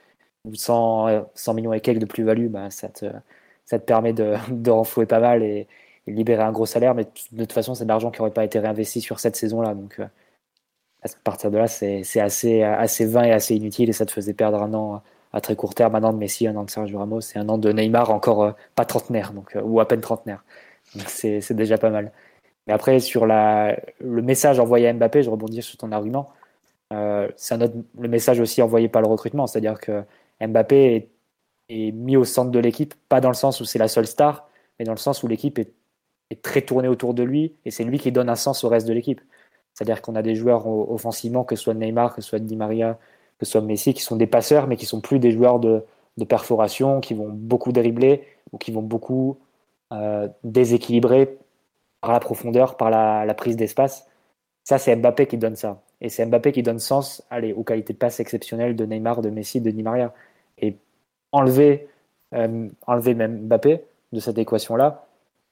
[0.47, 3.07] ou 100, 100 millions et quelques de plus-value, bah, ça, te,
[3.65, 5.67] ça te permet de, de renflouer pas mal et,
[6.07, 6.95] libérer un gros salaire.
[6.95, 9.75] Mais de toute façon, c'est de l'argent qui n'aurait pas été réinvesti sur cette saison-là.
[9.75, 10.07] Donc euh,
[11.03, 14.35] à partir de là, c'est assez, assez vain et assez inutile et ça te faisait
[14.35, 16.99] perdre un an à très court terme, un an de Messi, un an de Sergio
[16.99, 20.03] Ramos et un an de Neymar encore euh, pas trentenaire, donc, euh, ou à peine
[20.03, 20.45] trentenaire.
[20.95, 22.13] Donc c'est déjà pas mal.
[22.67, 26.31] Mais après, sur le message envoyé à Mbappé, je rebondis sur ton argument.
[27.37, 27.57] C'est
[27.99, 30.05] le message aussi envoyé par le recrutement, c'est-à-dire que
[30.41, 31.09] Mbappé est,
[31.71, 34.85] mis au centre de l'équipe, pas dans le sens où c'est la seule star, mais
[34.85, 35.73] dans le sens où l'équipe est,
[36.31, 38.87] est, très tournée autour de lui et c'est lui qui donne un sens au reste
[38.87, 39.21] de l'équipe.
[39.75, 42.99] C'est-à-dire qu'on a des joueurs offensivement, que ce soit Neymar, que ce soit Di Maria,
[43.39, 45.85] que ce soit Messi, qui sont des passeurs, mais qui sont plus des joueurs de,
[46.29, 49.37] perforation, qui vont beaucoup dribbler ou qui vont beaucoup
[49.93, 51.39] euh, déséquilibrer
[52.01, 54.07] par la profondeur, par la, prise d'espace.
[54.63, 55.83] Ça, c'est Mbappé qui donne ça.
[56.01, 59.31] Et c'est Mbappé qui donne sens allez, aux qualités de passe exceptionnelles de Neymar, de
[59.31, 60.15] Messi, de Di Maria.
[61.35, 61.89] Et enlever,
[62.35, 65.07] euh, enlever même Mbappé de cette équation-là,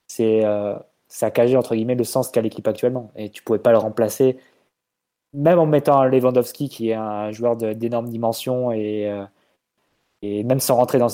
[0.06, 0.74] c'est euh,
[1.08, 3.12] saccager entre guillemets le sens qu'a l'équipe actuellement.
[3.16, 4.38] Et tu pouvais pas le remplacer,
[5.34, 9.24] même en mettant Lewandowski qui est un joueur d'énormes dimensions et, euh,
[10.22, 11.08] et même sans rentrer dans,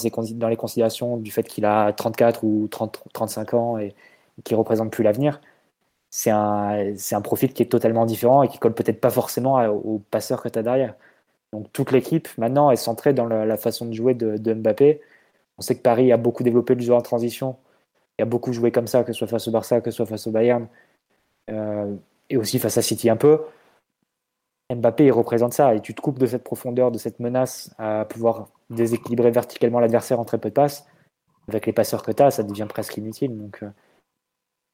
[0.48, 3.94] les considérations du fait qu'il a 34 ou 30, 35 ans et,
[4.44, 5.40] qui représente plus l'avenir.
[6.10, 9.98] C'est un, un profil qui est totalement différent et qui colle peut-être pas forcément au
[10.10, 10.94] passeur que tu as derrière.
[11.52, 15.00] Donc toute l'équipe maintenant est centrée dans la, façon de jouer de, Mbappé.
[15.58, 17.56] On sait que Paris a beaucoup développé le jeu en transition
[18.18, 20.06] il a beaucoup joué comme ça, que ce soit face au Barça, que ce soit
[20.06, 20.66] face au Bayern,
[21.50, 21.94] euh,
[22.28, 23.40] et aussi face à City un peu.
[24.74, 28.04] Mbappé, il représente ça, et tu te coupes de cette profondeur, de cette menace à
[28.04, 30.86] pouvoir déséquilibrer verticalement l'adversaire en très peu de passes.
[31.48, 33.38] Avec les passeurs que tu as, ça devient presque inutile.
[33.38, 33.70] Donc, euh,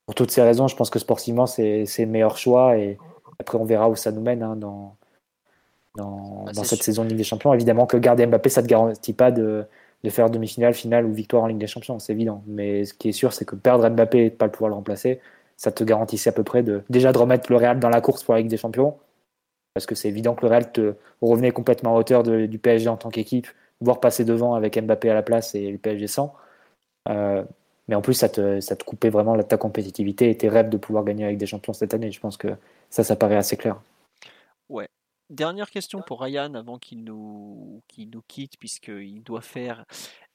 [0.06, 2.98] pour toutes ces raisons, je pense que sportivement, c'est le meilleur choix, et
[3.38, 4.96] après, on verra où ça nous mène hein, dans,
[5.96, 7.52] dans, bah, cette saison de Ligue des Champions.
[7.54, 9.64] Évidemment que garder Mbappé, ça ne te garantit pas de,
[10.02, 12.42] de faire demi-finale, finale ou victoire en Ligue des Champions, c'est évident.
[12.46, 15.20] Mais ce qui est sûr, c'est que perdre Mbappé et ne pas pouvoir le remplacer,
[15.56, 18.22] ça te garantissait à peu près de déjà de remettre le Real dans la course
[18.24, 18.96] pour la Ligue des Champions,
[19.74, 22.96] parce que c'est évident que le Real te revenait complètement à hauteur du PSG en
[22.96, 23.48] tant qu'équipe,
[23.80, 26.34] voire passer devant avec Mbappé à la place et le PSG sans.
[27.08, 27.44] Euh,
[27.88, 30.76] mais en plus, ça te, ça te coupait vraiment ta compétitivité et tes rêves de
[30.76, 32.10] pouvoir gagner avec des champions cette année.
[32.10, 32.48] Je pense que
[32.90, 33.80] ça, ça paraît assez clair.
[34.70, 34.88] Ouais,
[35.30, 39.84] Dernière question pour Ryan avant qu'il nous, nous quitte, puisqu'il doit faire.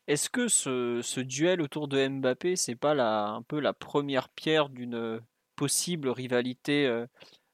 [0.07, 4.69] Est-ce que ce, duel autour de Mbappé, c'est pas la, un peu la première pierre
[4.69, 5.21] d'une
[5.55, 7.05] possible rivalité euh,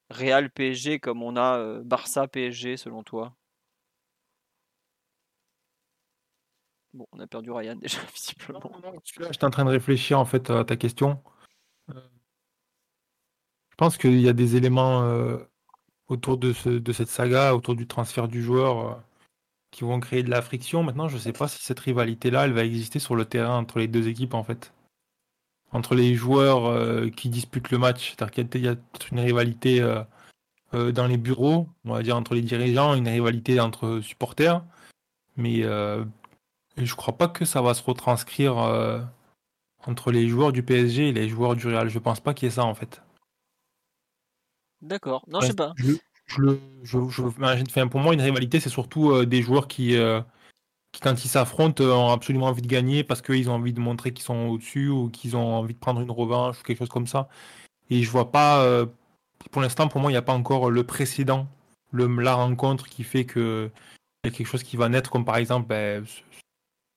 [0.09, 3.35] Real PSG comme on a euh, Barça PSG selon toi?
[6.93, 8.71] Bon, on a perdu Ryan déjà visiblement.
[9.19, 11.21] j'étais en train de réfléchir en fait à ta question.
[11.89, 11.99] Euh,
[13.71, 15.03] je pense qu'il y a des éléments
[16.07, 18.93] autour de, ce, de cette saga, autour du transfert du joueur, euh,
[19.71, 20.83] qui vont créer de la friction.
[20.83, 23.79] Maintenant, je ne sais pas si cette rivalité-là, elle va exister sur le terrain entre
[23.79, 24.73] les deux équipes, en fait.
[25.71, 28.11] Entre les joueurs euh, qui disputent le match.
[28.11, 28.75] C'est-à-dire qu'il y a
[29.11, 34.01] une rivalité euh, dans les bureaux, on va dire entre les dirigeants, une rivalité entre
[34.01, 34.63] supporters.
[35.37, 36.05] Mais je
[36.77, 38.57] ne crois pas que ça va se retranscrire
[39.85, 41.89] entre les joueurs du PSG et les joueurs du Real.
[41.89, 43.01] Je pense pas qu'il y ait ça, en fait.
[44.85, 45.25] D'accord.
[45.27, 45.73] Non, je sais pas.
[47.89, 50.21] pour moi, une rivalité, c'est surtout euh, des joueurs qui, euh,
[50.91, 53.79] qui, quand ils s'affrontent, euh, ont absolument envie de gagner parce qu'ils ont envie de
[53.79, 56.89] montrer qu'ils sont au-dessus ou qu'ils ont envie de prendre une revanche ou quelque chose
[56.89, 57.29] comme ça.
[57.89, 58.85] Et je vois pas,
[59.51, 61.47] pour l'instant, pour moi, il n'y a pas encore le précédent,
[61.91, 63.69] le, la rencontre qui fait que
[64.23, 66.03] y a quelque chose qui va naître, comme par exemple ben,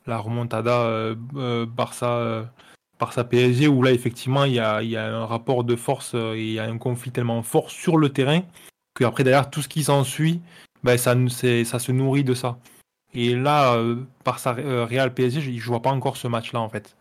[0.06, 1.15] la remontada
[1.66, 2.51] Barça
[2.99, 6.45] par sa PSG où là effectivement il y a, un rapport de force euh, et
[6.45, 8.43] il y a un conflit tellement fort sur le terrain
[8.95, 10.41] que après derrière tout ce qui s'ensuit
[10.83, 11.15] ben, ça,
[11.65, 12.57] ça se nourrit de ça.
[13.12, 16.61] Et là, euh, par sa euh, Real PSG, je ne vois pas encore ce match-là
[16.61, 16.97] en fait.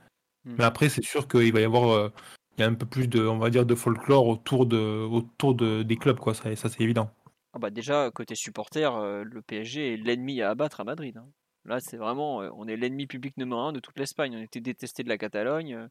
[0.46, 0.56] Hmm.
[0.58, 2.12] Mais après, c'est sûr qu'il va y avoir
[2.58, 5.54] il y a un peu plus de, on va dire, de folklore autour, de, autour
[5.54, 6.34] de, des clubs, quoi.
[6.34, 7.12] Ça, ça c'est évident.
[7.54, 8.90] Ah bah déjà, côté supporter,
[9.24, 11.18] le PSG est l'ennemi à abattre à Madrid.
[11.18, 11.28] Hein.
[11.68, 14.36] Là, c'est vraiment, on est l'ennemi public numéro un de toute l'Espagne.
[14.38, 15.90] On était détesté de la Catalogne.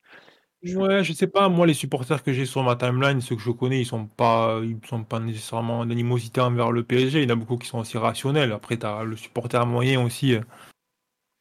[0.65, 1.49] Ouais, je sais pas.
[1.49, 4.61] Moi, les supporters que j'ai sur ma timeline, ceux que je connais, ils sont pas,
[4.63, 7.23] ils sont pas nécessairement d'animosité envers le PSG.
[7.23, 8.53] Il y en a beaucoup qui sont aussi rationnels.
[8.53, 10.35] Après, tu as le supporter moyen aussi.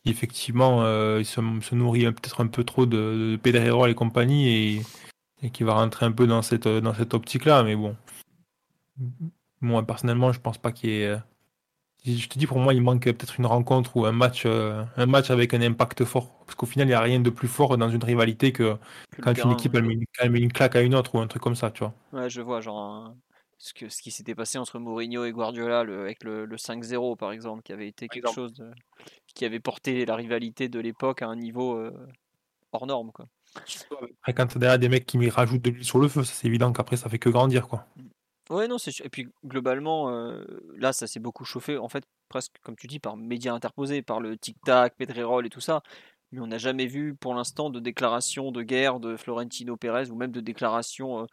[0.03, 0.81] qui, effectivement,
[1.17, 4.81] il se, nourrit peut-être un peu trop de, de Pedrero et compagnie
[5.41, 7.64] et, qui va rentrer un peu dans cette, dans cette optique-là.
[7.64, 7.95] Mais bon,
[9.61, 11.17] moi personnellement, je pense pas qu'il y ait
[12.06, 15.06] je te dis, pour moi, il manque peut-être une rencontre ou un match, euh, un
[15.06, 16.32] match avec un impact fort.
[16.45, 18.77] Parce qu'au final, il n'y a rien de plus fort dans une rivalité que,
[19.22, 19.84] quand une équipe elle
[20.32, 21.93] met, une, claque à une autre ou un truc comme ça, tu vois.
[22.14, 23.14] Ouais, je vois, genre
[23.58, 27.64] ce, que, ce qui s'était passé entre Mourinho et Guardiola avec le, 5-0, par exemple,
[27.64, 28.53] qui avait été quelque chose
[29.34, 31.92] qui avait porté la rivalité de l'époque à un niveau euh,
[32.72, 33.27] hors norme, quoi.
[34.19, 36.74] Après, quand tu derrière des mecs qui rajoutent de l'huile sur le feu, c'est évident
[36.74, 37.88] qu'après, ça fait que grandir, quoi.
[37.95, 38.05] Mm.
[38.49, 40.09] Ouais, non, c'est Et puis globalement,
[40.77, 44.19] là, ça s'est beaucoup chauffé, en fait, presque, comme tu dis, par médias interposés, par
[44.19, 45.82] le tic-tac, Pedrerol et tout ça.
[46.32, 50.15] Mais on n'a jamais vu pour l'instant de déclaration de guerre de Florentino Pérez ou
[50.15, 51.27] même de déclaration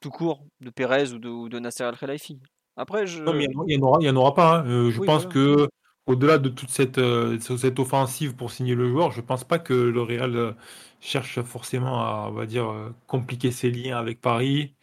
[0.00, 2.40] tout court de Pérez ou de, de Nasser Al-Khelaifi.
[2.76, 3.22] Après, je.
[3.22, 4.60] Non, mais il n'y en, aura pas.
[4.60, 4.90] Hein.
[4.90, 5.68] je pense que
[6.06, 7.00] au-delà de toute cette,
[7.40, 10.56] cette offensive pour signer le joueur, je pense pas que le Real
[11.00, 12.72] cherche forcément à, on va dire,
[13.06, 14.74] compliquer ses liens avec Paris.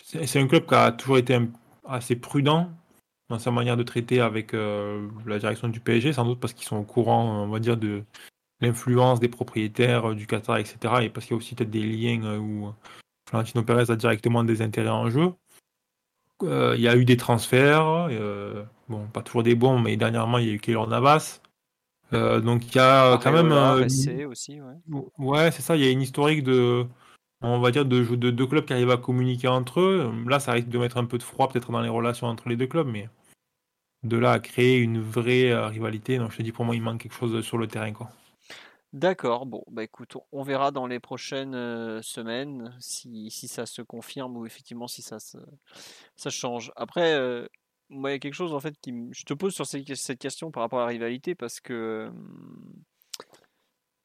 [0.00, 1.38] C'est un club qui a toujours été
[1.86, 2.70] assez prudent
[3.32, 6.66] dans sa manière de traiter avec euh, la direction du PSG, sans doute parce qu'ils
[6.66, 8.04] sont au courant, on va dire, de
[8.60, 10.76] l'influence des propriétaires euh, du Qatar, etc.
[11.02, 12.72] Et parce qu'il y a aussi peut-être des liens euh, où
[13.28, 15.32] Florentino Pérez a directement des intérêts en jeu.
[16.42, 18.08] il y a eu des transferts,
[18.88, 21.40] bon, pas toujours des bons, mais dernièrement, il y a eu Keylor Navas.
[22.12, 23.52] donc il y a quand même.
[23.52, 23.86] Euh,
[24.28, 26.86] aussi, ouais, ouais c'est ça, il y a une historique de
[27.42, 30.12] on va dire, de, de deux clubs qui arrivent à communiquer entre eux.
[30.26, 32.56] Là, ça risque de mettre un peu de froid peut-être dans les relations entre les
[32.56, 33.08] deux clubs, mais
[34.02, 36.82] de là à créer une vraie euh, rivalité, non, je te dis pour moi, il
[36.82, 37.92] manque quelque chose sur le terrain.
[38.92, 44.36] D'accord, bon, bah écoute, on verra dans les prochaines euh, semaines si, ça se confirme
[44.36, 45.18] ou effectivement si ça
[46.30, 46.72] change.
[46.76, 47.46] Après, euh,
[47.88, 48.92] moi, il y a quelque chose en fait qui.
[49.12, 52.10] Je te pose sur cette question par rapport à la rivalité parce que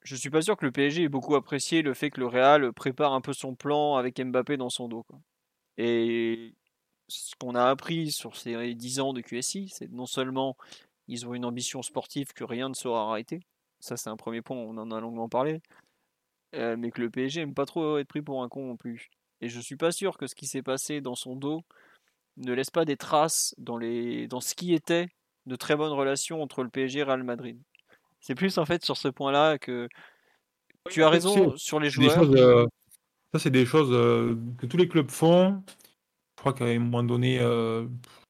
[0.08, 2.72] je suis pas sûr que le PSG ait beaucoup apprécié le fait que le Real
[2.72, 5.04] prépare un peu son plan avec Mbappé dans son dos.
[5.76, 6.54] Et
[7.08, 10.56] ce qu'on a appris sur ces 10 ans de QSI, c'est non seulement
[11.08, 13.40] ils ont une ambition sportive que rien ne saura arrêter,
[13.80, 15.60] ça c'est un premier point, on en a longuement parlé,
[16.54, 19.10] euh, mais que le PSG aime pas trop être pris pour un con non plus.
[19.42, 21.62] Et je suis pas sûr que ce qui s'est passé dans son dos
[22.38, 25.08] ne laisse pas des traces dans, les, dans ce qui était
[25.44, 27.60] de très bonnes relations entre le PSG et Real Madrid.
[28.20, 29.88] C'est plus en fait sur ce point-là que
[30.90, 32.22] tu as raison sur les joueurs.
[32.22, 32.66] Euh,
[33.32, 35.62] ça, c'est des choses euh, que tous les clubs font.
[36.36, 37.86] Je crois qu'à un moment donné, euh,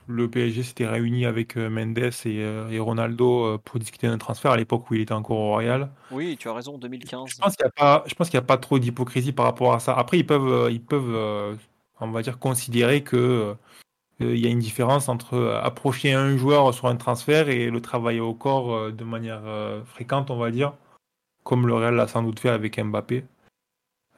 [0.06, 4.94] le PSG s'était réuni avec Mendes et, Ronaldo pour discuter d'un transfert à l'époque où
[4.94, 5.90] il était encore au Royal.
[6.10, 7.28] Oui, tu as raison, 2015.
[7.28, 9.74] Je pense qu'il n'y a pas, je pense qu'il a pas trop d'hypocrisie par rapport
[9.74, 9.94] à ça.
[9.94, 11.58] Après, ils peuvent, ils peuvent,
[12.00, 13.54] on va dire, considérer que
[14.20, 17.80] il y a une différence entre euh, approcher un joueur sur un transfert et le
[17.80, 20.74] travailler au corps euh, de manière euh, fréquente, on va dire,
[21.44, 23.24] comme le Real l'a sans doute fait avec Mbappé.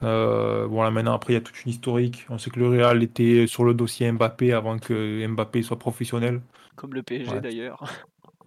[0.01, 2.25] bon, là maintenant, après, il y a toute une historique.
[2.29, 6.41] On sait que le Real était sur le dossier Mbappé avant que Mbappé soit professionnel.
[6.75, 7.83] Comme le PSG d'ailleurs.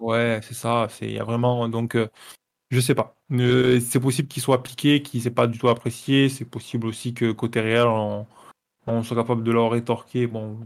[0.00, 0.89] Ouais, c'est ça.
[1.02, 1.68] Il y a vraiment.
[1.68, 1.97] Donc,
[2.70, 3.16] je sais pas.
[3.31, 6.28] c'est possible qu'il soit appliqué, qu'il ne s'est pas du tout apprécié.
[6.28, 8.26] C'est possible aussi que côté Real, on,
[8.89, 10.26] on soit capable de leur rétorquer.
[10.26, 10.58] Bon,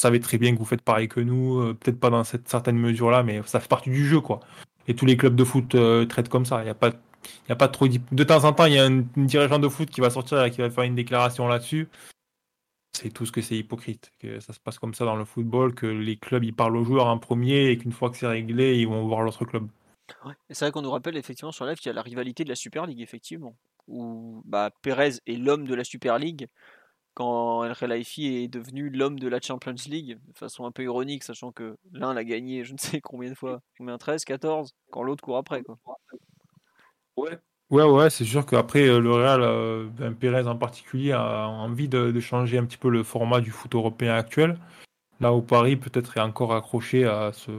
[0.00, 2.78] savez très bien que vous faites pareil que nous, euh, peut-être pas dans cette certaine
[2.78, 4.40] mesure-là, mais ça fait partie du jeu, quoi.
[4.88, 6.60] Et tous les clubs de foot euh, traitent comme ça.
[6.62, 9.58] Il n'y a a pas trop de temps en temps, il y a un, dirigeant
[9.58, 11.88] de foot qui va sortir et qui va faire une déclaration là-dessus.
[12.92, 14.12] C'est tout ce que c'est hypocrite.
[14.18, 16.84] Que ça se passe comme ça dans le football, que les clubs ils parlent aux
[16.84, 19.68] joueurs en premier et qu'une fois que c'est réglé, ils vont voir l'autre club.
[20.50, 22.56] C'est vrai qu'on nous rappelle effectivement sur live qu'il y a la rivalité de la
[22.56, 23.56] Super League, effectivement,
[23.86, 26.48] où bah, Pérez est l'homme de la Super League
[27.14, 31.24] quand El Khelaifi est devenu l'homme de la Champions League, de façon un peu ironique,
[31.24, 35.02] sachant que l'un l'a gagné je ne sais combien de fois, combien 13, 14, quand
[35.02, 35.62] l'autre court après.
[35.62, 35.78] Quoi.
[37.16, 37.38] Ouais.
[37.70, 41.88] Ouais, ouais, c'est sûr qu'après, euh, le Real, euh, ben, Pérez en particulier, a envie
[41.88, 44.58] de, changer un petit peu le format du foot européen actuel.
[45.20, 47.52] Là où Paris peut-être est encore accroché à ce,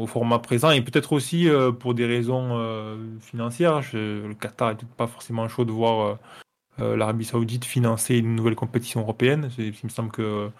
[0.00, 3.82] au format présent et peut-être aussi euh, pour des raisons financières.
[3.92, 6.14] le Qatar n'est pas forcément chaud de voir euh,
[6.80, 9.50] l'Arabie Saoudite financer une nouvelle compétition européenne.
[9.58, 10.50] Il me semble que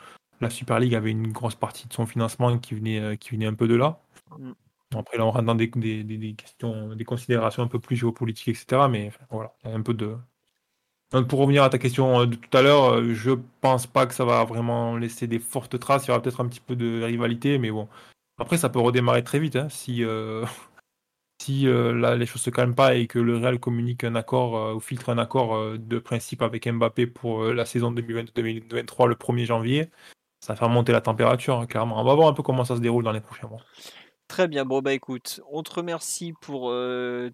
[0.40, 3.46] la Super League avait une grosse partie de son financement qui venait, euh, qui venait
[3.46, 4.00] un peu de là.
[4.38, 4.52] Mm.
[4.96, 8.86] Après, là, on rentre dans des, des, questions, des considérations un peu plus géopolitiques, etc.
[8.90, 10.16] Mais voilà, il y a un peu de.
[11.28, 14.24] pour revenir à ta question euh, de tout à l'heure, je pense pas que ça
[14.24, 16.06] va vraiment laisser des fortes traces.
[16.06, 17.88] Il y aura peut-être un petit peu de rivalité, mais bon.
[18.38, 19.54] Après, ça peut redémarrer très vite.
[19.54, 20.02] Hein, si,
[21.40, 24.56] si euh, là, les choses se calment pas et que le Real communique un accord
[24.56, 29.14] euh, ou filtre un accord euh, de principe avec Mbappé pour la saison 2022-2023 le
[29.14, 29.90] 1er janvier,
[30.40, 31.98] ça va faire monter la température, hein, clairement.
[31.98, 33.62] On va voir un peu comment ça se déroule dans les prochains mois.
[34.28, 36.72] Très bien, bon bah écoute, on te remercie pour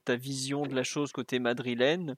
[0.05, 2.15] ta vision de la chose côté madrilène.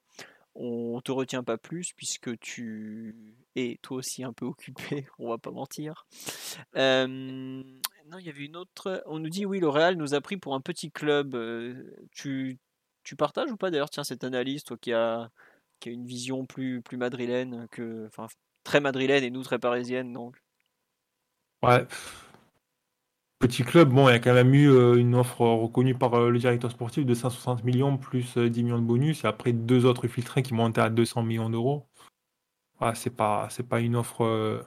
[0.60, 5.38] On te retient pas plus puisque tu es toi aussi un peu occupé, on va
[5.38, 6.06] pas mentir.
[6.74, 9.02] non, il y avait une autre.
[9.06, 11.36] On nous dit oui, le Real nous a pris pour un petit club.
[12.12, 12.58] tu,
[13.04, 15.30] tu partages ou pas d'ailleurs, tiens, cette analyse, toi qui a,
[15.78, 18.06] qui a une vision plus, plus madrilène que.
[18.08, 18.26] Enfin,
[18.64, 20.36] très madrilène et nous très parisienne donc.
[21.62, 21.86] Ouais.
[23.38, 26.72] Petit club, bon, il y a quand même eu une offre reconnue par le directeur
[26.72, 30.54] sportif de 160 millions plus 10 millions de bonus et après deux autres filtrés qui
[30.54, 31.86] montaient à 200 millions d'euros.
[32.80, 34.64] Ouais, c'est pas, c'est pas une offre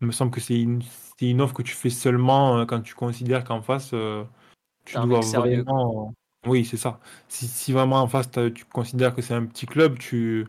[0.00, 0.82] il me semble que c'est une,
[1.20, 4.24] une, offre que tu fais seulement euh, quand tu considères qu'en face, euh,
[4.84, 6.14] tu dois vraiment.
[6.46, 7.00] Oui, c'est ça.
[7.28, 10.46] Si, si, vraiment en face, tu considères que c'est un petit club, tu,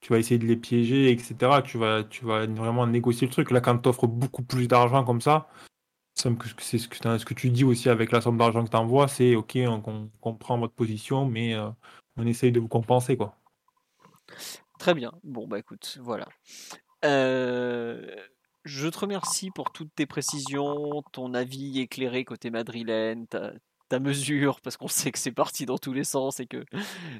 [0.00, 1.60] tu vas essayer de les piéger, etc.
[1.62, 3.50] Tu vas, tu vas vraiment négocier le truc.
[3.50, 5.48] Là, quand tu offres beaucoup plus d'argent comme ça,
[6.14, 9.08] c'est ce que, ce que tu dis aussi avec la somme d'argent que tu envoies,
[9.08, 11.68] c'est OK, on, comprend votre position, mais euh,
[12.16, 13.16] on essaye de vous compenser.
[13.16, 13.36] quoi.
[14.78, 15.12] Très bien.
[15.24, 16.28] Bon, bah écoute, voilà.
[17.04, 18.14] Euh,
[18.64, 23.52] je te remercie pour toutes tes précisions, ton avis éclairé côté madrilène, ta,
[24.00, 26.64] mesure, parce qu'on sait que c'est parti dans tous les sens et que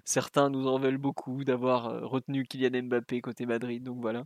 [0.05, 3.83] certains nous en veulent beaucoup d'avoir euh, retenu Kylian Mbappé côté Madrid.
[3.83, 4.25] Donc voilà.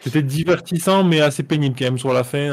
[0.00, 2.48] C'était divertissant, mais assez pénible quand même sur la fin.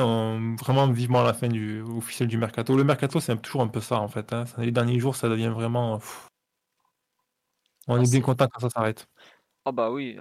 [0.59, 2.77] vraiment vivement la fin du officiel du mercato.
[2.77, 4.31] Le mercato, c'est toujours un peu ça en fait.
[4.31, 4.45] Hein.
[4.57, 5.99] Les derniers jours, ça devient vraiment.
[7.87, 9.07] On ah, est bien content quand ça s'arrête.
[9.65, 10.17] Ah bah oui,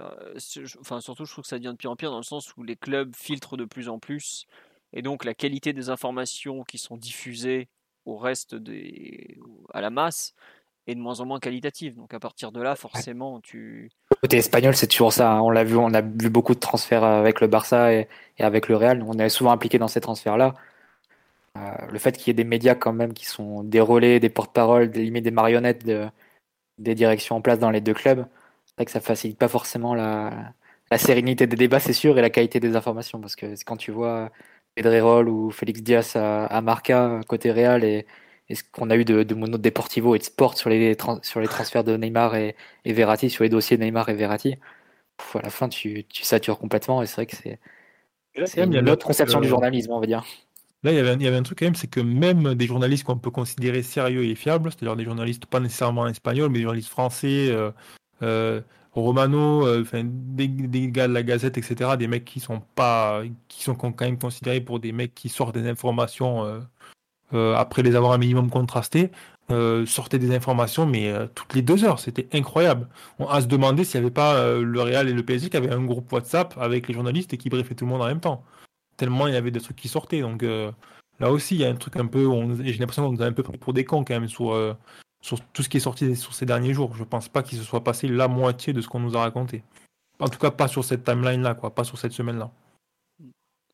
[0.79, 2.63] enfin surtout je trouve que ça devient de pire en pire dans le sens où
[2.63, 4.45] les clubs filtrent de plus en plus
[4.93, 7.67] et donc la qualité des informations qui sont diffusées
[8.05, 9.39] au reste des
[9.73, 10.33] à la masse
[10.87, 11.95] est de moins en moins qualitative.
[11.95, 13.91] Donc à partir de là, forcément, tu
[14.21, 15.31] côté espagnol, c'est toujours ça.
[15.31, 15.41] Hein.
[15.41, 18.07] On l'a vu, on a vu beaucoup de transferts avec le Barça et,
[18.39, 19.03] avec le Real.
[19.07, 20.55] On est souvent impliqué dans ces transferts-là.
[21.57, 21.59] Euh,
[21.91, 24.89] le fait qu'il y ait des médias quand même qui sont des relais, des porte-paroles,
[24.91, 25.85] des, des marionnettes
[26.77, 28.25] des directions en place dans les deux clubs,
[28.65, 30.53] c'est vrai que ça facilite pas forcément la,
[30.97, 33.19] sérénité des débats, c'est sûr, et la qualité des informations.
[33.21, 34.31] Parce que quand tu vois
[34.75, 38.05] Pedrerol ou Félix Diaz à, Marca côté Real et,
[38.55, 41.47] ce qu'on a eu de, de Mono Deportivo et de Sport sur les, sur les
[41.47, 42.55] transferts de Neymar et,
[42.85, 44.57] Verratti, sur les dossiers Neymar et Verratti,
[45.35, 49.47] à la fin tu, satures complètement et c'est vrai que c'est une autre conception du
[49.47, 50.25] journalisme, on va dire.
[50.83, 52.55] Là, il y, avait un, il y avait un truc quand même, c'est que même
[52.55, 56.57] des journalistes qu'on peut considérer sérieux et fiables, c'est-à-dire des journalistes pas nécessairement espagnols, mais
[56.57, 57.69] des journalistes français, euh,
[58.23, 58.61] euh,
[58.93, 63.61] Romano, euh, des, des, gars de la Gazette, etc., des mecs qui sont pas, qui
[63.61, 66.63] sont quand même considérés pour des mecs qui sortent des informations
[67.33, 69.11] après les avoir un minimum contrastées,
[69.85, 72.87] sortaient des informations, mais toutes les deux heures, c'était incroyable.
[73.19, 75.71] On a se demander s'il n'y avait pas le Real et le PSG qui avaient
[75.71, 78.43] un groupe WhatsApp avec les journalistes et qui briefaient tout le monde en même temps
[79.01, 80.21] tellement il y avait des trucs qui sortaient.
[80.21, 80.71] Donc euh,
[81.19, 82.29] là aussi, il y a un truc un peu.
[82.63, 84.75] J'ai l'impression qu'on nous a un peu pris pour des cons quand même sur, euh,
[85.21, 86.95] sur tout ce qui est sorti sur ces derniers jours.
[86.95, 89.63] Je pense pas qu'il se soit passé la moitié de ce qu'on nous a raconté.
[90.19, 92.51] En tout cas, pas sur cette timeline-là, quoi, pas sur cette semaine-là.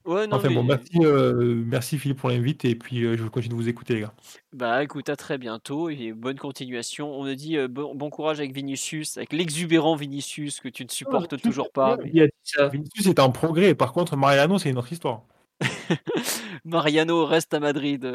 [0.08, 3.56] Ouais, non, enfin bon, merci, euh, merci Philippe pour l'invite et puis je continue de
[3.56, 4.14] vous écouter les gars.
[4.54, 7.12] Bah écoute, à très bientôt et bonne continuation.
[7.14, 11.72] On a dit bon, courage avec Vinicius, avec l'exubérant Vinicius que tu ne supportes toujours
[11.72, 11.98] pas.
[12.72, 15.24] Vinicius est en progrès, par contre Mariano c'est une autre histoire.
[16.66, 18.06] Mariano reste à Madrid.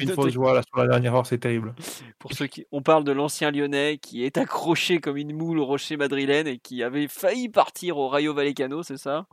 [0.00, 1.74] Une fausse joie là sur la dernière heure, c'est terrible.
[2.18, 5.66] Pour ceux qui, on parle de l'ancien Lyonnais qui est accroché comme une moule au
[5.66, 9.26] rocher madrilène et qui avait failli partir au Rayo Vallecano, c'est ça?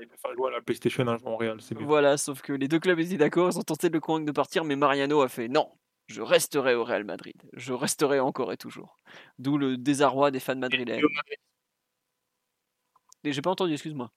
[0.00, 1.58] Il peut faire jouer à la PlayStation à Montréal.
[1.80, 4.32] Voilà, sauf que les deux clubs étaient d'accord, ils ont tenté de le convaincre de
[4.32, 5.70] partir, mais Mariano a fait non,
[6.06, 7.36] je resterai au Real Madrid.
[7.52, 8.98] Je resterai encore et toujours.
[9.38, 11.00] D'où le désarroi des fans madrilènes.
[13.24, 14.10] J'ai pas entendu, excuse-moi.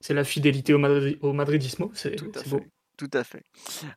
[0.00, 2.70] C'est la fidélité au, au madridismo, c'est tout à fait.
[2.96, 3.42] Tout à fait.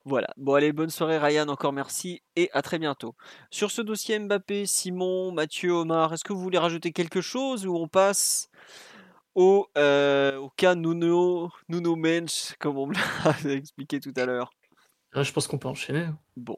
[0.05, 0.29] Voilà.
[0.37, 1.49] Bon, allez, bonne soirée, Ryan.
[1.49, 3.15] Encore merci et à très bientôt.
[3.51, 7.75] Sur ce dossier Mbappé, Simon, Mathieu, Omar, est-ce que vous voulez rajouter quelque chose ou
[7.75, 8.49] on passe
[9.35, 14.51] au, euh, au cas Nuno, Nuno Mensch, comme on me l'a expliqué tout à l'heure.
[15.15, 16.05] Je pense qu'on peut enchaîner.
[16.05, 16.19] Hein.
[16.35, 16.57] Bon.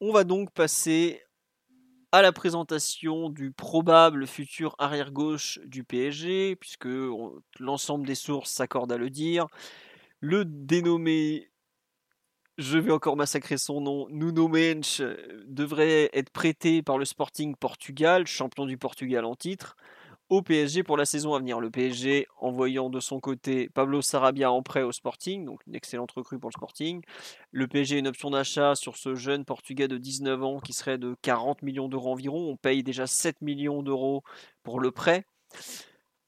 [0.00, 1.22] On va donc passer
[2.12, 6.88] à la présentation du probable futur arrière-gauche du PSG, puisque
[7.58, 9.46] l'ensemble des sources s'accordent à le dire.
[10.20, 11.50] Le dénommé,
[12.56, 15.02] je vais encore massacrer son nom, Nuno Mensch,
[15.46, 19.76] devrait être prêté par le Sporting Portugal, champion du Portugal en titre
[20.28, 21.60] au PSG pour la saison à venir.
[21.60, 26.12] Le PSG envoyant de son côté Pablo Sarabia en prêt au Sporting, donc une excellente
[26.12, 27.02] recrue pour le Sporting.
[27.50, 31.16] Le PSG une option d'achat sur ce jeune Portugais de 19 ans qui serait de
[31.22, 32.50] 40 millions d'euros environ.
[32.50, 34.22] On paye déjà 7 millions d'euros
[34.62, 35.24] pour le prêt.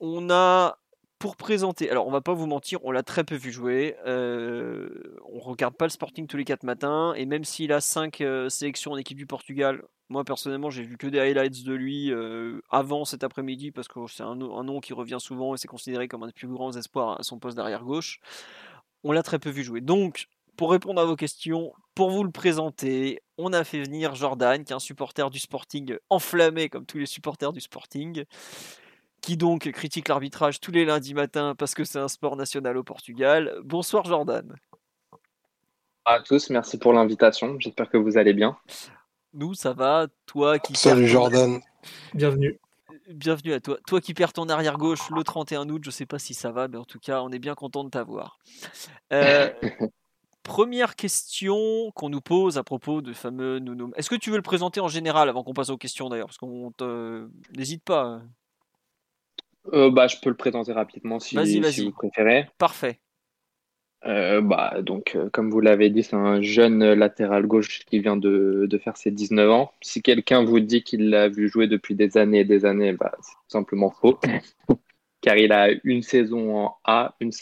[0.01, 0.79] On a
[1.19, 3.95] pour présenter, alors on va pas vous mentir, on l'a très peu vu jouer.
[4.07, 8.23] Euh, on regarde pas le Sporting tous les 4 matins et même s'il a 5
[8.23, 12.13] euh, sélections en équipe du Portugal, moi personnellement j'ai vu que des highlights de lui
[12.13, 16.09] euh, avant cet après-midi parce que c'est un, nom qui revient souvent et c'est considéré
[16.09, 18.21] comme un des plus grands espoirs à son poste d'arrière gauche.
[19.05, 19.81] On l'a très peu vu jouer.
[19.81, 24.63] Donc pour répondre à vos questions, pour vous le présenter, on a fait venir Jordan,
[24.63, 28.25] qui est un supporter du Sporting enflammé comme tous les supporters du Sporting
[29.23, 32.83] qui donc critique l'arbitrage tous les lundis matins parce que c'est un sport national au
[32.83, 33.55] Portugal.
[33.63, 34.57] Bonsoir Jordan.
[36.05, 37.57] À tous, merci pour l'invitation.
[37.61, 38.57] J'espère que vous allez bien.
[39.33, 40.09] Nous, ça va?
[40.27, 40.75] Toi qui.
[40.75, 41.61] Salut Jordan.
[42.15, 42.59] Bienvenue.
[43.09, 43.79] Bienvenue à toi.
[43.87, 46.69] Toi qui perds ton arrière gauche le 31 août, je sais pas si ça va,
[46.69, 48.39] mais en tout cas, on est bien content de t'avoir.
[49.13, 49.51] Euh,
[50.43, 53.91] première question qu'on nous pose à propos de fameux Nuno.
[53.97, 56.27] Est-ce que tu veux le présenter en général avant qu'on passe aux questions d'ailleurs?
[56.27, 56.73] Parce qu'on
[57.57, 58.03] n'hésite pas.
[58.03, 58.23] Hein.
[59.73, 62.49] Euh, bah, je peux le présenter rapidement si, vous préférez.
[62.59, 63.01] Parfait.
[64.07, 68.17] Euh, bah, donc, euh, comme vous l'avez dit, c'est un jeune latéral gauche qui vient
[68.17, 69.73] de, de faire ses 19 ans.
[69.83, 73.13] Si quelqu'un vous dit qu'il l'a vu jouer depuis des années et des années, bah,
[73.21, 74.19] c'est tout simplement faux.
[75.21, 77.33] Car il a une saison en A, une,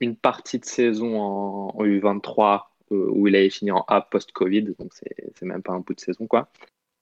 [0.00, 4.92] une partie de saison en, en U23 où il a fini en A post-Covid, donc
[4.94, 6.50] c'est même pas un bout de saison, quoi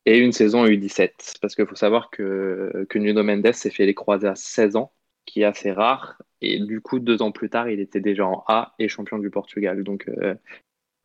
[0.07, 1.39] et une saison U17.
[1.41, 4.93] Parce qu'il faut savoir que, que Nuno Mendes s'est fait les croisés à 16 ans,
[5.27, 6.23] qui est assez rare.
[6.40, 9.31] Et du coup, deux ans plus tard, il était déjà en A et champion du
[9.31, 9.82] Portugal.
[9.84, 10.34] Donc, euh,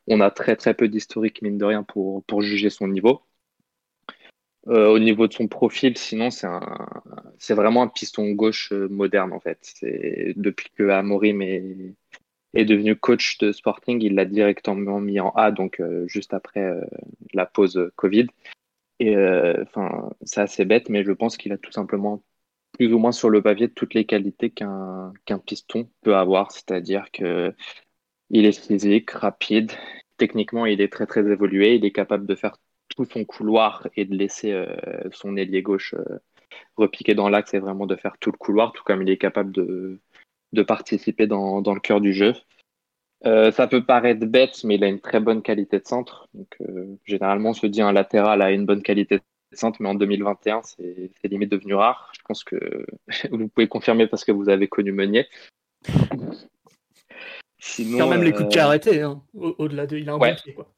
[0.06, 3.22] on a très très peu d'historique, mine de rien, pour, pour juger son niveau.
[4.68, 9.40] Euh, au niveau de son profil, sinon, c'est vraiment un piston gauche euh, moderne en
[9.40, 9.74] fait.
[10.36, 11.94] Depuis que Amorim est,
[12.54, 16.70] est devenu coach de Sporting, il l'a directement mis en A, donc juste après
[17.34, 18.26] la pause Covid.
[19.00, 22.22] Et enfin, c'est assez bête, mais je pense qu'il a tout simplement
[22.72, 25.12] plus ou moins sur le papier toutes les qualités qu'un
[25.46, 27.54] piston peut avoir, c'est-à-dire que
[28.30, 29.72] il est physique, rapide,
[30.16, 32.56] techniquement il est très très évolué, il est capable de faire
[32.88, 34.74] tout son couloir et de laisser euh,
[35.12, 36.18] son ailier gauche euh,
[36.76, 39.52] repiquer dans l'axe et vraiment de faire tout le couloir, tout comme il est capable
[39.52, 40.00] de,
[40.52, 42.34] de participer dans, dans, le cœur du jeu.
[43.24, 46.28] Euh, ça peut paraître bête, mais il a une très bonne qualité de centre.
[46.34, 46.58] Donc,
[47.04, 49.22] généralement, on se dit un latéral a une bonne qualité de
[49.54, 52.12] centre, mais en 2021, c'est limite devenu rare.
[52.16, 52.86] Je pense que
[53.30, 55.26] vous pouvez confirmer parce que vous avez connu Meunier.
[57.58, 59.96] Sinon, Quand même les coups de pied arrêtés, hein, au-delà de.
[59.96, 60.68] Il a un bon pied, quoi.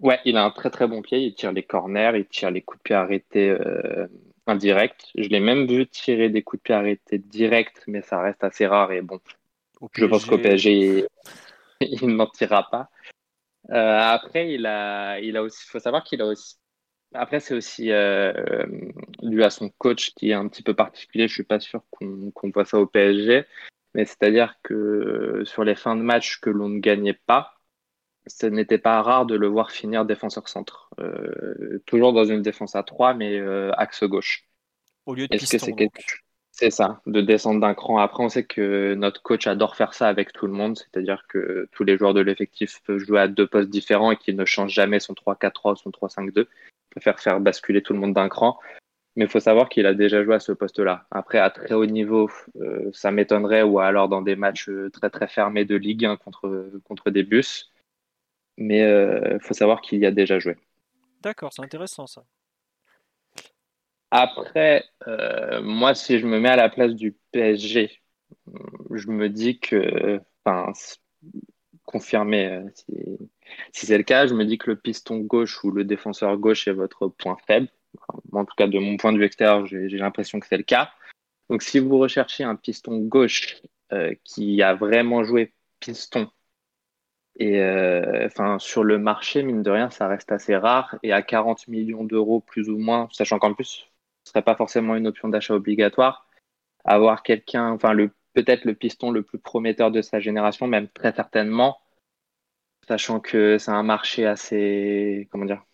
[0.00, 1.18] Ouais, il a un très très bon pied.
[1.18, 4.06] Il tire les corners, il tire les coups de pied arrêtés euh,
[4.46, 5.10] indirects.
[5.16, 8.66] Je l'ai même vu tirer des coups de pied arrêtés directs, mais ça reste assez
[8.66, 8.92] rare.
[8.92, 9.18] Et bon,
[9.92, 11.06] je pense qu'au PSG,
[11.80, 12.88] il, n'en tirera pas.
[13.70, 16.56] Euh, après, il a, il a aussi, faut savoir qu'il a aussi.
[17.14, 18.66] Après, c'est aussi euh,
[19.22, 21.26] dû à son coach qui est un petit peu particulier.
[21.26, 23.44] Je suis pas sûr qu'on voit ça au PSG,
[23.94, 27.54] mais c'est-à-dire que sur les fins de match que l'on ne gagnait pas,
[28.26, 30.90] ce n'était pas rare de le voir finir défenseur centre.
[31.00, 34.44] Euh, toujours dans une défense à 3, mais euh, axe gauche.
[35.06, 35.90] Au lieu de piston, c'est
[36.50, 37.98] C'est ça, de descendre d'un cran.
[37.98, 41.68] Après, on sait que notre coach adore faire ça avec tout le monde, c'est-à-dire que
[41.72, 44.72] tous les joueurs de l'effectif peuvent jouer à deux postes différents et qu'il ne change
[44.72, 46.46] jamais son 3-4-3 ou son 3-5-2.
[46.90, 48.58] Préfère faire basculer tout le monde d'un cran.
[49.16, 51.06] Mais il faut savoir qu'il a déjà joué à ce poste-là.
[51.10, 55.26] Après, à très haut niveau, euh, ça m'étonnerait, ou alors dans des matchs très très
[55.26, 57.72] fermés de Ligue 1 contre, contre des bus
[58.58, 60.56] mais il euh, faut savoir qu'il y a déjà joué.
[61.22, 62.24] D'accord, c'est intéressant ça.
[64.10, 68.00] Après, euh, moi, si je me mets à la place du PSG,
[68.90, 70.20] je me dis que,
[71.88, 72.62] enfin, confirmé euh,
[73.72, 76.68] si, c'est le cas, je me dis que le piston gauche ou le défenseur gauche
[76.68, 77.68] est votre point faible.
[78.32, 80.90] en tout cas, de mon point de vue extérieur, j'ai l'impression que c'est le cas.
[81.50, 83.62] Donc, si vous recherchez un piston gauche
[84.24, 86.30] qui a vraiment joué piston
[87.38, 90.96] et euh, enfin, sur le marché, mine de rien, ça reste assez rare.
[91.02, 93.88] Et à 40 millions d'euros plus ou moins, sachant qu'en plus,
[94.24, 96.28] ce serait pas forcément une option d'achat obligatoire,
[96.84, 101.12] avoir quelqu'un, enfin, le, peut-être le piston le plus prometteur de sa génération, même très
[101.12, 101.80] certainement,
[102.86, 105.64] sachant que c'est un marché assez, comment dire,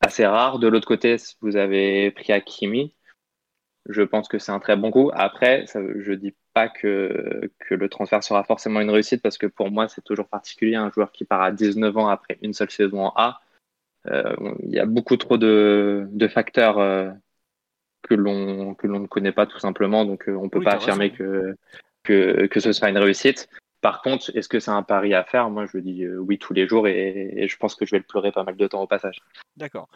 [0.00, 0.58] assez rare.
[0.58, 2.94] De l'autre côté, vous avez pris Akimi.
[3.86, 5.10] Je pense que c'est un très bon coup.
[5.12, 9.46] Après, ça, je dis pas que, que le transfert sera forcément une réussite parce que
[9.46, 10.76] pour moi, c'est toujours particulier.
[10.76, 13.42] Un joueur qui part à 19 ans après une seule saison en A,
[14.06, 17.10] euh, il y a beaucoup trop de, de facteurs euh,
[18.02, 20.06] que l'on que l'on ne connaît pas tout simplement.
[20.06, 21.54] Donc, euh, on peut pas affirmer que,
[22.04, 23.48] que, que ce sera une réussite.
[23.80, 25.50] Par contre, est-ce que c'est un pari à faire?
[25.50, 28.04] Moi, je dis oui tous les jours et, et, je pense que je vais le
[28.04, 29.20] pleurer pas mal de temps au passage.
[29.56, 29.88] D'accord.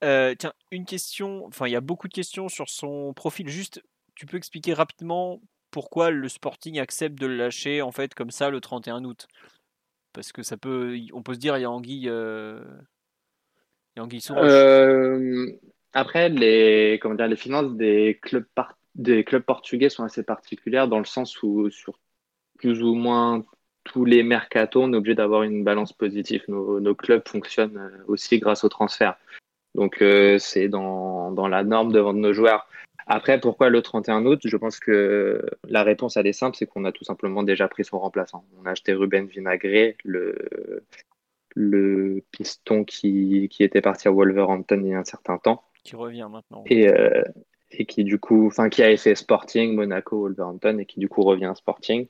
[0.00, 3.48] tiens, une question, enfin, il y a beaucoup de questions sur son profil.
[3.48, 3.82] Juste,
[4.16, 8.50] tu peux expliquer rapidement pourquoi le Sporting accepte de le lâcher en fait comme ça
[8.50, 9.28] le 31 août?
[10.12, 12.64] Parce que ça peut, on peut se dire il y a Anguille, euh...
[13.94, 15.52] il y a Anguille euh,
[15.92, 18.46] après, les, comment dire, les finances des clubs,
[18.96, 21.98] des clubs portugais sont assez particulières dans le sens où sur
[22.58, 23.44] plus ou moins
[23.84, 26.42] tous les mercatos, on est obligé d'avoir une balance positive.
[26.48, 29.16] Nos, nos, clubs fonctionnent euh, aussi grâce au transfert.
[29.74, 32.68] Donc euh, c'est dans, dans, la norme de vendre nos joueurs.
[33.06, 34.40] Après, pourquoi le 31 août?
[34.44, 37.84] Je pense que la réponse, elle est simple, c'est qu'on a tout simplement déjà pris
[37.84, 38.44] son remplaçant.
[38.60, 40.82] On a acheté Ruben Vinagré, le,
[41.54, 45.62] le piston qui, qui, était parti à Wolverhampton il y a un certain temps.
[45.84, 46.64] Qui revient maintenant.
[46.66, 47.22] Et, euh,
[47.78, 51.22] et qui du coup, enfin, qui a fait Sporting, Monaco, Wolverhampton, et qui du coup
[51.22, 52.06] revient à Sporting.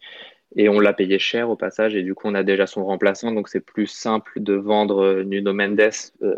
[0.54, 3.32] Et on l'a payé cher au passage, et du coup, on a déjà son remplaçant,
[3.32, 5.90] donc c'est plus simple de vendre Nuno Mendes
[6.22, 6.36] euh,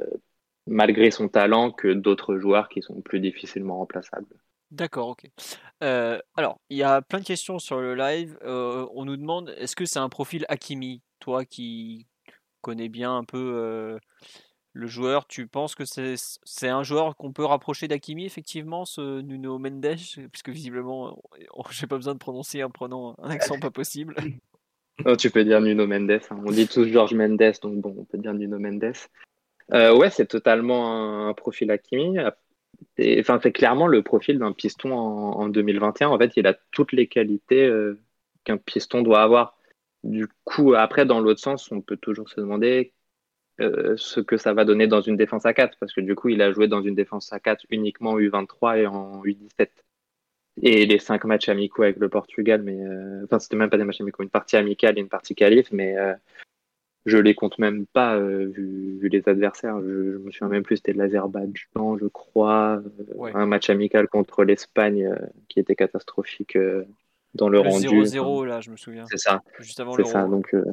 [0.67, 4.27] malgré son talent que d'autres joueurs qui sont plus difficilement remplaçables.
[4.71, 5.25] D'accord, ok.
[5.83, 8.39] Euh, alors, il y a plein de questions sur le live.
[8.43, 11.03] Euh, on nous demande, est-ce que c'est un profil Hakimi?
[11.21, 12.07] Toi qui
[12.61, 13.99] connais bien un peu euh,
[14.79, 19.59] le joueur, tu penses que c'est un joueur qu'on peut rapprocher d'Hakimi, effectivement, ce Nuno
[19.59, 19.97] Mendes?
[20.31, 21.21] Puisque visiblement,
[21.71, 24.15] j'ai pas besoin de prononcer en prenant un accent pas possible.
[25.07, 26.11] Non, tu peux dire Nuno Mendes.
[26.11, 26.43] Hein.
[26.45, 28.95] On dit tous Georges Mendes, donc bon, on peut dire Nuno Mendes.
[29.71, 32.19] ouais, c'est totalement un, profil Hakimi
[33.21, 36.09] enfin, c'est clairement le profil d'un piston en, 2021.
[36.09, 37.99] En fait, il a toutes les qualités euh,
[38.45, 39.57] qu'un piston doit avoir.
[40.05, 42.93] Du coup, après, dans l'autre sens, on peut toujours se demander
[43.61, 46.29] euh, ce que ça va donner dans une défense à 4, parce que du coup,
[46.29, 49.69] il a joué dans une défense à 4 uniquement en U23 et en U17.
[50.63, 53.85] Et les cinq matchs amicaux avec le Portugal, mais euh, enfin, c'était même pas des
[53.85, 56.15] matchs amicaux, une partie amicale et une partie qualif, mais euh,
[57.07, 59.81] je les compte même pas vu, vu, les adversaires.
[59.81, 62.83] Je, je, me souviens même plus, c'était l'Azerbaïdjan, je crois,
[63.15, 63.31] Ouais.
[63.35, 65.15] un match amical contre l'Espagne
[65.49, 66.57] qui était catastrophique
[67.35, 67.87] dans le, Le rendu.
[67.87, 69.05] 0-0, là, je me souviens.
[69.09, 69.43] C'est ça.
[69.59, 70.11] Juste avant l'Euro.
[70.11, 70.25] ça.
[70.25, 70.65] Donc, euh,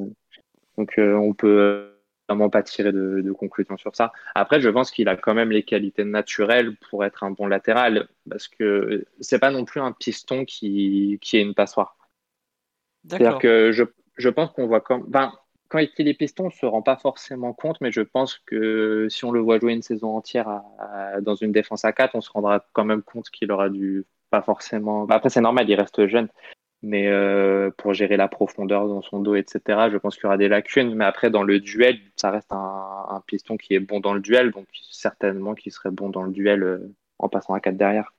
[0.76, 1.95] donc euh, on peut
[2.28, 4.12] vraiment pas tirer de, de conclusion sur ça.
[4.34, 8.08] Après, je pense qu'il a quand même les qualités naturelles pour être un bon latéral,
[8.28, 11.96] parce que c'est pas non plus un piston qui, qui est une passoire.
[13.16, 13.84] C'est-à-dire que je,
[14.16, 15.04] je pense qu'on voit comme.
[15.08, 15.32] Ben,
[15.68, 19.24] quand il est piston, on se rend pas forcément compte, mais je pense que si
[19.24, 20.64] on le voit jouer une saison entière à-
[21.16, 24.04] à- dans une défense à 4, on se rendra quand même compte qu'il aura dû
[24.30, 25.04] pas forcément.
[25.06, 26.28] ben, après, c'est normal, il reste jeune,
[26.82, 30.36] mais euh, pour gérer la profondeur dans son dos, etc., je pense qu'il y aura
[30.36, 30.94] des lacunes.
[30.94, 34.50] Mais après, dans le duel, ça reste un, piston qui est bon dans le duel,
[34.52, 38.14] donc certainement qu'il serait bon dans le duel euh, en passant à 4 derrière.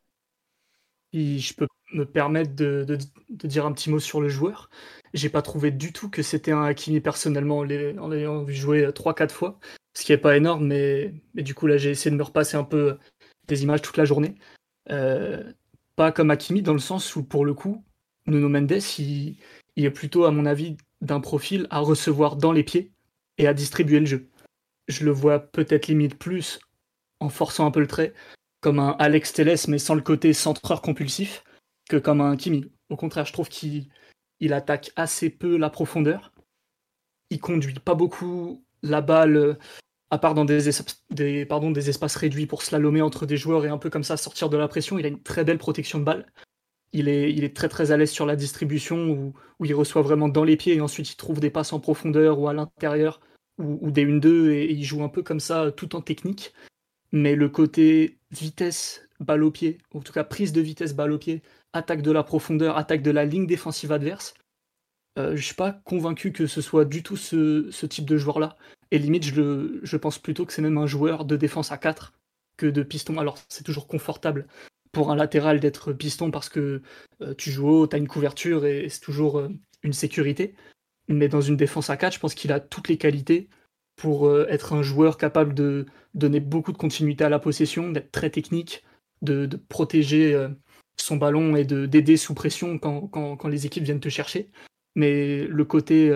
[1.13, 2.97] Si je peux me permettre de,
[3.29, 4.69] dire un petit mot sur le joueur?
[5.13, 8.53] J'ai pas trouvé du tout que c'était un Hakimi personnellement en l'ay- en l'ayant vu
[8.53, 9.59] jouer 3-4 fois,
[9.93, 12.57] ce qui est pas énorme, mais, mais du coup là j'ai essayé de me repasser
[12.57, 12.97] un peu
[13.47, 14.35] des images toute la journée.
[14.89, 15.43] Euh,
[15.95, 17.83] pas comme Hakimi dans le sens où pour le coup,
[18.27, 19.37] Nuno Mendes, il,
[19.77, 22.91] est plutôt à mon avis d'un profil à recevoir dans les pieds
[23.37, 24.29] et à distribuer le jeu.
[24.87, 26.59] Je le vois peut-être limite plus
[27.19, 28.13] en forçant un peu le trait,
[28.61, 31.43] comme un Alex Telles, mais sans le côté centreur compulsif,
[31.89, 32.69] que comme un Kimi.
[32.89, 33.87] Au contraire, je trouve qu'il
[34.39, 36.31] il attaque assez peu la profondeur.
[37.29, 39.57] Il conduit pas beaucoup la balle,
[40.11, 40.69] à part dans des,
[41.09, 44.57] des espaces réduits pour slalomer entre des joueurs et un peu comme ça sortir de
[44.57, 44.97] la pression.
[44.97, 46.25] Il a une très belle protection de balle.
[46.93, 49.33] Il est, très très à l'aise sur la distribution où,
[49.65, 52.47] il reçoit vraiment dans les pieds et ensuite il trouve des passes en profondeur ou
[52.47, 53.19] à l'intérieur
[53.59, 56.53] ou, des 1-2 et, et il joue un peu comme ça tout en technique.
[57.11, 61.11] Mais le côté vitesse, balle au pied, ou en tout cas prise de vitesse, balle
[61.11, 61.41] au pied,
[61.73, 64.33] attaque de la profondeur, attaque de la ligne défensive adverse,
[65.17, 68.55] euh, je suis pas convaincu que ce soit du tout ce, type de joueur-là.
[68.91, 72.13] Et limite, je, je pense plutôt que c'est même un joueur de défense à 4
[72.57, 73.17] que de piston.
[73.17, 74.47] Alors, c'est toujours confortable
[75.05, 76.81] un latéral d'être piston parce que
[77.21, 79.49] euh, tu joues haut, tu as une couverture et, c'est toujours euh,
[79.83, 80.55] une sécurité.
[81.07, 83.49] Mais dans une défense à 4, je pense qu'il a toutes les qualités
[83.95, 88.11] pour euh, être un joueur capable de donner beaucoup de continuité à la possession, d'être
[88.11, 88.83] très technique,
[89.21, 90.47] de, protéger
[90.97, 94.49] son ballon et de- d'aider sous pression quand, les équipes viennent te chercher.
[94.95, 96.11] Mais le côté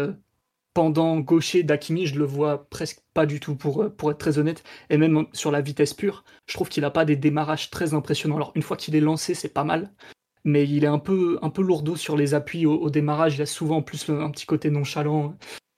[0.73, 4.37] pendant gaucher d'Akimi, je le vois presque pas du tout, pour, euh, pour être très
[4.37, 4.63] honnête.
[4.89, 8.37] Et même sur la vitesse pure, je trouve qu'il n'a pas des démarrages très impressionnants.
[8.37, 9.91] Alors, une fois qu'il est lancé, c'est pas mal.
[10.43, 13.35] Mais il est un peu, un peu lourdeau sur les appuis au, démarrage.
[13.35, 15.37] Il a souvent en plus un petit côté nonchalant,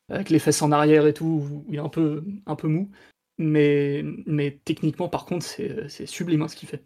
[0.09, 2.89] avec les fesses en arrière et tout, il est un peu, un peu mou.
[3.37, 6.83] Mais, mais techniquement, par contre, c'est sublime hein, ce qu'il fait.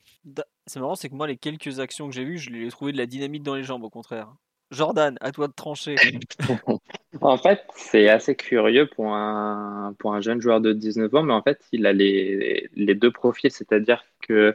[0.66, 2.94] C'est marrant, c'est que moi, les quelques actions que j'ai vues, je les ai trouvées
[2.94, 4.34] de la dynamite dans les jambes, au contraire.
[4.72, 5.96] Jordan, à toi de trancher.
[7.22, 11.60] En fait, c'est assez curieux pour un, jeune joueur de 19 ans, mais en fait,
[11.72, 14.54] il a les, deux profils, c'est-à-dire que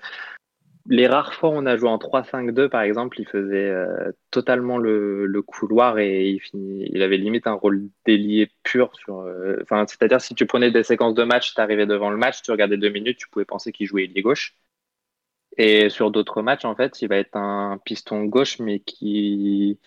[0.86, 4.78] les rares fois où on a joué en 3-5-2, par exemple, il faisait euh, totalement
[4.78, 8.92] le, couloir et il, avait limite un rôle d'ailier pur.
[9.08, 12.50] Euh, c'est-à-dire, si tu prenais des séquences de match, tu arrivais devant le match, tu
[12.50, 14.54] regardais deux minutes, tu pouvais penser qu'il jouait ailier gauche.
[15.58, 19.78] Et sur d'autres matchs, en fait, il va être un piston gauche, mais qui,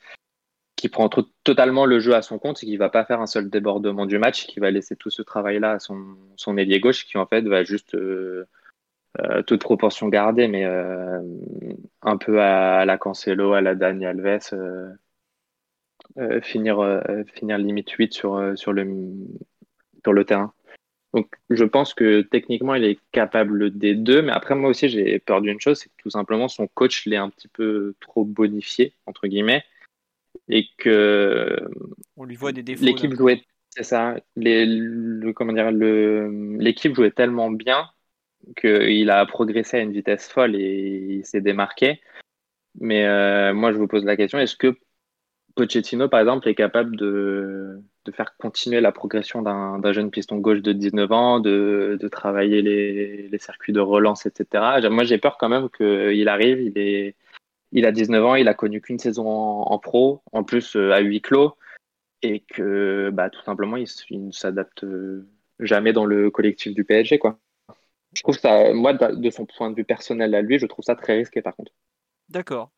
[0.76, 3.27] qui prend to- totalement le jeu à son compte et qui va pas faire un
[3.27, 7.18] seul débordement du match, qui va laisser tout ce travail-là à son, ailier gauche, qui
[7.18, 8.45] en fait va juste, euh,
[9.22, 11.22] euh, toute proportion gardée, mais euh,
[12.02, 14.40] un peu à, la Cancelo, à la Dani Alves,
[16.44, 17.03] finir,
[17.34, 18.85] finir limite 8 sur, sur, le,
[20.03, 20.53] sur le terrain.
[21.16, 25.18] Donc, je pense que techniquement, il est capable des deux, mais après, moi aussi, j'ai
[25.19, 28.94] peur d'une chose, c'est que tout simplement, son coach l'est un petit peu trop bonifié,
[29.06, 29.64] entre guillemets,
[30.50, 31.56] et que
[32.18, 32.84] On lui voit des défauts.
[32.84, 37.90] l'équipe jouait, c'est ça, les, le, comment dire, le, l'équipe jouait tellement bien
[38.58, 42.02] qu'il a progressé à une vitesse folle et il s'est démarqué.
[42.82, 44.77] Mais euh, moi, je vous pose la question, est-ce que
[45.56, 50.61] Pochettino, par exemple, est capable de, de faire continuer la progression d'un jeune piston gauche
[50.61, 54.88] de 19 ans, de, de travailler les, les circuits de relance, etc.
[54.90, 57.16] Moi, j'ai peur quand même qu'il arrive, il, est,
[57.72, 61.00] il a 19 ans, il a connu qu'une saison en, pro, en plus euh, à
[61.00, 61.56] huis clos,
[62.22, 65.27] et que bah, tout simplement, il, il ne s'adapte euh,
[65.59, 67.17] jamais dans le collectif du PSG.
[67.17, 67.40] Quoi.
[68.14, 70.95] Je trouve ça, moi, de son point de vue personnel à lui, je trouve ça
[70.95, 71.72] très risqué par contre.
[72.30, 72.72] D'accord.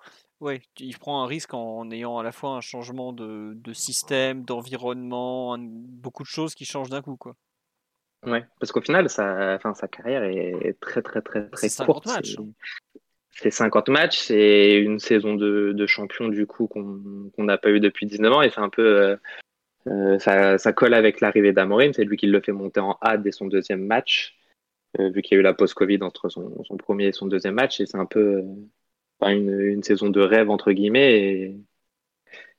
[0.76, 4.44] Tu- il prend un risque en ayant à la fois un changement de, de système,
[4.44, 7.36] d'environnement, beaucoup de choses qui changent d'un coup, quoi.
[8.26, 12.06] Ouais, parce qu'au final, sa, enfin, sa carrière est très, très, très, très courte.
[12.06, 12.36] 50 matchs.
[12.36, 12.44] C'est-
[13.40, 17.80] C'est 50 matchs, c'est une saison de, de champion du coup qu'on n'a pas eu
[17.80, 19.16] depuis 19 ans et c'est un peu euh,
[19.88, 23.18] euh, ça, ça colle avec l'arrivée d'Amorim, c'est lui qui le fait monter en A
[23.18, 24.38] dès son deuxième match,
[25.00, 27.56] euh, vu qu'il y a eu la post-Covid entre son, son premier et son deuxième
[27.56, 28.44] match et c'est un peu euh,
[29.22, 31.58] une, saison de rêve entre guillemets et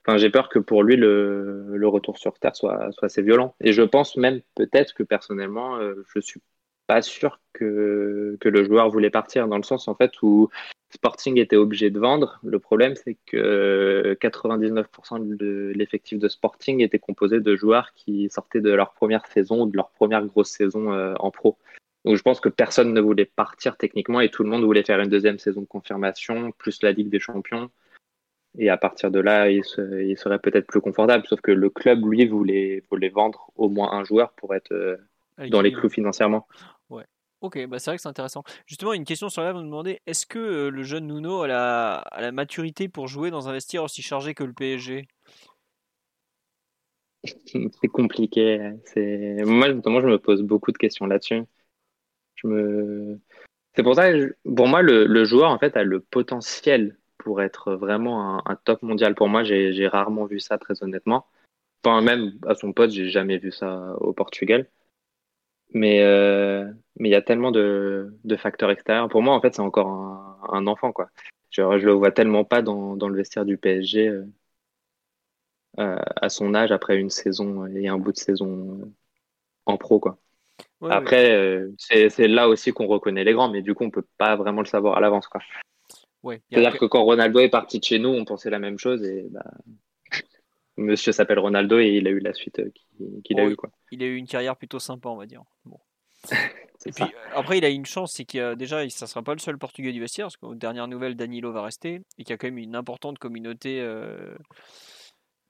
[0.07, 3.55] enfin, j'ai peur que pour lui le, le retour sur Terre soit, soit assez violent
[3.61, 6.41] et je pense même peut-être que personnellement euh, je suis
[6.87, 10.49] pas sûr que, que le joueur voulait partir, dans le sens en fait où
[10.91, 12.41] Sporting était obligé de vendre.
[12.43, 18.63] Le problème, c'est que 99% de l'effectif de Sporting était composé de joueurs qui sortaient
[18.63, 21.59] de leur première saison ou de leur première grosse saison euh, en pro.
[22.05, 25.01] Donc je pense que personne ne voulait partir techniquement et tout le monde voulait faire
[25.01, 27.71] une deuxième saison de confirmation, plus la Ligue des Champions.
[28.59, 31.27] Et à partir de là, il, se- il serait peut-être plus confortable.
[31.27, 34.97] Sauf que le club, lui, voulait, voulait vendre au moins un joueur pour être euh,
[35.49, 36.47] dans les clous financièrement.
[37.41, 38.43] Ok, bah c'est vrai que c'est intéressant.
[38.67, 41.47] Justement, une question sur la vous me demandez est-ce que euh, le jeune Nuno a
[41.47, 45.07] la, a la maturité pour jouer dans un vestiaire aussi chargé que le PSG
[47.25, 48.73] C'est compliqué.
[48.85, 51.43] C'est moi notamment je me pose beaucoup de questions là-dessus.
[52.43, 53.17] Je
[53.75, 57.43] c'est pour ça que je- pour moi le, joueur en fait a le potentiel pour
[57.43, 59.15] être vraiment un, top mondial.
[59.15, 61.27] Pour moi j'ai rarement vu ça très honnêtement.
[61.85, 64.69] Enfin même à son poste j'ai jamais vu ça au Portugal.
[65.75, 69.09] Mais euh, mais il y a tellement de, facteurs extérieurs.
[69.09, 69.89] Pour moi en fait c'est encore
[70.53, 71.11] un, enfant quoi.
[71.51, 74.09] Genre, je le vois tellement pas dans, le vestiaire du PSG.
[74.09, 74.25] euh,
[75.79, 78.93] euh, à son âge après une saison et un bout de saison
[79.67, 80.19] en pro quoi.
[80.81, 80.93] Ouais.
[80.93, 84.37] Après euh, c'est là aussi qu'on reconnaît les grands mais du coup on peut pas
[84.37, 85.29] vraiment le savoir à l'avance.
[86.23, 89.03] Ouais, C'est-à-dire que quand Ronaldo est parti de chez nous on pensait la même chose
[89.05, 89.45] et bah
[90.77, 92.71] monsieur s'appelle Ronaldo et il a eu la suite euh,
[93.25, 93.53] qu'il a Oui.
[93.53, 93.71] eu quoi.
[93.91, 95.43] il a eu une carrière plutôt sympa, on va dire.
[95.65, 95.79] Bon.
[96.87, 97.07] Et puis ça.
[97.07, 99.41] euh, après, il a une chance, c'est qu'il y a déjà, ça sera pas le
[99.41, 102.37] seul Portugais du vestiaire, parce qu'aux dernières nouvelles, Danilo va rester, et qu'il y a
[102.37, 104.37] quand même une importante communauté euh,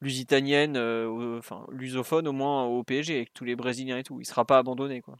[0.01, 4.21] lusitanienne, euh, enfin lusophone au moins au PSG, avec tous les Brésiliens et tout.
[4.21, 5.17] Il sera pas abandonné, quoi.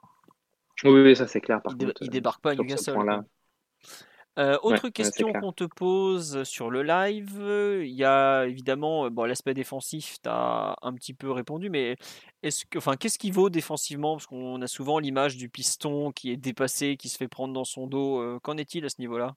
[0.85, 2.03] Oui, ça c'est clair par Il, contre.
[2.03, 2.97] il euh, débarque pas à Newcastle.
[4.39, 7.43] Euh, autre Ouais, question qu'on te pose sur le live,
[7.83, 11.97] il y a évidemment bon, l'aspect défensif, tu as un petit peu répondu, mais
[12.45, 14.15] est-ce que, enfin, qu'est-ce qui vaut défensivement?
[14.15, 17.65] Parce qu'on a souvent l'image du piston qui est dépassé, qui se fait prendre dans
[17.65, 18.39] son dos.
[18.45, 19.35] Qu'en est-il à ce niveau-là?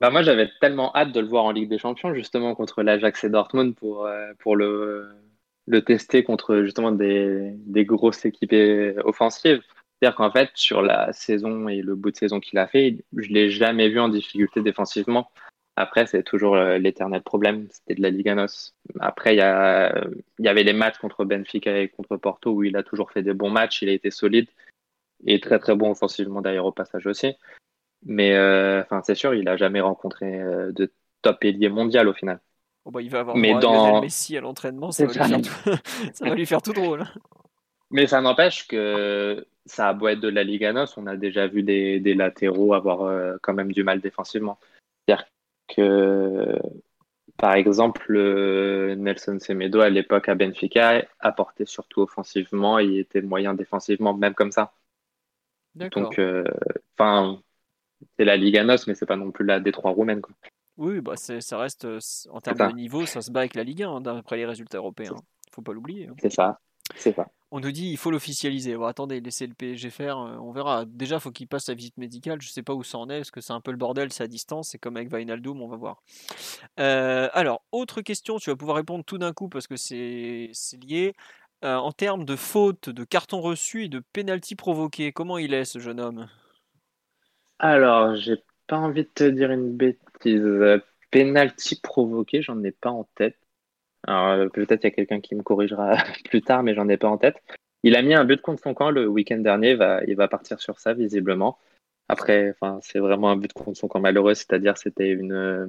[0.00, 3.24] Bah moi j'avais tellement hâte de le voir en Ligue des Champions justement contre l'Ajax
[3.24, 5.08] et Dortmund pour, euh, pour le,
[5.66, 9.62] le tester contre justement des, des grosses équipes euh, offensives.
[10.00, 13.28] C'est-à-dire qu'en fait sur la saison et le bout de saison qu'il a fait, je
[13.28, 15.30] l'ai jamais vu en difficulté défensivement.
[15.76, 18.74] Après c'est toujours euh, l'éternel problème, c'était de la Liga NOS.
[18.98, 22.76] Après il y, il y avait les matchs contre Benfica et contre Porto où il
[22.76, 24.48] a toujours fait des bons matchs, il a été solide
[25.24, 27.36] et très très bon offensivement d'ailleurs au passage aussi.
[28.04, 30.92] Mais euh, c'est sûr, il a jamais rencontré euh, de
[31.22, 32.40] top ailier mondial au final.
[32.84, 35.12] Bon, bah, Il va avoir Mais droit à dans- Lionel Messi à l'entraînement, ça, va
[35.12, 35.28] lui ça.
[35.28, 35.80] faire tout...
[36.12, 37.04] ça va lui faire tout drôle.
[37.90, 41.46] Mais ça n'empêche que ça a beau être de la Liga NOS, on a déjà
[41.46, 44.58] vu des, des latéraux avoir euh, quand même du mal défensivement.
[45.06, 45.26] C'est-à-dire
[45.68, 46.58] que,
[47.38, 48.12] par exemple,
[48.96, 54.52] Nelson Semedo à l'époque à Benfica apportait surtout offensivement il était moyen défensivement, même comme
[54.52, 54.74] ça.
[55.74, 56.02] D'accord.
[56.02, 56.20] Donc,
[56.98, 57.40] enfin,
[58.18, 60.20] c'est la Liga NOS, mais c'est pas non plus la Détroit roumaine.
[60.20, 60.34] Quoi.
[60.76, 61.98] Oui, bah, c'est- ça reste, euh,
[62.30, 62.68] en termes ça.
[62.68, 65.14] de niveau, ça se bat avec la Ligue 1, hein, d'après les résultats européens.
[65.52, 66.08] Faut pas l'oublier.
[66.08, 66.14] hein.
[66.20, 66.58] C'est ça.
[66.96, 67.28] C'est ça.
[67.50, 68.76] On nous dit il faut l'officialiser.
[68.76, 70.84] Bon, attendez, laissez le PSG faire, euh, on verra.
[70.86, 72.42] Déjà, faut qu'il passe sa visite médicale.
[72.42, 74.24] Je sais pas où ça en est, parce que c'est un peu le bordel, c'est
[74.24, 74.70] à distance.
[74.70, 76.02] C'est comme avec Wijnaldum, on va voir.
[76.80, 80.82] Euh, alors, autre question, tu vas pouvoir répondre tout d'un coup parce que c'est c'est
[80.82, 81.14] lié.
[81.64, 85.64] Euh, en termes de fautes, de cartons reçus et de pénalty provoqués, comment il est
[85.64, 86.28] ce jeune homme?
[87.58, 90.80] Alors, j'ai pas envie de te dire une bêtise.
[91.10, 93.38] Penalty provoqué, j'en ai pas en tête.
[94.06, 96.96] Alors, euh, peut-être il y a quelqu'un qui me corrigera plus tard, mais j'en ai
[96.96, 97.36] pas en tête.
[97.82, 99.72] Il a mis un but contre son camp le week-end dernier.
[99.72, 101.58] Il va, il va partir sur ça, visiblement.
[102.08, 105.66] Après, enfin, c'est vraiment un but contre son camp malheureux, c'est-à-dire c'était une, euh,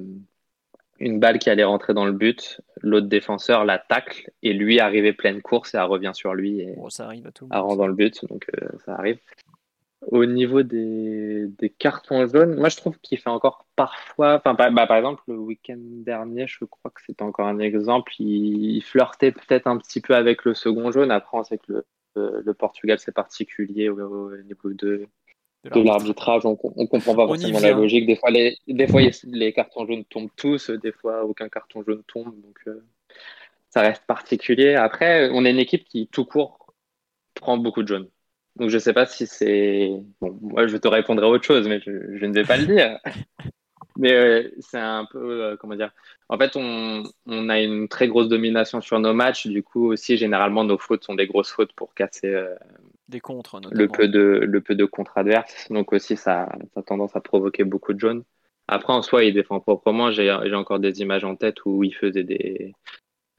[0.98, 2.60] une balle qui allait rentrer dans le but.
[2.82, 6.74] L'autre défenseur la tacle et lui arrivait pleine course et elle revient sur lui et
[6.76, 9.18] Bon, ça arrive à tout le elle rentre dans le but, donc euh, ça arrive.
[10.08, 14.70] Au niveau des, des cartons jaunes, moi je trouve qu'il fait encore parfois, enfin par,
[14.70, 18.82] bah, par exemple le week-end dernier, je crois que c'était encore un exemple, il, il
[18.82, 21.10] flirtait peut-être un petit peu avec le second jaune.
[21.10, 25.08] Après on sait que le, le, le Portugal c'est particulier au, au niveau de,
[25.64, 28.06] l'arbitrage, on, on comprend pas forcément la logique.
[28.06, 32.04] Des fois les, des fois les cartons jaunes tombent tous, des fois aucun carton jaune
[32.06, 32.84] tombe, donc euh,
[33.70, 34.76] ça reste particulier.
[34.76, 36.72] Après on est une équipe qui tout court
[37.34, 38.08] prend beaucoup de jaunes.
[38.56, 39.90] Donc je sais pas si c'est.
[40.20, 42.98] Bon, moi je te répondrai autre chose, mais je, ne vais pas le dire.
[43.96, 45.42] mais euh, c'est un peu.
[45.42, 45.92] Euh, comment dire
[46.30, 49.46] En fait, on, on, a une très grosse domination sur nos matchs.
[49.46, 52.28] Du coup, aussi, généralement, nos fautes sont des grosses fautes pour casser.
[52.28, 52.54] Euh,
[53.08, 55.70] des contres, le peu de le peu de contre adverses.
[55.70, 58.24] Donc aussi, ça, ça a tendance à provoquer beaucoup de jaunes.
[58.68, 60.10] Après, en soi, il défend proprement.
[60.12, 62.74] J'ai encore des images en tête où il faisait des,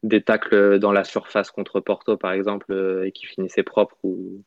[0.03, 4.43] des tacles dans la surface contre Porto, par exemple, et qui finissaient propres ou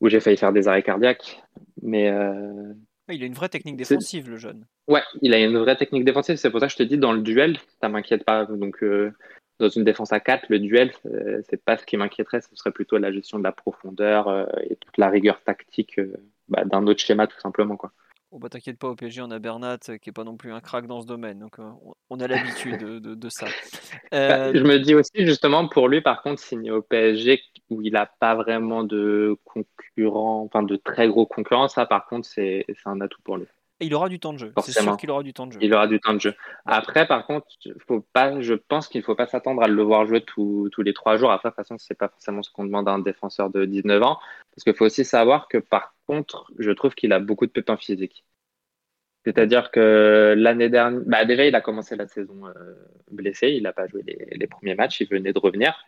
[0.00, 1.42] où j'ai failli faire des arrêts cardiaques.
[1.82, 2.72] Mais euh,
[3.08, 4.66] il a une vraie technique défensive, le jeune.
[4.86, 6.36] Ouais, il a une vraie technique défensive.
[6.36, 8.46] C'est pour ça que je te dis, dans le duel, ça m'inquiète pas.
[8.46, 9.12] Donc, euh,
[9.58, 10.92] dans une défense à 4, le duel,
[11.48, 12.40] c'est pas ce qui m'inquiéterait.
[12.40, 16.00] Ce serait plutôt la gestion de la profondeur euh, et toute la rigueur tactique
[16.48, 17.76] bah, d'un autre schéma, tout simplement.
[17.76, 17.92] Quoi.
[18.30, 20.52] Oh bah t'inquiète pas, au PSG on a Bernat euh, qui est pas non plus
[20.52, 21.70] un crack dans ce domaine, donc euh,
[22.10, 23.46] on a l'habitude de, ça.
[24.10, 27.80] Bah, euh, je me dis aussi justement pour lui par contre signer au PSG où
[27.82, 32.66] il n'a pas vraiment de concurrent, enfin de très gros concurrents, ça par contre c'est
[32.84, 33.46] un atout pour lui.
[33.80, 34.52] Il aura du temps de jeu.
[34.64, 35.58] C'est sûr qu'il aura du temps de jeu.
[35.62, 36.34] Il aura du temps de jeu.
[36.66, 37.46] Après, par contre,
[37.86, 40.92] faut pas, je pense qu'il ne faut pas s'attendre à le voir jouer tous les
[40.92, 41.30] trois jours.
[41.30, 43.64] Après, de toute façon, ce n'est pas forcément ce qu'on demande à un défenseur de
[43.64, 44.18] 19 ans.
[44.54, 47.76] Parce qu'il faut aussi savoir que, par contre, je trouve qu'il a beaucoup de pépins
[47.76, 48.24] physiques.
[49.24, 52.74] C'est-à-dire que l'année dernière, bah déjà, il a commencé la saison euh,
[53.10, 53.48] blessé.
[53.50, 55.00] Il n'a pas joué les, premiers matchs.
[55.00, 55.86] Il venait de revenir.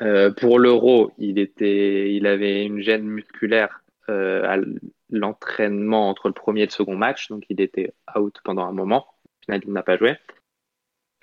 [0.00, 4.56] Euh, pour l'Euro, il, était, il avait une gêne musculaire à
[5.10, 9.06] l'entraînement entre le premier et le second match, donc il était out pendant un moment.
[9.24, 10.16] Au final, il n'a pas joué.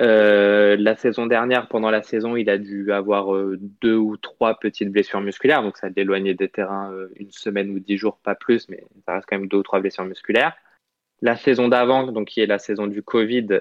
[0.01, 4.57] Euh, la saison dernière, pendant la saison, il a dû avoir euh, deux ou trois
[4.57, 8.69] petites blessures musculaires, donc ça l'éloigné des terrains une semaine ou dix jours, pas plus,
[8.69, 10.55] mais ça reste quand même deux ou trois blessures musculaires.
[11.21, 13.59] La saison d'avant, donc qui est la saison du Covid,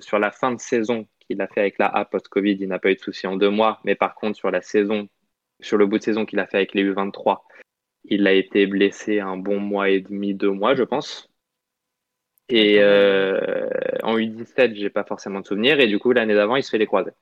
[0.00, 2.90] sur la fin de saison qu'il a fait avec la A post-Covid, il n'a pas
[2.90, 5.08] eu de soucis en deux mois, mais par contre sur la saison,
[5.60, 7.40] sur le bout de saison qu'il a fait avec les U23,
[8.08, 11.30] il a été blessé un bon mois et demi, deux mois, je pense.
[12.48, 13.68] Et euh,
[14.02, 15.80] en U17, j'ai pas forcément de souvenirs.
[15.80, 17.12] Et du coup, l'année d'avant, il se fait les croisés.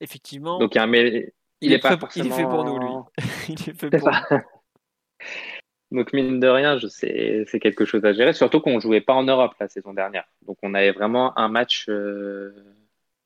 [0.00, 0.58] Effectivement.
[0.58, 2.26] Donc, il, il, est, pas forcément...
[2.26, 2.88] il est fait pour nous, lui.
[3.48, 4.38] il est fait pour nous.
[5.90, 8.32] Donc, mine de rien, je sais, c'est quelque chose à gérer.
[8.32, 10.24] Surtout qu'on jouait pas en Europe la saison dernière.
[10.42, 12.52] Donc, on avait vraiment un match, euh,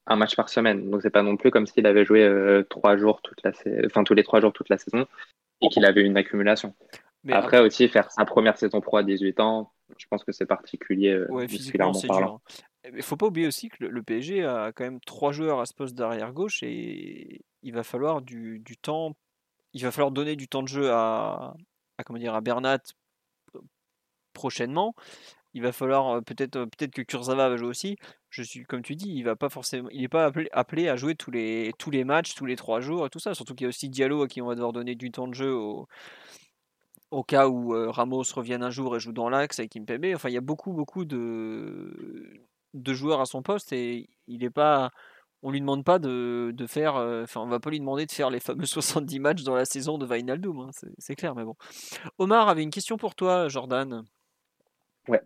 [0.07, 0.91] un match par semaine.
[0.91, 3.53] Donc, c'est pas non plus comme s'il avait joué euh, trois jours toute la,
[3.87, 5.07] enfin tous les trois jours toute la saison
[5.61, 6.75] et qu'il avait une accumulation.
[7.25, 10.47] Mais après, aussi, faire sa première saison pro à 18 ans, je pense que c'est
[10.47, 11.11] particulier.
[11.11, 12.41] Euh, ouais, physiquement, c'est dur.
[12.85, 15.67] Il ne faut pas oublier aussi que le, PSG a quand même trois joueurs à
[15.67, 19.15] ce poste d'arrière gauche et il va falloir du, du, temps.
[19.73, 21.55] Il va falloir donner du temps de jeu à,
[21.99, 22.79] à comment dire à Bernat
[23.55, 23.61] euh,
[24.33, 24.95] prochainement.
[25.55, 27.97] Il va falloir euh, peut-être peut-être que Kurzawa va jouer aussi.
[28.31, 31.15] Je suis comme tu dis, il va pas forcément, il n'est pas appelé, à jouer
[31.15, 33.35] tous les tous les matchs, tous les trois jours et tout ça.
[33.35, 35.35] Surtout qu'il y a aussi Diallo à qui on va devoir donner du temps de
[35.35, 35.89] jeu au,
[37.11, 40.13] au cas où euh, Ramos revienne un jour et joue dans l'axe avec Kimpembe.
[40.15, 44.51] Enfin, il y a beaucoup beaucoup de de joueurs à son poste et il est
[44.51, 44.91] pas
[45.43, 48.13] on lui demande pas de, de faire euh, enfin on va pas lui demander de
[48.13, 51.55] faire les fameux 70 matchs dans la saison de Vainaldum hein, c'est clair mais bon
[52.19, 54.05] Omar avait une question pour toi Jordan
[55.09, 55.23] ouais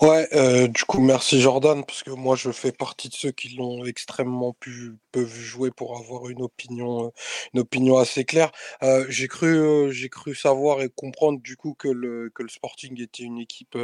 [0.00, 3.50] Ouais, euh, du coup, merci Jordan, parce que moi, je fais partie de ceux qui
[3.56, 7.10] l'ont extrêmement pu peuvent jouer pour avoir une opinion, euh,
[7.54, 8.50] une opinion assez claire.
[8.82, 13.00] Euh, j'ai cru, j'ai cru savoir et comprendre du coup que le que le Sporting
[13.00, 13.78] était une équipe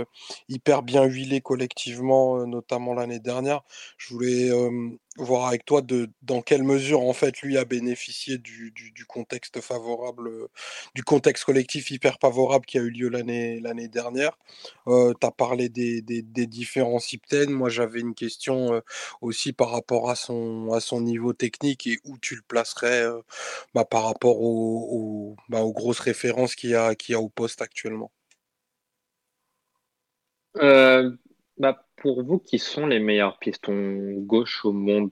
[0.48, 3.62] hyper bien huilée collectivement, notamment l'année dernière.
[3.98, 4.50] Je voulais
[5.18, 9.60] voir avec toi de dans quelle mesure en fait lui a bénéficié du, du, contexte
[9.60, 10.30] favorable,
[10.94, 14.38] du contexte collectif hyper favorable qui a eu lieu l'année l'année dernière.
[14.86, 17.50] Euh, tu as parlé des, des, différents syptènes.
[17.50, 18.82] Moi j'avais une question
[19.20, 23.04] aussi par rapport à son à son niveau technique et où tu le placerais
[23.74, 28.10] bah, par rapport au, bah, aux grosses références a qu'il y a au poste actuellement.
[31.58, 35.10] Euh, bah, pour vous, qui sont les meilleurs pistons gauche au monde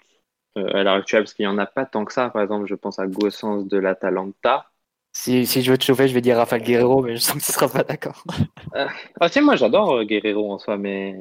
[0.57, 2.31] euh, à l'heure actuelle Parce qu'il n'y en a pas tant que ça.
[2.31, 4.67] Par exemple, je pense à Gossens de l'Atalanta.
[5.13, 7.45] Si, si je veux te chauffer, je vais dire Rafael Guerrero, mais je sens que
[7.45, 8.23] tu ne seras pas d'accord.
[8.75, 8.87] Euh,
[9.19, 11.17] ah, moi j'adore euh, Guerrero en soi, mais,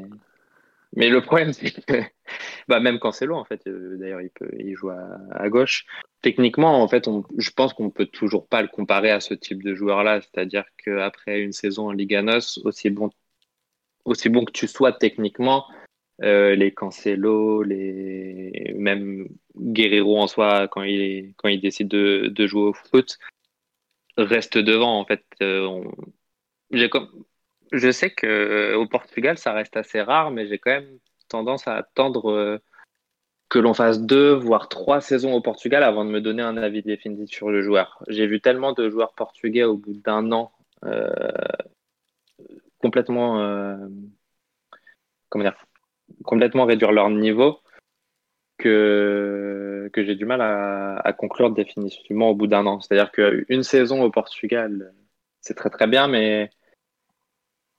[0.98, 2.02] mais le problème, c'est que
[2.68, 5.86] bah, même Cancelo, en fait, d'ailleurs, il, peut, il joue à, gauche.
[6.22, 9.34] Techniquement, en fait, on, je pense qu'on ne peut toujours pas le comparer à ce
[9.34, 10.20] type de joueur-là.
[10.20, 13.10] C'est-à-dire qu'après une saison en Liga NOS, aussi bon
[14.06, 15.66] aussi bon que tu sois techniquement,
[16.24, 19.28] euh, les Cancelo, les même
[19.58, 23.18] Guerrero en soi quand il quand il décide de, de jouer au foot
[24.18, 25.26] reste devant en fait.
[25.42, 25.84] Euh,
[26.72, 27.10] j'ai comme
[27.72, 31.68] je sais que euh, au Portugal ça reste assez rare, mais j'ai quand même tendance
[31.68, 32.62] à attendre
[33.50, 36.82] que l'on fasse deux, voire trois saisons au Portugal avant de me donner un avis
[36.82, 38.04] définitif sur le joueur.
[38.08, 40.52] J'ai vu tellement de joueurs portugais au bout d'un an
[42.86, 43.78] complètement, euh,
[45.30, 45.58] comment dire,
[46.24, 47.60] complètement réduire leur niveau
[48.60, 52.80] que, que j'ai du mal à, conclure définitivement au bout d'un an.
[52.82, 54.94] C'est-à-dire qu'une saison au Portugal,
[55.42, 56.52] c'est très très bien, mais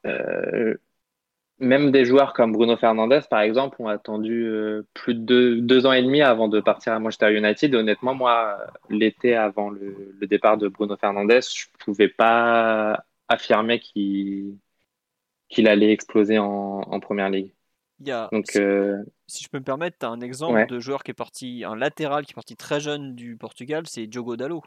[0.06, 0.74] euh,
[1.60, 5.92] même des joueurs comme Bruno Fernandez, par exemple, ont attendu euh, plus de deux, ans
[5.92, 7.76] et demi avant de partir à Manchester United.
[7.76, 8.58] honnêtement, moi,
[8.90, 14.56] l'été avant le, départ de Bruno Fernandez, je ne pouvais pas affirmer qu'il
[15.66, 17.52] allait exploser en, première ligue.
[18.00, 20.66] Il y a, Donc, si, euh, si, je peux me permettre, tu as un exemple
[20.66, 24.06] de joueur qui est parti, un latéral qui est parti très jeune du Portugal, c'est
[24.06, 24.62] Diogo Dallo.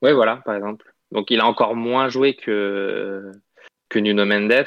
[0.00, 0.92] Oui, voilà, par exemple.
[1.10, 3.32] Donc il a encore moins joué que,
[3.88, 4.66] que Nuno Mendes.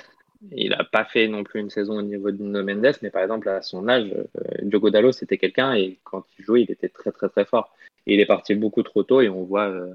[0.52, 3.22] Il n'a pas fait non plus une saison au niveau de Nuno Mendes, mais par
[3.22, 6.90] exemple, à son âge, euh, Diogo Dallo, c'était quelqu'un et quand il jouait, il était
[6.90, 7.74] très, très, très fort.
[8.08, 9.94] Et il est parti beaucoup trop tôt et on voit euh,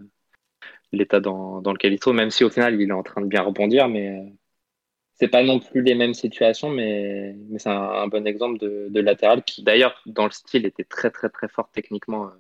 [0.93, 3.21] l'état dans, dans, lequel il se trouve, même si au final, il est en train
[3.21, 4.33] de bien rebondir, mais
[5.17, 9.63] c'est pas non plus les mêmes situations, mais, c'est un, bon exemple de, latéral qui,
[9.63, 12.31] d'ailleurs, dans le style, était très, très, très fort techniquement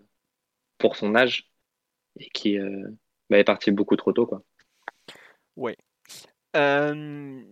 [0.78, 1.50] pour son âge
[2.18, 2.58] et qui,
[3.30, 4.26] bah, est parti beaucoup trop tôt.
[4.26, 4.42] Quoi.
[5.56, 5.76] Ouais.
[6.54, 7.42] Euh,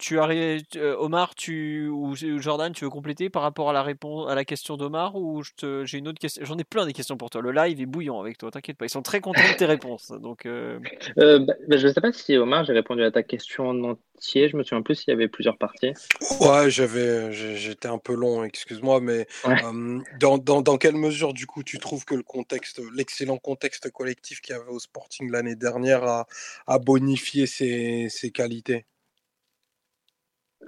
[0.00, 4.30] tu as, euh, Omar, tu ou Jordan, tu veux compléter par rapport à la réponse
[4.30, 5.42] à la question d'Omar ou
[5.84, 7.42] j'ai une autre question J'en ai plein des questions pour toi.
[7.42, 8.86] Le live est bouillant avec toi, t'inquiète pas.
[8.86, 10.10] Ils sont très contents de tes réponses.
[10.10, 10.80] Donc, euh...
[11.18, 13.84] Euh, bah, bah, je ne sais pas si Omar, j'ai répondu à ta question en
[13.84, 14.48] entier.
[14.48, 15.92] Je me souviens plus s'il y avait plusieurs parties.
[16.40, 21.46] Ouais, j'avais, j'étais un peu long, excuse-moi, mais euh, dans, dans, dans, quelle mesure, du
[21.46, 25.56] coup, tu trouves que le contexte, l'excellent contexte collectif qu'il y avait au Sporting l'année
[25.56, 26.26] dernière a,
[26.66, 28.86] a bonifié ses, ses qualités?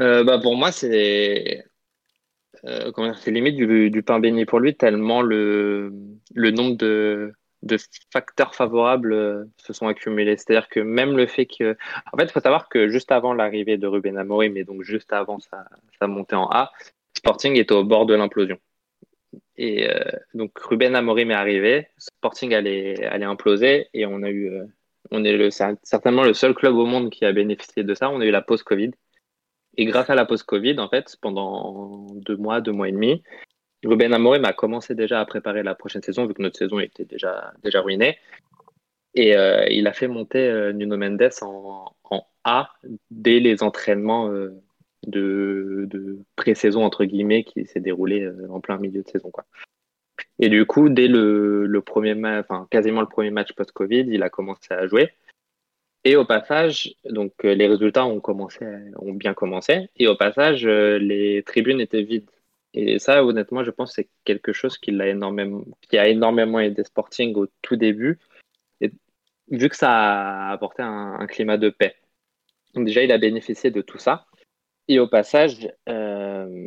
[0.01, 1.65] Euh, bah pour moi, c'est
[2.65, 5.93] euh, c'est limite du, du, pain béni pour lui, tellement le,
[6.35, 7.77] le nombre de, de
[8.13, 10.37] facteurs favorables euh, se sont accumulés.
[10.37, 11.77] C'est-à-dire que même le fait que.
[12.13, 15.13] En fait, il faut savoir que juste avant l'arrivée de Ruben Amorim, mais donc juste
[15.13, 15.67] avant sa,
[15.99, 16.71] sa, montée en A,
[17.17, 18.59] Sporting était au bord de l'implosion.
[19.57, 20.01] Et euh,
[20.35, 24.51] donc Ruben Amorim est arrivé, Sporting allait, allait imploser et on a eu.
[24.51, 24.65] Euh,
[25.11, 28.09] on est le, certainement le seul club au monde qui a bénéficié de ça.
[28.09, 28.93] On a eu la pause Covid.
[29.77, 33.23] Et grâce à la post-Covid, en fait, pendant deux mois, deux mois et demi,
[33.85, 37.05] Ruben Amorim a commencé déjà à préparer la prochaine saison, vu que notre saison était
[37.05, 38.19] déjà, déjà ruinée.
[39.15, 41.95] Et euh, il a fait monter euh, Nuno Mendes en,
[42.45, 42.73] A
[43.11, 44.51] dès les entraînements euh,
[45.07, 49.31] de, de pré-saison, entre guillemets, qui s'est déroulé en plein milieu de saison.
[49.31, 49.45] Quoi.
[50.39, 54.31] Et du coup, dès le, le premier enfin, quasiment le premier match post-Covid, il a
[54.31, 55.13] commencé à jouer.
[56.05, 58.65] Et au passage, donc euh, les résultats ont commencé,
[58.97, 59.89] ont bien commencé.
[59.97, 62.29] Et au passage, euh, les tribunes étaient vides.
[62.75, 66.59] Et ça, honnêtement, je pense que c'est quelque chose qui a énormément, qui a énormément
[66.59, 68.19] aidé Sporting au tout début,
[69.51, 69.91] vu que ça
[70.49, 71.97] a apporté un, climat de paix.
[72.75, 74.27] Donc déjà, il a bénéficié de tout ça.
[74.89, 76.67] Et au passage, euh,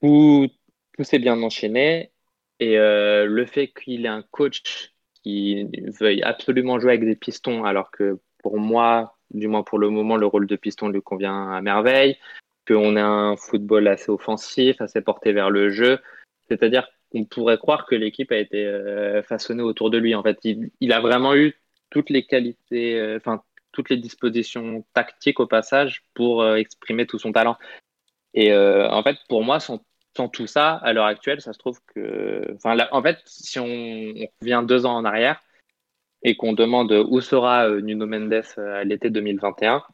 [0.00, 0.48] tout,
[0.96, 2.12] tout s'est bien enchaîné.
[2.60, 4.95] Et le fait qu'il ait un coach
[6.00, 10.16] veuille absolument jouer avec des pistons, alors que pour moi, du moins pour le moment,
[10.16, 12.16] le rôle de piston lui convient à merveille,
[12.66, 15.98] qu'on a un football assez offensif, assez porté vers le jeu.
[16.48, 20.14] C'est-à-dire qu'on pourrait croire que l'équipe a été euh, façonnée autour de lui.
[20.14, 21.54] En fait, il, a vraiment eu
[21.90, 27.18] toutes les qualités, euh, enfin, toutes les dispositions tactiques au passage pour euh, exprimer tout
[27.18, 27.56] son talent.
[28.34, 29.80] Et en fait, pour moi, son
[30.16, 32.54] sans tout ça, à l'heure actuelle, ça se trouve que.
[32.54, 35.42] Enfin, en fait, si on, revient deux ans en arrière
[36.22, 39.84] et qu'on demande où sera euh, Nuno Mendes euh, à l'été 2021,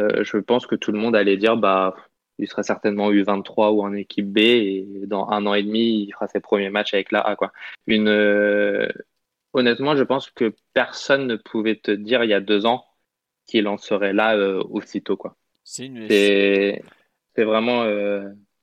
[0.00, 1.94] euh, je pense que tout le monde allait dire bah,
[2.38, 6.12] il sera certainement U23 ou en équipe B et dans un an et demi, il
[6.12, 7.36] fera ses premiers matchs avec la A.
[7.36, 7.52] Quoi.
[7.86, 8.08] Une,
[9.52, 12.84] honnêtement, je pense que personne ne pouvait te dire il y a deux ans
[13.46, 14.36] qu'il en serait là
[14.70, 15.16] aussitôt.
[15.16, 15.36] Quoi.
[15.64, 16.82] C'est,
[17.34, 17.84] c'est vraiment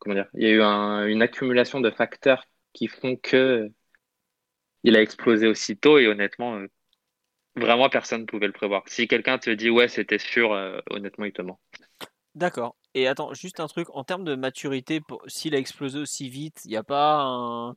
[0.05, 3.71] il y a eu une accumulation de facteurs qui font que
[4.83, 6.67] il a explosé aussitôt et honnêtement, euh,
[7.55, 8.83] vraiment personne ne pouvait le prévoir.
[8.87, 11.59] Si quelqu'un te dit ouais, c'était sûr, euh, honnêtement, il te ment.
[12.35, 12.75] D'accord.
[12.93, 16.69] Et attends, juste un truc, en termes de maturité, s'il a explosé aussi vite, il
[16.69, 17.75] n'y a pas un.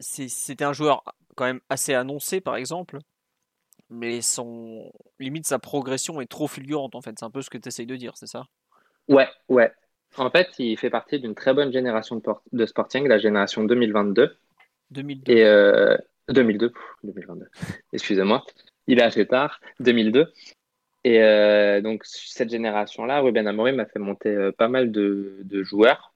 [0.00, 1.04] C'était un joueur
[1.36, 2.98] quand même assez annoncé, par exemple,
[3.88, 7.18] mais son limite sa progression est trop fulgurante en fait.
[7.18, 8.46] C'est un peu ce que tu essayes de dire, c'est ça?
[9.08, 9.72] Ouais, ouais.
[10.16, 12.20] En fait, il fait partie d'une très bonne génération
[12.52, 14.36] de, Sporting, la génération 2022.
[14.90, 15.32] 2002.
[15.32, 15.44] Et
[16.32, 16.72] 2002,
[17.04, 17.46] 2022.
[17.92, 18.44] Excusez-moi.
[18.86, 20.32] Il est assez tard, 2002.
[21.04, 26.12] Et euh, donc cette génération-là, Ruben Amorim a fait monter euh, pas mal de, joueurs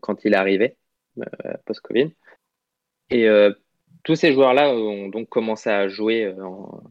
[0.00, 0.76] quand il est arrivé,
[1.64, 2.12] post-Covid.
[3.10, 3.28] Et
[4.02, 6.34] tous ces joueurs-là ont donc commencé à jouer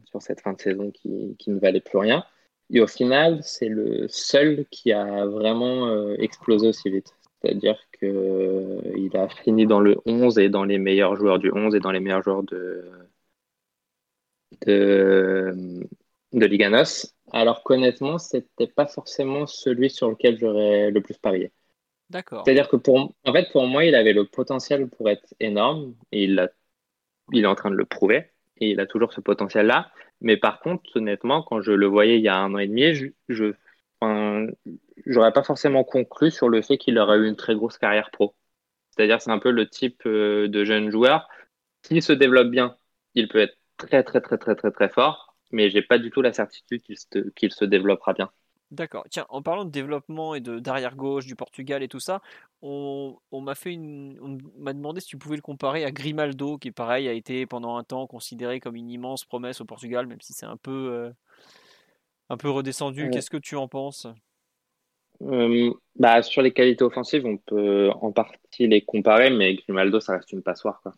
[0.06, 2.24] sur cette fin de saison qui, qui, ne valait plus rien.
[2.70, 7.14] Et au final, c'est le seul qui a vraiment explosé aussi vite.
[7.42, 11.80] C'est-à-dire qu'il a fini dans le 11 et dans les meilleurs joueurs du 11 et
[11.80, 12.90] dans les meilleurs joueurs de,
[14.66, 15.54] de,
[16.32, 17.14] de Liganos.
[17.32, 21.52] Alors qu'honnêtement, c'était pas forcément celui sur lequel j'aurais le plus parié.
[22.10, 22.42] D'accord.
[22.44, 26.24] C'est-à-dire que pour, en fait, pour moi, il avait le potentiel pour être énorme et
[26.24, 26.50] il,
[27.32, 29.90] il est en train de le prouver et il a toujours ce potentiel-là.
[30.20, 32.94] Mais par contre, honnêtement, quand je le voyais il y a un an et demi,
[32.94, 33.54] je, je
[35.06, 38.34] j'aurais pas forcément conclu sur le fait qu'il aurait eu une très grosse carrière pro.
[38.90, 41.28] C'est-à-dire, c'est un peu le type euh, de jeune joueur.
[41.84, 42.76] S'il se développe bien,
[43.14, 46.22] il peut être très, très, très, très, très, très fort, mais j'ai pas du tout
[46.22, 48.30] la certitude qu'il se, qu'il se développera bien.
[48.72, 49.04] D'accord.
[49.10, 52.20] Tiens, en parlant de développement et de d'arrière gauche du Portugal et tout ça,
[52.62, 56.58] on, on m'a fait une, on m'a demandé si tu pouvais le comparer à Grimaldo,
[56.58, 60.20] qui pareil a été pendant un temps considéré comme une immense promesse au Portugal, même
[60.20, 61.10] si c'est un peu, euh,
[62.28, 63.08] un peu redescendu.
[63.10, 64.08] Qu'est-ce que tu en penses?
[65.22, 70.14] Euh, bah, sur les qualités offensives, on peut en partie les comparer, mais Grimaldo, ça
[70.14, 70.80] reste une passoire.
[70.82, 70.92] Quoi.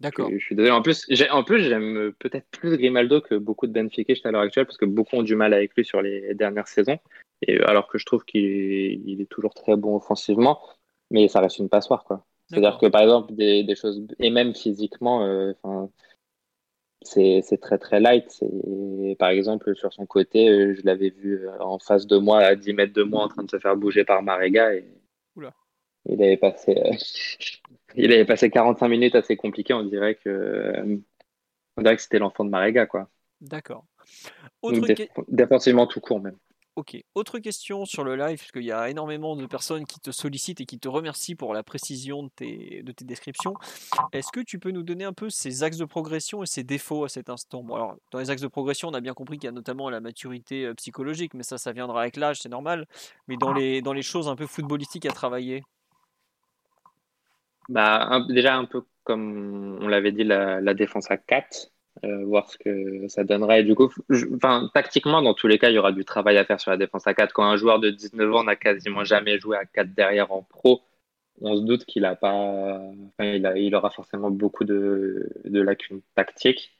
[0.00, 0.30] D'accord.
[0.30, 0.72] Je, suis désolé.
[0.72, 4.66] En plus, en plus j'aime peut-être plus Grimaldo que beaucoup de Benfica à l'heure actuelle,
[4.66, 6.98] parce que beaucoup ont du mal avec lui sur les dernières saisons.
[7.42, 10.60] Et alors que je trouve qu'il est, toujours très bon offensivement,
[11.10, 12.04] mais ça reste une passoire.
[12.04, 12.24] quoi.
[12.48, 15.52] C'est-à-dire que par exemple, des, des, choses, et même physiquement, euh,
[17.02, 18.44] c'est très très light.
[19.18, 22.54] Par exemple, sur son côté, euh, je l'avais vu euh, en face de moi, à
[22.54, 24.74] 10 mètres de moi, en train de se faire bouger par Marega.
[24.74, 24.84] Et
[26.06, 26.92] Il avait passé, euh,
[27.96, 29.74] il avait passé 45 minutes assez compliquées.
[29.74, 31.00] On dirait que,
[31.76, 33.08] on dirait que c'était l'enfant de Marega, quoi.
[33.40, 33.84] D'accord.
[35.28, 36.36] Défensivement tout court même.
[36.76, 36.94] Ok.
[37.14, 40.60] Autre question sur le live, parce qu'il y a énormément de personnes qui te sollicitent
[40.60, 43.54] et qui te remercient pour la précision de tes, de tes descriptions.
[44.12, 47.04] Est-ce que tu peux nous donner un peu ces axes de progression et ces défauts
[47.04, 47.62] à cet instant?
[47.62, 49.88] Bon, alors, Dans les axes de progression, on a bien compris qu'il y a notamment
[49.88, 52.86] la maturité euh, psychologique, mais ça, ça viendra avec l'âge, c'est normal.
[53.26, 55.62] Mais dans les, dans les choses un peu footballistiques à travailler?
[57.68, 61.70] Bah, Déjà, un peu comme on l'avait dit, la, défense à 4.
[62.04, 63.64] Euh, voir ce que ça donnerait.
[63.64, 63.90] du coup,
[64.34, 66.76] enfin, tactiquement, dans tous les cas, il y aura du travail à faire sur la
[66.76, 67.32] défense à 4.
[67.32, 70.82] Quand un joueur de 19 ans n'a quasiment jamais joué à 4 derrière en pro,
[71.40, 72.82] on se doute qu'il a pas,
[73.20, 76.72] il, aura forcément beaucoup de, de lacunes tactiques.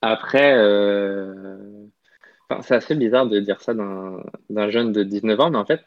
[0.00, 1.86] Après, euh...
[2.62, 5.84] c'est assez bizarre de dire ça d'un jeune de 19 ans, mais en fait,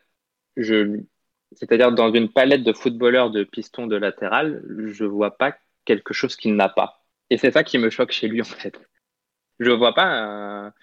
[0.57, 1.01] je,
[1.53, 5.55] c'est-à-dire dans une palette de footballeurs de piston de latéral, je vois pas
[5.85, 7.03] quelque chose qu'il n'a pas.
[7.30, 8.80] Et c'est ça qui me choque chez lui, en fait.
[9.59, 10.73] Je vois pas.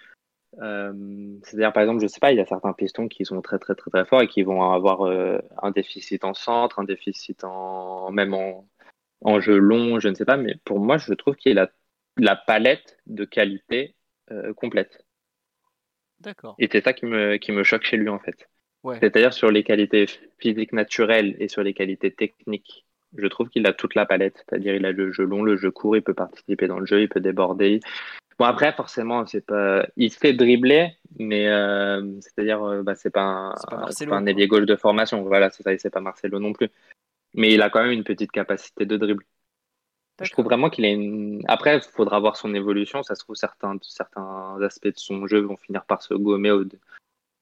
[0.61, 3.59] Euh, C'est-à-dire, par exemple, je sais pas, il y a certains pistons qui sont très,
[3.59, 7.43] très, très, très forts et qui vont avoir euh, un déficit en centre, un déficit
[7.43, 8.11] en.
[8.11, 8.67] même en,
[9.21, 10.37] en jeu long, je ne sais pas.
[10.37, 11.69] Mais pour moi, je trouve qu'il a
[12.17, 13.95] la palette de qualité
[14.31, 15.05] euh, complète.
[16.19, 16.55] D'accord.
[16.59, 18.49] Et c'est ça qui me, qui me choque chez lui, en fait.
[18.83, 18.97] Ouais.
[19.01, 20.05] C'est-à-dire sur les qualités
[20.37, 22.85] physiques naturelles et sur les qualités techniques
[23.17, 25.71] je trouve qu'il a toute la palette, c'est-à-dire il a le jeu long, le jeu
[25.71, 27.79] court, il peut participer dans le jeu, il peut déborder.
[28.37, 33.09] Bon après forcément c'est pas, il se fait dribbler, mais euh, c'est-à-dire euh, bah, c'est
[33.09, 33.55] pas un,
[33.89, 36.69] c'est pas, un ailier gauche de formation, voilà c'est ça, c'est pas Marcelo non plus,
[37.33, 39.25] mais il a quand même une petite capacité de dribble.
[40.21, 41.43] Je trouve vraiment qu'il a une.
[41.47, 43.03] Après, il faudra voir son évolution.
[43.03, 46.65] Ça se trouve, certains, certains aspects de son jeu vont finir par se gommer au,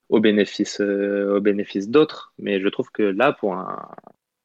[0.09, 2.33] au bénéfice, euh, au bénéfice d'autres.
[2.39, 3.89] Mais je trouve que là, pour un,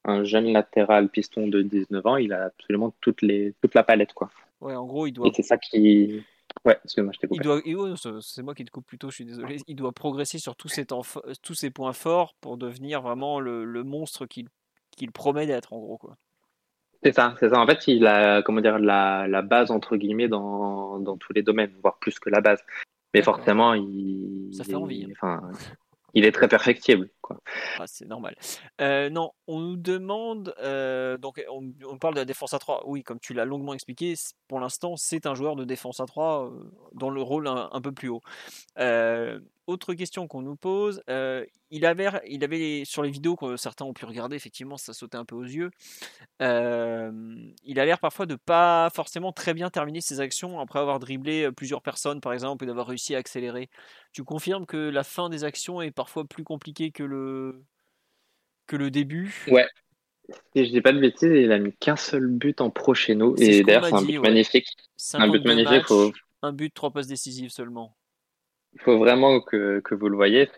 [0.05, 4.13] un jeune latéral piston de 19 ans, il a absolument toutes les, toute la palette.
[4.13, 4.29] Quoi.
[4.61, 5.27] Ouais, en gros, il doit.
[5.27, 6.23] Et c'est ça qui.
[6.65, 7.41] Ouais, excuse-moi, je t'ai coupé.
[7.65, 7.95] Il doit...
[8.21, 9.57] C'est moi qui te coupe plutôt, je suis désolé.
[9.67, 11.01] Il doit progresser sur tous ses, temps...
[11.41, 14.47] tous ses points forts pour devenir vraiment le, le monstre qu'il
[14.95, 15.97] qu'il promet d'être, en gros.
[15.97, 16.17] quoi.
[17.03, 17.59] C'est ça, c'est ça.
[17.59, 21.41] En fait, il a comment dire, la, la base, entre guillemets, dans, dans tous les
[21.41, 22.63] domaines, voire plus que la base.
[23.13, 24.49] Mais forcément, il.
[24.53, 25.05] Ça fait envie.
[25.05, 25.13] Hein.
[25.13, 25.41] Enfin,
[26.13, 27.09] il est très perfectible.
[27.21, 27.39] Quoi.
[27.79, 28.35] Ah, c'est normal.
[28.81, 32.83] Euh, non, on nous demande, euh, donc on, parle de la défense à 3.
[32.85, 34.13] Oui, comme tu l'as longuement expliqué,
[34.47, 37.91] pour l'instant, c'est un joueur de défense à 3 euh, dans le rôle un, peu
[37.91, 38.21] plus haut.
[39.67, 41.01] Autre question qu'on nous pose,
[41.69, 45.17] il, avait, il avait sur les vidéos que certains ont pu regarder, effectivement, ça sautait
[45.17, 45.71] un peu aux yeux.
[46.39, 51.51] il a l'air parfois de pas forcément très bien terminer ses actions après avoir dribblé
[51.51, 53.69] plusieurs personnes, par exemple, et d'avoir réussi à accélérer.
[54.11, 57.63] Tu confirmes que la fin des actions est parfois plus compliquée que le,
[58.67, 59.45] que le début?
[59.49, 59.67] Ouais.
[60.55, 63.13] Et je dis pas de bêtises, il a mis qu'un seul but en pro chez
[63.13, 63.35] nous.
[63.39, 64.67] Et d'ailleurs, c'est un but magnifique.
[65.13, 65.85] Un but magnifique.
[66.41, 67.95] Un but, trois passes décisives seulement.
[68.75, 70.49] Il faut vraiment que, que vous le voyez.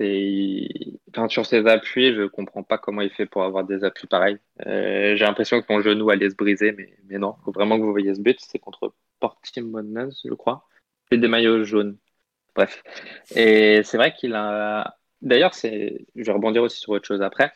[1.29, 4.37] Sur ses appuis, je comprends pas comment il fait pour avoir des appuis pareils.
[4.65, 7.35] Euh, j'ai l'impression que mon genou allait se briser, mais, mais non.
[7.39, 8.37] Il faut vraiment que vous voyez ce but.
[8.39, 10.65] C'est contre Portimonense, je crois.
[11.09, 11.97] C'est des maillots jaunes.
[12.55, 12.83] Bref.
[13.35, 17.51] Et c'est vrai qu'il a, D'ailleurs, c'est, je vais rebondir aussi sur autre chose après.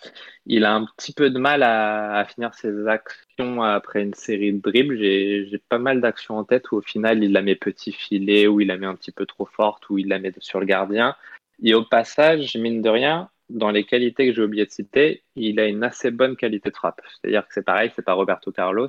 [0.47, 4.59] Il a un petit peu de mal à, finir ses actions après une série de
[4.59, 4.97] dribbles.
[4.97, 8.59] J'ai, pas mal d'actions en tête où au final il la met petit filet, où
[8.59, 11.15] il la met un petit peu trop forte, où il la met sur le gardien.
[11.61, 15.59] Et au passage, mine de rien, dans les qualités que j'ai oublié de citer, il
[15.59, 17.01] a une assez bonne qualité de frappe.
[17.21, 18.87] C'est-à-dire que c'est pareil, c'est pas Roberto Carlos.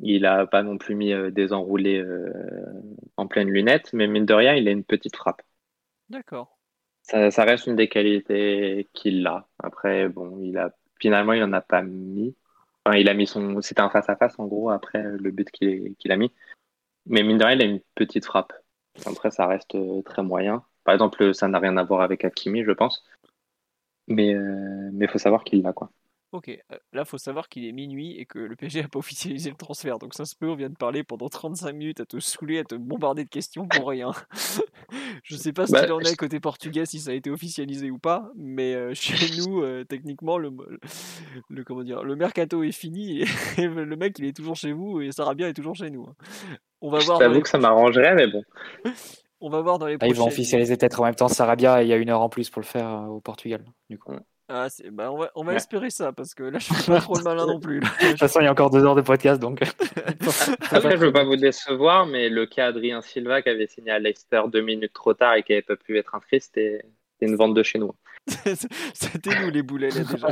[0.00, 2.32] Il a pas non plus mis euh, des enroulés euh,
[3.16, 5.42] en pleine lunette, mais mine de rien, il a une petite frappe.
[6.10, 6.55] D'accord
[7.06, 9.48] ça, reste une des qualités qu'il a.
[9.58, 10.70] Après, bon, il a
[11.00, 12.34] finalement, il en a pas mis.
[12.84, 15.50] Enfin, il a mis son, c'était un face à face en gros après le but
[15.50, 16.32] qu'il a mis.
[17.06, 18.52] Mais mine de rien, il a une petite frappe.
[19.06, 20.64] Après, ça reste euh, très moyen.
[20.84, 23.04] Par exemple, ça n'a rien à voir avec Hakimi, je pense.
[24.08, 25.90] Mais euh, mais faut savoir qu'il l'a quoi.
[26.36, 26.50] Ok,
[26.92, 29.98] là, faut savoir qu'il est minuit et que le PSG n'a pas officialisé le transfert.
[29.98, 32.64] Donc, ça se peut, on vient de parler pendant 35 minutes à te saouler, à
[32.64, 34.10] te bombarder de questions pour rien.
[35.22, 37.90] je sais pas ce bah, qu'il en est côté portugais, si ça a été officialisé
[37.90, 40.50] ou pas, mais euh, chez nous, euh, techniquement, le,
[41.48, 45.00] le, comment dire, le mercato est fini et, le mec, il est toujours chez vous
[45.00, 46.04] et Sarabia est toujours chez nous.
[46.04, 46.14] Hein.
[46.82, 47.18] On va voir.
[47.18, 48.42] J'avoue que ça m'arrangerait, mais bon.
[49.40, 51.86] On va voir dans les ah, Ils vont officialiser peut-être en même temps Sarabia et
[51.86, 54.12] il y a une heure en plus pour le faire au Portugal, du coup.
[54.48, 57.16] Ah, bah on va, on va espérer ça parce que là je suis pas trop
[57.16, 57.80] le malin non plus.
[57.80, 59.60] De toute façon, il y a encore deux heures de podcast donc.
[60.70, 63.98] Après, je veux pas vous décevoir, mais le cas Adrien Silva qui avait signé à
[63.98, 66.84] Leicester deux minutes trop tard et qui avait pas pu être inscrit, c'était
[67.20, 67.92] une vente de chez nous.
[68.94, 70.28] c'était nous les boulets là déjà.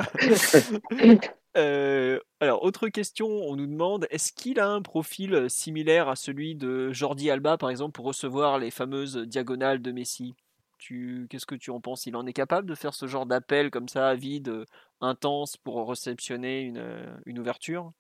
[1.57, 6.57] Euh, alors, autre question, on nous demande est-ce qu'il a un profil similaire à celui
[6.57, 10.35] de Jordi Alba par exemple pour recevoir les fameuses diagonales de Messi?
[10.79, 12.07] Qu'est-ce que tu en penses?
[12.07, 14.65] Il en est capable de faire ce genre d'appel comme ça, vide, euh,
[15.01, 17.93] intense, pour réceptionner une, euh, une ouverture?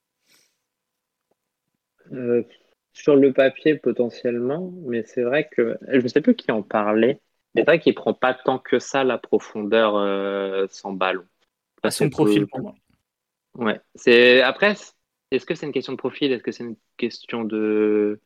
[2.12, 2.42] Euh,
[2.92, 7.20] Sur le papier, potentiellement, mais c'est vrai que je ne sais plus qui en parlait.
[7.54, 11.24] C'est vrai qu'il prend pas tant que ça la profondeur sans ballon.
[11.82, 12.74] À son profil pour moi.
[13.54, 13.80] Ouais.
[13.94, 14.74] C'est après,
[15.30, 16.32] est-ce que c'est une question de profil?
[16.32, 18.20] Est-ce que c'est une question de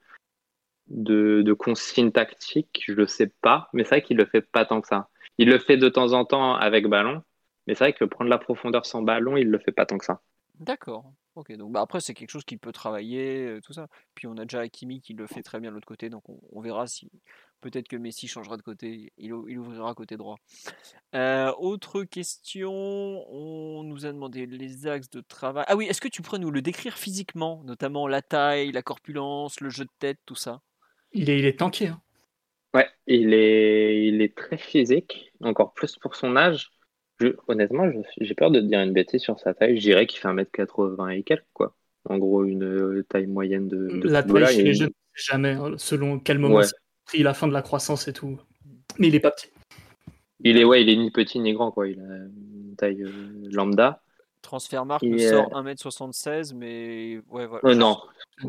[0.88, 4.64] de, de consignes tactiques, je ne sais pas, mais c'est vrai qu'il le fait pas
[4.64, 5.08] tant que ça.
[5.38, 7.22] Il le fait de temps en temps avec ballon,
[7.66, 10.04] mais c'est vrai que prendre la profondeur sans ballon, il le fait pas tant que
[10.04, 10.20] ça.
[10.58, 11.12] D'accord.
[11.36, 13.86] Ok, donc bah après c'est quelque chose qu'il peut travailler, euh, tout ça.
[14.16, 16.60] Puis on a déjà Hakimi qui le fait très bien de l'autre côté, donc on,
[16.60, 17.12] verra si
[17.60, 20.36] peut-être que Messi changera de côté, il, il ouvrira côté droit.
[21.14, 25.64] Euh, autre question, on nous a demandé les axes de travail.
[25.68, 29.60] Ah oui, est-ce que tu pourrais nous le décrire physiquement, notamment la taille, la corpulence,
[29.60, 30.60] le jeu de tête, tout ça?
[31.12, 31.88] Il est, il est tanké.
[31.88, 32.00] Hein.
[32.74, 36.70] Ouais, il est, il est très physique, encore plus pour son âge.
[37.48, 39.76] honnêtement, j'ai peur de te dire une bêtise sur sa taille.
[39.76, 41.74] Je dirais qu'il fait 1m80 et quelques, quoi.
[42.08, 44.00] En gros, une euh, taille moyenne de.
[44.04, 46.68] la taille chez les jeunes, jamais, hein, selon quel moment il
[47.04, 48.38] pris la fin de la croissance et tout.
[48.98, 49.48] Mais il est pas petit.
[50.40, 51.88] Il est, ouais, il est ni petit ni grand, quoi.
[51.88, 54.02] Il a une taille euh, lambda.
[54.48, 57.68] Transfermarkt me sort 1m76, mais ouais, voilà.
[57.68, 57.98] Euh, non,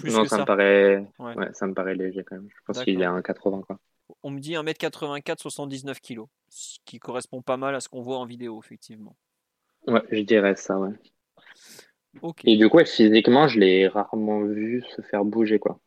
[0.05, 1.05] non ça, Me paraît...
[1.19, 1.35] Ouais.
[1.51, 2.47] ça me paraît léger quand même.
[2.47, 3.77] Je pense qu'il est à 1,80 quoi.
[4.23, 8.17] On me dit 1m84, 79 kg, ce qui correspond pas mal à ce qu'on voit
[8.17, 9.17] en vidéo, effectivement.
[9.87, 10.93] Ouais, je dirais ça, ouais.
[12.45, 15.81] Et du coup, physiquement, je l'ai rarement vu se faire bouger, quoi.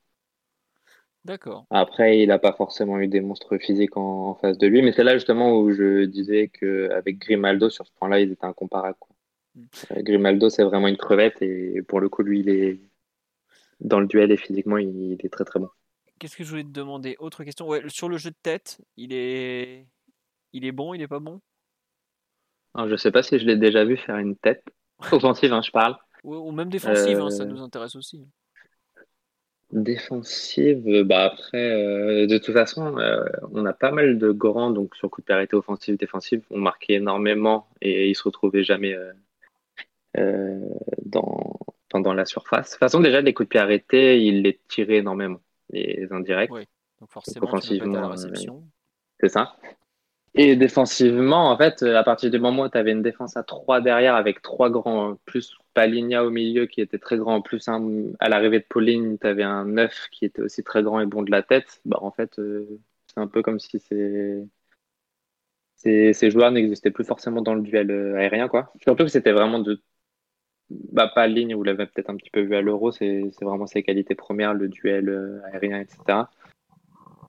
[1.25, 1.65] D'accord.
[1.71, 5.05] Après, il n'a pas forcément eu des monstres physiques en, face de lui, mais c'est
[5.05, 8.99] là justement où je disais qu'avec Grimaldo, sur ce point-là, ils étaient incomparables.
[9.01, 9.12] Quoi.
[9.57, 12.81] Euh, Grimaldo, c'est vraiment une crevette et pour le coup, lui, il est
[13.81, 15.69] dans le duel et physiquement, il est très très bon.
[16.19, 17.17] Qu'est-ce que je voulais te demander?
[17.19, 17.67] Autre question.
[17.67, 19.87] Ouais, sur le jeu de tête, il est,
[20.53, 21.41] il est bon, il est pas bon?
[22.75, 24.65] Alors, Je sais pas si je l'ai déjà vu faire une tête
[25.13, 25.97] offensive, hein, je parle.
[26.25, 28.25] Ou, même défensive, hein, ça euh, nous intéresse aussi.
[29.73, 32.95] Défensive, bah après, euh, de toute façon,
[33.51, 36.95] on a pas mal de grands, donc sur coup de périté offensive, défensive, on marquait
[36.95, 38.95] énormément et ils se retrouvaient jamais
[40.19, 40.59] euh,
[41.05, 41.59] dans,
[41.95, 42.69] dans la surface.
[42.69, 46.51] De toute façon, déjà, les coups de pied arrêtés, il les tirait énormément, les indirects.
[46.53, 46.67] Oui,
[47.01, 48.65] donc forcément, offensivement, la réception.
[49.21, 49.57] c'est ça.
[50.35, 53.83] Et défensivement, en fait, à partir du moment où tu avais une défense à 3
[53.83, 58.61] derrière avec trois grands, plus Paligna au milieu qui était très grand, plus à l'arrivée
[58.61, 61.43] de Pauline, tu avais un 9 qui était aussi très grand et bon de la
[61.43, 62.67] tête, bah, en fait, euh,
[63.07, 64.47] c'est un peu comme si c'est
[65.77, 68.49] ces, joueurs n'existaient plus forcément dans le duel euh, aérien.
[68.49, 68.73] Quoi.
[68.83, 69.83] Surtout que c'était vraiment de
[70.93, 73.83] bah, pas ligne, vous l'avez peut-être un petit peu vu à l'euro, c'est vraiment ses
[73.83, 76.25] qualités premières, le duel euh, aérien, etc.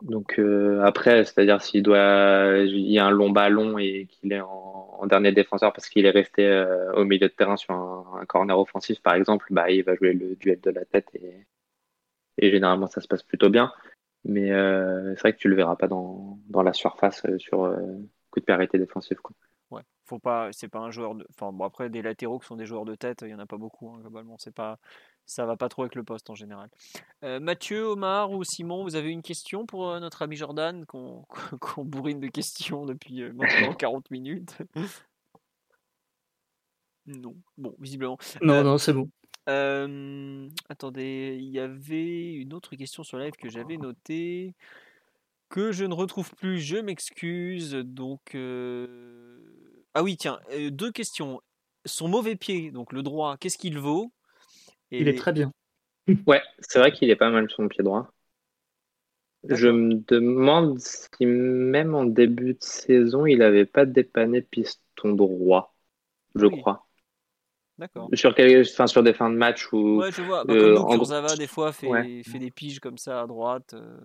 [0.01, 4.41] Donc euh, après, c'est-à-dire s'il doit, il y a un long ballon et qu'il est
[4.41, 8.57] en, dernier défenseur parce qu'il est resté euh, au milieu de terrain sur un, corner
[8.57, 11.45] offensif, par exemple, bah il va jouer le duel de la tête et,
[12.49, 13.72] généralement ça se passe plutôt bien.
[14.25, 17.73] Mais c'est vrai que tu le verras pas dans, la surface sur
[18.31, 19.17] coup de pied défensif.
[20.06, 22.65] Faut pas, c'est pas un joueur de, enfin bon après des latéraux qui sont des
[22.65, 24.35] joueurs de tête, il y en a pas beaucoup hein, globalement.
[24.38, 24.77] C'est pas,
[25.25, 26.69] ça va pas trop avec le poste en général.
[27.23, 31.25] Euh, Mathieu, Omar ou Simon, vous avez une question pour euh, notre ami Jordan qu'on
[31.61, 34.57] qu bourrine de questions depuis euh, maintenant 40 minutes?
[37.06, 38.17] Non, bon, visiblement.
[38.41, 39.09] Non, non, c'est bon.
[40.69, 44.56] Attendez, il y avait une autre question sur live que j'avais notée
[45.49, 46.59] que je ne retrouve plus.
[46.59, 47.73] Je m'excuse.
[47.73, 48.35] Donc.
[49.93, 51.41] Ah oui, tiens, euh, deux questions.
[51.85, 54.11] Son mauvais pied, donc le droit, qu'est-ce qu'il vaut?
[54.91, 55.01] Et...
[55.01, 55.51] Il est très bien.
[56.27, 58.11] Ouais, c'est vrai qu'il est pas mal son pied droit.
[59.49, 65.75] Je me demande si même en début de saison, il n'avait pas dépanné piston droit,
[66.35, 66.61] je oui.
[66.61, 66.88] crois.
[67.77, 68.09] D'accord.
[68.13, 68.61] Sur, quel...
[68.61, 69.99] enfin, sur des fins de match où.
[69.99, 70.45] Ouais, je vois.
[70.45, 72.22] Bah, euh, comme Kurzawa, des fois, fait, ouais.
[72.23, 73.73] fait des piges comme ça à droite.
[73.73, 73.97] Euh...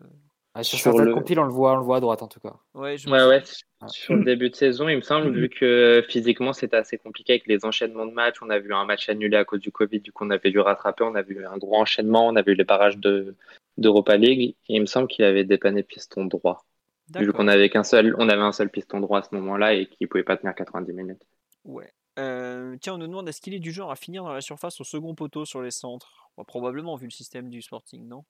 [0.58, 1.14] Ah, sur, le...
[1.14, 2.56] compiles, on le voit, on le voit à droite en tout cas.
[2.74, 3.44] Ouais, je ouais, ouais.
[3.86, 7.46] Sur le début de saison, il me semble, vu que physiquement c'était assez compliqué avec
[7.46, 8.42] les enchaînements de matchs.
[8.42, 10.58] On a vu un match annulé à cause du Covid, du coup on avait dû
[10.58, 11.04] rattraper.
[11.04, 13.36] On a vu un gros enchaînement, on a vu les barrages de
[13.76, 14.56] d'Europa League.
[14.68, 16.66] Et il me semble qu'il avait dépanné piston droit.
[17.14, 19.86] Vu qu'on avait qu'un seul, on avait un seul piston droit à ce moment-là et
[19.86, 21.22] qu'il pouvait pas tenir 90 minutes.
[21.64, 21.92] Ouais.
[22.18, 24.80] Euh, tiens, on nous demande est-ce qu'il est du genre à finir dans la surface
[24.80, 26.32] au second poteau sur les centres?
[26.48, 28.24] Probablement, vu le système du Sporting, non?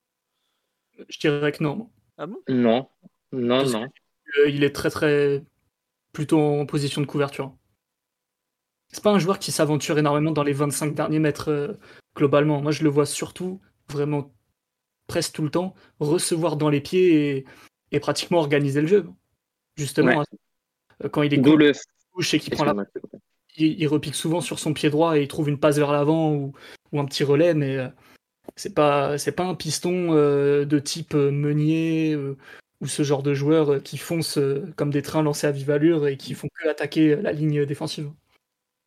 [1.08, 1.88] Je dirais que non.
[2.18, 2.42] Ah bon?
[2.48, 2.88] Non,
[3.32, 3.88] non, Parce non.
[3.88, 5.42] Que, il est très, très.
[6.12, 7.54] plutôt en position de couverture.
[8.90, 11.74] C'est pas un joueur qui s'aventure énormément dans les 25 derniers mètres euh,
[12.16, 12.60] globalement.
[12.60, 14.34] Moi, je le vois surtout, vraiment
[15.06, 17.44] presque tout le temps, recevoir dans les pieds et,
[17.92, 19.06] et pratiquement organiser le jeu.
[19.76, 21.10] Justement, ouais.
[21.10, 21.72] quand il est le...
[22.12, 22.74] gauche et qu'il prend la
[23.56, 26.32] il, il, repique souvent sur son pied droit et il trouve une passe vers l'avant
[26.32, 26.52] ou,
[26.92, 27.88] ou, un petit relais, mais euh,
[28.56, 32.36] c'est pas c'est pas un piston euh, de type euh, Meunier euh,
[32.80, 34.38] ou ce genre de joueurs qui foncent
[34.76, 38.10] comme des trains lancés à vive allure et qui font que attaquer la ligne défensive.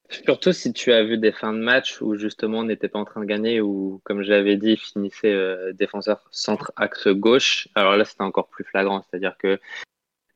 [0.10, 3.06] Surtout si tu as vu des fins de match où justement on n'était pas en
[3.06, 7.68] train de gagner ou comme j'avais dit finissait défenseur centre axe gauche.
[7.76, 9.60] Alors là c'était encore plus flagrant, c'est-à-dire que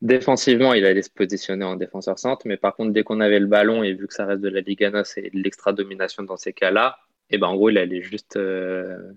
[0.01, 3.47] Défensivement, il allait se positionner en défenseur centre, mais par contre, dès qu'on avait le
[3.47, 6.37] ballon et vu que ça reste de la Liga NOS et de l'extra domination dans
[6.37, 9.13] ces cas-là, et ben en gros, il allait juste euh,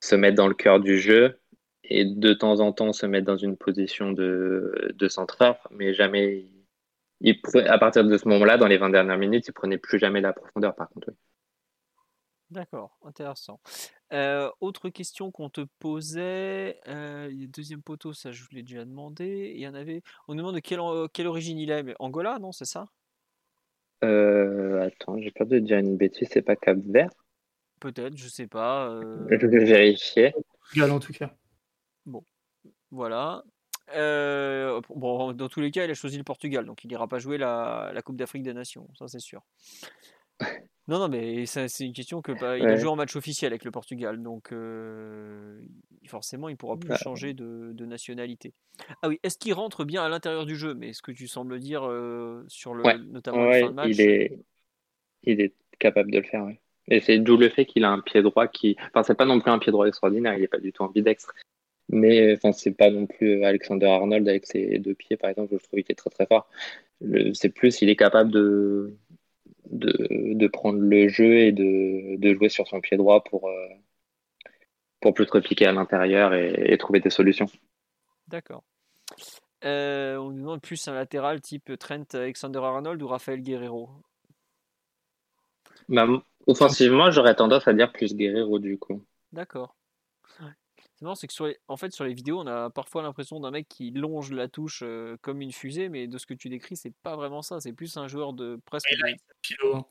[0.00, 1.40] se mettre dans le cœur du jeu
[1.84, 6.46] et de temps en temps se mettre dans une position de, de centreur, mais jamais.
[7.20, 10.20] Il, à partir de ce moment-là, dans les 20 dernières minutes, il prenait plus jamais
[10.20, 11.08] la profondeur, par contre.
[11.08, 11.14] Oui.
[12.50, 13.60] D'accord, intéressant.
[14.14, 19.52] Euh, autre question qu'on te posait, euh, deuxième poteau, ça je vous l'ai déjà demandé.
[19.54, 20.02] Il y en avait.
[20.28, 20.80] On nous demande de quelle,
[21.12, 21.82] quelle origine il est.
[21.82, 22.86] Mais Angola, non, c'est ça?
[24.04, 27.10] Euh, Attends, j'ai peur de dire une bêtise, c'est pas Cap Vert?
[27.80, 28.88] Peut-être, je sais pas.
[28.90, 29.26] Euh...
[29.30, 30.32] Je vais vérifier.
[30.60, 31.34] Portugal en tout cas.
[32.06, 32.24] Bon,
[32.90, 33.44] voilà.
[33.94, 37.18] Euh, bon, dans tous les cas, il a choisi le Portugal, donc il n'ira pas
[37.18, 39.42] jouer la, la Coupe d'Afrique des Nations, ça c'est sûr.
[40.88, 42.72] Non, non, mais c'est une question que bah, il ouais.
[42.72, 45.60] a joué en match officiel avec le Portugal, donc euh,
[46.06, 46.96] forcément il pourra plus ouais.
[46.96, 48.54] changer de, de, nationalité.
[49.02, 50.72] Ah oui, est-ce qu'il rentre bien à l'intérieur du jeu?
[50.72, 52.96] Mais ce que tu sembles dire euh, sur le, ouais.
[52.96, 54.38] notamment ouais, le fin de match, il est,
[55.24, 56.46] il est capable de le faire.
[56.46, 56.58] Ouais.
[56.90, 59.40] Et c'est d'où le fait qu'il a un pied droit qui, enfin c'est pas non
[59.40, 61.34] plus un pied droit extraordinaire, il est pas du tout ambidextre.
[61.90, 65.64] Mais enfin c'est pas non plus Alexander Arnold avec ses deux pieds par exemple, je
[65.64, 66.48] trouve qu'il est très très fort.
[67.34, 68.96] C'est plus il est capable de
[69.70, 73.68] de, de, prendre le jeu et de, de, jouer sur son pied droit pour, euh,
[75.00, 77.46] pour plus repiquer à l'intérieur et, et, trouver des solutions.
[78.28, 78.62] D'accord.
[79.64, 83.90] Euh, on nous demande plus un latéral type Trent Alexander-Arnold ou Raphaël Guerrero?
[85.88, 86.06] Bah,
[86.46, 89.04] Offensivement, j'aurais tendance à dire plus Guerrero du coup.
[89.32, 89.74] D'accord.
[90.98, 91.56] C'est marrant, c'est que sur les...
[91.68, 94.82] en fait, sur les vidéos, on a parfois l'impression d'un mec qui longe la touche
[94.82, 97.60] euh, comme une fusée, mais de ce que tu décris, c'est pas vraiment ça.
[97.60, 98.88] C'est plus un joueur de presque.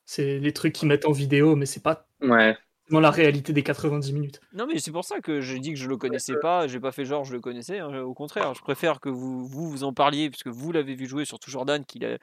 [0.05, 2.57] C'est les trucs qu'ils mettent en vidéo, mais c'est pas ouais.
[2.89, 4.41] dans la réalité des 90 minutes.
[4.51, 6.67] Non, mais c'est pour ça que j'ai dit que je le connaissais pas.
[6.67, 7.79] J'ai pas fait genre je le connaissais.
[7.79, 8.01] Hein.
[8.01, 11.23] Au contraire, je préfère que vous vous, vous en parliez, puisque vous l'avez vu jouer,
[11.23, 12.17] surtout Jordan, qu'il a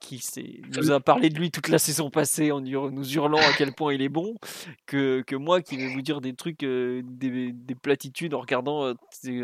[0.00, 0.22] qui
[0.76, 3.94] nous a parlé de lui toute la saison passée en nous hurlant à quel point
[3.94, 4.34] il est bon,
[4.86, 8.84] que, que moi qui vais vous dire des trucs, euh, des, des, platitudes en regardant
[8.84, 8.94] euh,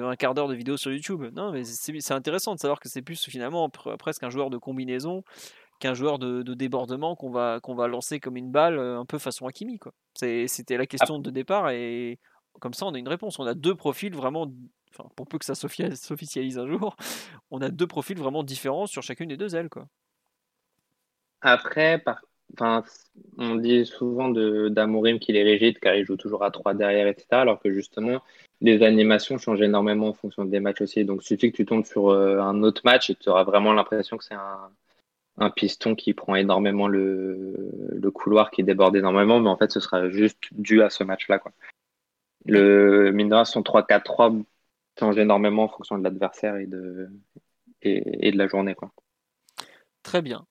[0.08, 1.24] un quart d'heure de vidéo sur YouTube.
[1.34, 5.24] Non, mais c'est intéressant de savoir que c'est plus finalement presque un joueur de combinaison
[5.81, 9.05] qu'un joueur de, de débordement qu'on va, qu'on va lancer comme une balle, euh, un
[9.05, 9.81] peu façon Hakimi.
[10.14, 12.18] C'était la question de départ et
[12.60, 13.39] comme ça on a une réponse.
[13.39, 14.47] On a deux profils vraiment
[14.90, 16.97] enfin, pour peu que ça s'officialise un jour,
[17.50, 19.68] on a deux profils vraiment différents sur chacune des deux ailes.
[19.68, 19.89] Quoi.
[21.43, 22.03] Après,
[22.55, 22.85] enfin,
[23.37, 27.27] on dit souvent d'Amorim qu'il est rigide car il joue toujours à 3 derrière, etc.
[27.33, 28.23] Alors que justement,
[28.61, 31.05] les animations changent énormément en fonction des matchs aussi.
[31.05, 33.73] Donc, il suffit que tu tombes sur euh, un autre match et tu auras vraiment
[33.73, 34.71] l'impression que c'est un,
[35.39, 39.81] un, piston qui prend énormément le, le, couloir, qui déborde énormément, mais en fait, ce
[39.81, 41.43] sera juste dû à ce match-là.
[42.47, 44.45] Le mine son 3-4-3
[44.99, 47.09] change énormément en fonction de l'adversaire et de,
[47.83, 48.77] et, de la journée.
[50.03, 50.47] Très bien.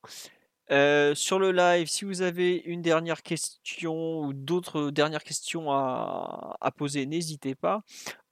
[0.72, 6.56] Euh, sur le live, si vous avez une dernière question ou d'autres dernières questions à,
[6.61, 7.83] à poser, n'hésitez pas.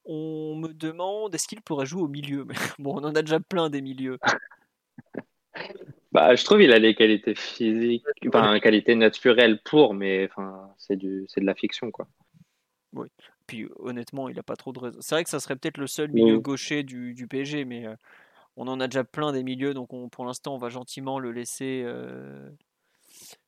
[0.05, 2.47] On me demande est-ce qu'il pourrait jouer au milieu?
[2.79, 4.17] Bon, on en a déjà plein des milieux.
[6.11, 10.95] bah, je trouve qu'il a les qualités physiques, enfin, qualités naturelles pour, mais enfin, c'est
[10.95, 12.07] de la fiction, quoi.
[12.93, 13.09] Oui.
[13.47, 14.99] Puis honnêtement, il n'a pas trop de raison.
[15.01, 17.95] C'est vrai que ça serait peut-être le seul milieu gaucher du, du PSG, mais euh,
[18.59, 21.31] on en a déjà plein des milieux, donc on, pour l'instant, on va gentiment le
[21.31, 22.49] laisser, euh,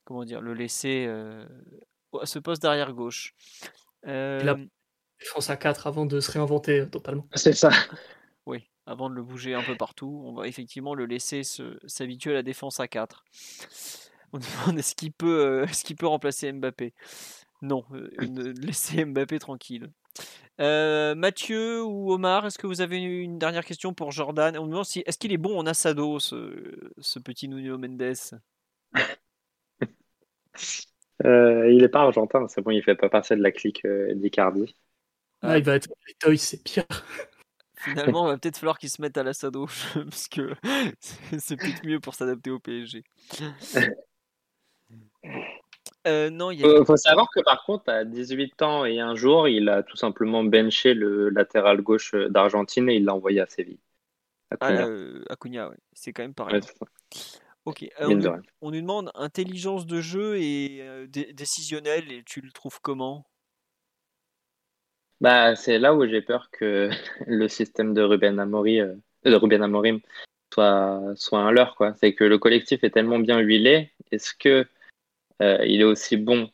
[0.05, 1.45] comment dire, le laisser euh,
[2.19, 3.35] à ce poste d'arrière gauche.
[4.07, 4.55] Euh, la
[5.19, 7.27] défense à 4 avant de se réinventer totalement.
[7.35, 7.69] C'est ça.
[8.47, 12.33] Oui, avant de le bouger un peu partout, on va effectivement le laisser s'habituer à
[12.33, 13.23] la défense à 4.
[14.33, 16.95] On demande est-ce qu'il peut, est peut remplacer Mbappé?
[17.61, 17.85] Non,
[18.17, 19.91] laisser Mbappé tranquille.
[20.59, 24.57] Euh, Mathieu ou Omar, est-ce que vous avez une dernière question pour Jordan?
[24.57, 28.13] On me demande si est-ce qu'il est bon en assado, ce, petit Nuno Mendes?
[31.23, 34.11] Euh, Il est pas argentin, c'est bon, il fait pas partie de la clique euh,
[34.15, 34.75] d'Icardi.
[35.43, 35.87] Ah, il va être
[36.19, 36.85] toy, c'est pire.
[37.75, 40.55] Finalement, il va peut-être falloir qu'il se mette à l'assado, parce que
[41.37, 43.03] c'est peut-être mieux pour s'adapter au PSG.
[46.07, 49.69] Euh, non, il faut savoir que par contre, à 18 ans et un jour, il
[49.69, 53.79] a tout simplement benché le latéral gauche d'Argentine et il l'a envoyé à Séville.
[54.49, 54.85] Acuna,
[55.63, 55.77] ah, ouais.
[55.93, 56.59] c'est quand même pareil.
[57.65, 58.27] ok, on, nous,
[58.61, 63.25] on, nous demande intelligence de jeu et euh, décisionnel, et tu le trouves comment?
[65.21, 66.89] Bah, C'est là où j'ai peur que
[67.27, 70.01] le système de Ruben, Amori, euh, de Ruben Amorim
[70.53, 71.77] soit, soit un leurre.
[71.95, 73.91] C'est que le collectif est tellement bien huilé.
[74.11, 74.65] Est-ce que euh,
[75.41, 76.49] il est aussi bon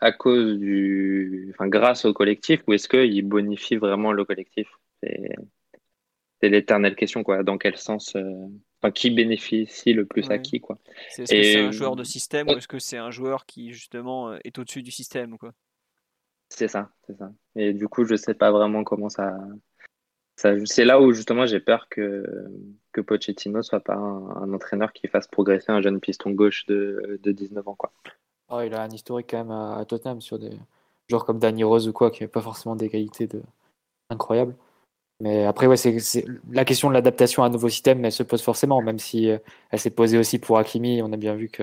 [0.00, 4.68] à cause du, enfin, grâce au collectif ou est-ce qu'il bonifie vraiment le collectif?
[5.02, 7.42] C'est l'éternelle question, quoi.
[7.42, 8.46] Dans quel sens euh,
[8.82, 10.78] Enfin, qui bénéficie le plus à qui quoi?
[11.18, 14.34] Est-ce que c'est un joueur de système ou est-ce que c'est un joueur qui justement
[14.42, 15.52] est au-dessus du système quoi?
[16.48, 17.30] C'est ça, c'est ça.
[17.56, 19.36] Et du coup, je sais pas vraiment comment ça.
[20.36, 22.24] ça c'est là où justement j'ai peur que
[22.92, 27.32] que Pochettino soit pas un, entraîneur qui fasse progresser un jeune piston gauche de, de
[27.32, 27.92] 19 ans quoi.
[28.50, 30.50] Oh, il a un historique quand même à, Tottenham sur des
[31.08, 33.42] joueurs comme Danny Rose ou quoi, qui n'avaient pas forcément des qualités de...
[34.10, 34.56] incroyables.
[35.20, 38.42] Mais après, ouais, c'est la question de l'adaptation à un nouveau système, elle se pose
[38.42, 39.38] forcément, même si euh,
[39.70, 41.02] elle s'est posée aussi pour Hakimi.
[41.02, 41.62] On a bien vu que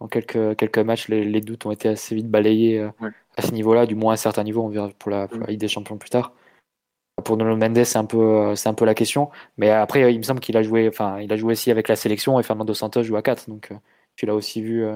[0.00, 2.90] en quelques, quelques matchs, les, doutes ont été assez vite balayés euh,
[3.36, 4.62] à ce niveau-là, du moins à un certain niveau.
[4.62, 6.32] On verra pour la, pour Ligue des Champions plus tard.
[7.24, 9.30] Pour Nuno Mendes, c'est un peu, euh, c'est un peu la question.
[9.58, 11.96] Mais après, il me semble qu'il a joué, enfin, il a joué aussi avec la
[11.96, 13.48] sélection et Fernando Santos joue à 4.
[13.50, 13.72] Donc,
[14.16, 14.86] tu l'as aussi vu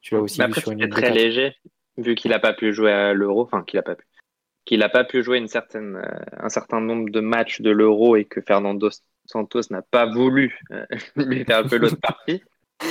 [0.00, 1.54] tu l'as aussi vu sur une très léger,
[1.96, 4.04] vu qu'il n'a pas pu jouer à l'Euro, enfin qu'il n'a pas pu,
[4.64, 8.16] qu'il n'a pas pu jouer une certaine, euh, un certain nombre de matchs de l'Euro
[8.16, 8.88] et que Fernando
[9.26, 12.42] Santos n'a pas voulu euh, lui faire un peu l'autre partie.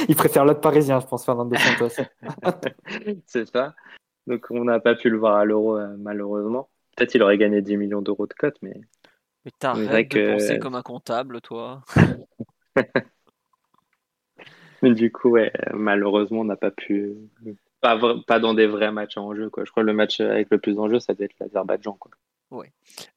[0.07, 2.03] Il préfère l'autre parisien, je pense, Fernando Santos.
[3.25, 3.73] C'est ça.
[4.27, 6.69] Donc on n'a pas pu le voir à l'Euro euh, malheureusement.
[6.95, 8.79] Peut-être il aurait gagné 10 millions d'euros de cote, mais.
[9.45, 10.33] Mais t'arrêtes de que...
[10.33, 11.81] penser comme un comptable, toi.
[14.83, 17.15] Du coup, ouais, malheureusement, on n'a pas pu.
[17.81, 19.49] Pas, pas dans des vrais matchs en jeu.
[19.49, 19.63] Quoi.
[19.65, 21.97] Je crois que le match avec le plus d'enjeux, ça doit être l'Azerbaïdjan.
[22.51, 22.71] Ouais.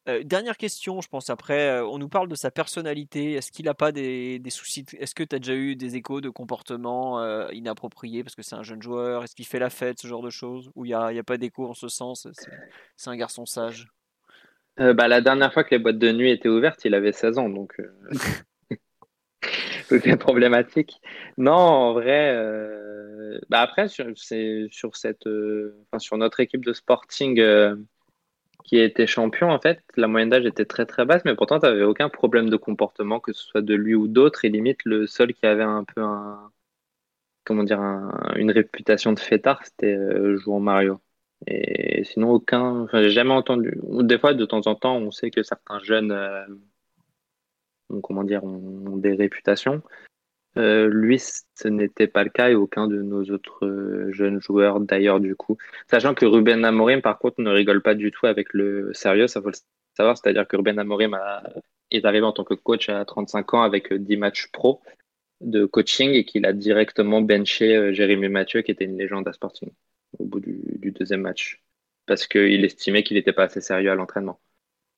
[0.08, 1.68] Euh, dernière question, je pense après.
[1.68, 3.32] Euh, on nous parle de sa personnalité.
[3.32, 6.20] Est-ce qu'il n'a pas des, des soucis Est-ce que tu as déjà eu des échos
[6.20, 9.24] de comportement euh, inapproprié parce que c'est un jeune joueur?
[9.24, 10.70] Est-ce qu'il fait la fête, ce genre de choses?
[10.74, 12.28] Ou il n'y a, a, pas d'écho en ce sens
[12.97, 13.89] C'est un garçon sage?
[14.76, 17.49] Bah, La dernière fois que les boîtes de nuit étaient ouvertes, il avait 16 ans.
[17.49, 17.81] Donc.
[20.01, 21.01] c'est problématique.
[21.39, 27.41] Non, en vrai, euh, bah après, sur, sur cette, euh, sur notre équipe de Sporting
[27.41, 27.77] euh,
[28.65, 31.67] qui était champion, en fait, la moyenne d'âge était très très basse, mais pourtant, tu
[31.67, 35.07] n'avais aucun problème de comportement, que ce soit de lui ou d'autres, et limite, le
[35.07, 36.51] seul qui avait un peu un,
[37.45, 37.81] comment dire,
[38.37, 39.97] une réputation de fêtard, c'était
[40.37, 41.01] Jouan Mario.
[41.47, 45.31] Et sinon, aucun, enfin, j'ai jamais entendu, des fois, de temps en temps, on sait
[45.31, 46.12] que certains jeunes
[48.01, 49.83] comment dire, ont, des réputations.
[50.59, 54.81] Euh, lui, ce n'était pas le cas et aucun de nos autres euh, jeunes joueurs
[54.81, 55.57] d'ailleurs du coup.
[55.91, 59.41] Sachant que Ruben Amorim par contre ne rigole pas du tout avec le sérieux, ça
[59.41, 59.55] faut le
[59.97, 61.43] savoir, c'est-à-dire que Ruben Amorim a
[61.91, 64.83] est arrivé en tant que coach à 35 ans avec 10 matchs pro
[65.41, 69.71] de coaching et qu'il a directement benché Jérémy Mathieu, qui était une légende à Sporting,
[70.19, 71.62] au bout du, deuxième match,
[72.07, 74.41] parce qu'il estimait qu'il n'était pas assez sérieux à l'entraînement.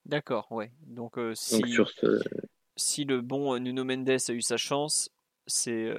[0.05, 0.71] D'accord, ouais.
[0.87, 2.21] Donc, si, sur ce...
[2.77, 5.11] si le bon Nuno Mendes a eu sa chance,
[5.47, 5.93] c'est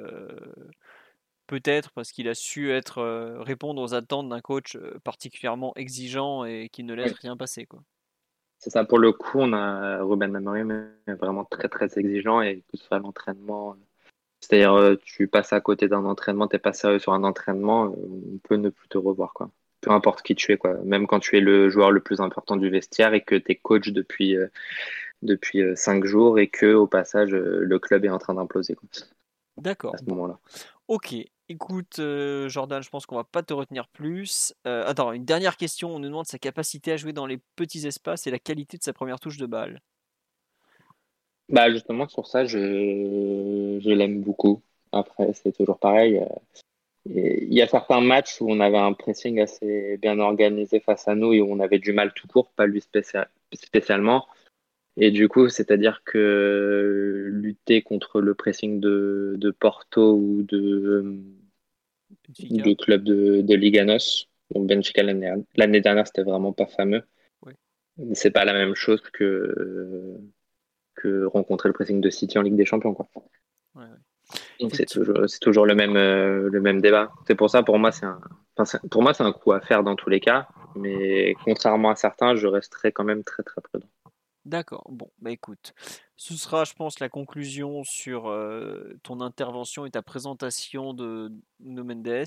[1.48, 3.02] peut-être parce qu'il a su être
[3.44, 7.82] répondre aux attentes d'un coach particulièrement exigeant et qui ne laisse rien passer quoi.
[8.58, 12.78] C'est ça pour le coup, on a Ruben Amorim vraiment très très exigeant et que
[12.78, 13.76] ce soit l'entraînement
[14.40, 18.56] c'est-à-dire tu passes à côté d'un entraînement, t'es pas sérieux sur un entraînement, on peut
[18.56, 19.50] ne plus te revoir quoi.
[19.82, 22.56] Peu importe qui tu es quoi, même quand tu es le joueur le plus important
[22.56, 24.36] du vestiaire et que tu es coach depuis
[25.26, 28.76] depuis cinq jours et que au passage le club est en train d'imploser.
[29.58, 29.96] D'accord.
[29.96, 30.40] À ce moment-là.
[30.88, 31.16] Ok,
[31.50, 34.54] écoute euh, Jordan, je pense qu'on va pas te retenir plus.
[34.68, 37.88] Euh, attends, une dernière question, on nous demande sa capacité à jouer dans les petits
[37.88, 39.82] espaces et la qualité de sa première touche de balle.
[41.50, 44.62] Bah justement sur ça, je, je l'aime beaucoup.
[44.92, 46.18] Après, c'est toujours pareil.
[46.18, 46.26] Euh,
[47.08, 51.16] il y a certains matchs où on avait un pressing assez bien organisé face à
[51.16, 54.26] nous et où on avait du mal tout court, pas lui spécialement.
[54.98, 61.20] Et du coup, c'est-à-dire que lutter contre le pressing de, de Porto ou de,
[62.30, 67.04] de club de, de Liganos, donc Benfica l'année dernière, c'était vraiment pas fameux.
[67.46, 67.54] Oui.
[68.14, 70.18] C'est pas la même chose que,
[70.96, 72.94] que rencontrer le pressing de City en Ligue des Champions.
[72.94, 73.08] Quoi.
[74.60, 77.12] Donc c'est toujours, c'est toujours le même, euh, le même débat.
[77.28, 78.22] C'est pour ça, pour moi, c'est un,
[78.90, 80.48] pour moi, c'est un coup à faire dans tous les cas.
[80.76, 83.88] Mais contrairement à certains, je resterai quand même très très prudent.
[84.46, 84.86] D'accord.
[84.92, 85.74] Bon, bah écoute,
[86.18, 88.24] ce sera, je pense, la conclusion sur
[89.02, 92.26] ton intervention et ta présentation de No Mendes.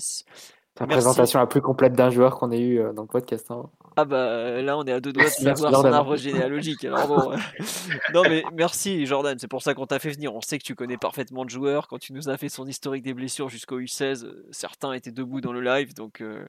[0.79, 3.51] Ta présentation la plus complète d'un joueur qu'on ait eu dans le podcast.
[3.51, 3.69] Hein.
[3.97, 6.85] Ah bah là on est à deux doigts de savoir son arbre généalogique.
[6.85, 7.31] Alors bon,
[8.13, 10.33] non mais merci Jordan, c'est pour ça qu'on t'a fait venir.
[10.33, 11.89] On sait que tu connais parfaitement le joueur.
[11.89, 15.51] Quand tu nous as fait son historique des blessures jusqu'au U16, certains étaient debout dans
[15.51, 15.93] le live.
[15.95, 16.45] Donc euh,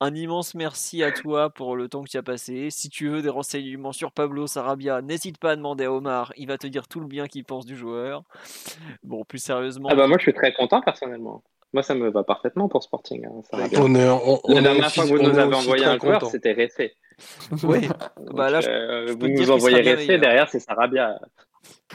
[0.00, 2.70] un immense merci à toi pour le temps que tu as passé.
[2.70, 6.32] Si tu veux des renseignements sur Pablo Sarabia, n'hésite pas à demander à Omar.
[6.36, 8.24] Il va te dire tout le bien qu'il pense du joueur.
[9.04, 9.88] Bon, plus sérieusement.
[9.92, 11.44] Ah bah moi je suis très content personnellement.
[11.72, 13.26] Moi, ça me va parfaitement pour Sporting.
[13.26, 16.94] Hein, la dernière fois que vous nous avez envoyé un joueur, c'était Ressé.
[17.62, 17.88] Oui,
[18.34, 21.18] bah là, euh, vous nous envoyez Ressé, derrière, c'est Sarabia.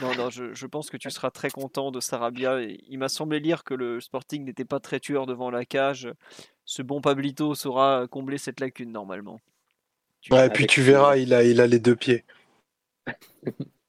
[0.00, 2.60] Non, non, je, je, pense que tu seras très content de Sarabia.
[2.60, 6.12] Il m'a semblé lire que le Sporting n'était pas très tueur devant la cage.
[6.64, 9.38] Ce bon Pablito saura combler cette lacune normalement.
[10.30, 12.24] ouais, et puis tu verras, il a, il a les deux pieds.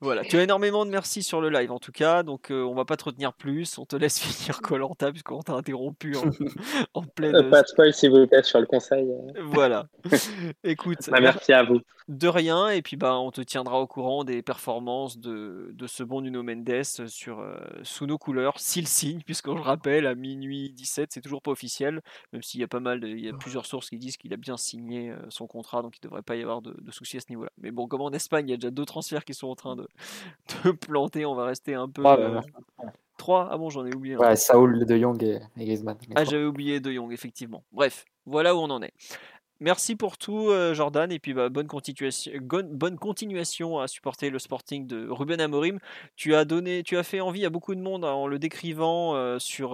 [0.00, 2.74] voilà, tu as énormément de merci sur le live en tout cas, donc euh, on
[2.74, 6.22] va pas te retenir plus, on te laisse finir Colanta puisqu'on t'a interrompu en,
[6.94, 7.34] en pleine.
[7.34, 9.08] Euh, pas de spoil s'il vous plaît sur le conseil.
[9.42, 9.86] Voilà.
[10.64, 10.98] Écoute.
[11.10, 11.80] Bah, merci à vous.
[12.06, 16.02] De rien, et puis bah on te tiendra au courant des performances de, de ce
[16.02, 20.72] bon Nuno Mendes sur, euh, sous nos couleurs, s'il signe, puisqu'on le rappelle, à minuit
[20.72, 22.00] 17, c'est toujours pas officiel,
[22.32, 24.38] même s'il y a pas mal, il y a plusieurs sources qui disent qu'il a
[24.38, 27.26] bien signé son contrat, donc il devrait pas y avoir de, de soucis à ce
[27.28, 27.50] niveau-là.
[27.58, 29.76] Mais bon, comme en Espagne, il y a déjà deux transferts qui sont en train
[29.76, 29.88] de,
[30.64, 31.26] de planter.
[31.26, 32.02] On va rester un peu.
[32.02, 34.16] 3 euh, Ah bon, j'en ai oublié.
[34.16, 35.96] Ouais, Saoul, De Jong et, Griezmann.
[36.14, 37.64] Ah, j'avais oublié De Jong, effectivement.
[37.72, 38.92] Bref, voilà où on en est.
[39.60, 42.30] Merci pour tout, euh, Jordan, et puis bah, bonne, continuation,
[42.70, 45.80] bonne continuation à supporter le Sporting de Ruben Amorim.
[46.14, 49.40] Tu as donné, tu as fait envie à beaucoup de monde en le décrivant euh,
[49.40, 49.72] sur,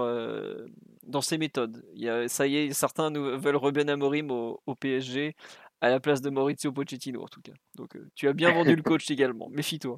[1.06, 1.84] dans ses méthodes.
[1.94, 5.36] Il y a, ça y est, certains nous veulent Ruben Amorim au, au PSG
[5.84, 7.52] à la place de Maurizio Pochettino en tout cas.
[7.76, 9.96] Donc euh, tu as bien vendu le coach également, méfie-toi.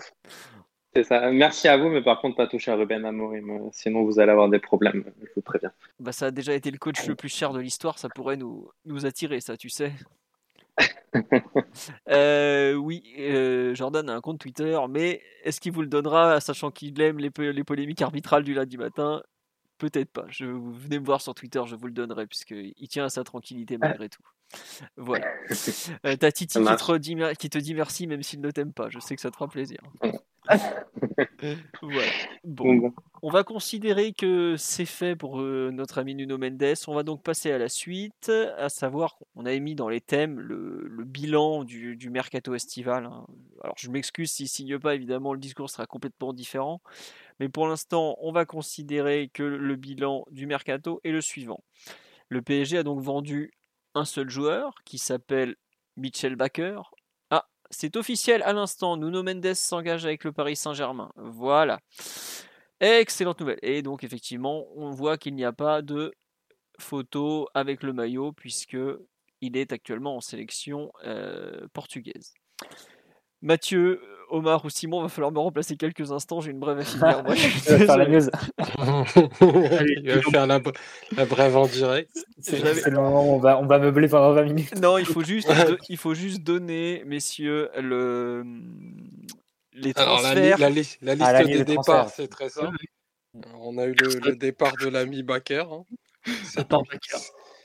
[0.94, 1.31] C'est ça.
[1.31, 4.32] Merci à vous, mais par contre pas toucher à Ruben Amorim, euh, sinon vous allez
[4.32, 5.70] avoir des problèmes, je vous préviens.
[6.00, 8.68] Bah ça a déjà été le coach le plus cher de l'histoire, ça pourrait nous,
[8.84, 9.92] nous attirer ça, tu sais.
[12.10, 13.02] Euh, oui,
[13.73, 17.31] Jordan a un compte Twitter, mais est-ce qu'il vous le donnera, sachant qu'il aime les,
[17.39, 19.23] les, polémiques arbitrales du lundi matin?
[19.79, 20.25] Peut-être pas.
[20.29, 23.25] Je, vous venez me voir sur Twitter, je vous le donnerai, puisqu'il tient à sa
[23.25, 24.23] tranquillité malgré tout.
[24.97, 25.27] Voilà.
[26.05, 28.89] Euh, T'as Titi qui te, qui te, dit merci même s'il ne t'aime pas.
[28.91, 29.79] Je sais que ça te fera plaisir.
[31.83, 32.13] voilà.
[32.45, 32.93] Bon.
[33.23, 36.75] On va considérer que c'est fait pour euh, notre ami Nuno Mendes.
[36.87, 40.39] On va donc passer à la suite, à savoir qu'on a émis dans les thèmes
[40.39, 43.07] le, bilan du, mercato estival.
[43.07, 43.27] Hein.
[43.63, 46.81] Alors je m'excuse s'il signe pas, évidemment le discours sera complètement différent.
[47.40, 51.62] Mais pour l'instant, on va considérer que le bilan du mercato est le suivant.
[52.28, 53.52] Le PSG a donc vendu
[53.94, 55.56] un seul joueur qui s'appelle
[55.97, 56.81] Mitchell Baker.
[57.31, 58.97] Ah, c'est officiel à l'instant.
[58.97, 61.12] Nuno Mendes s'engage avec le Paris Saint-Germain.
[61.16, 61.81] Voilà.
[62.81, 63.58] Excellente nouvelle.
[63.62, 66.12] Et donc effectivement, on voit qu'il n'y a pas de
[66.78, 68.76] photo avec le maillot puisque
[69.40, 72.34] il est actuellement en sélection euh, portugaise.
[73.42, 76.41] Mathieu, Omar ou Simon, va falloir me remplacer quelques instants.
[76.41, 77.23] J'ai une brève à finir.
[77.25, 78.29] Moi, je vas faire la news.
[79.41, 80.61] Il va faire la,
[81.17, 82.11] la brève en direct.
[82.41, 84.81] C'est le moment où on va, on va meubler pendant 20 minutes.
[84.81, 88.45] Non, il faut juste, do- il faut juste donner, messieurs, le,
[89.73, 90.59] les Alors, la, transferts.
[90.59, 92.77] la, li- la liste Ah, la liste des des départs, c'est très simple.
[93.61, 95.65] On a eu le, le départ de l'ami Baker.
[95.71, 95.85] hein.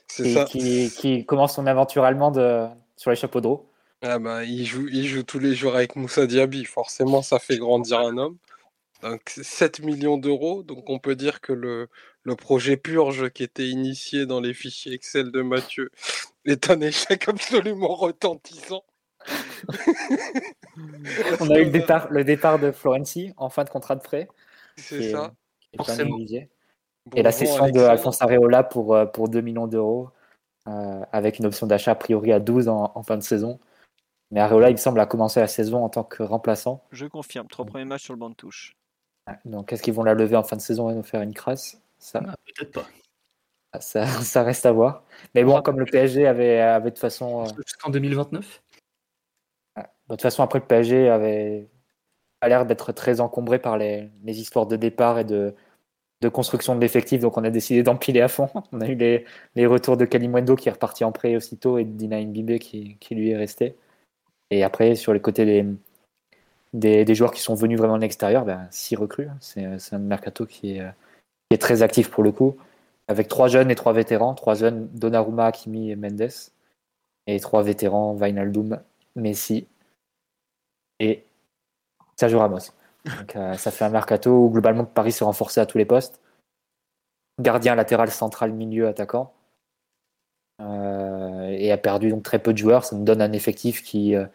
[0.06, 0.44] C'est ça.
[0.44, 3.64] qui, qui commence son aventure allemande euh, sur les chapeaux de roue.
[4.02, 6.64] Ah bah, il, joue, il joue tous les jours avec Moussa Diaby.
[6.64, 8.36] Forcément, ça fait grandir un homme.
[9.02, 10.64] Donc, 7 millions d'euros.
[10.64, 11.88] Donc, on peut dire que le,
[12.24, 15.90] le projet Purge qui était initié dans les fichiers Excel de Mathieu
[16.44, 18.84] est un échec absolument retentissant.
[21.40, 24.26] On a eu le départ, le départ de Florenzi en fin de contrat de prêt.
[24.76, 25.32] C'est ça.
[25.72, 26.18] est Forcément.
[26.18, 27.78] Bon Et la cession de.
[27.78, 30.10] Alphonse Areola pour, euh, pour 2 millions d'euros,
[30.66, 33.60] euh, avec une option d'achat a priori à 12 en, en fin de saison.
[34.32, 36.82] Mais Areola, il me semble, a commencé la saison en tant que remplaçant.
[36.90, 38.74] Je confirme, trois premiers matchs sur le banc de touche.
[39.44, 41.80] Donc, est-ce qu'ils vont la lever en fin de saison et nous faire une crasse?
[41.98, 42.86] Ça, Ah, Peut-être pas.
[43.80, 45.04] ça, ça reste à voir.
[45.34, 47.42] Mais bon, comme le PSG avait, avait de toute façon.
[47.44, 48.62] euh, Jusqu'en 2029.
[49.76, 51.68] De toute façon, après, le PSG avait
[52.40, 55.54] a l'air d'être très encombré par les, les histoires de départ et de,
[56.22, 58.48] de construction de l'effectif, donc on a décidé d'empiler à fond.
[58.72, 61.84] On a eu les, les retours de Kalimwendo qui est reparti en prêt aussitôt et
[61.84, 63.76] de Dina Mbibé qui, qui lui est resté.
[64.52, 65.46] Et après, sur les côtés
[66.74, 69.28] des, des, joueurs qui sont venus vraiment de l'extérieur, ben, six recrues.
[69.40, 70.90] C'est c'est un mercato qui est, euh,
[71.48, 72.58] qui est très actif pour le coup,
[73.08, 74.34] avec trois jeunes et trois vétérans.
[74.34, 76.28] Trois jeunes, Donnarumma, Hakimi et Mendes.
[77.26, 78.78] Et trois vétérans, Wijnaldum,
[79.16, 79.66] Messi
[81.00, 81.24] et
[82.16, 82.58] Sergio Ramos.
[83.06, 86.20] Donc, euh, ça fait un mercato où globalement Paris s'est renforcé à tous les postes.
[87.40, 89.32] Gardien latéral central milieu attaquant.
[90.60, 92.84] Euh, et a perdu donc très peu de joueurs.
[92.84, 94.26] Ça nous donne un effectif qui euh,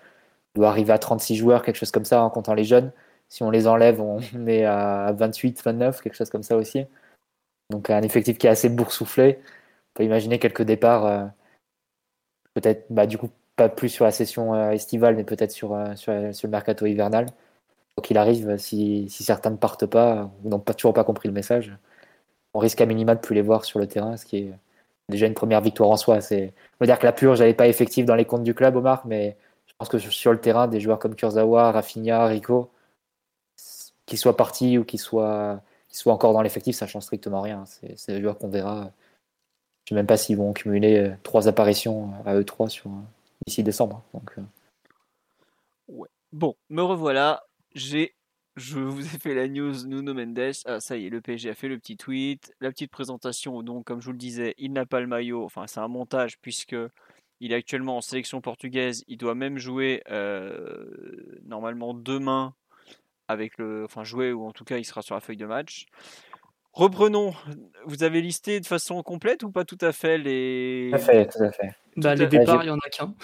[0.58, 2.92] doit arriver à 36 joueurs, quelque chose comme ça, en comptant les jeunes.
[3.30, 6.86] Si on les enlève, on est à 28, 29, quelque chose comme ça aussi.
[7.70, 9.40] Donc un effectif qui est assez boursouflé.
[9.42, 11.26] On peut imaginer quelques départs, euh,
[12.54, 15.96] peut-être bah, du coup pas plus sur la session euh, estivale, mais peut-être sur, euh,
[15.96, 17.28] sur, sur le mercato hivernal.
[17.96, 21.28] Quoi qu'il arrive, si, si certains ne partent pas ou n'ont pas, toujours pas compris
[21.28, 21.76] le message,
[22.54, 24.54] on risque à minima de plus les voir sur le terrain, ce qui est
[25.10, 26.22] déjà une première victoire en soi.
[26.22, 28.76] C'est, on va dire que la purge n'allait pas effective dans les comptes du club,
[28.76, 29.38] Omar, mais
[29.78, 32.72] pense que sur- le terrain, des joueurs comme Kurzawa, Rafinha, Rico,
[34.06, 37.66] qu'ils soient partis ou qu'ils soient, soient encore dans l'effectif, ça change strictement rien.
[37.66, 38.92] C'est, des joueurs qu'on verra.
[39.86, 42.92] Je sais même pas s'ils vont cumuler euh, trois apparitions à eux trois sur,
[43.46, 44.04] d'ici décembre.
[44.14, 44.42] Donc, euh,
[46.34, 47.44] Bon, me revoilà.
[47.74, 48.14] J'ai,
[48.58, 50.52] je vous ai fait la news Nuno Mendes.
[50.66, 53.64] Ah, ça y est, le PSG a fait le petit tweet, la petite présentation.
[53.64, 55.44] Donc, comme je vous le disais, il n'a pas le maillot.
[55.46, 56.76] Enfin, c'est un montage puisque
[57.40, 59.04] il est actuellement en sélection portugaise.
[59.08, 60.86] Il doit même jouer euh,
[61.46, 62.54] normalement demain
[63.28, 65.86] avec le, enfin jouer ou en tout cas il sera sur la feuille de match.
[66.74, 67.34] Reprenons.
[67.86, 70.90] Vous avez listé de façon complète ou pas tout à fait les.
[70.92, 71.72] tout à fait, tout à fait.
[71.96, 73.16] Bah, à les départs, il y en a qu'un.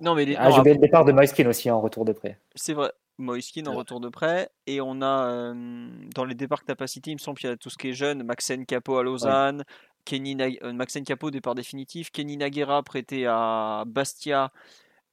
[0.00, 2.38] Non mais les- Ah, j'ai le départ de Moiskin aussi en retour de prêt.
[2.54, 2.90] C'est vrai.
[3.18, 4.48] Moiskin en retour de prêt.
[4.66, 7.48] Et on a, euh, dans les départs que tu pas cités, il me semble qu'il
[7.50, 8.22] y a tout ce qui est jeune.
[8.22, 9.64] Maxen Capo à Lausanne.
[10.04, 12.10] Kenny euh, Maxen Capo, départ définitif.
[12.10, 14.52] Kenny Naguera prêté à Bastia,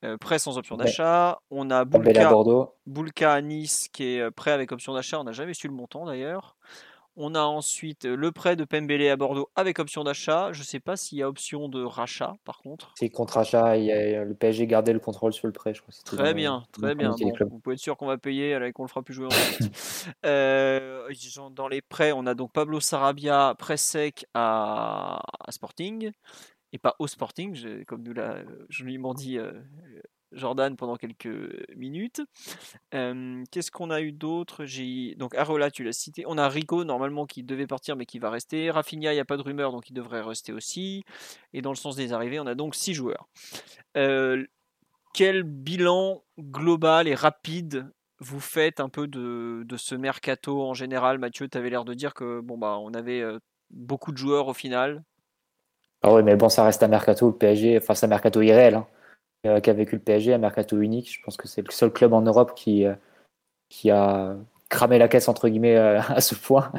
[0.04, 1.40] euh, prêt sans option d'achat.
[1.50, 2.74] On a Boulka, Bordeaux.
[2.86, 5.20] Boulka à Nice qui est euh, prêt avec option d'achat.
[5.20, 6.56] On n'a jamais su le montant d'ailleurs.
[7.24, 10.52] On a ensuite euh, le prêt de Pembele à Bordeaux avec option d'achat.
[10.54, 12.94] Je ne sais pas s'il y a option de rachat par contre.
[12.98, 15.84] C'est contre achat, il y a le PSG gardait le contrôle sur le prêt, je
[15.84, 15.94] crois.
[16.04, 17.12] Très bien, très bien.
[17.12, 19.72] Bon, vous pouvez être sûr qu'on va payer et qu'on le fera plus jouer ensuite.
[20.26, 21.08] Euh,
[21.56, 26.12] dans les prêts, on a donc Pablo Sarabia, prêt sec à, à Sporting,
[26.72, 28.38] et pas au Sporting, comme nous l'a
[28.70, 29.52] joliment dit euh,
[30.32, 31.30] Jordan pendant quelques
[31.76, 32.22] minutes.
[32.92, 34.66] Qu'est-ce qu'on a eu d'autre?
[35.16, 36.24] Donc Arola, tu l'as cité.
[36.28, 38.72] On a Rico, normalement, qui devait partir mais qui va rester.
[38.72, 41.04] Rafinha, il n'y a pas de rumeur, donc il devrait rester aussi.
[41.54, 43.28] Et dans le sens des arrivées, on a donc six joueurs.
[45.14, 51.18] Quel bilan global et rapide vous faites un peu de, ce mercato en général?
[51.18, 53.24] Mathieu, tu avais l'air de dire que bon bah on avait
[53.70, 55.04] beaucoup de joueurs au final.
[56.04, 58.88] Ah oui, mais bon, ça reste un mercato, PSG, enfin, c'est un mercato irréel hein,
[59.44, 61.12] qu'a vécu le PSG, un mercato unique.
[61.14, 62.94] Je pense que c'est le seul club en Europe qui, euh,
[63.70, 64.36] qui a
[64.70, 66.72] cramé la caisse, entre guillemets, euh, à ce point,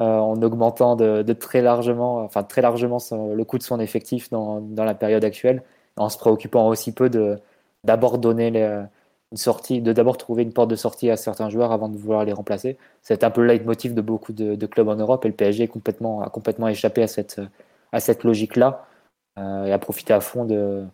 [0.00, 4.60] euh, en augmentant de, très largement, enfin, très largement le coût de son effectif dans,
[4.60, 5.62] dans la période actuelle,
[5.96, 7.38] en se préoccupant aussi peu de
[7.84, 11.88] d'abord donner une sortie, de d'abord trouver une porte de sortie à certains joueurs avant
[11.88, 12.78] de vouloir les remplacer.
[13.02, 16.28] C'est un peu le leitmotiv de beaucoup de, clubs en Europe et le PSG a
[16.30, 17.40] complètement échappé à cette,
[17.92, 18.86] à cette logique-là
[19.38, 20.84] euh, et a profité à fond de,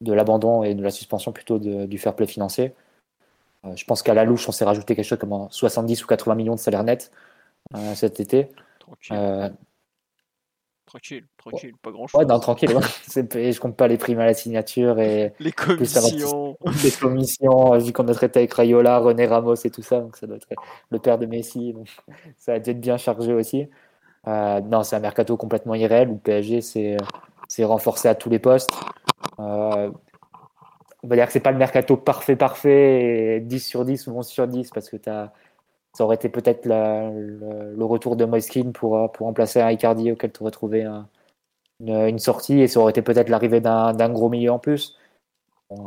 [0.00, 2.74] de l'abandon et de la suspension plutôt de- du fair play financier.
[3.74, 6.54] je pense qu'à la louche, on s'est rajouté quelque chose comme 70 ou 80 millions
[6.54, 7.10] de salaire net
[7.94, 8.50] cet été.
[8.78, 9.52] Tranquille.
[10.88, 12.18] Tranquille, tranquille, pas grand chose.
[12.18, 12.74] Ouais, non, tranquille.
[12.74, 12.80] Ouais.
[13.52, 16.56] je compte pas les primes à la signature et les commissions.
[16.82, 20.26] les commissions, vu qu'on a traité avec Rayola, René Ramos et tout ça, donc ça
[20.26, 20.46] doit être
[20.90, 21.88] le père de Messi, donc
[22.38, 23.68] ça a dû être bien chargé aussi.
[24.26, 26.96] Euh, non, c'est un mercato complètement irréel où PSG s'est
[27.64, 28.70] renforcé à tous les postes.
[29.40, 29.90] Euh,
[31.02, 34.18] on va dire que c'est pas le mercato parfait, parfait, et 10 sur 10 ou
[34.18, 35.32] 11 sur 10 parce que ça
[36.00, 40.50] aurait été peut-être le, retour de Moiskin pour, pour remplacer un Icardi auquel tu aurais
[40.50, 40.86] trouvé
[41.80, 44.96] une, sortie et ça aurait été peut-être l'arrivée d'un gros milieu en plus.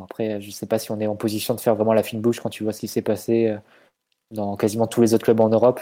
[0.04, 2.40] après, je sais pas si on est en position de faire vraiment la fine bouche
[2.40, 3.58] quand tu vois ce qui s'est passé euh,
[4.32, 5.82] dans quasiment tous les autres clubs en Europe.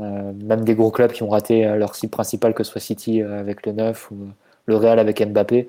[0.00, 2.80] Euh, même des gros clubs qui ont raté euh, leur cible principale, que ce soit
[2.80, 4.28] City avec le 9 ou
[4.66, 5.68] le Real avec Mbappé.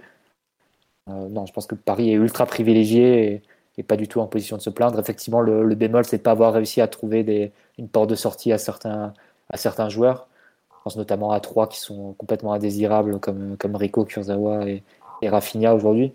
[1.08, 3.44] Non, je pense que Paris est ultra privilégié
[3.78, 5.00] et, pas du tout en position de se plaindre.
[5.00, 8.58] Effectivement, le, bémol, c'est de pas avoir réussi à trouver une porte de sortie à
[8.58, 9.14] certains,
[9.50, 10.28] à certains joueurs.
[10.72, 14.84] Je pense notamment à trois qui sont complètement indésirables, comme, comme Rico, Kurzawa et,
[15.22, 16.14] et Rafinha aujourd'hui.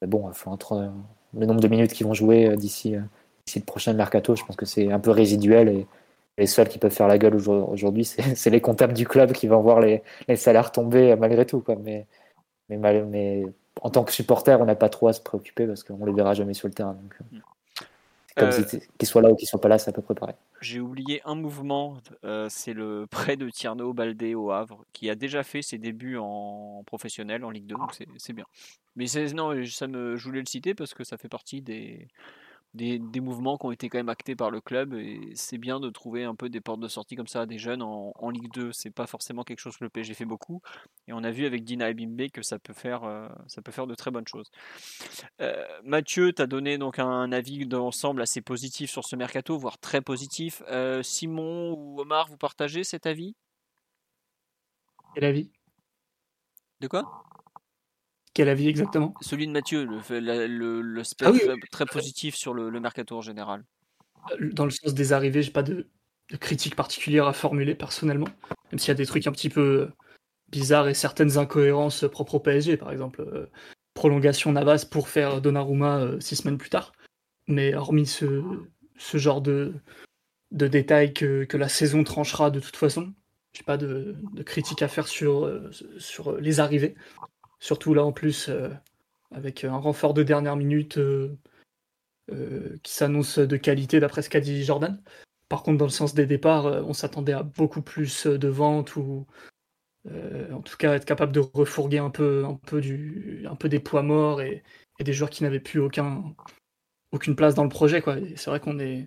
[0.00, 0.90] Mais bon, entre
[1.36, 4.66] le nombre de minutes qu'ils vont jouer euh, d'ici le prochain mercato, je pense que
[4.66, 5.86] c'est un peu résiduel et
[6.36, 9.60] les seuls qui peuvent faire la gueule aujourd'hui, c'est les comptables du club qui vont
[9.60, 10.02] voir les,
[10.36, 11.64] salaires tomber malgré tout.
[11.82, 12.06] Mais
[13.82, 16.12] en tant que supporter, on n'a pas trop à se préoccuper parce qu'on ne les
[16.12, 16.94] verra jamais sur le terrain.
[16.94, 17.38] Donc, euh,
[18.38, 20.34] comme euh, qu'ils soient là ou qu'ils soient pas là, c'est à peu près pareil.
[20.60, 25.14] J'ai oublié un mouvement, euh, c'est le prêt de Tierno Baldé au Havre, qui a
[25.14, 28.46] déjà fait ses débuts en professionnel, en Ligue 2, donc c'est bien.
[28.96, 32.08] Mais non, ça me, je voulais le citer parce que ça fait partie des,
[32.78, 35.90] des, mouvements qui ont été quand même actés par le club et c'est bien de
[35.90, 38.72] trouver un peu des portes de sortie comme ça à des jeunes en, Ligue 2.
[38.72, 40.62] C'est pas forcément quelque chose que le PSG fait beaucoup
[41.06, 43.86] et on a vu avec Dina Ebimbe que ça peut faire, euh, ça peut faire
[43.86, 44.50] de très bonnes choses.
[45.40, 49.78] Euh, Mathieu, tu as donné donc un avis d'ensemble assez positif sur ce mercato, voire
[49.78, 50.62] très positif.
[50.68, 53.34] Euh, Simon ou Omar, vous partagez cet avis?
[55.14, 55.50] Quel avis?
[56.80, 57.24] De quoi?
[58.38, 61.32] Quel avis exactement Celui de Mathieu, le, le, ah
[61.72, 63.64] très, positif sur le, mercato en général.
[64.30, 65.88] Euh, dans le sens des arrivées, j'ai pas de,
[66.38, 68.28] critique particulière à formuler personnellement,
[68.70, 69.88] même s'il y a des trucs un petit peu
[70.50, 73.46] bizarres et certaines incohérences propres au PSG, par exemple euh,
[73.94, 76.92] prolongation Navas pour faire Donnarumma euh, six semaines plus tard.
[77.48, 78.44] Mais hormis ce,
[78.98, 79.74] ce genre de,
[80.52, 83.12] de détails que, que, la saison tranchera de toute façon,
[83.52, 85.50] j'ai pas de, de critique à faire sur,
[85.98, 86.94] sur les arrivées.
[87.60, 88.68] Surtout là en plus, euh,
[89.32, 91.36] avec un renfort de dernière minute euh,
[92.30, 95.02] euh, qui s'annonce de qualité d'après ce qu'a dit Jordan.
[95.48, 99.26] Par contre, dans le sens des départs, on s'attendait à beaucoup plus de ventes ou
[100.52, 102.44] en tout cas être capable de refourguer un peu,
[103.64, 104.62] des poids morts et,
[105.00, 106.34] des joueurs qui n'avaient plus aucun,
[107.12, 108.02] aucune place dans le projet.
[108.36, 109.06] C'est vrai qu'on est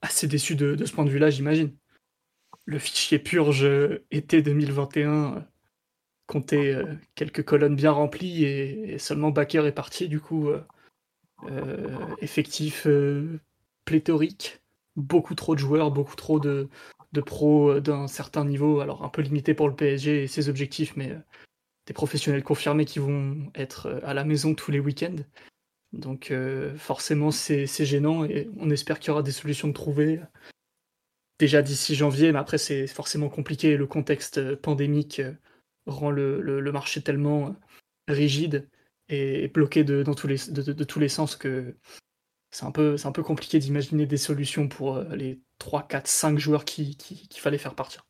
[0.00, 1.76] assez déçu de, de, ce point de vue-là, j'imagine.
[2.64, 3.68] Le fichier purge
[4.12, 5.44] été 2021
[6.28, 6.84] compter euh,
[7.16, 10.08] quelques colonnes bien remplies et, seulement Baker est parti.
[10.08, 10.60] Du coup, euh,
[11.50, 12.86] euh, effectif
[13.84, 14.60] pléthorique,
[14.94, 16.68] beaucoup trop de joueurs, beaucoup trop de,
[17.12, 20.94] de pros d'un certain niveau, alors un peu limité pour le PSG et ses objectifs,
[20.96, 21.16] mais
[21.86, 25.16] des professionnels confirmés qui vont être à la maison tous les week-ends.
[25.94, 26.32] Donc
[26.76, 30.20] forcément c'est gênant et on espère qu'il y aura des solutions de trouver
[31.38, 35.22] déjà d'ici janvier, mais après c'est forcément compliqué, le contexte pandémique
[35.88, 37.56] rend le, marché tellement
[38.08, 38.68] rigide
[39.08, 41.74] et bloqué de, dans tous les, de, tous les sens que
[42.50, 46.38] c'est un, peu, un peu compliqué d'imaginer des solutions pour euh, les 3, 4, 5
[46.38, 48.06] joueurs qu'il qui, fallait faire partir.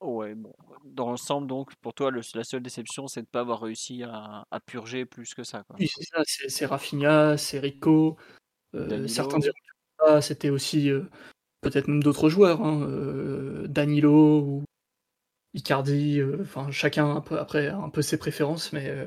[0.00, 0.54] Ouais, bon.
[0.84, 4.02] Dans l'ensemble, donc, pour toi, le, la seule déception, c'est de ne pas avoir réussi
[4.04, 5.64] à, purger plus que ça.
[5.78, 6.22] Oui, c'est ça.
[6.26, 8.16] C'est Rafinha, c'est Rico.
[8.74, 11.08] Euh, certains diront c'était aussi euh,
[11.62, 12.62] peut-être même d'autres joueurs.
[12.62, 12.86] Hein,
[13.68, 14.64] Danilo ou
[15.56, 19.06] Icardi, euh, enfin chacun un peu, après un peu ses préférences, mais, euh,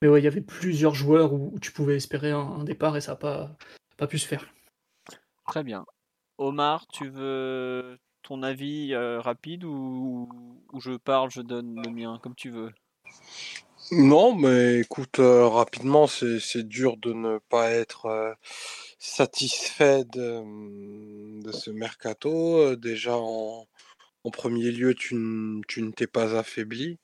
[0.00, 3.12] mais ouais, il y avait plusieurs joueurs où, tu pouvais espérer un, départ et ça
[3.12, 3.56] n'a pas,
[3.96, 4.46] pas pu se faire.
[5.48, 5.84] Très bien.
[6.38, 10.28] Omar, tu veux ton avis euh, rapide ou,
[10.78, 12.70] je parle, je donne le mien, comme tu veux?
[13.90, 18.36] Non, mais écoute, rapidement, c'est dur de ne pas être
[18.98, 22.76] satisfait de, de, ce mercato.
[22.76, 23.66] déjà en,
[24.28, 26.98] en premier lieu, tu, ne t'es pas affaibli.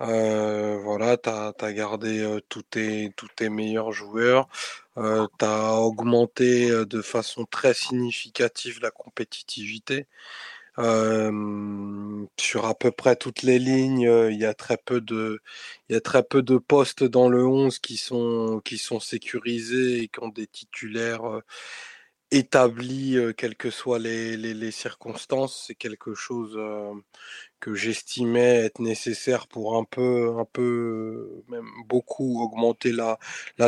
[0.00, 4.48] Euh, voilà, tu as, gardé tous, tes, tous tes meilleurs joueurs.
[4.98, 10.06] Euh, tu as augmenté de façon très significative la compétitivité.
[12.38, 15.40] sur à peu près toutes les lignes, il y a très peu de,
[15.88, 20.08] y a très peu de postes dans le 11 qui sont, qui sont sécurisés et
[20.08, 21.42] qui ont des titulaires
[22.30, 25.64] établis, quelles que soient les, circonstances.
[25.66, 26.58] C'est quelque chose
[27.60, 33.18] que j'estimais être nécessaire pour un peu, un peu, même beaucoup augmenter la,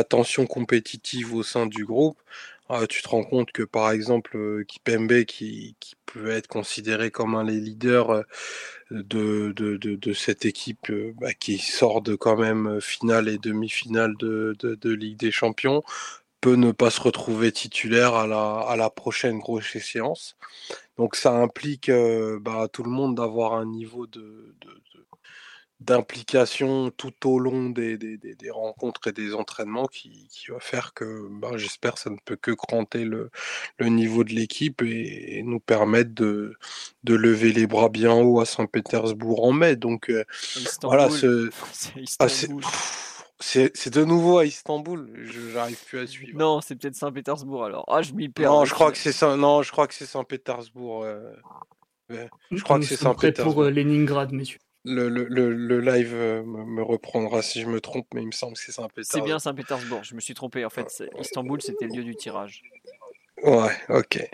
[0.03, 2.19] tension compétitive au sein du groupe.
[2.69, 7.33] Ah, tu te rends compte que par exemple Kipembe qui, qui peut être considéré comme
[7.35, 8.25] un des leaders
[8.91, 15.17] de, cette équipe bah, qui sort de quand même finale et demi-finale de, de, Ligue
[15.17, 15.83] des Champions
[16.47, 20.37] peut ne pas se retrouver titulaire à la, à la prochaine grosse échéance.
[20.97, 21.91] Donc ça implique
[22.39, 24.55] bah, tout le monde d'avoir un niveau de,
[25.81, 30.93] d'implication tout au long des, des, des, rencontres et des entraînements qui, qui va faire
[30.93, 33.29] que bah, j'espère ça ne peut que cranter le,
[33.77, 36.55] le niveau de l'équipe et, nous permettre de,
[37.03, 39.75] de lever les bras bien haut à Saint-Pétersbourg en mai.
[39.75, 40.09] Donc
[40.81, 41.49] voilà, ce,
[43.39, 45.11] c'est de nouveau à Istanbul.
[45.53, 46.37] J'arrive plus à suivre.
[46.37, 47.85] Non, c'est peut-être Saint-Pétersbourg alors.
[47.87, 48.51] Ah, je m'y perds.
[48.51, 49.35] Non, je crois que c'est ça.
[49.35, 51.05] Non, je crois que c'est Saint-Pétersbourg.
[52.09, 53.53] Je crois que c'est Saint-Pétersbourg.
[53.53, 54.59] pour euh, Leningrad, messieurs.
[54.85, 58.53] Le, le, le, live euh, me, reprendra si je me trompe, mais il me semble
[58.53, 59.21] que c'est Saint-Pétersbourg.
[59.21, 60.03] C'est bien Saint-Pétersbourg.
[60.03, 60.63] Je me suis trompé.
[60.63, 62.63] En fait, Istanbul, c'était le lieu du tirage.
[63.43, 64.27] Ouais, ok.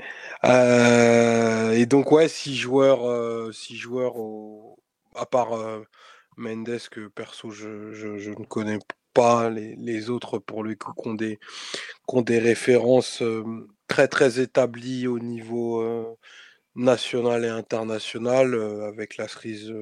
[0.46, 4.80] Euh, et donc ouais, six joueurs, six joueurs au...
[5.16, 5.58] à part
[6.38, 8.80] Mendes que perso je, je, ne connais
[9.14, 11.40] pas les, les, autres pour coup qui ont des,
[12.08, 13.24] qui des références
[13.88, 16.18] très très établies au niveau
[16.76, 19.74] national et international avec la cerise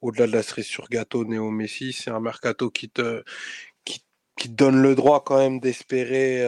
[0.00, 3.22] au-delà de la cerise sur gâteau Néo Messi c'est un mercato qui te
[3.84, 4.04] qui,
[4.36, 6.44] qui donne le droit quand même d'espérer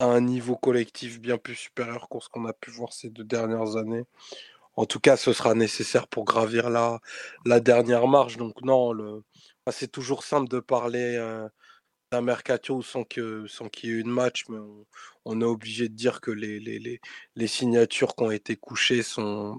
[0.00, 3.76] à un niveau collectif bien plus supérieur qu'ce qu'on a pu voir ces deux dernières
[3.76, 4.04] années
[4.78, 7.00] en tout cas, ce sera nécessaire pour gravir la,
[7.60, 8.36] dernière marche.
[8.36, 9.22] Donc non,
[9.72, 11.48] c'est toujours simple de parler euh,
[12.12, 13.24] d'un mercato sans qu'il
[13.82, 14.58] y ait eu de match, mais
[15.24, 17.00] on, est obligé de dire que les,
[17.48, 19.58] signatures qui ont été couchées sont,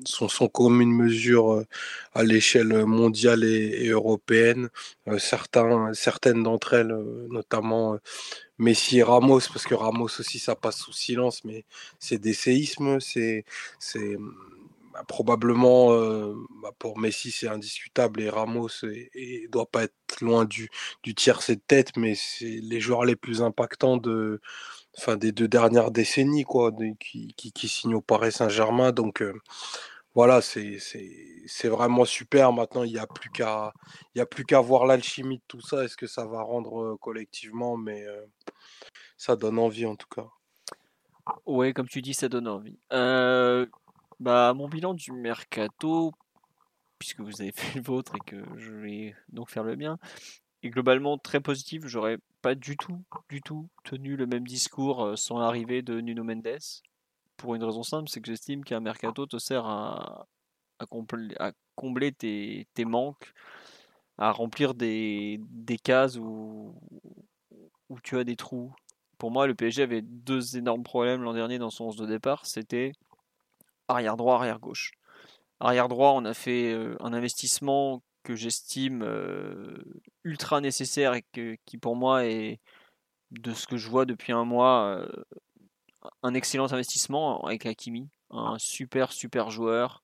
[0.53, 1.65] comme une mesure euh,
[2.13, 4.69] à l'échelle mondiale et, européenne.
[5.09, 6.95] Euh, certaines d'entre elles,
[7.29, 7.97] notamment
[8.57, 11.65] Messi et Ramos, parce que Ramos aussi ça passe sous silence, mais
[11.99, 13.43] c'est des séismes, c'est
[14.99, 20.43] bah, probablement euh, bah, pour Messi c'est indiscutable et Ramos et, doit pas être loin
[20.45, 20.69] du,
[21.03, 24.41] du tiers de tête mais c'est les joueurs les plus impactants de
[24.97, 28.91] enfin des deux dernières décennies quoi qui, qui, signent au Paris Saint-Germain.
[28.91, 29.33] Donc euh,
[30.15, 30.77] voilà c'est
[31.69, 33.73] vraiment super maintenant il n'y a plus qu'à
[34.47, 38.05] qu'à voir l'alchimie de tout ça est-ce que ça va rendre euh, collectivement mais
[39.17, 40.27] ça donne envie en tout cas.
[41.45, 42.79] Ouais, comme tu dis, ça donne envie.
[44.19, 46.11] Bah, mon bilan du mercato,
[46.97, 49.97] puisque vous avez fait le vôtre et que je vais donc faire le mien,
[50.63, 51.83] est globalement très positif.
[51.85, 56.23] J'aurais pas du tout, du tout tenu le même discours euh, sans l'arrivée de Nuno
[56.23, 56.59] Mendes.
[57.37, 60.27] Pour une raison simple, c'est que j'estime qu'un mercato te sert à,
[61.75, 63.33] combler tes, tes, manques,
[64.17, 66.75] à remplir des, des cases où,
[67.89, 68.73] où tu as des trous.
[69.17, 72.45] Pour moi, le PSG avait deux énormes problèmes l'an dernier dans son 11 de départ.
[72.45, 72.93] C'était
[73.89, 74.91] arrière droit, arrière gauche.
[75.59, 79.75] Arrière droit, on a fait euh, un investissement que j'estime euh,
[80.23, 81.23] ultra nécessaire et
[81.65, 82.59] qui pour moi est,
[83.31, 85.23] de ce que je vois depuis un mois, euh,
[86.23, 90.03] un excellent investissement avec Hakimi, un super super joueur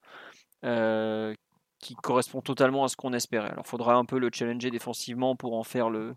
[1.80, 3.52] qui correspond totalement à ce qu'on espérait.
[3.52, 6.16] Alors, il faudra un peu le challenger défensivement pour en faire le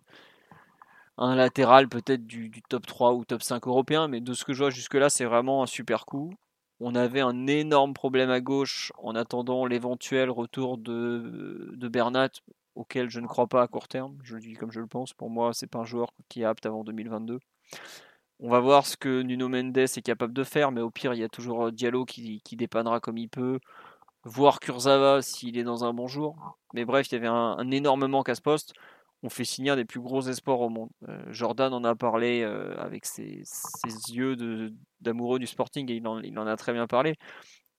[1.18, 4.54] un latéral peut-être du, du, top 3 ou top 5 européen, mais de ce que
[4.54, 6.32] je vois jusque-là, c'est vraiment un super coup.
[6.80, 12.30] On avait un énorme problème à gauche en attendant l'éventuel retour de, Bernat,
[12.76, 14.16] auquel je ne crois pas à court terme.
[14.22, 15.12] Je le dis comme je le pense.
[15.12, 17.40] Pour moi, c'est pas un joueur qui est apte avant 2022.
[18.40, 21.20] On va voir ce que Nuno Mendes est capable de faire, mais au pire, il
[21.20, 23.58] y a toujours Diallo qui, qui dépannera comme il peut.
[24.22, 26.56] Voir Kurzawa s'il est dans un bon jour.
[26.74, 28.74] Mais bref, il y avait un, un énorme manque à ce poste
[29.22, 30.90] on fait signer des plus gros espoirs au monde.
[31.08, 33.42] Euh, Jordan en a parlé euh, avec ses,
[34.12, 34.36] yeux
[35.00, 36.06] d'amoureux du Sporting et il
[36.38, 37.14] en, a très bien parlé.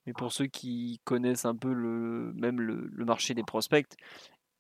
[0.06, 3.88] Mais pour ceux qui connaissent un peu le, même le, marché des prospects,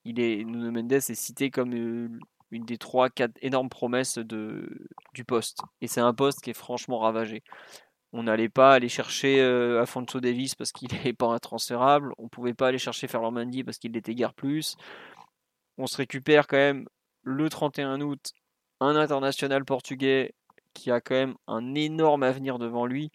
[0.06, 2.10] il est, Nuno Mendes est cité comme euh,
[2.52, 5.60] une des trois, quatre énormes promesses de, du poste.
[5.82, 7.44] Et c'est un poste qui est franchement ravagé.
[8.14, 9.40] On n'allait pas aller chercher
[9.80, 12.14] Afonso Davis parce qu'il n'est pas intransférable.
[12.18, 14.78] On ne pouvait pas aller chercher Ferland Mendy parce qu'il l'était guère plus
[15.80, 16.86] on se récupère quand même
[17.24, 18.34] le 31 août
[18.82, 20.34] un international portugais
[20.74, 23.12] qui a quand même un énorme avenir devant lui.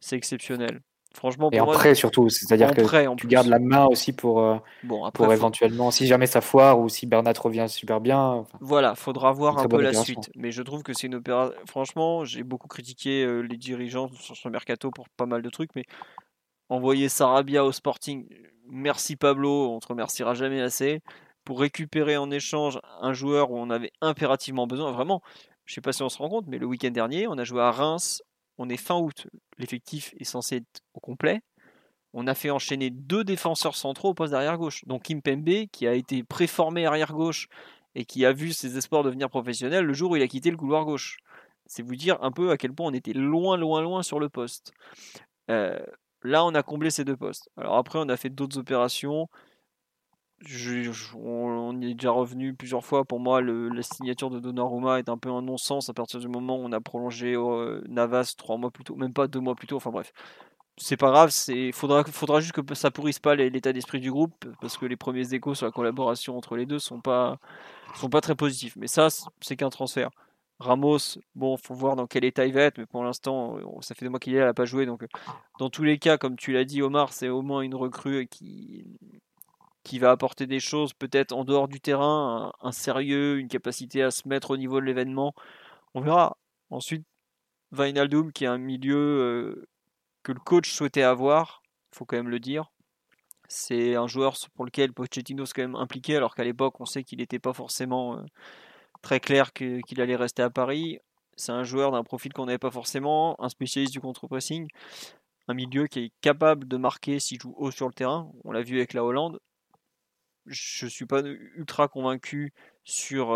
[0.00, 0.80] C'est exceptionnel.
[1.14, 3.28] Franchement, Et en prêt surtout, c'est-à-dire que prêt, tu plus.
[3.28, 6.88] gardes la main aussi pour, euh, Bon, après, pour éventuellement, si jamais ça foire ou
[6.88, 8.20] si Bernat revient super bien.
[8.20, 10.30] enfin, Voilà, faudra voir un peu la suite.
[10.36, 11.56] Mais je trouve que c'est une opération.
[11.66, 15.74] Franchement, j'ai beaucoup critiqué euh, les dirigeants sur ce mercato pour pas mal de trucs,
[15.74, 15.84] mais
[16.68, 18.28] envoyer Sarabia au Sporting,
[18.68, 21.00] merci Pablo, on te remerciera jamais assez.
[21.48, 25.22] Pour récupérer en échange un joueur où on avait impérativement besoin, vraiment,
[25.64, 27.62] je sais pas si on se rend compte, mais le week-end dernier, on a joué
[27.62, 28.22] à Reims,
[28.58, 31.40] on est fin août, l'effectif est censé être au complet.
[32.12, 34.84] On a fait enchaîner deux défenseurs centraux au poste d'arrière gauche.
[34.84, 37.48] Donc Kim Pembe, qui a été préformé arrière gauche
[37.94, 40.58] et qui a vu ses espoirs devenir professionnel le jour où il a quitté le
[40.58, 41.16] couloir gauche.
[41.64, 44.28] C'est vous dire un peu à quel point on était loin, loin, loin sur le
[44.28, 44.72] poste.
[45.50, 45.78] Euh,
[46.22, 47.48] là, on a comblé ces deux postes.
[47.56, 49.30] Alors après, on a fait d'autres opérations.
[51.14, 53.04] On, y est déjà revenu plusieurs fois.
[53.04, 56.56] Pour moi, la signature de Donnarumma est un peu un non-sens à partir du moment
[56.56, 59.66] où on a prolongé euh, Navas trois mois plus tôt, même pas deux mois plus
[59.66, 59.76] tôt.
[59.76, 60.12] Enfin bref,
[60.76, 61.30] c'est pas grave.
[61.30, 64.96] C'est faudra faudra juste que ça pourrisse pas l'état d'esprit du groupe parce que les
[64.96, 67.38] premiers échos sur la collaboration entre les deux sont pas
[67.96, 68.76] sont pas très positifs.
[68.76, 69.08] Mais ça,
[69.40, 70.10] c'est qu'un transfert.
[70.60, 74.04] Ramos, bon, faut voir dans quel état il va être, mais pour l'instant, ça fait
[74.04, 74.86] deux mois qu'il est là, il n'a pas joué.
[74.86, 75.04] Donc,
[75.60, 78.84] dans tous les cas, comme tu l'as dit, Omar, c'est au moins une recrue qui,
[79.84, 84.10] qui va apporter des choses, peut-être en dehors du terrain, un, sérieux, une capacité à
[84.10, 85.34] se mettre au niveau de l'événement.
[85.94, 86.36] On verra.
[86.70, 87.06] Ensuite,
[87.72, 89.68] Wijnaldum, qui est un milieu euh,
[90.22, 92.70] que le coach souhaitait avoir, il faut quand même le dire.
[93.48, 97.02] C'est un joueur pour lequel Pochettino s'est quand même impliqué, alors qu'à l'époque, on sait
[97.02, 98.22] qu'il n'était pas forcément euh,
[99.00, 100.98] très clair qu'il allait rester à Paris.
[101.36, 104.68] C'est un joueur d'un profil qu'on n'avait pas forcément, un spécialiste du contre-pressing,
[105.46, 108.30] un milieu qui est capable de marquer s'il joue haut sur le terrain.
[108.44, 109.40] On l'a vu avec la Hollande.
[110.48, 112.52] Je suis pas ultra convaincu
[112.84, 113.34] sur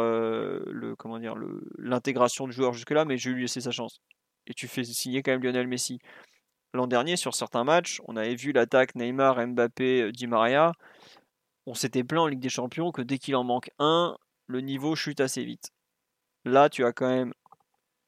[1.78, 4.00] l'intégration du joueur jusque-là, mais je vais lui laisser sa chance.
[4.47, 6.00] Et tu fais signer quand même Lionel Messi.
[6.74, 10.73] L'an dernier, sur certains matchs, on avait vu l'attaque Neymar, Mbappé, Di Maria.
[11.66, 14.16] On s'était plaint en Ligue des Champions que dès qu'il en manque un,
[14.47, 15.70] le niveau chute assez vite.
[16.44, 17.34] Là, tu as quand même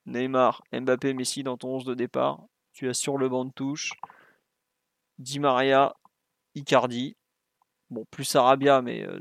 [0.07, 2.43] Neymar, Mbappé, Messi dans ton 11 de départ.
[2.73, 3.91] Tu as sur le banc de touche
[5.19, 5.95] Di Maria,
[6.55, 7.15] Icardi.
[7.89, 9.19] Bon, plus Sarabia, mais euh,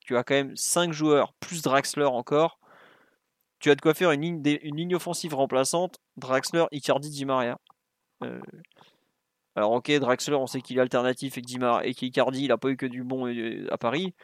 [0.00, 2.58] tu as quand même 5 joueurs, plus Draxler encore.
[3.58, 7.58] Tu as de quoi faire une ligne, offensive remplaçante Draxler, Icardi, Di Maria.
[8.22, 8.40] Euh,
[9.54, 11.42] alors, ok, Draxler, on sait qu'il est alternatif et
[11.94, 14.14] qu'Icardi, il n'a pas eu que du bon euh, à Paris.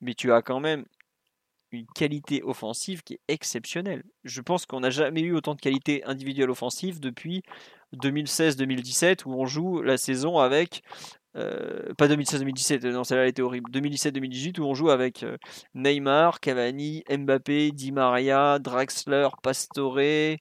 [0.00, 0.84] Mais tu as quand même
[1.72, 4.04] une qualité offensive qui est exceptionnelle.
[4.24, 7.42] Je pense qu'on n'a jamais eu autant de qualité individuelle offensive depuis
[7.94, 10.82] 2016-2017 où on joue la saison avec
[11.36, 13.70] euh, pas 2016-2017, non celle-là elle était horrible.
[13.70, 15.36] 2017-2018 où on joue avec euh,
[15.74, 20.38] Neymar, Cavani, Mbappé, Di Maria, Draxler, Pastore,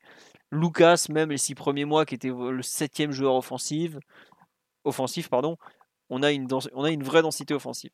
[0.52, 5.58] Lucas même les six premiers mois qui était le septième joueur offensif, pardon.
[6.10, 7.92] On a une vraie densité offensive.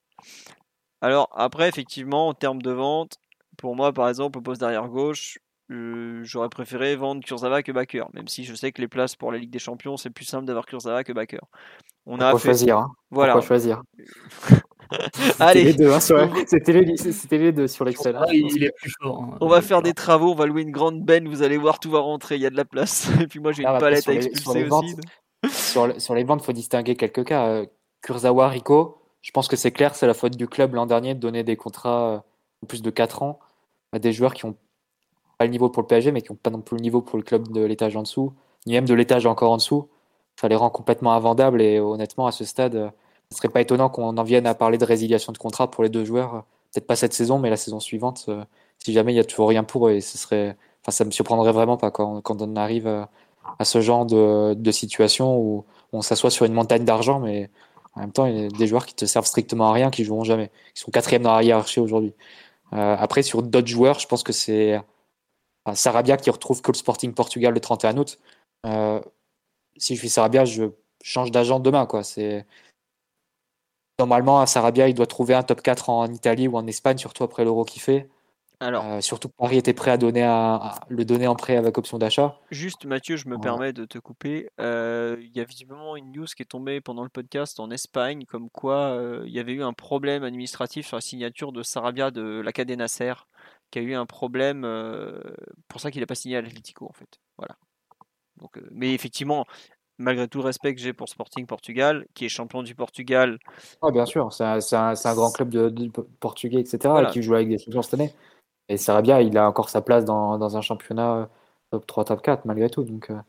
[1.01, 3.17] Alors après effectivement en termes de vente,
[3.57, 5.37] pour moi par exemple au poste d'arrière gauche,
[5.71, 9.31] euh, j'aurais préféré vendre Kurzawa que Bakker, même si je sais que les places pour
[9.31, 11.41] la Ligue des Champions c'est plus simple d'avoir Kurzawa que Bakker.
[12.05, 13.33] On a Pourquoi fait choisir hein voilà.
[13.33, 13.81] Pourquoi choisir
[15.15, 16.71] C'était Allez, les deux, hein, sur- c'était
[17.37, 18.15] les, deux sur l'Excel.
[18.15, 18.53] hein, Ah, je pense.
[18.55, 19.23] il est plus fort.
[19.23, 19.37] hein.
[19.41, 21.89] on va faire des travaux, on va louer une grande benne, vous allez voir tout
[21.89, 23.09] va rentrer, il y a de la place.
[23.21, 24.95] Et puis moi j'ai Ah, une après, palette sur à les- sur expulser les aussi.
[24.95, 27.47] ventes, sur, le- sur les ventes, il faut distinguer quelques cas.
[27.47, 27.65] Euh,
[28.03, 31.19] Kurzawa, Rico, je pense que c'est clair, c'est la faute du club l'an dernier de
[31.19, 32.17] donner des contrats euh,
[32.63, 33.39] en plus de 4 ans
[33.91, 34.55] à des joueurs qui n'ont
[35.39, 37.17] pas le niveau pour le PSG, mais qui n'ont pas non plus le niveau pour
[37.17, 38.33] le club de l'étage en dessous,
[38.67, 39.89] ni même de l'étage encore en dessous.
[40.39, 42.89] Ça les rend complètement invendables et honnêtement, à ce stade, euh,
[43.31, 45.89] ce serait pas étonnant qu'on en vienne à parler de résiliation de contrat pour les
[45.89, 46.45] deux joueurs.
[46.73, 48.43] Peut-être pas cette saison, mais la saison suivante, euh,
[48.79, 51.11] si jamais il y a toujours rien pour eux, et ce serait, enfin, ça me
[51.11, 56.45] surprendrait vraiment pas quand, on arrive à, ce genre de, situation où on s'assoit sur
[56.45, 57.49] une montagne d'argent, mais
[57.95, 60.03] en même temps, il y a des joueurs qui te servent strictement à rien, qui
[60.03, 62.13] joueront jamais, qui sont quatrième dans la hiérarchie aujourd'hui.
[62.73, 64.81] Euh, après, sur d'autres joueurs, je pense que c'est
[65.73, 68.19] Sarabia qui retrouve que le Sporting Portugal le 31 août.
[68.65, 68.99] Euh,
[69.77, 70.65] si je suis Sarabia, je
[71.03, 72.03] change d'agent demain, quoi.
[72.03, 72.45] C'est
[73.99, 77.23] normalement à Sarabia, il doit trouver un top 4 en Italie ou en Espagne, surtout
[77.23, 78.09] après l'Euro qu'il fait.
[78.61, 81.77] Alors, Euh, surtout que Paris était prêt à donner à le donner en prêt avec
[81.77, 82.39] option d'achat.
[82.51, 83.41] juste Mathieu, je me Ouais.
[83.41, 84.49] permets de te couper.
[84.61, 88.23] Euh, Il y a visiblement une news qui est tombée pendant le podcast en Espagne,
[88.25, 92.11] comme quoi euh, il y avait eu un problème administratif sur la signature de Sarabia
[92.11, 93.13] de la Cadena Nasser,
[93.71, 94.61] qui a eu un problème,
[95.67, 97.19] pour ça qu'il n'a pas signé à l'Atlético en fait.
[97.37, 97.57] Voilà.
[98.37, 99.45] Donc, euh, mais effectivement,
[99.97, 103.39] malgré tout le respect que j'ai pour Sporting Portugal, qui est champion du Portugal,
[103.81, 105.87] Ah, bien sûr, c'est un, un- grand club de, de
[106.19, 107.09] portugais, etc., Voilà.
[107.09, 108.13] qui joue avec des champions cette année.
[108.67, 111.29] Et Sarabia, il a encore sa place dans, dans un championnat
[111.71, 112.83] top 3, top 4, malgré tout.
[112.83, 113.19] Donc, euh,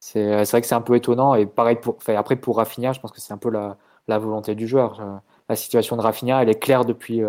[0.00, 1.34] C'est vrai que c'est un peu étonnant.
[1.34, 4.54] Et pareil, pour, après pour Rafinha, je pense que c'est un peu la, la, volonté
[4.54, 5.22] du joueur.
[5.48, 7.20] La situation de Rafinha, elle est claire depuis,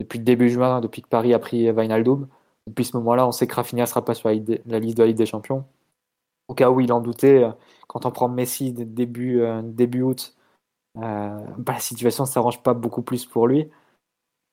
[0.00, 2.28] depuis le début juin, depuis que Paris a pris Wijnaldum.
[2.66, 5.06] Depuis ce moment-là, on sait que Rafinha ne sera pas sur la, liste de la
[5.06, 5.64] Ligue des Champions.
[6.48, 7.44] Au cas où il en doutait,
[7.88, 10.36] quand on prend Messi début, début août,
[10.94, 13.70] bah, la situation ne s'arrange pas beaucoup plus pour lui.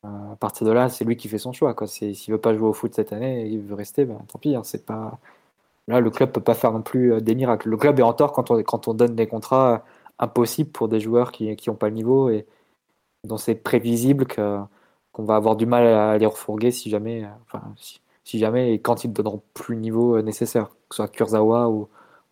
[0.05, 1.75] Euh, à partir de là, c'est lui qui fait son choix.
[1.87, 4.55] S'il veut pas jouer au foot cette année, il veut rester, ben, tant pis.
[4.55, 5.19] Hein, pas...
[5.87, 7.69] Là, le club peut pas faire non plus euh, des miracles.
[7.69, 9.79] Le club est en tort quand on, donne des contrats euh,
[10.19, 12.45] impossibles pour des joueurs qui n'ont pas le niveau et
[13.25, 14.67] dont c'est prévisible qu'on
[15.23, 17.25] va avoir du mal à les refourguer si jamais,
[18.25, 21.89] jamais et quand ils ne donneront plus le niveau nécessaire, que ce soit Kurzawa ou,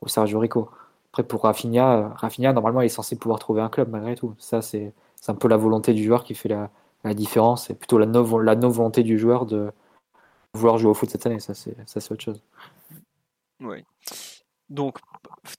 [0.07, 0.69] Sergio Rico.
[1.11, 4.33] Après, pour Rafinha, Rafinha, normalement, il est censé pouvoir trouver un club malgré tout.
[4.39, 4.93] Ça, c'est,
[5.27, 6.71] un peu la volonté du joueur qui fait la,
[7.03, 9.71] la différence, c'est plutôt la non-volonté du joueur de
[10.53, 11.39] vouloir jouer au foot cette année.
[11.39, 12.41] Ça, c'est autre chose.
[13.59, 13.83] Oui.
[14.69, 14.97] Donc,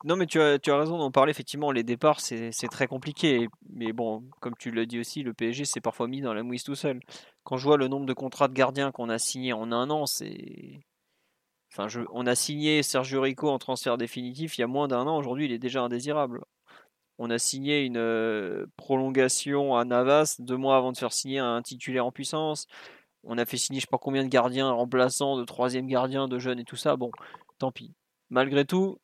[0.04, 1.30] non, mais tu as, tu as raison d'en parler.
[1.30, 3.48] Effectivement, les départs, c'est très compliqué.
[3.70, 6.64] Mais bon, comme tu l'as dit aussi, le PSG s'est parfois mis dans la mouise
[6.64, 7.00] tout seul.
[7.44, 10.06] Quand je vois le nombre de contrats de gardiens qu'on a signés en un an,
[10.06, 10.80] c'est.
[11.72, 15.06] Enfin, je, on a signé Sergio Rico en transfert définitif il y a moins d'un
[15.06, 15.16] an.
[15.16, 16.42] Aujourd'hui, il est déjà indésirable.
[17.18, 21.62] On a signé une euh, prolongation à Navas deux mois avant de faire signer un
[21.62, 22.66] titulaire en puissance.
[23.24, 26.38] On a fait signer je sais pas combien de gardiens remplaçants, de troisième gardien, de
[26.38, 26.96] jeunes et tout ça.
[26.96, 27.10] Bon,
[27.58, 27.94] tant pis.
[28.30, 28.98] Malgré tout,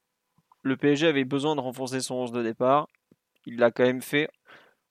[0.62, 2.88] le PSG avait besoin de renforcer son 11 de départ.
[3.46, 4.28] Il l'a quand même fait.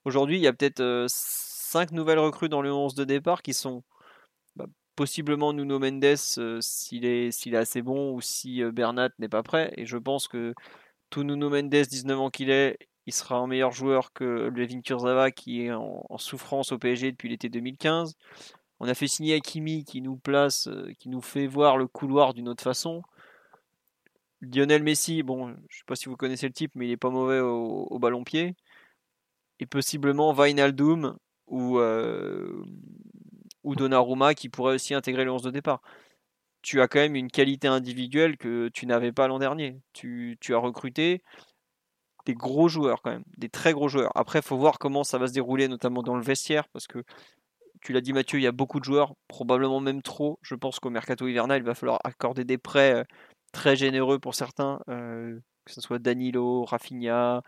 [0.04, 1.06] Aujourd'hui, il y a peut-être euh,
[1.68, 3.84] cinq nouvelles recrues dans le 11 de départ qui sont
[4.56, 4.66] bah,
[4.96, 6.04] possiblement Nuno Mendes
[6.38, 9.72] euh, s'il est, est, assez bon ou si Bernat n'est pas prêt.
[9.76, 10.54] Et je pense que
[11.10, 15.30] tout Nuno Mendes, 19 ans qu'il est, il sera un meilleur joueur que Levin Kurzava
[15.30, 18.16] qui est en, souffrance au PSG depuis l'été 2015.
[18.80, 22.34] On a fait signer Akimi qui nous place, euh, qui nous fait voir le couloir
[22.34, 23.02] d'une autre façon.
[24.42, 27.10] Lionel Messi, bon, je sais pas si vous connaissez le type, mais il est pas
[27.10, 28.54] mauvais au, ballon pied.
[29.58, 31.16] Et possiblement Wijnaldum
[31.48, 32.64] ou, euh,
[33.64, 35.80] ou Donnarumma qui pourrait aussi intégrer le 11 de départ.
[36.62, 39.80] Tu as quand même une qualité individuelle que tu n'avais pas l'an dernier.
[39.92, 41.22] Tu, as recruté,
[42.26, 44.12] des gros joueurs quand même, des très gros joueurs.
[44.14, 47.04] Après, il faut voir comment ça va se dérouler, notamment dans le vestiaire, parce que
[47.80, 50.38] tu l'as dit Mathieu, il y a beaucoup de joueurs, probablement même trop.
[50.42, 53.04] Je pense qu'au mercato hivernal, il va falloir accorder des prêts euh,
[53.52, 55.38] très généreux pour certains, euh,
[55.68, 57.42] que ce soit Danilo, Rafinha.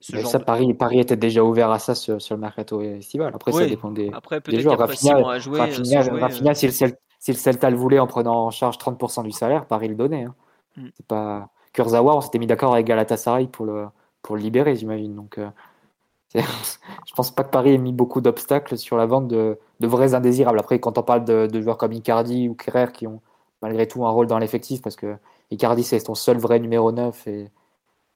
[0.00, 3.32] Ce genre ça, Paris, Paris était déjà ouvert à ça sur, le mercato estival.
[3.34, 4.78] Après, ça dépend des, Après, des joueurs.
[4.78, 9.66] Rafinha, jouer, Rafinha, si, le Celta, le voulait en prenant en charge 30% du salaire,
[9.66, 10.24] Paris le donnait.
[10.24, 10.34] Hein.
[10.76, 10.88] Mm.
[10.94, 13.86] C'est pas Kurzawa, on s'était mis d'accord avec Galatasaray pour le
[14.22, 15.14] pour le libérer, j'imagine.
[15.14, 15.50] Donc, euh,
[16.34, 20.58] je pense pas que Paris ait mis beaucoup d'obstacles sur la vente de, vrais indésirables.
[20.58, 23.20] Après, quand on parle de, joueurs comme Icardi ou Kerrer qui ont
[23.60, 25.16] malgré tout un rôle dans l'effectif, parce que
[25.50, 27.50] Icardi c'est son seul vrai numéro 9 et,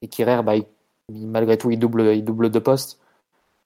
[0.03, 0.55] et Kerrer, bah,
[1.11, 3.01] malgré tout, il double, il double de poste.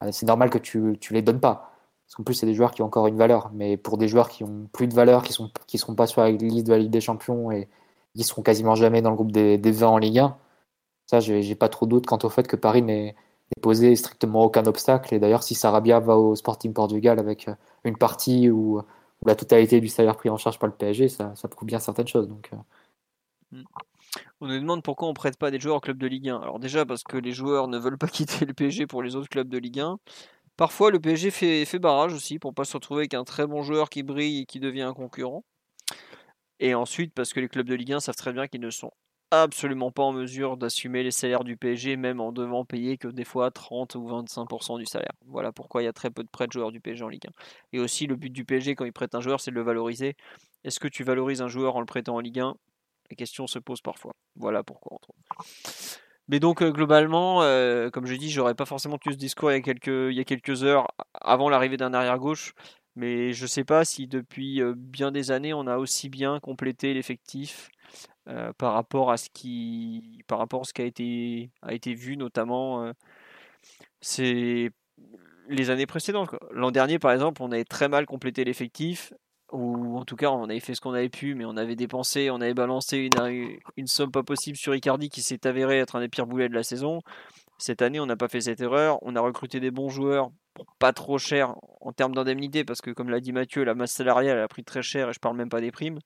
[0.03, 1.73] Euh, c'est normal que tu, ne les donnes pas.
[2.07, 3.51] Parce qu'en plus, c'est des joueurs qui ont encore une valeur.
[3.55, 6.23] Mais pour des joueurs qui ont plus de valeur, qui sont, qui seront pas sur
[6.23, 7.69] la liste de la Ligue des Champions et
[8.17, 10.37] qui seront quasiment jamais dans le groupe des, des 20 en Ligue 1,
[11.07, 13.17] ça, j'ai pas trop doute quant au fait que Paris n'ait
[13.63, 15.15] posé strictement aucun obstacle.
[15.15, 18.81] Et d'ailleurs, si Sarabia va au Sporting Portugal avec euh, une partie ou,
[19.27, 22.29] la totalité du salaire pris en charge par le PSG, ça, prouve bien certaines choses.
[22.29, 23.59] Donc, euh.
[23.59, 23.65] mm.
[24.41, 26.41] On nous demande pourquoi on prête pas des joueurs au club de Ligue 1.
[26.41, 29.29] Alors déjà parce que les joueurs ne veulent pas quitter le PSG pour les autres
[29.29, 29.99] clubs de Ligue 1.
[30.57, 33.89] Parfois le PSG fait, barrage aussi pour pas se retrouver avec un très bon joueur
[33.89, 35.45] qui brille et qui devient un concurrent.
[36.59, 38.93] Et ensuite parce que les clubs de Ligue 1 savent très bien qu'ils ne sont
[39.31, 43.25] absolument pas en mesure d'assumer les salaires du PSG, même en devant payer que des
[43.25, 45.13] fois 30 ou 25% du salaire.
[45.27, 47.27] Voilà pourquoi il y a très peu de prêts de joueurs du PSG en Ligue
[47.29, 47.31] 1.
[47.73, 50.17] Et aussi, le but du PSG quand il prête un joueur, c'est de le valoriser.
[50.65, 52.57] Est-ce que tu valorises un joueur en le prêtant en Ligue 1
[53.11, 54.13] La question se pose parfois.
[54.37, 55.11] Voilà pourquoi, entre
[56.29, 59.55] Mais donc, euh, globalement, euh, comme je dis, j'aurais pas forcément eu ce discours il
[59.55, 62.55] y a quelques, il quelques heures avant l'arrivée d'un arrière-gauche.
[62.97, 66.95] Mais je sais pas si depuis euh, bien des années, on a aussi bien complété
[66.95, 67.71] l'effectif
[68.59, 72.17] par rapport à ce qui, par rapport à ce qui a été, a été vu
[72.17, 72.93] notamment
[74.01, 74.71] c'est
[75.49, 76.31] les années précédentes.
[76.53, 79.13] L'an dernier, par exemple, on avait très mal complété l'effectif,
[79.53, 82.31] ou en tout cas, on avait fait ce qu'on avait pu, mais on avait dépensé,
[82.31, 83.09] on avait balancé
[83.77, 86.55] une, somme pas possible sur Icardi qui s'est avéré être un des pires boulets de
[86.55, 87.01] la saison.
[87.59, 88.99] Cette année, on n'a pas fait cette erreur.
[89.03, 90.31] On a recruté des bons joueurs
[90.79, 94.39] pas trop cher en termes d'indemnité, parce que comme l'a dit Mathieu, la masse salariale
[94.39, 95.99] a pris très cher et je parle même pas des primes.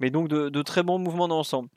[0.00, 1.68] Mais donc de, très bons mouvements d'ensemble.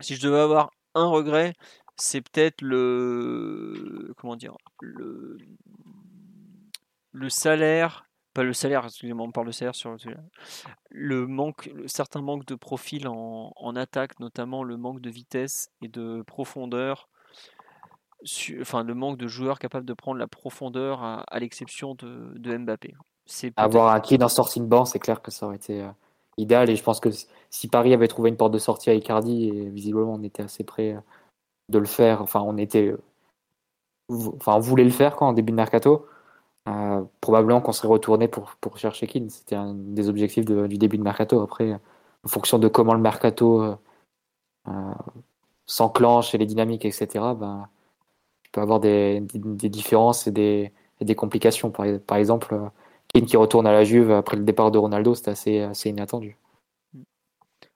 [0.00, 1.54] Si je devais avoir un regret,
[1.96, 5.36] c'est peut-être le comment dire le,
[7.12, 8.09] le salaire
[8.40, 9.94] pas le salaire, excusez-moi, on parle de salaire sur
[10.88, 15.70] le, manque, le certain manque de profil en, en, attaque, notamment le manque de vitesse
[15.82, 17.10] et de profondeur,
[18.62, 22.56] enfin le manque de joueurs capables de prendre la profondeur à, à l'exception de, de,
[22.56, 22.94] Mbappé.
[23.56, 25.90] Avoir un kid en sortie de banc, c'est clair que ça aurait été euh,
[26.38, 27.10] idéal et je pense que
[27.50, 30.64] si Paris avait trouvé une porte de sortie à Icardi et visiblement on était assez
[30.64, 31.00] près euh,
[31.68, 32.94] de le faire, enfin on était,
[34.08, 36.06] enfin on voulait le faire quoi en début de mercato.
[36.68, 39.30] Euh, probablement qu'on serait retourné pour, pour chercher Keane.
[39.30, 41.40] C'était un des objectifs du début de mercato.
[41.40, 43.76] Après, en fonction de comment le mercato euh,
[44.68, 44.92] euh,
[45.66, 47.68] s'enclenche et les dynamiques, etc., ben,
[48.42, 51.70] tu peux avoir des, des, différences et des, des complications.
[51.70, 52.70] Par, exemple,
[53.08, 56.36] Keane qui retourne à la Juve après le départ de Ronaldo, c'était assez, assez inattendu.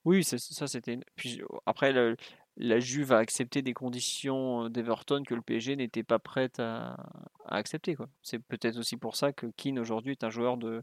[0.05, 0.99] Oui, ça c'était.
[1.17, 2.17] Puis après, le,
[2.57, 6.97] la Juve a accepté des conditions d'Everton que le PSG n'était pas prêt à,
[7.47, 7.97] accepter.
[8.23, 10.83] C'est peut-être aussi pour ça que Keane aujourd'hui est un joueur de,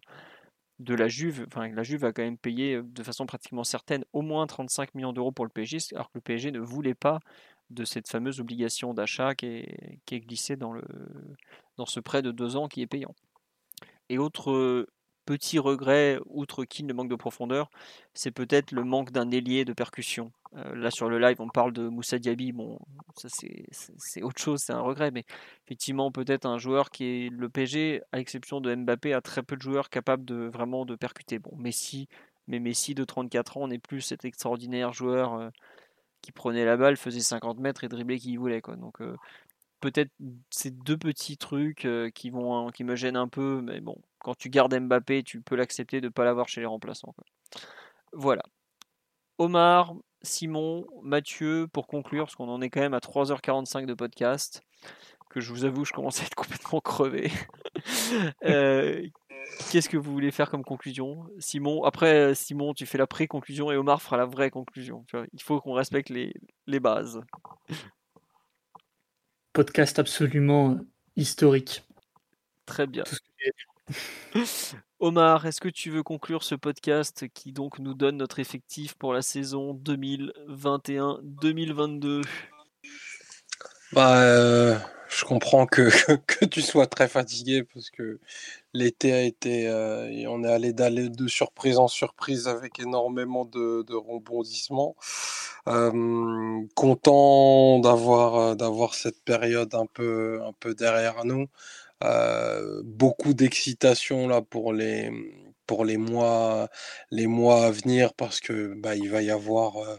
[0.79, 1.45] la Juve.
[1.47, 5.13] Enfin, la Juve a quand même payé de façon pratiquement certaine au moins 35 millions
[5.13, 7.19] d'euros pour le PSG, alors que le PSG ne voulait pas
[7.69, 10.73] de cette fameuse obligation d'achat qui est, glissée dans,
[11.77, 13.15] dans ce prêt de deux ans qui est payant.
[14.09, 14.85] Et autre
[15.25, 17.69] petit regret, outre Keane, le manque de profondeur,
[18.13, 20.31] c'est peut-être le manque d'un ailier de percussion.
[20.57, 22.51] Euh, là sur le live, on parle de Moussa Diaby.
[22.51, 22.79] Bon,
[23.15, 25.23] ça c'est autre chose, c'est un regret, mais
[25.65, 29.55] effectivement peut-être un joueur qui est le PSG, à l'exception de Mbappé, a très peu
[29.55, 31.39] de joueurs capables de vraiment de percuter.
[31.39, 32.07] Bon, Messi,
[32.47, 35.49] mais Messi de 34 ans n'est plus cet extraordinaire joueur euh,
[36.21, 38.75] qui prenait la balle, faisait 50 mètres et driblait qui voulait quoi.
[38.75, 39.15] Donc euh,
[39.81, 40.11] peut-être
[40.49, 44.49] ces deux petits trucs qui vont qui me gênent un peu, mais bon, quand tu
[44.49, 47.13] gardes Mbappé, tu peux l'accepter de ne pas l'avoir chez les remplaçants.
[48.13, 48.43] Voilà.
[49.37, 54.61] Omar, Simon, Mathieu, pour conclure, parce qu'on en est quand même à 3h45 de podcast,
[55.29, 57.31] que je vous avoue, je commence à être complètement crevé.
[58.43, 59.07] Euh,
[59.71, 61.25] qu'est-ce que vous voulez faire comme conclusion?
[61.39, 65.05] Simon, après, Simon, tu fais la pré-conclusion et Omar fera la vraie conclusion.
[65.33, 66.33] il faut qu'on respecte les,
[66.67, 67.21] les bases.
[69.53, 70.79] Podcast absolument
[71.15, 71.83] historique.
[72.65, 73.03] Très bien.
[74.99, 79.13] Omar, est-ce que tu veux conclure ce podcast qui donc nous donne notre effectif pour
[79.13, 82.21] la saison 2021-2022
[83.93, 84.77] bah, euh,
[85.09, 85.89] Je comprends que,
[86.27, 88.19] que, tu sois très fatigué parce que
[88.73, 89.67] l'été a été.
[89.67, 94.95] Euh, on est allé d'aller de surprise en surprise avec énormément de, de rebondissements.
[95.67, 101.47] Euh, content d'avoir d'avoir cette période un peu, un peu derrière nous.
[102.03, 105.11] Euh, beaucoup d'excitation là pour les
[105.67, 106.67] pour les mois
[107.11, 109.97] les mois à venir parce que bah, il va y avoir euh,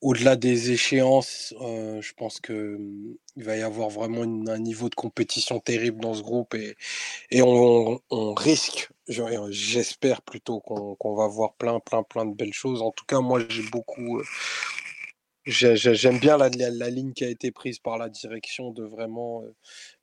[0.00, 4.94] au-delà des échéances, euh, je pense que mmh, va y avoir vraiment un niveau de
[4.94, 8.00] compétition terrible dans ce groupe et, on,
[8.34, 12.82] risque, j'espère plutôt qu'on va voir plein, plein, plein de belles choses.
[12.82, 14.20] En tout cas, moi, j'ai beaucoup,
[15.46, 16.48] J'aime bien la,
[16.90, 19.42] ligne qui a été prise par la direction de vraiment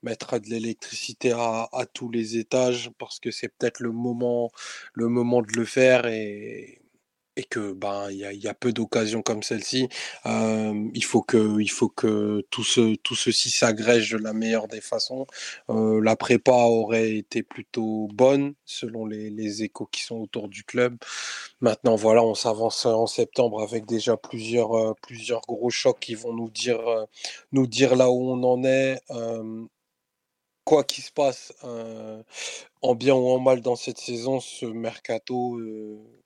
[0.01, 4.51] mettre de l'électricité à, tous les étages parce que c'est peut-être le moment,
[4.93, 6.76] le moment de le faire et,
[7.38, 9.88] et que ben il y a, peu d'occasions comme celle-ci.
[10.25, 14.82] il faut que il faut que tout ce tout ceci s'agrège de la meilleure des
[14.82, 15.27] façons.
[15.69, 20.98] la prépa aurait été plutôt bonne selon les, les, échos qui sont autour du club.
[21.61, 26.49] Maintenant voilà, on s'avance en septembre avec déjà plusieurs plusieurs gros chocs qui vont nous
[26.49, 26.82] dire
[27.51, 28.99] nous dire là où on en est.
[30.68, 31.54] quoi qu'il se passe,
[32.82, 35.60] en bien ou en mal dans cette saison, ce mercato,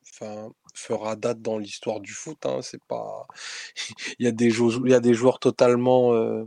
[0.10, 2.46] enfin fera date dans l'histoire du foot.
[2.46, 3.28] Hein, c'est pas,
[4.20, 6.46] il y a des joueurs, il y a des joueurs totalement euh,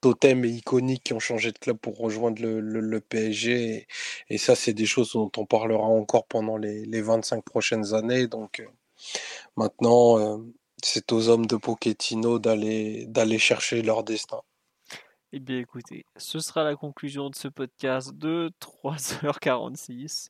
[0.00, 3.86] totems et iconiques qui ont changé de club pour rejoindre le, PSG.
[4.30, 8.26] Et, ça, c'est des choses dont on parlera encore pendant les, les 25 prochaines années.
[8.28, 8.66] Donc euh,
[9.56, 10.38] maintenant, euh,
[10.82, 14.42] c'est aux hommes de Pochettino d'aller chercher leur destin.
[15.36, 20.28] Eh bien écoutez, ce sera la conclusion de ce podcast de 3h46.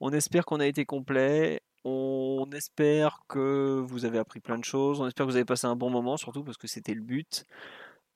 [0.00, 1.60] On espère qu'on a été complet.
[1.84, 4.98] On espère que vous avez appris plein de choses.
[4.98, 7.44] On espère que vous avez passé un bon moment, surtout parce que c'était le but.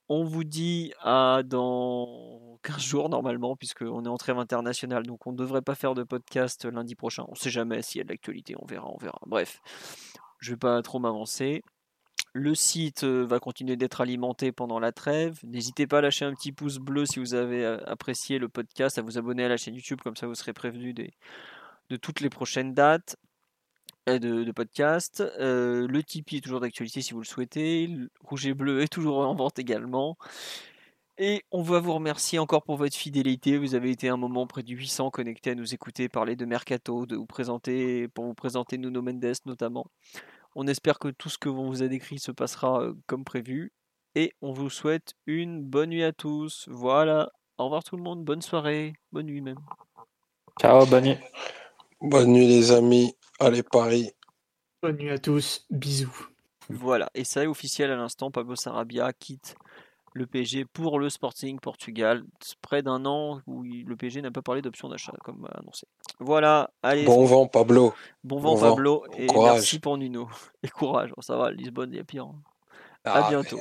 [0.09, 5.33] On vous dit à dans 15 jours normalement, puisqu'on est en trêve internationale, donc on
[5.33, 7.27] ne devrait pas faire de podcast lundi prochain.
[7.29, 9.21] On ne sait jamais s'il y a de l'actualité, on verra, on verra.
[9.27, 9.61] Bref,
[10.39, 11.63] je ne vais pas trop m'avancer.
[12.37, 15.39] Le site euh, va continuer d'être alimenté pendant la trêve.
[15.45, 18.99] N'hésitez pas à lâcher un petit pouce bleu si vous avez euh, apprécié le podcast,
[18.99, 22.31] à vous abonner à la chaîne YouTube, comme ça vous serez prévenu de toutes les
[22.31, 23.17] prochaines dates.
[24.09, 25.23] Euh, de, podcast.
[25.39, 27.89] Le Tipeee est toujours d'actualité si vous le souhaitez.
[28.21, 30.19] Rouge et bleu est toujours en vente également.
[31.17, 33.57] Et on va vous remercier encore pour votre fidélité.
[33.59, 37.07] Vous avez été un moment près du 800 connectés à nous écouter parler de Mercato,
[37.07, 39.87] de vous présenter, pour vous présenter Nuno Mendes notamment.
[40.55, 43.73] On espère que tout ce que l'on vous a décrit se passera comme prévu.
[44.15, 46.69] Et on vous souhaite une bonne nuit à tous.
[46.71, 47.33] Voilà.
[47.59, 48.25] Au revoir tout le monde.
[48.25, 48.95] Bonne soirée.
[49.11, 49.59] Bonne nuit même.
[50.61, 51.19] Ciao, bonne nuit.
[52.01, 53.17] Bonne nuit les amis.
[53.41, 54.13] Allez Paris.
[54.83, 55.67] Bonne nuit à tous.
[55.71, 56.29] Bisous.
[56.69, 57.11] Voilà.
[57.15, 58.31] Et ça est officiel à l'instant.
[58.31, 59.57] Pablo Sarabia quitte
[60.15, 62.25] le PSG pour le Sporting Portugal.
[62.63, 65.87] Près d'un an où il- le PSG n'a pas parlé d'option d'achat, comme annoncé.
[66.21, 67.05] Voilà, allez.
[67.05, 67.93] Bon vent Pablo.
[68.23, 68.69] Bon vent, bon vent.
[68.71, 69.05] Pablo.
[69.19, 69.55] Et Courage.
[69.57, 70.29] merci pour Nuno.
[70.63, 71.11] Et courage.
[71.21, 72.25] Ça va, Lisbonne, il y a pire.
[72.27, 72.41] hein.
[73.05, 73.61] À Ah, bientôt.